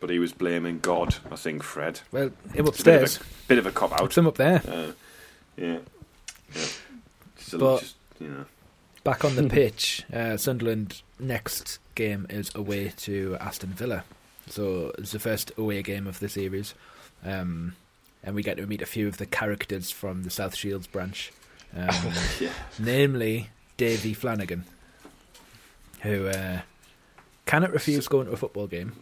but 0.00 0.10
he 0.10 0.18
was 0.18 0.32
blaming 0.32 0.80
God. 0.80 1.16
I 1.30 1.36
think 1.36 1.62
Fred. 1.62 2.00
well, 2.12 2.30
him 2.52 2.66
It's 2.66 2.80
a 2.86 3.20
bit 3.48 3.58
of 3.58 3.66
a, 3.66 3.70
a 3.70 3.72
cop 3.72 3.92
out. 3.92 3.98
puts 4.00 4.18
him 4.18 4.26
up 4.26 4.36
there. 4.36 4.60
Uh, 4.66 4.92
yeah, 5.56 5.78
yeah. 6.54 6.66
Just, 7.38 7.54
a- 7.54 7.58
But- 7.58 7.80
just 7.80 7.94
you 8.20 8.28
know. 8.28 8.44
Back 9.04 9.24
on 9.24 9.36
the 9.36 9.44
pitch, 9.48 10.04
uh, 10.12 10.36
Sunderland 10.36 11.02
next 11.18 11.78
game 11.94 12.26
is 12.30 12.50
away 12.54 12.92
to 12.98 13.36
Aston 13.40 13.70
Villa. 13.70 14.04
So 14.48 14.92
it's 14.98 15.12
the 15.12 15.18
first 15.18 15.52
away 15.58 15.82
game 15.82 16.06
of 16.06 16.20
the 16.20 16.28
series. 16.28 16.74
Um, 17.24 17.74
and 18.22 18.34
we 18.34 18.42
get 18.42 18.56
to 18.56 18.66
meet 18.66 18.82
a 18.82 18.86
few 18.86 19.08
of 19.08 19.18
the 19.18 19.26
characters 19.26 19.90
from 19.90 20.22
the 20.24 20.30
South 20.30 20.54
Shields 20.54 20.86
branch. 20.86 21.32
Um, 21.76 21.88
Yeah. 22.40 22.52
namely 22.78 23.50
Davy 23.76 24.14
Flanagan, 24.14 24.64
who 26.00 26.26
uh, 26.28 26.60
cannot 27.46 27.72
refuse 27.72 28.08
going 28.08 28.26
to 28.26 28.32
a 28.32 28.36
football 28.36 28.66
game, 28.66 28.92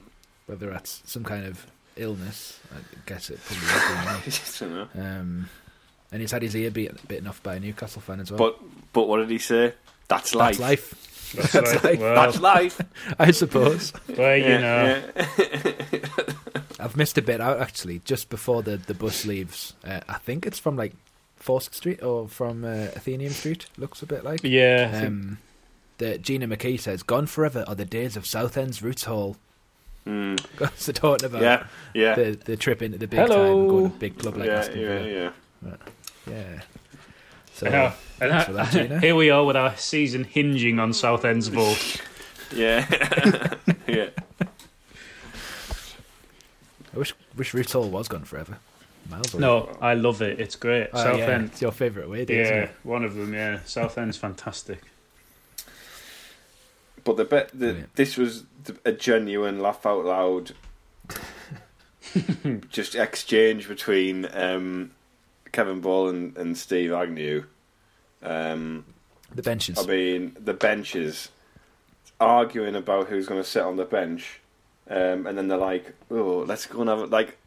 whether 0.46 0.70
that's 0.70 1.02
some 1.06 1.24
kind 1.24 1.46
of 1.46 1.66
illness. 1.96 2.58
I 2.74 2.78
guess 3.06 3.30
it 3.30 3.38
probably 3.44 4.14
would 4.14 4.24
be. 4.24 4.32
I 4.32 4.58
don't 4.58 4.94
know. 4.94 5.02
Um, 5.20 5.48
and 6.16 6.22
he's 6.22 6.32
had 6.32 6.40
his 6.42 6.56
ear 6.56 6.70
beat, 6.70 7.06
bitten 7.06 7.26
off 7.28 7.42
by 7.42 7.56
a 7.56 7.60
Newcastle 7.60 8.00
fan 8.00 8.20
as 8.20 8.30
well. 8.32 8.38
But 8.38 8.58
but 8.92 9.08
what 9.08 9.18
did 9.18 9.30
he 9.30 9.38
say? 9.38 9.74
That's 10.08 10.34
life. 10.34 10.56
that's 10.56 10.60
life, 10.60 11.32
That's, 11.36 11.52
That's 11.52 11.74
right. 11.74 11.84
like- 11.84 12.00
well, 12.00 12.14
That's 12.14 12.40
life. 12.40 12.80
I 13.18 13.30
suppose. 13.32 13.92
well, 14.16 14.36
you 14.36 14.44
Yeah, 14.44 14.58
know, 14.60 15.02
yeah. 15.16 15.24
I've 16.80 16.96
missed 16.96 17.18
a 17.18 17.22
bit 17.22 17.40
out 17.40 17.60
actually, 17.60 18.00
just 18.04 18.28
before 18.30 18.62
the, 18.62 18.76
the 18.76 18.94
bus 18.94 19.24
leaves. 19.26 19.74
Uh, 19.84 20.00
I 20.08 20.14
think 20.18 20.46
it's 20.46 20.58
from 20.58 20.76
like 20.76 20.92
Fawcett 21.36 21.74
Street 21.74 22.02
or 22.02 22.28
from 22.28 22.64
uh, 22.64 22.88
Athenaeum 22.96 23.32
Street. 23.32 23.66
Looks 23.76 24.02
a 24.02 24.06
bit 24.06 24.24
like. 24.24 24.40
yeah. 24.42 25.02
Um, 25.06 25.38
the 25.98 26.18
Gina 26.18 26.46
McKee 26.46 26.78
says, 26.78 27.02
"Gone 27.02 27.26
forever 27.26 27.64
are 27.66 27.74
the 27.74 27.86
days 27.86 28.16
of 28.16 28.26
Southend's 28.26 28.82
Roots 28.82 29.04
Hall." 29.04 29.36
Mm, 30.06 30.38
so 30.76 30.92
talking 30.92 31.24
about 31.26 31.42
yeah, 31.42 31.66
yeah, 31.94 32.14
the 32.14 32.38
the 32.44 32.56
trip 32.56 32.80
into 32.82 32.98
the 32.98 33.08
big 33.08 33.18
Hello. 33.18 33.34
time, 33.34 33.58
and 33.60 33.68
going 33.70 33.90
to 33.90 33.98
big 33.98 34.18
club 34.18 34.36
like 34.36 34.46
yeah, 34.48 34.58
Aston 34.58 34.78
yeah, 34.78 34.86
Villa. 34.98 35.32
yeah. 35.64 35.76
Yeah. 36.26 36.60
So 37.54 37.66
Yeah. 37.68 37.92
And 38.20 38.30
thanks 38.30 38.48
that, 38.48 38.72
Gina. 38.72 39.00
here 39.06 39.14
we 39.14 39.30
are 39.30 39.44
with 39.44 39.56
our 39.56 39.76
season 39.76 40.24
hinging 40.24 40.78
on 40.78 40.92
Southend's 40.92 41.48
vote. 41.48 42.00
Yeah, 42.54 42.86
yeah. 43.88 44.10
I 46.94 46.98
wish 46.98 47.12
wish 47.36 47.52
Roots 47.54 47.72
Hall 47.72 47.90
was 47.90 48.06
gone 48.06 48.22
forever. 48.22 48.58
Miles. 49.10 49.34
No, 49.34 49.76
I 49.80 49.94
love 49.94 50.22
it. 50.22 50.38
It's 50.38 50.54
great. 50.54 50.90
Oh, 50.92 50.98
yeah, 50.98 51.04
Southend. 51.26 51.44
it's 51.46 51.60
your 51.60 51.72
favourite 51.72 52.08
way, 52.08 52.22
isn't 52.22 52.36
Yeah, 52.36 52.68
one 52.84 53.02
of 53.04 53.16
them. 53.16 53.34
Yeah, 53.34 53.58
Southend's 53.64 54.16
fantastic. 54.16 54.80
But 57.02 57.16
the 57.16 57.24
bet 57.24 57.48
the, 57.48 57.56
Brilliant. 57.56 57.96
this 57.96 58.16
was 58.16 58.44
a 58.84 58.92
genuine 58.92 59.58
laugh 59.58 59.84
out 59.84 60.04
loud, 60.04 60.52
just 62.70 62.94
exchange 62.94 63.66
between 63.66 64.28
um, 64.32 64.92
Kevin 65.52 65.80
Ball 65.80 66.08
and, 66.10 66.36
and 66.36 66.56
Steve 66.56 66.92
Agnew. 66.92 67.44
Um, 68.22 68.84
The 69.34 69.42
benches. 69.42 69.78
I 69.78 69.86
mean, 69.86 70.36
the 70.38 70.54
benches 70.54 71.28
arguing 72.20 72.74
about 72.76 73.08
who's 73.08 73.26
going 73.26 73.42
to 73.42 73.48
sit 73.48 73.62
on 73.62 73.76
the 73.76 73.84
bench, 73.84 74.40
um, 74.88 75.26
and 75.26 75.36
then 75.36 75.48
they're 75.48 75.58
like, 75.58 75.94
"Oh, 76.10 76.44
let's 76.46 76.66
go 76.66 76.80
and 76.80 76.88
have 76.90 76.98
a- 77.00 77.06
like." 77.06 77.38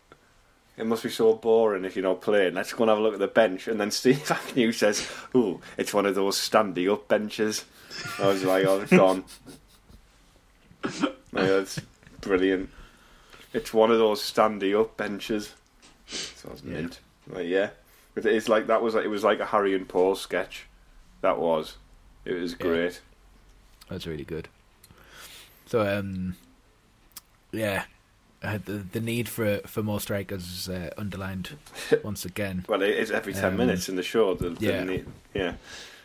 It 0.77 0.85
must 0.87 1.03
be 1.03 1.09
so 1.09 1.33
boring 1.33 1.83
if 1.83 1.97
you're 1.97 2.03
not 2.03 2.21
playing. 2.21 2.53
Let's 2.53 2.71
go 2.71 2.83
and 2.85 2.89
have 2.89 2.99
a 2.99 3.01
look 3.01 3.13
at 3.13 3.19
the 3.19 3.27
bench. 3.27 3.67
And 3.67 3.81
then 3.81 3.91
Steve 3.99 4.31
Agnew 4.31 4.71
says, 4.71 5.05
"Oh, 5.35 5.59
it's 5.77 5.93
one 5.93 6.05
of 6.05 6.15
those 6.15 6.37
standing 6.37 6.89
up 6.89 7.07
benches." 7.09 7.65
I 8.19 8.27
was 8.27 8.43
like, 8.45 8.65
"Oh, 8.65 8.79
it's 8.81 8.91
gone." 8.91 9.25
yeah, 10.85 11.09
that's 11.33 11.79
brilliant. 12.21 12.69
It's 13.53 13.73
one 13.73 13.91
of 13.91 13.97
those 13.97 14.21
standing 14.21 14.75
up 14.75 14.95
benches. 14.97 15.53
So 16.07 16.49
I 16.49 16.51
was 16.53 16.61
Yeah. 16.63 16.73
mint. 16.73 16.99
Like, 17.27 17.47
yeah, 17.47 17.69
But 18.21 18.33
it's 18.33 18.49
like 18.49 18.67
that 18.67 18.81
was 18.81 18.95
like, 18.95 19.05
it 19.05 19.09
was 19.09 19.23
like 19.23 19.39
a 19.39 19.45
Harry 19.45 19.73
and 19.75 19.87
Paul 19.87 20.15
sketch. 20.15 20.65
That 21.21 21.37
was. 21.39 21.77
It 22.25 22.33
was 22.33 22.53
great. 22.53 23.01
That's 23.89 24.05
really 24.05 24.23
good. 24.25 24.47
So, 25.65 25.81
um, 25.87 26.35
yeah, 27.51 27.83
uh, 28.43 28.57
the 28.63 28.73
the 28.91 28.99
need 28.99 29.27
for 29.29 29.59
for 29.65 29.83
more 29.83 29.99
strikers 29.99 30.43
is 30.47 30.69
uh, 30.69 30.89
underlined 30.97 31.51
once 32.03 32.25
again. 32.25 32.65
Well, 32.67 32.81
it 32.81 32.89
is 32.97 33.11
every 33.11 33.33
ten 33.33 33.45
Um, 33.53 33.57
minutes 33.57 33.89
in 33.89 33.95
the 33.95 34.03
show. 34.03 34.33
The, 34.35 34.49
the 34.49 34.65
yeah. 34.65 34.83
need- 34.83 35.05
yeah. 35.33 35.53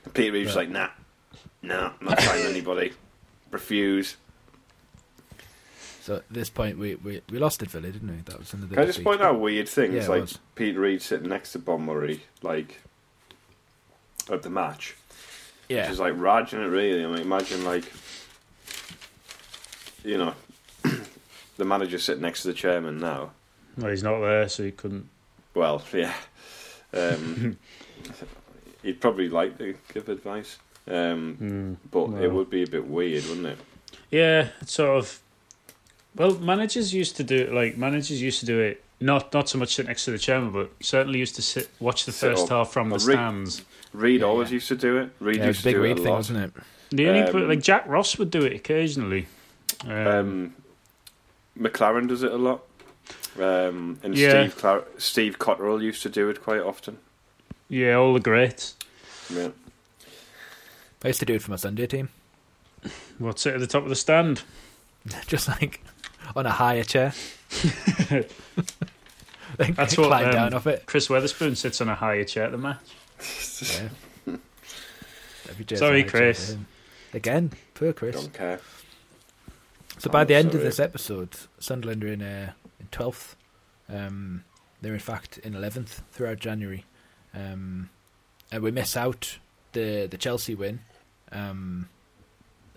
And 0.04 0.14
Peter 0.14 0.32
Reid's 0.32 0.54
Right. 0.54 0.68
like, 0.68 0.70
nah, 0.70 0.88
nah, 1.62 1.92
I'm 2.00 2.06
not 2.06 2.20
signing 2.20 2.46
anybody. 2.54 2.92
Refuse. 3.50 4.16
So 6.04 6.16
at 6.16 6.24
this 6.30 6.50
point, 6.50 6.76
we, 6.76 6.96
we, 6.96 7.22
we 7.30 7.38
lost 7.38 7.62
it, 7.62 7.70
Villa, 7.70 7.90
didn't 7.90 8.10
we? 8.10 8.20
That 8.26 8.38
was 8.38 8.52
another. 8.52 8.74
Can 8.74 8.82
I 8.82 8.84
just 8.84 8.98
defeat. 8.98 9.06
point 9.06 9.22
out 9.22 9.40
weird 9.40 9.66
things? 9.66 9.94
Yeah, 9.94 10.06
like 10.08 10.20
was. 10.20 10.38
Peter 10.54 10.80
Reid 10.80 11.00
sitting 11.00 11.30
next 11.30 11.52
to 11.52 11.58
Bob 11.58 11.80
Murray, 11.80 12.24
like 12.42 12.82
at 14.30 14.42
the 14.42 14.50
match. 14.50 14.96
Yeah, 15.70 15.84
Which 15.84 15.92
is 15.92 16.00
like 16.00 16.12
raging 16.18 16.60
it 16.60 16.66
really. 16.66 17.02
I 17.02 17.06
mean, 17.06 17.20
imagine 17.22 17.64
like 17.64 17.90
you 20.04 20.18
know 20.18 20.34
the 21.56 21.64
manager 21.64 21.98
sitting 21.98 22.20
next 22.20 22.42
to 22.42 22.48
the 22.48 22.54
chairman 22.54 22.98
now. 22.98 23.30
Well, 23.78 23.88
he's 23.90 24.02
not 24.02 24.20
there, 24.20 24.46
so 24.50 24.62
he 24.62 24.72
couldn't. 24.72 25.08
Well, 25.54 25.82
yeah. 25.94 26.12
Um, 26.92 27.56
he'd 28.82 29.00
probably 29.00 29.30
like 29.30 29.56
to 29.56 29.74
give 29.94 30.10
advice, 30.10 30.58
um, 30.86 31.38
Mm, 31.40 31.76
but 31.90 32.22
it 32.22 32.30
would 32.30 32.50
be 32.50 32.62
a 32.62 32.66
bit 32.66 32.86
weird, 32.86 33.24
wouldn't 33.24 33.46
it? 33.46 33.58
Yeah, 34.10 34.48
it's 34.60 34.74
sort 34.74 34.98
of. 34.98 35.20
Well, 36.16 36.34
managers 36.38 36.94
used 36.94 37.16
to 37.16 37.24
do 37.24 37.36
it. 37.36 37.52
Like 37.52 37.76
managers 37.76 38.20
used 38.22 38.40
to 38.40 38.46
do 38.46 38.60
it. 38.60 38.82
Not 39.00 39.32
not 39.34 39.48
so 39.48 39.58
much 39.58 39.74
sit 39.74 39.86
next 39.86 40.04
to 40.04 40.12
the 40.12 40.18
chairman, 40.18 40.50
but 40.52 40.70
certainly 40.80 41.18
used 41.18 41.34
to 41.36 41.42
sit 41.42 41.68
watch 41.80 42.04
the 42.04 42.12
Sit 42.12 42.30
first 42.30 42.44
up. 42.44 42.48
half 42.50 42.72
from 42.72 42.88
the 42.90 42.96
Well, 42.96 43.06
Rick- 43.06 43.14
stands. 43.16 43.62
Reid 43.92 44.20
Yeah, 44.20 44.26
always 44.26 44.50
yeah. 44.50 44.54
used 44.54 44.68
to 44.68 44.76
do 44.76 44.98
it. 44.98 45.10
Reid 45.20 45.36
yeah, 45.38 45.44
it 45.44 45.46
was 45.48 45.56
used 45.56 45.60
to 45.60 45.68
big 45.68 45.74
do 45.76 45.84
it 45.84 45.92
a 45.92 45.94
thing, 45.96 46.04
lot. 46.04 46.16
wasn't 46.16 46.38
it? 46.38 46.52
The 46.90 47.08
only 47.08 47.20
Um, 47.22 47.48
like 47.48 47.62
Jack 47.62 47.86
Ross 47.86 48.18
would 48.18 48.30
do 48.30 48.42
it 48.42 48.52
occasionally. 48.54 49.26
Um, 49.84 49.90
Um, 50.06 50.54
McLaren 51.58 52.08
does 52.08 52.22
it 52.22 52.32
a 52.32 52.36
lot. 52.36 52.62
Um, 53.38 53.98
and 54.02 54.16
Yeah. 54.16 54.44
Steve 54.48 54.56
Clar- 54.56 54.84
Steve 54.98 55.38
Cotterill 55.38 55.82
used 55.82 56.02
to 56.02 56.08
do 56.08 56.28
it 56.28 56.42
quite 56.42 56.60
often. 56.60 56.98
yeah, 57.68 57.94
all 57.94 58.14
the 58.14 58.20
greats. 58.20 58.76
Yeah. 59.28 59.48
I 61.04 61.08
used 61.08 61.20
to 61.20 61.26
do 61.26 61.34
it 61.34 61.42
for 61.42 61.50
my 61.50 61.56
Sunday 61.56 61.86
team, 61.86 62.08
What's 63.18 63.44
it 63.46 63.54
at 63.54 63.60
the 63.60 63.66
top 63.66 63.82
of 63.82 63.88
the 63.88 63.96
stand? 63.96 64.42
just 65.26 65.48
like 65.48 65.82
on 66.36 66.46
a 66.46 66.50
higher 66.50 66.84
chair. 66.84 67.12
like, 69.58 69.76
That's 69.76 69.96
what, 69.96 70.08
climb 70.08 70.26
um, 70.26 70.32
down 70.32 70.54
off 70.54 70.66
it. 70.66 70.84
Chris 70.86 71.08
Weatherspoon 71.08 71.56
sits 71.56 71.80
on 71.80 71.88
a 71.88 71.94
higher 71.94 72.24
chair 72.24 72.44
at 72.44 72.52
the 72.52 72.58
match. 72.58 72.78
Yeah. 73.62 73.88
Sorry, 75.76 76.00
a 76.00 76.02
higher 76.02 76.02
chair 76.02 76.04
for 76.04 76.10
Chris. 76.10 76.56
Again, 77.12 77.52
poor 77.74 77.92
Chris. 77.92 78.16
Don't 78.16 78.32
care. 78.32 78.60
So 79.98 80.10
by 80.10 80.22
Oh, 80.22 80.24
the 80.24 80.34
end 80.34 80.50
sorry. 80.52 80.58
of 80.58 80.64
this 80.64 80.80
episode, 80.80 81.30
Sunderland 81.60 82.02
are 82.04 82.08
in 82.08 82.22
uh, 82.22 82.52
in 82.80 82.86
twelfth. 82.90 83.36
Um, 83.88 84.44
they're 84.80 84.94
in 84.94 84.98
fact 85.00 85.38
in 85.38 85.54
eleventh 85.54 86.02
throughout 86.10 86.40
January, 86.40 86.84
um, 87.32 87.90
and 88.50 88.62
we 88.62 88.70
miss 88.72 88.96
out 88.96 89.38
the 89.72 90.06
the 90.10 90.18
Chelsea 90.18 90.54
win. 90.56 90.80
Um, 91.30 91.88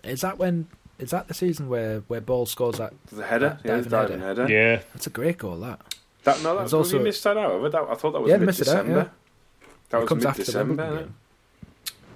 is 0.04 0.20
that 0.20 0.38
when? 0.38 0.68
Is 0.98 1.10
that 1.10 1.28
the 1.28 1.34
season 1.34 1.68
where 1.68 2.00
where 2.08 2.20
Ball 2.20 2.44
scores 2.46 2.78
that? 2.78 2.92
The 3.12 3.24
header, 3.24 3.58
That 3.62 3.64
yeah, 3.64 3.74
diving 3.76 3.90
diving 3.90 4.20
header. 4.20 4.42
header. 4.46 4.52
Yeah, 4.52 4.82
That's 4.94 5.06
a 5.06 5.10
great 5.10 5.38
goal. 5.38 5.56
That 5.58 5.80
That 6.24 6.42
no, 6.42 6.56
There's 6.56 6.70
that, 6.72 6.76
also 6.76 6.78
also- 6.78 6.98
we 6.98 7.04
missed 7.04 7.24
that 7.24 7.36
out. 7.36 7.62
That, 7.70 7.82
I 7.82 7.94
thought 7.94 8.12
that 8.12 8.20
was 8.20 8.30
Yeah, 8.30 8.36
mid 8.38 8.48
it 8.48 8.52
out, 8.52 8.56
December. 8.58 8.92
yeah. 8.92 9.08
That 9.90 9.96
it 9.98 10.00
was 10.00 10.08
comes 10.08 10.20
mid 10.24 10.28
after 10.30 10.42
the 10.42 10.46
December. 10.46 10.74
Wimbledon 10.74 10.94
innit? 10.94 11.06
game. 11.06 11.14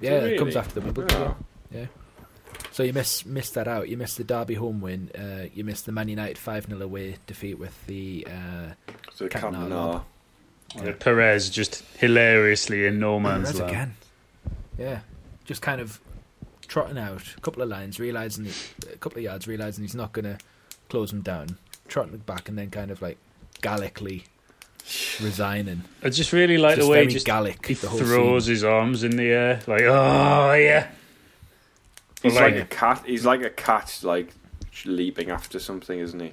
Yeah, 0.01 0.11
it 0.24 0.39
comes 0.39 0.57
after 0.57 0.74
the 0.74 0.80
Wimbledon 0.80 1.20
Wow. 1.20 1.37
game. 1.72 1.89
So 2.72 2.83
you 2.83 2.93
miss 2.93 3.24
miss 3.26 3.51
that 3.51 3.68
out. 3.68 3.89
You 3.89 3.97
miss 3.99 4.16
the 4.16 4.24
Derby 4.24 4.55
home 4.55 4.80
win. 4.80 5.11
Uh, 5.16 5.47
you 5.55 5.62
miss 5.62 5.83
the 5.83 5.93
Man 5.93 6.09
United 6.09 6.39
five 6.39 6.66
0 6.66 6.80
away 6.83 7.16
defeat 7.26 7.59
with 7.59 7.87
the. 7.87 8.26
Uh, 8.26 8.93
So 9.14 9.28
Cantona 9.28 9.68
Cantona. 9.68 9.70
lob. 9.70 10.05
Uh, 10.89 10.93
Perez 10.99 11.51
just 11.51 11.85
hilariously 11.99 12.87
in 12.87 12.99
no 12.99 13.20
man's 13.20 13.59
land. 13.61 13.70
again. 13.70 13.97
Yeah, 14.78 15.01
just 15.45 15.61
kind 15.61 15.80
of 15.83 16.01
trotting 16.72 16.96
out 16.96 17.22
a 17.36 17.40
couple 17.42 17.62
of 17.62 17.68
lines, 17.68 18.00
realizing 18.00 18.48
a 18.90 18.96
couple 18.96 19.18
of 19.18 19.24
yards, 19.24 19.46
realizing 19.46 19.84
he's 19.84 19.94
not 19.94 20.10
going 20.14 20.24
to 20.24 20.38
close 20.88 21.12
him 21.12 21.20
down, 21.20 21.58
trotting 21.86 22.16
back, 22.16 22.48
and 22.48 22.56
then 22.56 22.70
kind 22.70 22.90
of 22.90 23.02
like 23.02 23.18
Gallically 23.60 24.24
resigning. 25.20 25.82
I 26.02 26.08
just 26.08 26.32
really 26.32 26.57
like 26.57 26.76
Just 26.76 26.86
the 26.86 26.90
way 26.90 27.00
very 27.03 27.12
just 27.12 27.26
Gallic. 27.26 27.66
he 27.66 27.74
the 27.74 27.88
throws 27.88 28.44
scene. 28.46 28.54
his 28.54 28.64
arms 28.64 29.04
in 29.04 29.16
the 29.16 29.24
air 29.28 29.61
like 29.66 29.82
oh 29.82 30.54
yeah. 30.54 30.88
He's 32.22 32.34
like, 32.34 32.54
like- 32.54 32.62
a 32.62 32.66
cat. 32.66 33.03
He's 33.04 33.26
like 33.26 33.42
a 33.42 33.50
cat, 33.50 34.00
like 34.03 34.32
leaping 34.86 35.28
after 35.30 35.58
something, 35.58 35.99
isn't 35.99 36.20
he? 36.20 36.32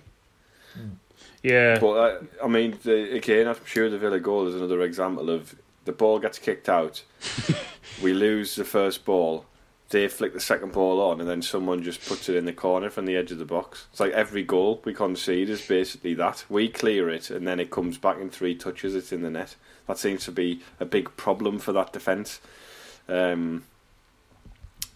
Yeah, 1.43 1.79
But 1.79 1.91
uh, 1.91 2.19
I 2.43 2.47
mean, 2.47 2.77
the, 2.83 3.15
again, 3.15 3.47
I'm 3.47 3.55
sure 3.65 3.89
the 3.89 3.97
Villa 3.97 4.19
goal 4.21 4.47
is 4.47 4.55
another 4.55 4.81
example 4.81 5.29
of 5.29 5.55
the 5.85 5.91
ball 5.91 6.19
gets 6.19 6.39
kicked 6.39 6.69
out, 6.69 7.03
we 8.01 8.13
lose 8.13 8.55
the 8.55 8.63
first 8.65 9.03
ball, 9.05 9.45
they 9.89 10.07
flick 10.07 10.33
the 10.33 10.39
second 10.39 10.71
ball 10.71 11.01
on, 11.01 11.19
and 11.19 11.29
then 11.29 11.41
someone 11.41 11.81
just 11.81 12.05
puts 12.07 12.29
it 12.29 12.35
in 12.35 12.45
the 12.45 12.53
corner 12.53 12.89
from 12.89 13.05
the 13.05 13.15
edge 13.15 13.31
of 13.31 13.39
the 13.39 13.45
box. 13.45 13.87
It's 13.91 13.99
like 13.99 14.11
every 14.13 14.43
goal 14.43 14.81
we 14.85 14.93
concede 14.93 15.49
is 15.49 15.65
basically 15.65 16.13
that. 16.15 16.45
We 16.47 16.69
clear 16.69 17.09
it, 17.09 17.29
and 17.29 17.47
then 17.47 17.59
it 17.59 17.71
comes 17.71 17.97
back 17.97 18.19
in 18.19 18.29
three 18.29 18.55
touches. 18.55 18.93
It's 18.95 19.11
in 19.11 19.23
the 19.23 19.31
net. 19.31 19.55
That 19.87 19.97
seems 19.97 20.25
to 20.25 20.31
be 20.31 20.61
a 20.79 20.85
big 20.85 21.15
problem 21.17 21.57
for 21.57 21.73
that 21.73 21.91
defence. 21.91 22.39
Um, 23.07 23.63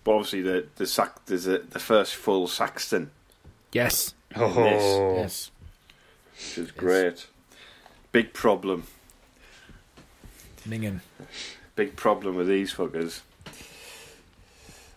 but 0.04 0.12
obviously, 0.12 0.42
the 0.42 0.68
the 0.76 0.86
sack 0.86 1.26
there's 1.26 1.48
a, 1.48 1.60
the 1.60 1.80
first 1.80 2.16
full 2.16 2.48
Saxton, 2.48 3.10
Yes, 3.72 4.14
oh, 4.36 5.16
yes. 5.16 5.50
which 6.36 6.58
is 6.60 6.72
great. 6.72 7.26
Big 8.12 8.34
problem. 8.34 8.84
Mingen. 10.66 11.02
big 11.76 11.96
problem 11.96 12.36
with 12.36 12.48
these 12.48 12.74
fuckers. 12.74 13.22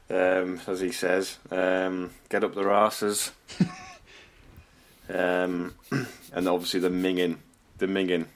Um, 0.08 0.60
as 0.66 0.80
he 0.80 0.92
says, 0.92 1.38
um, 1.50 2.10
get 2.28 2.44
up 2.44 2.54
their 2.54 2.70
asses. 2.70 3.32
um, 5.08 5.74
and 6.32 6.48
obviously 6.48 6.80
the 6.80 6.88
minging, 6.90 7.36
the 7.78 7.86
minging, 7.86 8.26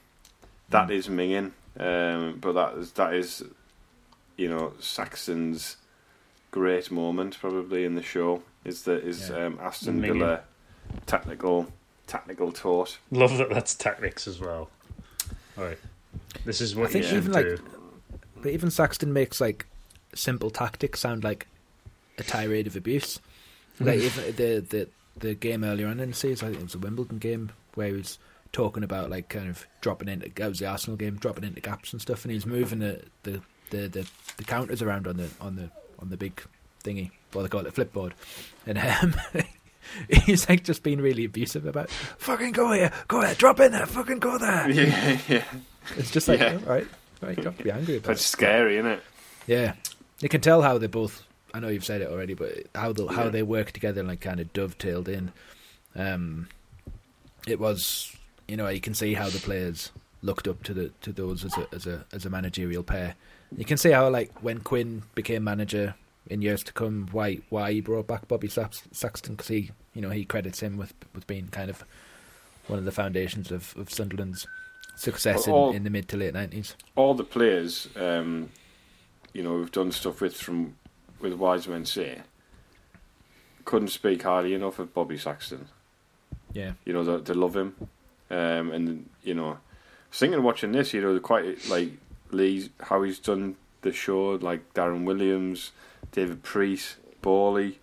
that 0.70 0.90
is 0.90 1.08
minging. 1.08 1.52
Um, 1.78 2.38
but 2.40 2.52
that 2.54 2.74
is 2.78 2.92
that 2.92 3.14
is, 3.14 3.44
you 4.36 4.48
know, 4.48 4.72
Saxon's 4.80 5.76
great 6.50 6.90
moment 6.90 7.38
probably 7.38 7.84
in 7.84 7.94
the 7.94 8.02
show 8.02 8.42
is 8.64 8.82
the 8.82 9.00
is 9.00 9.30
Yeah. 9.30 9.46
um, 9.46 9.58
Aston 9.62 10.00
Villa 10.00 10.40
technical 11.06 11.72
technical 12.08 12.50
taught. 12.52 12.98
love 13.12 13.36
that. 13.38 13.50
That's 13.50 13.74
tactics 13.74 14.26
as 14.26 14.40
well. 14.40 14.68
Right, 15.56 15.78
this 16.44 16.60
is 16.60 16.74
what 16.74 16.88
I 16.88 16.92
think 16.92 17.04
you 17.04 17.10
should 17.10 17.18
even, 17.18 17.32
like, 17.32 17.46
do. 17.46 17.58
But 18.42 18.52
even 18.52 18.70
Saxton 18.70 19.12
makes 19.12 19.40
like 19.40 19.66
simple 20.14 20.50
tactics 20.50 21.00
sound 21.00 21.22
like 21.22 21.46
a 22.20 22.24
tirade 22.24 22.66
of 22.66 22.76
abuse. 22.76 23.18
Like 23.80 23.98
even 24.00 24.24
the 24.36 24.60
the 24.68 24.88
the 25.18 25.34
game 25.34 25.64
earlier 25.64 25.88
on 25.88 26.00
in 26.00 26.10
the 26.10 26.14
season, 26.16 26.48
I 26.48 26.50
think 26.50 26.60
it 26.60 26.64
was 26.64 26.74
a 26.74 26.78
Wimbledon 26.78 27.18
game 27.18 27.50
where 27.74 27.88
he 27.88 27.92
was 27.94 28.18
talking 28.52 28.82
about 28.82 29.10
like 29.10 29.28
kind 29.28 29.48
of 29.48 29.66
dropping 29.80 30.08
into 30.08 30.30
that 30.34 30.48
was 30.48 30.58
the 30.58 30.66
Arsenal 30.66 30.96
game, 30.96 31.16
dropping 31.16 31.44
into 31.44 31.60
gaps 31.60 31.92
and 31.92 32.00
stuff, 32.02 32.24
and 32.24 32.30
he 32.30 32.36
was 32.36 32.46
moving 32.46 32.80
the 32.80 33.02
the, 33.22 33.40
the, 33.70 33.88
the, 33.88 34.06
the 34.36 34.44
counters 34.44 34.82
around 34.82 35.06
on 35.06 35.16
the 35.16 35.28
on 35.40 35.56
the 35.56 35.70
on 35.98 36.10
the 36.10 36.16
big 36.16 36.42
thingy, 36.84 37.10
what 37.32 37.42
they 37.42 37.48
call 37.48 37.66
it, 37.66 37.74
flipboard, 37.74 38.12
and 38.66 38.78
um, 38.78 39.14
he's 40.24 40.48
like 40.48 40.64
just 40.64 40.82
being 40.82 41.00
really 41.00 41.24
abusive 41.24 41.66
about, 41.66 41.90
fucking 41.90 42.52
go 42.52 42.72
here, 42.72 42.90
go 43.08 43.20
there, 43.20 43.34
drop 43.34 43.60
in 43.60 43.72
there, 43.72 43.86
fucking 43.86 44.18
go 44.18 44.38
there. 44.38 44.70
Yeah, 44.70 45.18
yeah. 45.28 45.44
It's 45.96 46.10
just 46.10 46.28
like, 46.28 46.40
Yeah. 46.40 46.58
oh, 46.66 46.70
right, 46.70 46.86
right, 47.22 47.36
you 47.36 47.42
don't 47.44 47.56
be 47.62 47.70
angry 47.70 47.96
about 47.96 48.08
That's 48.08 48.22
it. 48.22 48.28
scary, 48.28 48.76
isn't 48.78 48.90
it? 48.90 49.02
Yeah, 49.46 49.74
you 50.20 50.28
can 50.28 50.40
tell 50.40 50.62
how 50.62 50.78
they 50.78 50.86
both. 50.86 51.22
I 51.54 51.60
know 51.60 51.68
you've 51.68 51.84
said 51.84 52.00
it 52.00 52.08
already, 52.10 52.34
but 52.34 52.66
how 52.74 52.92
the, 52.92 53.06
how 53.08 53.28
they 53.28 53.42
work 53.42 53.72
together 53.72 54.00
and 54.00 54.08
like 54.08 54.20
kind 54.20 54.40
of 54.40 54.52
dovetailed 54.52 55.08
in. 55.08 55.32
Um, 55.96 56.48
it 57.46 57.58
was, 57.58 58.14
you 58.46 58.56
know, 58.56 58.68
you 58.68 58.80
can 58.80 58.94
see 58.94 59.14
how 59.14 59.28
the 59.28 59.38
players 59.38 59.90
looked 60.22 60.46
up 60.46 60.62
to 60.64 60.74
the 60.74 60.90
to 61.00 61.12
those 61.12 61.44
as 61.44 61.56
a 61.56 61.66
as 61.72 61.86
a 61.86 62.04
as 62.12 62.26
a 62.26 62.30
managerial 62.30 62.82
pair. 62.82 63.14
You 63.56 63.64
can 63.64 63.78
see 63.78 63.90
how 63.90 64.08
like 64.10 64.42
when 64.42 64.60
Quinn 64.60 65.02
became 65.14 65.42
manager 65.44 65.94
in 66.28 66.42
years 66.42 66.62
to 66.64 66.72
come, 66.72 67.08
why 67.12 67.38
why 67.48 67.72
he 67.72 67.80
brought 67.80 68.06
back 68.06 68.28
Bobby 68.28 68.48
Sax- 68.48 68.82
Saxton 68.92 69.34
because 69.34 69.48
he 69.48 69.70
you 69.94 70.02
know 70.02 70.10
he 70.10 70.24
credits 70.24 70.60
him 70.60 70.76
with 70.76 70.94
with 71.14 71.26
being 71.26 71.48
kind 71.48 71.70
of 71.70 71.82
one 72.66 72.78
of 72.78 72.84
the 72.84 72.92
foundations 72.92 73.50
of, 73.50 73.74
of 73.76 73.90
Sunderland's 73.90 74.46
success 74.96 75.48
all- 75.48 75.70
in, 75.70 75.76
in 75.76 75.84
the 75.84 75.90
mid 75.90 76.08
to 76.08 76.16
late 76.16 76.34
nineties. 76.34 76.76
All 76.94 77.14
the 77.14 77.24
players, 77.24 77.88
um, 77.96 78.50
you 79.32 79.42
know, 79.42 79.54
we've 79.54 79.72
done 79.72 79.90
stuff 79.90 80.20
with 80.20 80.36
from 80.36 80.76
with 81.20 81.34
Wise 81.34 81.68
Men 81.68 81.84
Say, 81.84 82.20
couldn't 83.64 83.88
speak 83.88 84.22
highly 84.22 84.54
enough 84.54 84.78
of 84.78 84.94
Bobby 84.94 85.16
Saxton. 85.16 85.68
Yeah, 86.52 86.72
You 86.84 86.92
know, 86.92 87.04
they, 87.04 87.32
they 87.32 87.38
love 87.38 87.56
him, 87.56 87.76
um, 88.30 88.72
and 88.72 89.08
you 89.22 89.34
know, 89.34 89.46
I 89.50 89.56
was 90.10 90.18
thinking 90.18 90.42
watching 90.42 90.72
this. 90.72 90.92
You 90.92 91.00
know, 91.00 91.12
they're 91.12 91.20
quite 91.20 91.68
like 91.68 91.90
Lee, 92.32 92.70
how 92.80 93.02
he's 93.02 93.18
done 93.20 93.56
the 93.82 93.92
show, 93.92 94.30
like 94.30 94.74
Darren 94.74 95.04
Williams, 95.04 95.70
David 96.12 96.42
Priest, 96.42 96.96
Borley, 97.22 97.76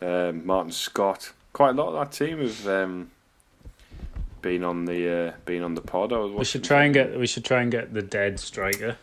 um, 0.00 0.46
Martin 0.46 0.72
Scott. 0.72 1.32
Quite 1.52 1.70
a 1.70 1.72
lot 1.72 1.88
of 1.88 1.94
that 1.94 2.12
team 2.12 2.38
have 2.38 2.66
um, 2.66 3.10
been 4.40 4.64
on 4.64 4.86
the 4.86 5.28
uh, 5.28 5.32
been 5.44 5.62
on 5.62 5.74
the 5.74 5.82
pod. 5.82 6.12
I 6.12 6.18
was 6.18 6.32
We 6.32 6.44
should 6.44 6.64
try 6.64 6.84
and 6.84 6.94
get 6.94 7.18
we 7.18 7.26
should 7.26 7.44
try 7.44 7.60
and 7.60 7.70
get 7.70 7.92
the 7.92 8.02
dead 8.02 8.40
striker 8.40 8.96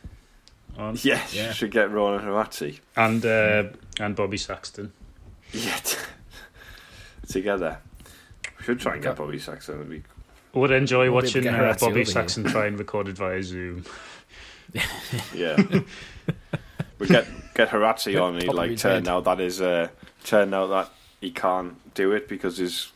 on 0.78 0.98
Yeah, 1.02 1.22
Yeah. 1.32 1.48
you 1.48 1.54
should 1.54 1.72
get 1.72 1.90
Ronen 1.90 2.24
Harazi. 2.24 2.80
and 2.96 3.26
uh, 3.26 3.64
and 4.00 4.16
Bobby 4.16 4.38
Saxton. 4.38 4.92
Yeah, 5.54 5.78
together. 7.28 7.78
We 8.60 8.66
should 8.66 8.80
try 8.80 8.94
and 8.96 9.04
get 9.04 9.16
Bobby 9.16 9.40
Saxton. 9.40 9.76
It'd 9.76 9.90
be 9.90 10.04
Would 10.54 10.72
enjoy 10.72 11.12
We'll 11.12 11.22
be 11.22 11.28
able 11.28 11.32
to 11.32 11.40
watching 11.40 11.44
get 11.44 11.54
uh, 11.56 11.76
Bobby 11.80 12.06
Saxton 12.06 12.44
try 12.46 12.68
and 12.68 12.78
record 12.80 13.08
it 13.10 13.18
via 13.18 13.42
Zoom. 13.44 13.84
Yeah. 15.34 15.62
we 17.00 17.08
get 17.08 17.28
get 17.56 17.70
Harazzi 17.70 18.22
on. 18.22 18.36
He 18.40 18.46
Top 18.48 18.56
like 18.56 18.72
his 18.72 18.82
turned 18.82 19.08
out 19.08 19.24
that 19.26 19.40
is 19.42 19.62
uh, 19.62 19.90
turned 20.24 20.54
out 20.56 20.68
that 20.68 20.90
he 21.20 21.32
can't 21.32 21.76
do 21.94 22.12
it 22.14 22.28
because 22.30 22.58
his 22.58 22.92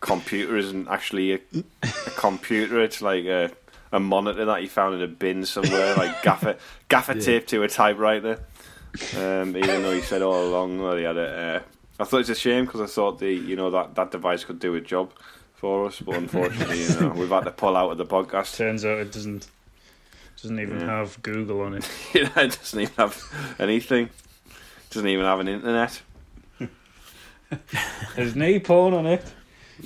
computer 0.00 0.56
isn't 0.56 0.86
actually 0.88 1.32
a, 1.34 1.40
a 1.82 2.10
computer. 2.16 2.80
It's 2.82 3.02
like 3.02 3.24
a, 3.24 3.50
a 3.92 4.00
monitor 4.00 4.44
that 4.44 4.60
he 4.60 4.66
found 4.68 4.94
in 4.96 5.02
a 5.02 5.06
bin 5.08 5.44
somewhere, 5.44 5.94
like 5.94 6.22
gaffer 6.28 6.56
gaffer 6.88 7.14
Yeah. 7.14 7.20
taped 7.24 7.48
to 7.50 7.62
a 7.62 7.68
typewriter. 7.68 8.40
Um, 9.16 9.56
even 9.56 9.82
though 9.82 9.92
he 9.94 10.00
said 10.00 10.22
all 10.22 10.42
along 10.48 10.78
that 10.78 10.96
he 10.98 11.04
had 11.04 11.16
it. 11.16 11.38
Uh, 11.38 11.60
I 12.00 12.04
thought 12.04 12.20
it's 12.20 12.28
a 12.30 12.34
shame 12.34 12.64
because 12.64 12.80
I 12.80 12.86
thought 12.86 13.18
the 13.18 13.32
you 13.32 13.56
know 13.56 13.70
that 13.70 13.94
that 13.96 14.10
device 14.10 14.44
could 14.44 14.58
do 14.60 14.74
a 14.76 14.80
job 14.80 15.12
for 15.54 15.86
us, 15.86 16.00
but 16.00 16.14
unfortunately, 16.16 16.82
you 16.84 17.00
know, 17.00 17.08
we've 17.10 17.28
had 17.28 17.44
to 17.44 17.50
pull 17.50 17.76
out 17.76 17.90
of 17.90 17.98
the 17.98 18.06
podcast. 18.06 18.56
Turns 18.56 18.84
out 18.84 18.98
it 18.98 19.10
doesn't 19.12 19.48
doesn't 20.40 20.60
even 20.60 20.80
Yeah. 20.80 20.86
have 20.86 21.20
Google 21.22 21.60
on 21.62 21.74
it. 21.74 21.88
it 22.14 22.32
doesn't 22.34 22.80
even 22.80 22.94
have 22.96 23.56
anything. 23.58 24.04
It 24.06 24.90
Doesn't 24.90 25.08
even 25.08 25.24
have 25.24 25.40
an 25.40 25.48
internet. 25.48 26.00
There's 28.14 28.36
knee 28.36 28.58
porn 28.60 28.94
on 28.94 29.06
it. 29.06 29.24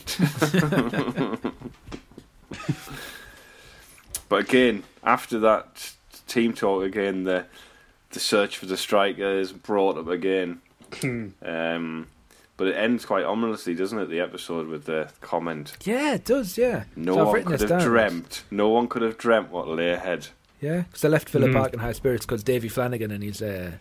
But 4.32 4.48
again, 4.48 4.82
after 5.04 5.38
that 5.40 5.92
team 6.26 6.54
talk, 6.54 6.84
again 6.84 7.24
the 7.24 7.44
the 8.12 8.18
search 8.20 8.56
for 8.56 8.64
the 8.64 8.78
striker 8.78 9.30
is 9.38 9.52
brought 9.52 9.98
up 9.98 10.08
again. 10.08 10.62
um, 11.44 12.06
but 12.56 12.66
it 12.68 12.74
ends 12.76 13.04
quite 13.04 13.24
ominously, 13.26 13.74
doesn't 13.74 13.98
it? 13.98 14.06
The 14.08 14.20
episode 14.20 14.68
with 14.68 14.86
the 14.86 15.10
comment. 15.20 15.76
yeah, 15.84 16.14
it 16.14 16.24
does. 16.24 16.56
Yeah, 16.56 16.84
No 16.96 17.14
So 17.14 17.24
one 17.26 17.44
could 17.44 17.60
have 17.60 17.68
down. 17.68 17.80
dreamt. 17.82 18.44
No 18.50 18.70
one 18.70 18.88
could 18.88 19.02
have 19.02 19.18
dreamt 19.18 19.50
what 19.50 19.68
lay 19.68 19.90
ahead. 19.90 20.28
Yeah, 20.62 20.82
because 20.82 21.02
they 21.02 21.08
left 21.10 21.28
Villa 21.28 21.48
Mhm. 21.48 21.52
Park 21.54 21.74
in 21.74 21.80
high 21.80 21.92
spirits 21.92 22.24
because 22.24 22.42
Davy 22.42 22.68
Flanagan 22.70 23.10
and 23.10 23.22
his 23.22 23.42
uh, 23.42 23.72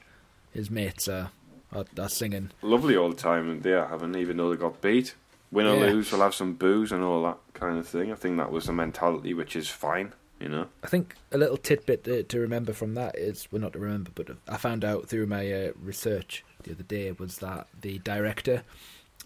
his 0.53 0.69
mates 0.69 1.07
are, 1.07 1.31
are 1.71 1.85
are 1.97 2.09
singing. 2.09 2.51
Lovely 2.61 2.97
all 2.97 3.07
the 3.09 3.15
time, 3.15 3.49
and 3.49 3.63
they 3.63 3.71
are 3.73 3.87
having, 3.87 4.15
even 4.15 4.35
though 4.35 4.49
they 4.49 4.57
got 4.57 4.81
beat. 4.81 5.15
Win 5.49 5.65
or 5.67 5.75
Yeah. 5.77 5.91
lose, 5.93 6.11
we'll 6.11 6.21
have 6.21 6.33
some 6.35 6.55
booze 6.55 6.91
and 6.91 7.03
all 7.03 7.23
that 7.23 7.37
kind 7.53 7.77
of 7.77 7.87
thing. 7.87 8.11
I 8.11 8.15
think 8.15 8.35
that 8.35 8.51
was 8.51 8.65
the 8.65 8.73
mentality, 8.73 9.33
which 9.33 9.55
is 9.55 9.69
fine, 9.69 10.13
you 10.41 10.49
know. 10.49 10.67
I 10.83 10.87
think 10.87 11.15
a 11.31 11.37
little 11.37 11.57
tidbit 11.57 12.03
to, 12.05 12.23
to 12.23 12.39
remember 12.39 12.73
from 12.73 12.95
that 12.95 13.17
is 13.17 13.47
well, 13.51 13.61
not 13.61 13.73
to 13.73 13.79
remember, 13.79 14.11
but 14.15 14.27
I 14.47 14.57
found 14.57 14.83
out 14.83 15.07
through 15.07 15.27
my 15.27 15.51
uh, 15.51 15.71
research 15.81 16.43
the 16.63 16.71
other 16.71 16.83
day 16.83 17.11
was 17.11 17.37
that 17.39 17.67
the 17.81 17.99
director 17.99 18.63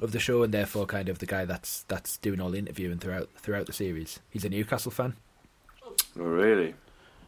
of 0.01 0.11
the 0.11 0.19
show 0.19 0.43
and 0.43 0.53
therefore 0.53 0.85
kind 0.85 1.07
of 1.09 1.19
the 1.19 1.25
guy 1.25 1.45
that's 1.45 1.83
that's 1.83 2.17
doing 2.17 2.41
all 2.41 2.49
the 2.51 2.59
interviewing 2.59 2.97
throughout 2.99 3.29
throughout 3.37 3.65
the 3.65 3.73
series. 3.73 4.19
He's 4.29 4.45
a 4.45 4.49
Newcastle 4.49 4.91
fan. 4.91 5.15
Oh, 5.83 5.93
really? 6.23 6.75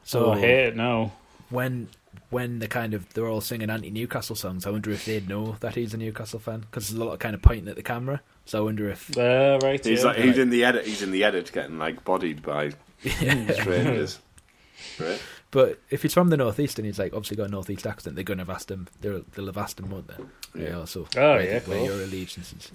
So 0.03 0.25
oh, 0.27 0.31
I 0.33 0.39
hate 0.39 0.67
it 0.67 0.75
now. 0.75 1.13
when 1.49 1.89
when 2.29 2.59
the 2.59 2.67
kind 2.67 2.93
of 2.93 3.13
they're 3.13 3.27
all 3.27 3.41
singing 3.41 3.69
anti-Newcastle 3.69 4.35
songs, 4.35 4.65
I 4.65 4.69
wonder 4.71 4.91
if 4.91 5.05
they'd 5.05 5.29
know 5.29 5.55
that 5.59 5.75
he's 5.75 5.93
a 5.93 5.97
Newcastle 5.97 6.39
fan 6.39 6.61
because 6.61 6.89
there's 6.89 6.99
a 6.99 7.03
lot 7.05 7.13
of 7.13 7.19
kind 7.19 7.35
of 7.35 7.41
pointing 7.41 7.67
at 7.67 7.75
the 7.75 7.83
camera. 7.83 8.21
So 8.45 8.59
I 8.59 8.61
wonder 8.61 8.89
if 8.89 9.15
Uh, 9.17 9.59
right, 9.61 9.83
He's 9.83 9.99
yeah. 10.01 10.05
like 10.07 10.17
he's 10.17 10.37
in 10.37 10.49
the 10.49 10.63
edit. 10.63 10.85
He's 10.85 11.01
in 11.01 11.11
the 11.11 11.23
edit, 11.23 11.51
getting 11.53 11.77
like 11.77 12.03
bodied 12.03 12.41
by 12.41 12.71
Hmm, 13.03 13.49
strangers. 13.51 14.19
right? 14.99 15.21
But 15.51 15.79
if 15.89 16.01
he's 16.01 16.13
from 16.13 16.29
the 16.29 16.37
northeast 16.37 16.77
and 16.79 16.85
he's 16.85 16.99
like 16.99 17.13
obviously 17.13 17.37
got 17.37 17.47
a 17.47 17.51
northeast 17.51 17.87
accent, 17.87 18.15
they're 18.15 18.23
gonna 18.23 18.41
have 18.41 18.49
asked 18.49 18.69
him. 18.69 18.87
They'll, 19.01 19.23
they'll 19.35 19.45
have 19.47 19.57
asked 19.57 19.79
him, 19.79 19.89
won't 19.89 20.07
they? 20.07 20.61
Yeah. 20.61 20.69
Yeah. 20.69 20.77
Also, 20.79 21.07
Oh, 21.15 21.19
where, 21.33 21.41
yeah, 21.43 21.51
where 21.51 21.77
cool. 21.77 21.85
your 21.85 22.01
allegiances. 22.03 22.71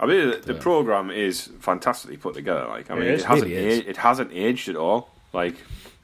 I 0.00 0.06
mean, 0.06 0.30
the, 0.30 0.36
the 0.36 0.52
Yeah. 0.54 0.58
Uh, 0.58 0.62
program 0.62 1.10
is 1.10 1.50
fantastically 1.60 2.16
put 2.16 2.34
together. 2.34 2.66
Like, 2.68 2.90
I 2.90 2.94
mean, 2.94 3.04
is, 3.08 3.22
it 3.22 3.26
hasn't 3.26 3.50
really 3.50 3.80
a- 3.86 3.90
it 3.90 3.96
hasn't 3.98 4.30
aged 4.32 4.68
at 4.68 4.76
all. 4.76 5.10
Like, 5.32 5.56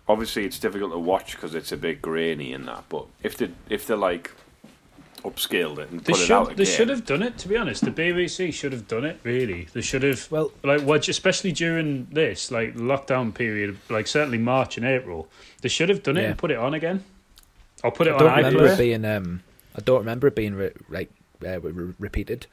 obviously, 0.08 0.44
it's 0.44 0.58
difficult 0.58 0.92
to 0.92 0.98
watch 0.98 1.32
because 1.36 1.54
it's 1.54 1.72
a 1.72 1.76
bit 1.76 2.02
grainy 2.02 2.52
and 2.52 2.66
that. 2.68 2.84
But 2.88 3.06
if 3.22 3.36
they 3.38 3.50
if 3.70 3.86
they're 3.86 3.96
like 3.96 4.32
upscaled 5.24 5.78
it 5.78 5.90
and 5.90 6.00
They 6.00 6.12
put 6.12 6.20
it 6.22 6.30
out 6.30 6.48
should, 6.48 6.56
they 6.56 6.62
again, 6.64 6.74
should 6.76 6.88
have 6.90 7.04
done 7.06 7.22
it. 7.22 7.38
To 7.38 7.48
be 7.48 7.56
honest, 7.56 7.84
the 7.84 7.90
BBC 7.90 8.52
should 8.52 8.72
have 8.72 8.86
done 8.86 9.04
it. 9.04 9.18
Really, 9.24 9.68
they 9.72 9.80
should 9.80 10.02
have. 10.02 10.30
Well, 10.30 10.52
like 10.62 10.82
what, 10.82 11.08
especially 11.08 11.52
during 11.52 12.06
this 12.12 12.50
like 12.50 12.74
lockdown 12.74 13.34
period, 13.34 13.78
like 13.88 14.06
certainly 14.06 14.38
March 14.38 14.76
and 14.76 14.86
April, 14.86 15.28
they 15.62 15.68
should 15.68 15.88
have 15.88 16.02
done 16.02 16.16
it 16.16 16.22
Yeah. 16.22 16.28
and 16.30 16.38
put 16.38 16.50
it 16.50 16.58
on 16.58 16.74
again, 16.74 17.02
or 17.82 17.90
put 17.90 18.06
it 18.06 18.10
I 18.10 18.14
on 18.14 18.18
don't 18.20 18.36
remember 18.36 18.66
it 18.66 18.78
being. 18.78 19.04
Um, 19.04 19.42
I 19.76 19.80
don't 19.80 19.98
remember 20.00 20.26
it 20.28 20.36
being 20.36 20.54
re- 20.54 20.72
like 20.88 21.10
uh, 21.44 21.60
re- 21.60 21.94
repeated 21.98 22.46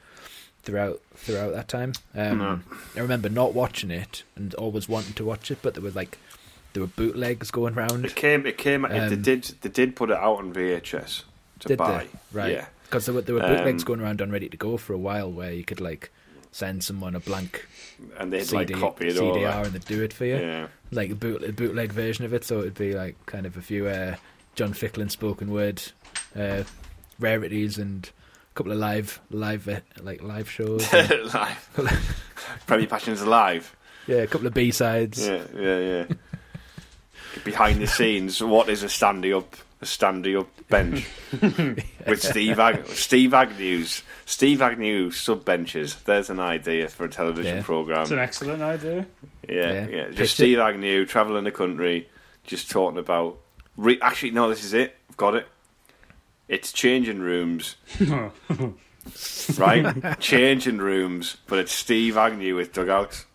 throughout 0.63 1.01
throughout 1.15 1.53
that 1.53 1.67
time. 1.67 1.93
Um, 2.15 2.37
No. 2.37 2.59
I 2.95 2.99
remember 2.99 3.29
not 3.29 3.53
watching 3.53 3.91
it 3.91 4.23
and 4.35 4.53
always 4.55 4.87
wanting 4.89 5.13
to 5.13 5.25
watch 5.25 5.51
it, 5.51 5.59
but 5.61 5.73
there 5.75 5.83
were 5.83 5.91
like 5.91 6.17
there 6.73 6.81
were 6.81 6.87
bootlegs 6.87 7.51
going 7.51 7.73
round. 7.73 8.05
it 8.05 8.15
came. 8.15 8.45
It 8.45 8.57
came. 8.57 8.85
it, 8.85 8.89
they 9.09 9.15
Um, 9.15 9.21
did. 9.21 9.43
They 9.61 9.69
did 9.69 9.95
put 9.95 10.09
it 10.09 10.15
out 10.17 10.37
on 10.37 10.53
VHS 10.53 11.23
to 11.61 11.67
Did 11.69 11.77
buy. 11.77 12.07
they? 12.33 12.37
Right. 12.39 12.51
Yeah. 12.53 12.65
Because 12.83 13.05
there 13.05 13.15
were, 13.15 13.21
there 13.21 13.35
were 13.35 13.41
bootlegs 13.41 13.83
Um, 13.83 13.87
going 13.87 14.01
around 14.01 14.21
on 14.21 14.31
ready 14.31 14.49
to 14.49 14.57
go 14.57 14.75
for 14.77 14.93
a 14.93 14.97
while, 14.97 15.31
where 15.31 15.53
you 15.53 15.63
could 15.63 15.79
like 15.81 16.11
send 16.51 16.83
someone 16.83 17.15
a 17.15 17.19
blank 17.21 17.65
And 18.17 18.33
they'd 18.33 18.43
CD, 18.43 18.73
like 18.73 18.81
copy 18.81 19.07
it 19.07 19.15
CDR 19.15 19.37
over. 19.55 19.61
and 19.63 19.73
they'd 19.73 19.85
do 19.85 20.03
it 20.03 20.11
for 20.11 20.25
you. 20.25 20.35
Yeah. 20.37 20.67
like 20.91 21.09
a, 21.11 21.15
boot, 21.15 21.55
bootleg 21.55 21.93
version 21.93 22.25
of 22.25 22.33
it. 22.33 22.43
So 22.43 22.59
it'd 22.59 22.73
be 22.75 22.93
like 22.93 23.15
kind 23.25 23.45
of 23.45 23.55
a 23.55 23.61
few 23.61 23.87
uh, 23.87 24.15
John 24.55 24.73
Ficklin 24.73 25.09
spoken 25.09 25.51
word 25.51 25.81
uh, 26.37 26.63
rarities 27.19 27.77
and 27.77 28.09
a 28.51 28.53
couple 28.55 28.73
of 28.73 28.77
live 28.79 29.21
live 29.29 29.67
uh, 29.69 29.79
like 30.01 30.21
live 30.21 30.49
shows. 30.51 30.93
and- 30.93 31.33
live. 31.33 32.23
Premier 32.67 32.87
Passions 32.87 33.25
live. 33.25 33.73
yeah, 34.07 34.17
a 34.17 34.27
couple 34.27 34.47
of 34.47 34.53
B 34.53 34.71
sides. 34.71 35.25
Yeah, 35.25 35.43
yeah, 35.57 35.79
yeah. 35.79 36.05
Behind 37.45 37.81
the 37.81 37.87
scenes, 37.87 38.43
what 38.43 38.67
is 38.67 38.83
a 38.83 38.89
standing 38.89 39.33
up 39.33 39.55
a 39.81 39.85
standing 39.85 40.37
up 40.37 40.47
bench 40.69 41.07
with 41.41 42.21
Steve 42.21 42.59
Ag- 42.59 42.85
Steve 42.87 43.33
Agnew's 43.33 44.03
Steve 44.25 44.61
Agnew 44.61 45.11
sub 45.11 45.43
benches. 45.43 45.95
There's 46.05 46.29
an 46.29 46.39
idea 46.39 46.87
for 46.87 47.05
a 47.05 47.09
television 47.09 47.57
Yeah. 47.57 47.63
program. 47.63 48.01
It's 48.03 48.11
an 48.11 48.19
excellent 48.19 48.61
idea. 48.61 49.05
Yeah, 49.49 49.55
Yeah. 49.55 49.87
yeah. 49.87 50.05
Pitch 50.07 50.15
Just 50.17 50.33
it. 50.33 50.43
Steve 50.43 50.59
Agnew 50.59 51.05
traveling 51.05 51.43
the 51.43 51.51
country, 51.51 52.07
just 52.43 52.69
talking 52.71 52.99
about. 52.99 53.37
Re- 53.77 53.99
Actually, 54.01 54.31
no, 54.31 54.49
this 54.49 54.63
is 54.63 54.73
it. 54.73 54.95
I've 55.09 55.17
got 55.17 55.35
it. 55.35 55.47
It's 56.47 56.71
changing 56.73 57.19
rooms, 57.19 57.75
right? 59.57 60.19
changing 60.19 60.77
rooms, 60.77 61.37
but 61.47 61.59
it's 61.59 61.71
Steve 61.71 62.17
Agnew 62.17 62.55
with 62.55 62.73
dugouts. 62.73 63.25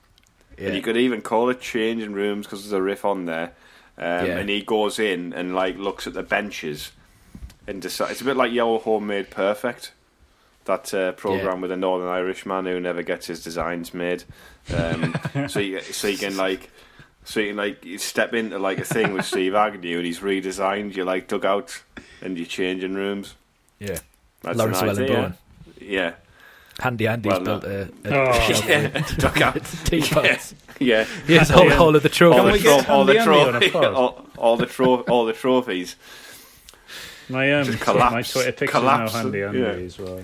Yeah. 0.58 0.66
And 0.68 0.76
you 0.76 0.82
could 0.82 0.96
even 0.96 1.20
call 1.22 1.50
it 1.50 1.60
changing 1.60 2.12
rooms 2.12 2.46
because 2.46 2.62
there's 2.62 2.72
a 2.72 2.82
riff 2.82 3.04
on 3.04 3.24
there. 3.26 3.52
Um, 3.98 4.26
Yeah. 4.26 4.38
And 4.38 4.48
he 4.48 4.62
goes 4.62 4.98
in 4.98 5.32
and 5.32 5.54
like 5.54 5.76
looks 5.78 6.06
at 6.06 6.14
the 6.14 6.22
benches 6.22 6.92
and 7.66 7.80
decides. 7.80 8.12
It's 8.12 8.20
a 8.20 8.24
bit 8.24 8.36
like 8.36 8.52
Your 8.52 8.78
Homemade 8.80 9.30
Perfect, 9.30 9.92
that 10.66 10.92
uh, 10.92 11.12
program 11.12 11.60
with 11.60 11.70
a 11.70 11.76
Northern 11.76 12.08
Irish 12.08 12.44
man 12.46 12.66
who 12.66 12.78
never 12.80 13.02
gets 13.02 13.26
his 13.26 13.42
designs 13.42 13.94
made. 13.94 14.24
Um, 14.74 15.14
so 15.48 15.60
you 15.60 15.80
so 15.80 16.08
you 16.08 16.18
can 16.18 16.36
like 16.36 16.70
so 17.24 17.40
you 17.40 17.48
can 17.48 17.56
like 17.56 17.84
you 17.84 17.98
step 17.98 18.34
into 18.34 18.58
like 18.58 18.78
a 18.78 18.84
thing 18.84 19.12
with 19.12 19.24
Steve 19.24 19.54
Agnew 19.54 19.96
and 19.96 20.06
he's 20.06 20.20
redesigned 20.20 20.94
your 20.94 21.06
like 21.06 21.28
dugout 21.28 21.82
and 22.20 22.36
your 22.36 22.46
changing 22.46 22.94
rooms. 22.94 23.34
Yeah. 23.78 23.98
That's 24.42 24.58
Lawrence 24.58 24.80
an 24.82 24.90
idea. 24.90 25.36
Yeah, 25.80 26.14
Handy 26.80 27.06
Andy's 27.06 27.30
Well, 27.30 27.40
no. 27.40 27.58
built 27.60 27.64
a, 27.64 27.82
a 28.04 28.28
Oh. 28.28 28.40
shelf 28.40 28.68
yeah, 28.68 28.82
with 28.92 29.16
dugout. 29.18 29.64
teapots. 29.84 30.54
Yeah, 30.78 31.04
He 31.26 31.34
has 31.34 31.50
all, 31.50 31.66
Yeah. 31.66 31.78
all 31.78 31.96
of 31.96 32.02
the 32.02 32.08
all 32.26 32.44
the, 32.44 32.58
trophies. 32.58 32.62
tro- 32.62 32.94
all 32.94 33.04
the 33.04 33.18
Andy 33.18 33.30
Andy 33.30 33.40
on 33.48 33.56
a 33.56 33.60
trophy, 33.70 33.86
all, 33.86 34.26
all 34.36 34.56
the 34.56 34.66
tro- 34.66 35.00
all 35.02 35.24
the 35.24 35.32
trophies 35.32 35.96
My 37.28 37.52
um, 37.54 37.64
Just 37.64 37.86
my 37.86 38.22
Twitter 38.22 38.52
pictures 38.52 38.70
collapse, 38.70 39.12
now 39.14 39.22
handy 39.22 39.42
Andy 39.42 39.58
yeah. 39.60 39.66
as 39.68 39.98
well. 39.98 40.20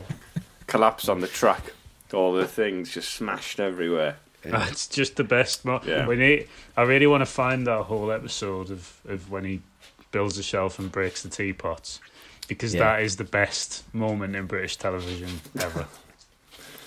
collapse 0.67 1.09
on 1.09 1.21
the 1.21 1.27
track. 1.29 1.73
All 2.13 2.33
the 2.35 2.47
things 2.47 2.93
just 2.93 3.11
smashed 3.15 3.59
everywhere. 3.59 4.17
That's 4.43 4.87
just 4.89 5.17
the 5.17 5.25
best. 5.25 5.65
Mo- 5.65 5.81
Yeah. 5.87 6.07
When 6.07 6.21
he, 6.21 6.47
I 6.77 6.83
really 6.83 7.07
want 7.07 7.23
to 7.23 7.27
find 7.27 7.67
that 7.67 7.85
whole 7.85 8.13
episode 8.13 8.71
of, 8.71 9.01
of 9.09 9.31
when 9.31 9.45
he 9.45 9.63
builds 10.11 10.37
a 10.37 10.43
shelf 10.43 10.79
and 10.79 10.93
breaks 10.93 11.23
the 11.23 11.29
teapots 11.31 12.01
because 12.49 12.75
Yeah. 12.75 12.81
that 12.81 13.03
is 13.03 13.17
the 13.17 13.25
best 13.25 13.83
moment 13.95 14.37
in 14.37 14.47
British 14.47 14.77
television 14.77 15.41
ever. 15.59 15.87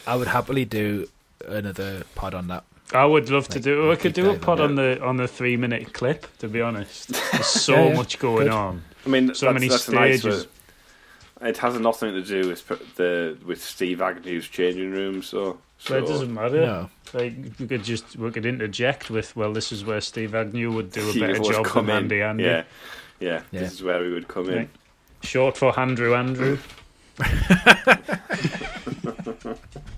I 0.08 0.16
would 0.16 0.28
happily 0.28 0.66
do 0.66 1.08
another 1.48 2.04
pod 2.16 2.34
on 2.34 2.48
that. 2.48 2.64
I 2.94 3.06
would 3.06 3.30
love 3.30 3.48
to 3.50 3.60
do. 3.60 3.92
I 3.92 3.96
could 3.96 4.14
do 4.14 4.30
a 4.30 4.38
pod 4.38 4.60
on 4.60 4.72
on 4.72 4.76
the 4.76 5.04
on 5.04 5.18
the 5.18 5.28
three 5.28 5.58
minute 5.58 5.94
clip. 5.94 6.28
To 6.38 6.48
be 6.48 6.62
honest, 6.62 7.10
there's 7.32 7.46
so 7.48 7.74
Yeah, 7.74 7.88
yeah. 7.90 7.96
much 7.96 8.20
going 8.20 8.46
Good. 8.46 8.54
on. 8.54 8.84
I 9.06 9.10
mean, 9.10 9.34
So 9.34 9.48
that's, 9.48 9.54
many 9.54 9.68
that's 9.70 9.84
stages. 9.84 10.24
with- 10.24 10.48
it 11.42 11.58
has 11.58 11.78
nothing 11.80 12.14
to 12.14 12.22
do 12.22 12.48
with 12.48 12.66
the 12.96 13.38
with 13.46 13.64
Steve 13.64 14.02
Agnew's 14.02 14.48
changing 14.48 14.92
room. 14.92 15.22
So, 15.22 15.60
So 15.80 15.94
so 15.94 15.98
it 15.98 16.08
doesn't 16.08 16.34
matter. 16.34 16.62
No. 16.66 16.90
Like 17.14 17.34
we 17.60 17.68
could 17.68 17.84
just 17.84 18.16
we 18.16 18.32
could 18.32 18.46
interject 18.46 19.10
with, 19.10 19.36
well, 19.36 19.52
this 19.52 19.72
is 19.72 19.84
where 19.84 20.00
Steve 20.02 20.34
Agnew 20.34 20.72
would 20.72 20.92
do 20.92 21.10
a 21.10 21.12
he 21.12 21.20
better 21.20 21.40
job 21.40 21.66
come 21.66 21.88
than 21.88 21.98
in. 21.98 22.04
Andy 22.04 22.22
Andy. 22.22 22.44
Yeah, 22.44 22.64
yeah, 23.20 23.42
Yeah. 23.52 23.60
This 23.62 23.74
is 23.74 23.84
where 23.84 24.04
he 24.06 24.12
would 24.12 24.28
come 24.28 24.50
in. 24.50 24.56
Right. 24.58 24.70
Short 25.24 25.58
for 25.58 25.78
Andrew 25.80 26.14
Andrew. 26.16 26.58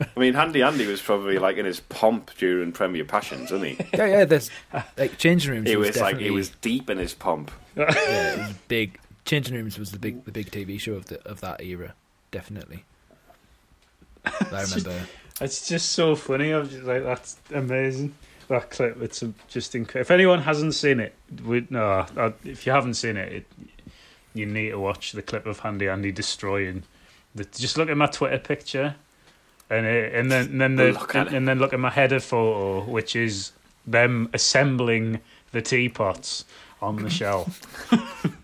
I 0.00 0.20
mean, 0.20 0.34
Handy 0.34 0.62
Andy 0.62 0.86
was 0.86 1.00
probably 1.00 1.38
like 1.38 1.56
in 1.56 1.66
his 1.66 1.80
pomp 1.80 2.30
during 2.38 2.72
Premier 2.72 3.04
Passions, 3.04 3.50
wasn't 3.50 3.78
he? 3.78 3.86
Yeah, 3.96 4.06
yeah. 4.06 4.24
There's 4.24 4.50
like 4.96 5.18
changing 5.18 5.52
rooms. 5.52 5.68
He 5.68 5.76
was, 5.76 5.88
was 5.88 6.00
like 6.00 6.18
he 6.18 6.30
was 6.30 6.50
deep 6.60 6.88
in 6.88 6.98
his 6.98 7.14
pomp. 7.14 7.50
yeah, 7.76 7.92
it 7.92 8.38
was 8.38 8.56
big. 8.68 8.98
Changing 9.24 9.54
rooms 9.54 9.78
was 9.78 9.92
the 9.92 9.98
big 9.98 10.24
the 10.24 10.32
big 10.32 10.50
TV 10.50 10.80
show 10.80 10.94
of 10.94 11.06
the 11.06 11.22
of 11.28 11.40
that 11.40 11.62
era. 11.62 11.94
Definitely. 12.30 12.84
I 14.24 14.62
remember. 14.62 15.06
It's 15.40 15.66
just 15.66 15.92
so 15.92 16.14
funny. 16.14 16.52
I 16.52 16.58
was 16.58 16.70
just 16.70 16.84
like, 16.84 17.02
that's 17.02 17.38
amazing. 17.52 18.14
That 18.48 18.70
clip, 18.70 19.00
it's 19.00 19.22
just 19.48 19.74
incredible. 19.74 20.00
If 20.02 20.10
anyone 20.10 20.42
hasn't 20.42 20.74
seen 20.74 21.00
it, 21.00 21.14
we, 21.44 21.66
no, 21.70 22.06
uh, 22.16 22.32
if 22.44 22.66
you 22.66 22.72
haven't 22.72 22.94
seen 22.94 23.16
it, 23.16 23.32
it, 23.32 23.46
you 24.34 24.44
need 24.44 24.70
to 24.70 24.78
watch 24.78 25.12
the 25.12 25.22
clip 25.22 25.46
of 25.46 25.60
Handy 25.60 25.88
Andy 25.88 26.12
destroying. 26.12 26.82
The, 27.34 27.44
just 27.44 27.78
look 27.78 27.88
at 27.88 27.96
my 27.96 28.06
Twitter 28.06 28.38
picture, 28.38 28.96
and 29.70 29.86
it, 29.86 30.14
and 30.14 30.30
then 30.30 30.46
and 30.50 30.60
then 30.60 30.76
the 30.76 30.92
Look 30.92 31.14
at 31.14 31.28
and, 31.28 31.36
and 31.36 31.48
then 31.48 31.58
look 31.58 31.72
at 31.72 31.80
my 31.80 31.90
header 31.90 32.20
photo, 32.20 32.82
which 32.84 33.14
is 33.16 33.52
them 33.86 34.28
assembling 34.34 35.20
the 35.52 35.62
teapots 35.62 36.44
on 36.82 36.96
the 37.02 37.10
shelf. 37.10 37.60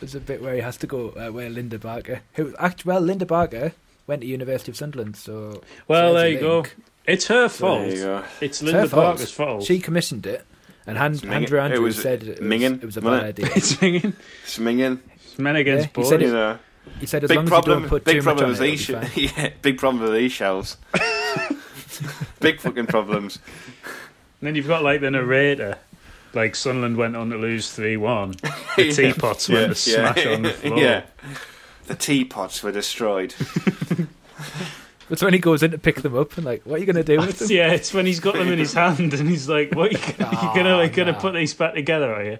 There's 0.00 0.14
a 0.14 0.20
bit 0.20 0.40
where 0.40 0.54
he 0.54 0.60
has 0.60 0.76
to 0.78 0.86
go 0.86 1.10
uh, 1.10 1.30
where 1.30 1.50
Linda 1.50 1.78
Barker, 1.78 2.20
who 2.34 2.54
actually 2.58 2.88
well 2.90 3.00
Linda 3.00 3.26
Barker 3.26 3.72
went 4.06 4.20
to 4.22 4.26
University 4.28 4.70
of 4.70 4.76
Sunderland, 4.76 5.16
so 5.16 5.62
Well, 5.88 6.14
there 6.14 6.28
you 6.28 6.38
go. 6.40 6.64
It's 7.04 7.26
her 7.26 7.48
fault. 7.48 7.80
there 7.80 7.90
you 7.96 8.02
go. 8.04 8.18
It's 8.40 8.42
It's 8.42 8.62
Linda 8.62 8.80
her 8.82 8.86
fault. 8.88 9.02
Barker's 9.16 9.32
fault. 9.32 9.64
She 9.64 9.80
commissioned 9.80 10.24
it, 10.26 10.44
and 10.86 10.96
Han- 10.96 11.12
It's 11.14 11.22
Mingin- 11.22 11.60
Andrew 11.60 11.60
it 11.80 11.80
was 11.80 12.00
said 12.00 12.22
it 12.22 12.38
was, 12.40 12.48
Mingin, 12.48 12.80
it 12.80 12.86
was 12.86 12.96
a 12.96 13.00
wasn't 13.00 13.22
bad 13.22 13.38
it? 13.40 13.44
idea. 13.44 13.46
it's 13.56 13.76
singing. 13.78 14.12
Swinging. 14.44 15.00
It's 15.16 15.38
men 15.38 15.56
against 15.56 15.88
Yeah, 15.96 16.02
he 16.02 16.08
said 16.08 16.20
boys. 16.20 16.28
You 16.28 16.32
know, 16.34 16.58
He 17.00 17.06
said 17.06 17.24
as 17.24 17.28
big 17.28 17.36
long 17.36 17.46
problem. 17.46 17.78
as 17.78 17.82
you 17.84 17.88
don't 17.88 17.88
put 17.90 18.04
Big 18.04 18.14
too 18.14 18.22
much 18.22 18.24
problem 18.24 18.44
on 18.44 18.50
with 18.52 18.60
it, 18.60 18.64
these. 18.70 18.90
it'll 18.90 19.04
sh- 19.04 19.16
yeah, 19.36 19.50
big 19.62 19.78
problem 19.78 20.02
with 20.02 20.12
these 20.14 20.32
shelves. 20.32 20.76
big 22.40 22.60
fucking 22.60 22.86
problems. 22.86 23.38
And 24.40 24.46
then 24.46 24.54
you've 24.54 24.68
got 24.68 24.82
like 24.82 25.00
the 25.00 25.10
narrator, 25.10 25.78
like 26.34 26.54
Sunderland 26.54 26.96
went 26.96 27.16
on 27.16 27.30
to 27.30 27.36
lose 27.36 27.70
three 27.72 27.96
one. 27.96 28.34
The 28.76 28.84
Yeah. 28.86 28.92
teapots 28.92 29.48
went 29.48 29.68
to 29.70 29.74
smash 29.74 30.24
yeah. 30.24 30.32
on 30.34 30.42
the 30.42 30.50
floor. 30.50 30.78
Yeah. 30.78 31.02
The 31.86 31.94
teapots 31.96 32.62
were 32.62 32.70
destroyed. 32.72 33.34
That's 35.08 35.22
when 35.22 35.32
he 35.32 35.38
goes 35.40 35.62
in 35.62 35.70
to 35.70 35.78
pick 35.78 36.02
them 36.02 36.14
up 36.16 36.36
and 36.36 36.44
like, 36.44 36.64
what 36.66 36.76
are 36.76 36.78
you 36.78 36.86
going 36.86 36.96
to 36.96 37.02
do 37.02 37.16
with 37.18 37.38
them? 37.38 37.48
yeah, 37.50 37.72
it's 37.72 37.94
when 37.94 38.04
he's 38.04 38.20
got 38.20 38.34
them 38.34 38.52
in 38.52 38.58
his 38.58 38.74
hand 38.74 39.14
and 39.14 39.26
he's 39.28 39.48
like, 39.48 39.74
"What 39.74 39.90
you 39.92 39.98
gonna, 39.98 40.30
you 40.36 40.48
gonna 40.54 40.74
oh, 40.74 40.76
like 40.76 40.94
gonna 40.94 41.14
put 41.14 41.32
these 41.32 41.54
back 41.54 41.74
together, 41.74 42.12
are 42.14 42.22
you?" 42.24 42.38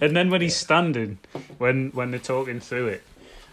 And 0.00 0.16
then 0.16 0.30
when 0.30 0.40
he's 0.40 0.54
standing, 0.56 1.18
when 1.58 1.90
when 1.90 2.12
they're 2.12 2.20
talking 2.20 2.60
through 2.60 2.86
it, 2.88 3.02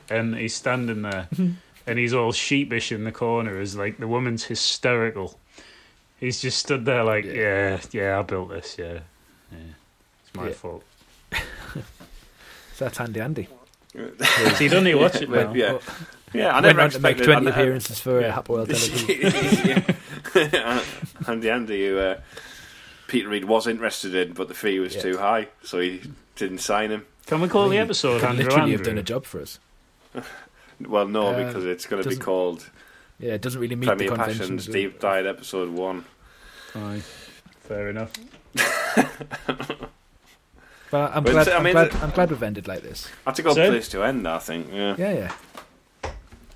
and 0.10 0.36
he's 0.36 0.56
standing 0.56 1.02
there, 1.03 1.27
and 1.88 1.99
he's 1.99 2.14
all 2.14 2.31
sheepish 2.31 2.91
in 2.91 3.03
the 3.03 3.11
corner, 3.11 3.60
as 3.60 3.76
like 3.76 3.98
the 3.98 4.07
woman's 4.07 4.44
hysterical. 4.45 5.40
He's 6.19 6.41
just 6.41 6.57
stood 6.60 6.86
there 6.86 7.03
like, 7.03 7.26
Yeah. 7.26 7.34
"Yeah, 7.34 7.80
yeah, 7.91 8.19
I 8.19 8.22
built 8.23 8.49
this. 8.49 8.76
Yeah, 8.77 8.99
yeah, 9.52 9.57
it's 10.26 10.34
my 10.36 10.48
Yeah. 10.48 10.53
fault." 10.53 10.84
So 12.76 12.86
that's 12.86 12.98
handy 12.98 13.19
Andy. 13.19 13.48
So 13.94 14.64
you 14.64 14.69
don't 14.69 14.86
need 14.86 14.91
to 14.94 14.99
watch 14.99 15.22
it 15.22 15.30
now. 15.30 15.53
Yeah. 15.53 15.80
Yeah, 16.34 16.49
I 16.49 16.61
Went 16.61 16.65
never 16.68 16.81
on 16.81 16.90
to 16.91 16.99
make 16.99 17.18
expected. 17.18 17.26
20 17.41 17.48
I- 17.48 17.49
I- 17.49 17.53
appearances 17.53 17.99
for 17.99 18.23
uh, 18.23 18.31
Hapwell 18.31 18.65
Television. 18.68 19.95
Andy 21.27 21.49
Andy, 21.49 21.88
who 21.88 21.99
uh, 21.99 22.19
Peter 23.07 23.27
Reid 23.27 23.45
was 23.45 23.68
interested 23.68 24.15
in, 24.15 24.31
but 24.34 24.48
the 24.48 24.53
fee 24.53 24.80
was 24.80 24.95
Yeah. 24.95 25.02
too 25.02 25.18
high, 25.18 25.48
so 25.64 25.80
he 25.80 26.02
didn't 26.38 26.60
sign 26.60 26.91
him. 26.91 27.06
Can 27.26 27.41
we 27.41 27.49
call 27.49 27.68
the 27.68 27.77
episode 27.80 28.22
Can 28.22 28.30
Andrew 28.31 28.45
literally 28.45 28.72
have 28.72 28.84
done 28.84 28.98
a 28.98 29.03
job 29.03 29.26
for 29.26 29.41
us. 29.41 29.60
Well, 30.87 31.07
no, 31.07 31.27
Uh, 31.27 31.45
because 31.47 31.65
it's 31.65 31.85
going 31.85 32.01
to 32.03 32.09
be 32.09 32.15
called 32.15 32.69
Yeah, 33.19 33.33
it 33.33 33.41
doesn't 33.41 33.59
really 33.59 33.75
meet 33.75 33.87
Premier 33.87 34.09
the 34.09 34.15
Passions 34.15 34.37
conventions. 34.39 34.67
Deep 34.73 34.99
Dive 35.01 35.25
Episode 35.25 35.69
1. 35.69 36.05
Aye. 36.75 37.01
Fair 37.61 37.89
enough. 37.89 38.11
But 40.91 41.11
I'm 41.15 41.23
But 41.23 41.31
glad, 41.33 41.41
it's- 41.41 41.53
I 41.53 41.57
I'm, 41.57 41.63
mean, 41.63 41.73
glad, 41.73 41.87
it- 41.87 42.01
I'm 42.03 42.09
glad 42.09 42.31
we've 42.31 42.41
ended 42.41 42.67
like 42.67 42.81
this. 42.81 43.07
That's 43.25 43.37
a 43.39 43.43
good 43.43 43.53
So- 43.53 43.69
place 43.69 43.87
to 43.89 44.03
end, 44.03 44.27
I 44.27 44.39
think. 44.39 44.69
Yeah. 44.73 44.95
Yeah, 44.97 45.11
yeah. 45.11 45.31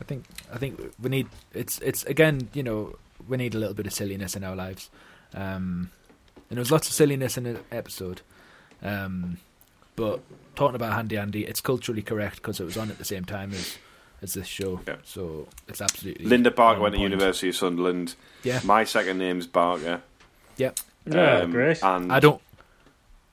I 0.02 0.04
think 0.06 0.26
I 0.52 0.58
think 0.58 0.80
we 1.00 1.10
need 1.10 1.28
it's 1.54 1.80
it's 1.80 2.04
again 2.06 2.50
you 2.54 2.62
know 2.64 2.96
we 3.28 3.38
need 3.38 3.56
a 3.56 3.58
little 3.60 3.76
bit 3.76 3.86
of 3.86 3.94
silliness 3.94 4.36
in 4.36 4.44
our 4.44 4.56
lives, 4.56 4.90
um, 5.34 5.92
and 6.50 6.58
there 6.58 6.60
was 6.60 6.72
lots 6.72 6.88
of 6.90 6.94
silliness 6.94 7.38
in 7.38 7.44
the 7.46 7.60
episode, 7.72 8.22
um, 8.82 9.38
but 9.96 10.22
talking 10.56 10.76
about 10.76 10.94
Handy 10.94 11.18
Andy, 11.18 11.46
it's 11.46 11.62
culturally 11.62 12.02
correct 12.02 12.38
because 12.38 12.60
it 12.60 12.66
was 12.66 12.78
on 12.78 12.90
at 12.92 12.98
the 12.98 13.06
same 13.06 13.26
time 13.26 13.52
as 13.52 13.78
as 14.22 14.34
this 14.36 14.48
show, 14.48 14.80
Yeah. 14.88 14.96
so 15.04 15.50
it's 15.68 15.82
absolutely 15.82 16.26
Linda 16.26 16.50
Barker 16.50 16.78
on 16.78 16.84
went 16.84 16.96
to. 16.96 17.02
University 17.02 17.50
of 17.50 17.58
Sunderland. 17.58 18.16
Yeah, 18.44 18.62
My 18.64 18.86
second 18.86 19.18
name's 19.18 19.48
Barker. 19.48 20.02
Yeah, 20.56 20.72
Um, 21.12 21.52
great. 21.52 21.84
And 21.84 22.10
I 22.10 22.22
don't. 22.22 22.42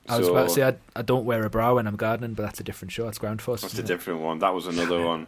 I 0.09 0.17
was 0.17 0.25
so- 0.27 0.33
about 0.35 0.49
to 0.49 0.53
say 0.53 0.63
I, 0.67 0.75
I 0.93 1.01
don't 1.01 1.23
wear 1.23 1.45
a 1.45 1.49
bra 1.49 1.75
when 1.75 1.87
I'm 1.87 1.95
gardening, 1.95 2.33
but 2.33 2.43
that's 2.43 2.59
a 2.59 2.63
different 2.63 2.91
show. 2.91 3.07
It's 3.07 3.19
ground 3.19 3.41
force. 3.41 3.61
That's 3.61 3.77
a 3.77 3.81
it? 3.81 3.85
different 3.87 4.19
one. 4.19 4.39
That 4.39 4.53
was 4.53 4.67
another 4.67 5.01
one. 5.01 5.27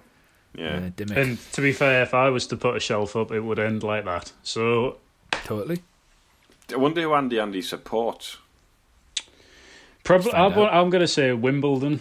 Yeah, 0.54 0.90
Yeah. 0.98 1.06
And 1.16 1.40
to 1.54 1.62
be 1.62 1.72
fair, 1.72 2.04
if 2.04 2.14
I 2.14 2.30
was 2.30 2.46
to 2.48 2.58
put 2.58 2.76
a 2.76 2.80
shelf 2.82 3.16
up, 3.16 3.32
it 3.32 3.40
would 3.40 3.58
end 3.60 3.84
like 3.84 4.04
that. 4.04 4.34
So 4.44 4.98
totally. 5.46 5.82
I 6.74 6.76
wonder 6.76 7.02
who 7.04 7.14
Andy 7.14 7.40
Andy 7.40 7.62
supports. 7.62 8.38
Probably, 10.04 10.34
I'm. 10.34 10.54
I'm 10.58 10.90
going 10.90 11.02
to 11.02 11.08
say 11.08 11.32
Wimbledon, 11.34 12.00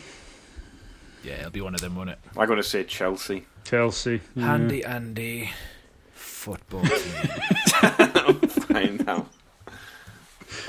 Yeah, 1.24 1.34
it'll 1.40 1.50
be 1.50 1.60
one 1.60 1.74
of 1.74 1.80
them, 1.80 1.94
won't 1.96 2.10
it? 2.10 2.18
I'm 2.36 2.46
going 2.46 2.56
to 2.58 2.62
say 2.62 2.84
Chelsea. 2.84 3.46
Chelsea. 3.64 4.20
yeah. 4.34 4.46
Handy 4.46 4.84
Andy 4.84 5.50
football 6.14 6.82
team. 6.82 6.90
Fine 8.48 8.96
now. 9.06 9.26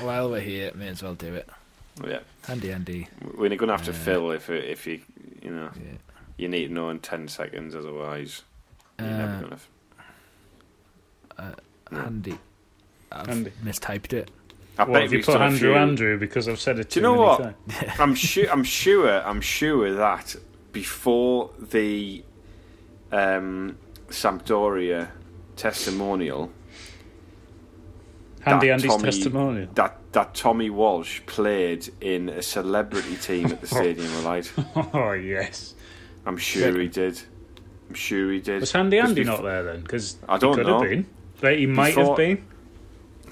While 0.00 0.30
we're 0.30 0.40
here, 0.40 0.70
may 0.74 0.88
as 0.88 1.02
well 1.02 1.14
do 1.14 1.34
it. 1.34 1.48
Yeah. 2.06 2.20
Handy 2.46 2.72
Andy. 2.72 3.08
We're 3.36 3.48
going 3.56 3.68
to 3.68 3.76
have 3.76 3.84
to 3.84 3.90
Uh, 3.90 3.94
fill 3.94 4.30
if 4.32 4.48
if 4.50 4.86
you 4.86 5.00
you 5.42 5.50
know 5.50 5.70
Yeah. 5.76 5.96
you 6.38 6.48
need 6.48 6.68
to 6.68 6.72
know 6.72 6.90
in 6.90 6.98
ten 7.00 7.28
seconds. 7.28 7.74
Otherwise, 7.74 8.42
you're 8.98 9.08
Uh, 9.08 9.18
never 9.18 9.42
gonna. 9.42 9.58
Yeah. 11.92 12.00
Handy. 12.02 12.38
I've 13.12 13.26
Handy. 13.26 13.52
mistyped 13.64 14.12
it. 14.12 14.30
I 14.76 14.82
What 14.84 14.92
bet 14.94 15.02
have 15.02 15.12
you 15.12 15.22
put 15.22 15.40
Andrew 15.40 15.58
few- 15.58 15.74
Andrew 15.74 16.18
because 16.18 16.48
I've 16.48 16.58
said 16.60 16.78
it 16.80 16.90
Do 16.90 16.98
you 17.00 17.02
know 17.04 17.14
many 17.14 17.24
what? 17.24 17.98
I'm 18.00 18.14
sure. 18.14 18.50
I'm 18.50 18.64
sure. 18.64 19.22
I'm 19.24 19.40
sure 19.40 19.92
that 19.94 20.34
before 20.72 21.50
the 21.60 22.24
um, 23.12 23.78
Sampdoria 24.08 25.10
testimonial, 25.56 26.50
Handy 28.42 28.66
that 28.66 28.72
Andy's 28.74 28.90
Tommy, 28.90 29.04
testimonial. 29.04 29.68
That 29.74 29.96
that 30.12 30.34
Tommy 30.34 30.70
Walsh 30.70 31.20
played 31.26 31.88
in 32.00 32.28
a 32.28 32.42
celebrity 32.42 33.16
team 33.16 33.46
at 33.46 33.60
the 33.60 33.66
Stadium 33.78 34.06
of 34.06 34.24
Light. 34.24 34.52
Oh 34.94 35.12
yes. 35.12 35.74
I'm 36.26 36.36
sure 36.36 36.78
he 36.80 36.88
did. 36.88 37.20
I'm 37.88 37.94
sure 37.94 38.32
he 38.32 38.40
did. 38.40 38.60
Was 38.60 38.72
Handy 38.72 38.98
'Cause 38.98 39.10
Andy 39.10 39.22
bef- 39.22 39.26
not 39.26 39.42
there 39.42 39.62
then? 39.62 39.80
Because 39.82 40.16
I 40.28 40.38
don't 40.38 40.52
he 40.52 40.56
could 40.56 40.66
know. 40.66 40.80
have 40.80 40.90
been. 40.90 41.06
Like, 41.42 41.58
he 41.58 41.66
might 41.66 41.94
Before- 41.94 42.06
have 42.06 42.16
been. 42.16 42.44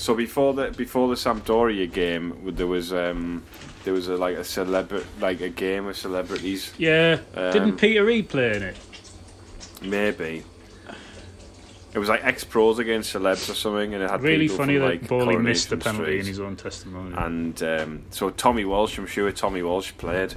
So 0.02 0.16
before 0.16 0.52
the 0.52 0.72
before 0.72 1.06
the 1.06 1.14
Sampdoria 1.14 1.86
game, 1.86 2.56
there 2.56 2.66
was 2.66 2.92
um 2.92 3.44
there 3.84 3.94
was 3.94 4.08
a 4.08 4.16
like 4.16 4.36
a 4.36 4.40
celebra 4.40 5.04
like 5.20 5.40
a 5.40 5.48
game 5.48 5.86
of 5.86 5.96
celebrities. 5.96 6.72
Yeah. 6.76 7.20
Um, 7.36 7.52
Didn't 7.52 7.76
Peter 7.76 8.04
Reid 8.04 8.28
play 8.28 8.56
in 8.56 8.64
it? 8.64 8.76
Maybe. 9.80 10.42
It 11.94 12.00
was 12.00 12.08
like 12.08 12.24
ex 12.24 12.42
pros 12.42 12.80
against 12.80 13.14
celebs 13.14 13.48
or 13.48 13.54
something, 13.54 13.94
and 13.94 14.02
it 14.02 14.10
had 14.10 14.24
Really 14.24 14.48
people 14.48 14.56
funny 14.56 14.74
from, 14.74 14.82
that 14.82 14.88
like, 14.88 15.06
Bowley 15.06 15.36
missed 15.36 15.70
the 15.70 15.76
Coronation 15.76 16.04
penalty 16.04 16.18
in 16.18 16.26
his 16.26 16.40
own 16.40 16.56
testimony. 16.56 17.14
And 17.16 17.62
um, 17.62 18.02
so 18.10 18.30
Tommy 18.30 18.64
Walsh, 18.64 18.98
I'm 18.98 19.06
sure 19.06 19.30
Tommy 19.30 19.62
Walsh 19.62 19.92
played. 19.98 20.34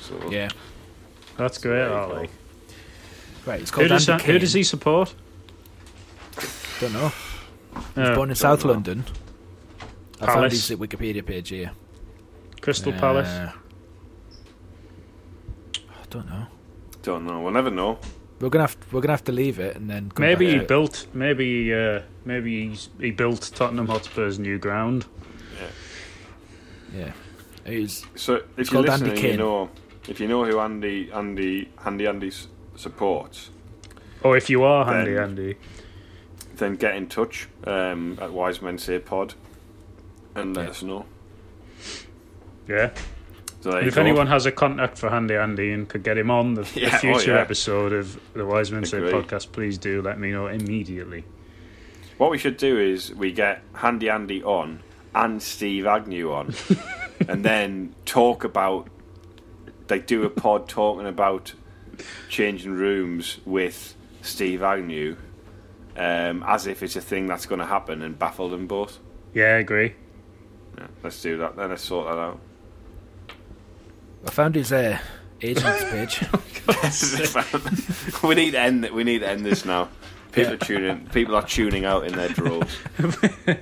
So 0.00 0.30
Yeah. 0.30 0.48
That's 1.36 1.58
great, 1.58 1.78
there 1.78 1.88
that, 1.88 2.08
like. 2.10 2.30
Right. 3.46 3.62
It's 3.62 3.70
Who 3.70 3.78
called 3.78 3.88
does, 3.88 4.08
Andy 4.08 4.24
who 4.26 4.38
does 4.38 4.52
he 4.52 4.62
support? 4.62 5.12
Don't 6.78 6.92
know. 6.92 7.12
He 7.94 8.00
was 8.00 8.10
Uh, 8.10 8.14
born 8.14 8.30
in 8.30 8.36
South 8.36 8.64
know. 8.64 8.72
London. 8.72 9.04
I 10.20 10.26
found 10.26 10.34
Palace. 10.36 10.68
his 10.68 10.78
Wikipedia 10.78 11.24
page 11.24 11.48
here. 11.50 11.70
Crystal 12.60 12.92
Uh, 12.92 12.98
Palace. 13.00 13.28
I 13.28 13.52
don't 16.10 16.28
know. 16.28 16.46
don't 17.02 17.26
know. 17.26 17.40
We'll 17.40 17.52
never 17.52 17.70
know. 17.70 17.98
We're 18.40 18.50
gonna 18.50 18.64
have 18.64 18.76
we're 18.92 19.00
gonna 19.00 19.12
have 19.12 19.24
to 19.24 19.32
leave 19.32 19.58
it 19.58 19.76
and 19.76 19.90
then 19.90 20.10
come 20.10 20.24
Maybe 20.24 20.46
back 20.46 20.52
he 20.52 20.58
to 20.58 20.62
it. 20.64 20.68
built. 20.68 21.06
Maybe 21.12 21.74
uh, 21.74 22.02
maybe 22.24 22.68
he's, 22.68 22.88
he 23.00 23.10
built 23.10 23.50
Tottenham 23.54 23.88
Hotspur's 23.88 24.38
new 24.38 24.58
ground. 24.58 25.06
Yeah. 26.94 27.00
Yeah. 27.00 27.12
He's 27.72 28.04
So 28.14 28.42
if 28.56 28.70
you're 28.70 28.84
called 28.84 28.90
Andy 28.90 29.10
listening, 29.10 29.32
you 29.32 29.36
know 29.38 29.70
if 30.08 30.20
you 30.20 30.28
know 30.28 30.44
who 30.44 30.60
Andy 30.60 31.10
Andy 31.12 31.68
Andy 31.84 32.06
Andy 32.06 32.30
supports, 32.76 33.50
Or 34.22 34.36
if 34.36 34.48
you 34.50 34.62
are 34.62 34.84
handy, 34.84 35.16
Andy. 35.16 35.56
Then 36.58 36.74
get 36.76 36.94
in 36.96 37.06
touch 37.08 37.48
um, 37.64 38.18
at 38.20 38.32
Wise 38.32 38.60
Men 38.62 38.78
Say 38.78 38.98
Pod 38.98 39.34
and 40.34 40.54
let 40.56 40.64
Yeah. 40.66 40.70
us 40.70 40.82
know. 40.82 41.06
Yeah. 42.68 42.90
So 43.60 43.70
there 43.70 43.78
And 43.78 43.86
you 43.86 43.88
if 43.88 43.94
go. 43.96 44.00
anyone 44.02 44.26
has 44.28 44.46
a 44.46 44.52
contact 44.52 44.98
for 44.98 45.10
Handy 45.10 45.34
Andy 45.34 45.72
and 45.72 45.88
could 45.88 46.02
get 46.04 46.16
him 46.18 46.30
on 46.30 46.54
the, 46.54 46.62
the 46.62 46.80
Yeah, 46.82 46.90
oh, 46.94 46.98
future 46.98 47.32
yeah. 47.34 47.40
episode 47.40 47.92
of 47.92 48.20
the 48.34 48.44
Wise 48.46 48.70
Men 48.70 48.84
Say 48.84 48.98
podcast, 48.98 49.52
please 49.52 49.78
do 49.78 50.00
let 50.02 50.18
me 50.20 50.30
know 50.30 50.46
immediately. 50.46 51.24
What 52.18 52.30
we 52.30 52.38
should 52.38 52.56
do 52.56 52.78
is 52.78 53.14
we 53.14 53.32
get 53.32 53.62
Handy 53.74 54.10
Andy 54.10 54.42
on 54.42 54.80
and 55.14 55.42
Steve 55.42 55.86
Agnew 55.86 56.30
on, 56.32 56.54
and 57.28 57.44
then 57.44 57.94
talk 58.04 58.44
about, 58.44 58.88
They 59.88 59.98
do 60.00 60.24
a 60.24 60.30
pod 60.30 60.68
talking 60.68 61.06
about 61.06 61.54
changing 62.28 62.72
rooms 62.72 63.38
with 63.44 63.94
Steve 64.22 64.62
Agnew, 64.62 65.16
um, 65.98 66.44
as 66.46 66.66
if 66.66 66.82
it's 66.82 66.96
a 66.96 67.00
thing 67.00 67.26
that's 67.26 67.46
going 67.46 67.58
to 67.58 67.66
happen, 67.66 68.02
and 68.02 68.18
baffle 68.18 68.48
them 68.48 68.66
both. 68.66 68.98
Yeah, 69.34 69.54
I 69.54 69.58
agree. 69.58 69.94
Yeah, 70.76 70.86
let's 71.02 71.20
do 71.20 71.36
that. 71.38 71.56
Then 71.56 71.70
let's 71.70 71.82
sort 71.82 72.06
that 72.06 72.18
out. 72.18 72.40
I 74.26 74.30
found 74.30 74.54
his 74.54 74.72
uh, 74.72 74.98
agent's 75.42 75.84
page. 75.84 76.24
we 78.22 78.34
need 78.34 78.52
to 78.52 78.60
end. 78.60 78.88
We 78.90 79.04
need 79.04 79.20
to 79.20 79.28
end 79.28 79.44
this 79.44 79.64
now. 79.64 79.88
People 80.32 80.54
are 80.54 80.58
tuning. 80.58 81.06
People 81.12 81.34
are 81.34 81.46
tuning 81.46 81.84
out 81.84 82.04
in 82.06 82.12
their 82.12 82.28
droves. 82.28 82.76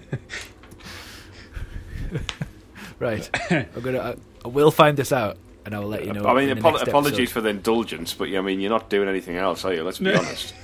right. 2.99 3.31
I'm 3.51 3.81
gonna 3.81 4.01
I, 4.01 4.17
I 4.45 4.49
will 4.49 4.71
find 4.71 4.97
this 4.97 5.13
out 5.13 5.39
and 5.65 5.75
I 5.75 5.79
will 5.79 5.89
let 5.89 6.05
you 6.05 6.13
know. 6.13 6.25
I 6.25 6.35
mean, 6.35 6.49
in 6.49 6.59
the 6.59 6.67
apo- 6.67 6.79
next 6.79 6.89
apologies 6.89 7.19
episode. 7.19 7.33
for 7.33 7.41
the 7.41 7.49
indulgence, 7.51 8.13
but 8.15 8.29
I 8.29 8.41
mean, 8.41 8.61
you're 8.61 8.71
not 8.71 8.91
doing 8.91 9.09
anything 9.09 9.37
else, 9.37 9.65
are 9.65 9.73
you? 9.73 9.85
Let's 9.85 9.99
be 9.99 10.15
honest. 10.15 10.55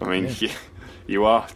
I 0.00 0.08
mean, 0.08 0.34
you, 0.38 0.48
you 1.06 1.24
are. 1.24 1.46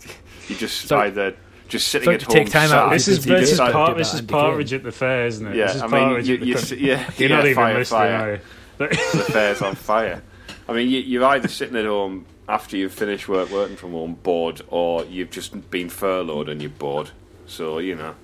You 0.48 0.56
just 0.56 0.86
So- 0.86 0.98
either 0.98 1.36
just 1.68 1.88
sitting 1.88 2.06
so 2.06 2.12
at 2.12 2.20
to 2.20 2.26
home. 2.26 2.34
take 2.34 2.50
time 2.50 2.70
out 2.72 2.90
This 2.90 3.08
is 3.08 3.18
can 3.18 3.22
see 3.24 3.30
this 3.40 3.52
is, 3.52 3.58
this 3.58 3.70
par- 3.72 3.94
this 3.94 4.14
is 4.14 4.22
Partridge 4.22 4.72
at 4.72 4.82
the 4.82 4.90
fair, 4.92 5.26
isn't 5.26 5.46
it? 5.48 5.54
Yeah, 5.54 5.66
this 5.66 5.76
is 5.76 5.82
I 5.82 5.86
mean, 5.86 5.92
Partridge 5.92 6.28
you, 6.28 6.36
the 6.38 6.46
you, 6.46 6.54
con- 6.54 6.62
s- 6.62 6.72
yeah, 6.72 7.10
You're 7.18 7.28
yeah, 7.28 7.36
not 7.36 7.44
even 7.44 7.54
fire, 7.56 7.74
listening, 7.78 7.98
fire. 8.00 8.40
are 8.80 8.84
you? 8.84 8.88
the 8.88 9.26
fair's 9.30 9.60
on 9.60 9.74
fire. 9.74 10.22
I 10.66 10.72
mean, 10.72 10.88
you, 10.88 11.00
you're 11.00 11.24
either 11.26 11.48
sitting 11.48 11.76
at 11.76 11.84
home 11.84 12.24
after 12.48 12.76
you've 12.78 12.92
finished 12.94 13.28
work, 13.28 13.50
working 13.50 13.76
from 13.76 13.90
home, 13.92 14.14
bored, 14.14 14.62
or 14.68 15.04
you've 15.04 15.30
just 15.30 15.70
been 15.70 15.90
furloughed 15.90 16.48
and 16.48 16.62
you're 16.62 16.70
bored. 16.70 17.10
So 17.46 17.78
you 17.80 17.94
know, 17.96 18.14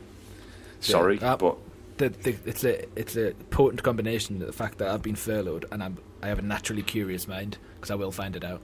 sorry, 0.81 1.21
uh, 1.21 1.37
but 1.37 1.57
The, 1.99 2.09
the, 2.09 2.37
it's 2.47 2.65
a 2.65 2.85
it's 2.99 3.17
a 3.17 3.33
potent 3.51 3.83
combination 3.83 4.41
of 4.41 4.47
the 4.47 4.53
fact 4.55 4.79
that 4.79 4.89
I've 4.89 5.03
been 5.03 5.17
furloughed 5.17 5.67
and 5.71 5.83
I'm 5.83 5.99
I 6.23 6.29
have 6.29 6.39
a 6.39 6.43
naturally 6.43 6.83
curious 6.83 7.29
mind 7.29 7.59
because 7.77 7.91
I 7.91 7.95
will 7.95 8.13
find 8.13 8.37
it 8.37 8.45
out. 8.45 8.63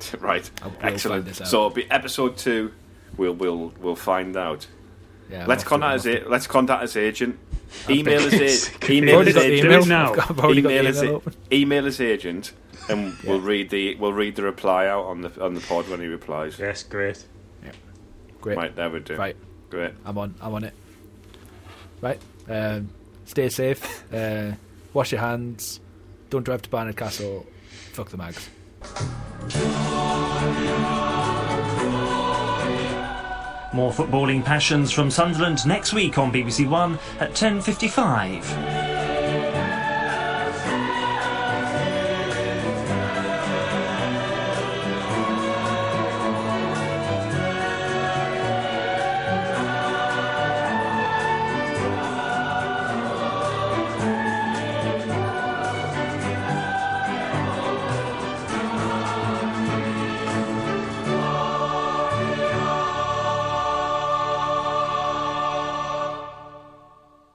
right, 0.20 0.48
I 0.62 0.66
will 0.66 0.74
excellent. 0.82 1.24
find 1.24 1.24
this 1.26 1.40
out. 1.40 1.48
So 1.48 1.58
it'll 1.58 1.70
be 1.70 1.90
episode 1.90 2.36
two. 2.36 2.72
We'll 3.16 3.34
we'll 3.34 3.72
we'll 3.80 3.96
find 3.96 4.36
out. 4.36 4.66
Yeah, 5.30 5.46
let's 5.46 5.64
contact 5.64 6.04
his 6.04 6.22
a- 6.24 6.28
let's 6.28 6.46
contact 6.46 6.82
his 6.82 6.96
agent. 6.96 7.38
Email 7.90 8.20
his 8.28 8.68
a- 8.70 8.76
I've 8.84 8.90
email 8.90 9.20
his 9.20 9.36
agent. 9.36 9.66
email. 9.66 9.84
now. 9.86 10.10
I've, 10.10 10.16
got, 10.16 10.30
I've 10.30 10.38
already 10.40 10.62
got 10.62 10.68
the 10.68 10.74
email 10.78 10.86
his 10.86 11.02
email 11.02 11.22
email 11.52 11.84
his 11.84 12.00
agent, 12.00 12.52
and 12.88 13.14
we'll 13.24 13.40
read 13.40 13.70
the 13.70 13.94
we'll 13.96 14.12
read 14.12 14.36
the 14.36 14.42
reply 14.42 14.86
out 14.86 15.04
on 15.04 15.20
the 15.22 15.42
on 15.44 15.54
the 15.54 15.60
pod 15.60 15.88
when 15.88 16.00
he 16.00 16.06
replies. 16.06 16.58
Yes, 16.58 16.82
great. 16.82 17.24
Great. 18.40 18.56
Right, 18.56 18.76
there 18.76 18.88
we 18.88 19.00
do. 19.00 19.16
Right. 19.16 19.34
great. 19.68 19.92
I'm 20.04 20.16
on. 20.16 20.32
I'm 20.40 20.54
on 20.54 20.62
it. 20.62 20.72
Right. 22.00 22.20
Um, 22.48 22.88
stay 23.24 23.48
safe. 23.48 24.04
Uh, 24.14 24.52
wash 24.94 25.10
your 25.10 25.20
hands. 25.20 25.80
Don't 26.30 26.44
drive 26.44 26.62
to 26.62 26.68
Barnard 26.70 26.96
Castle. 26.96 27.44
Fuck 27.92 28.10
the 28.10 28.16
mags. 28.16 28.48
More 33.74 33.92
footballing 33.92 34.44
passions 34.44 34.90
from 34.90 35.10
Sunderland 35.10 35.66
next 35.66 35.92
week 35.92 36.18
on 36.18 36.32
BBC 36.32 36.68
One 36.68 36.98
at 37.20 37.32
10:55. 37.34 38.77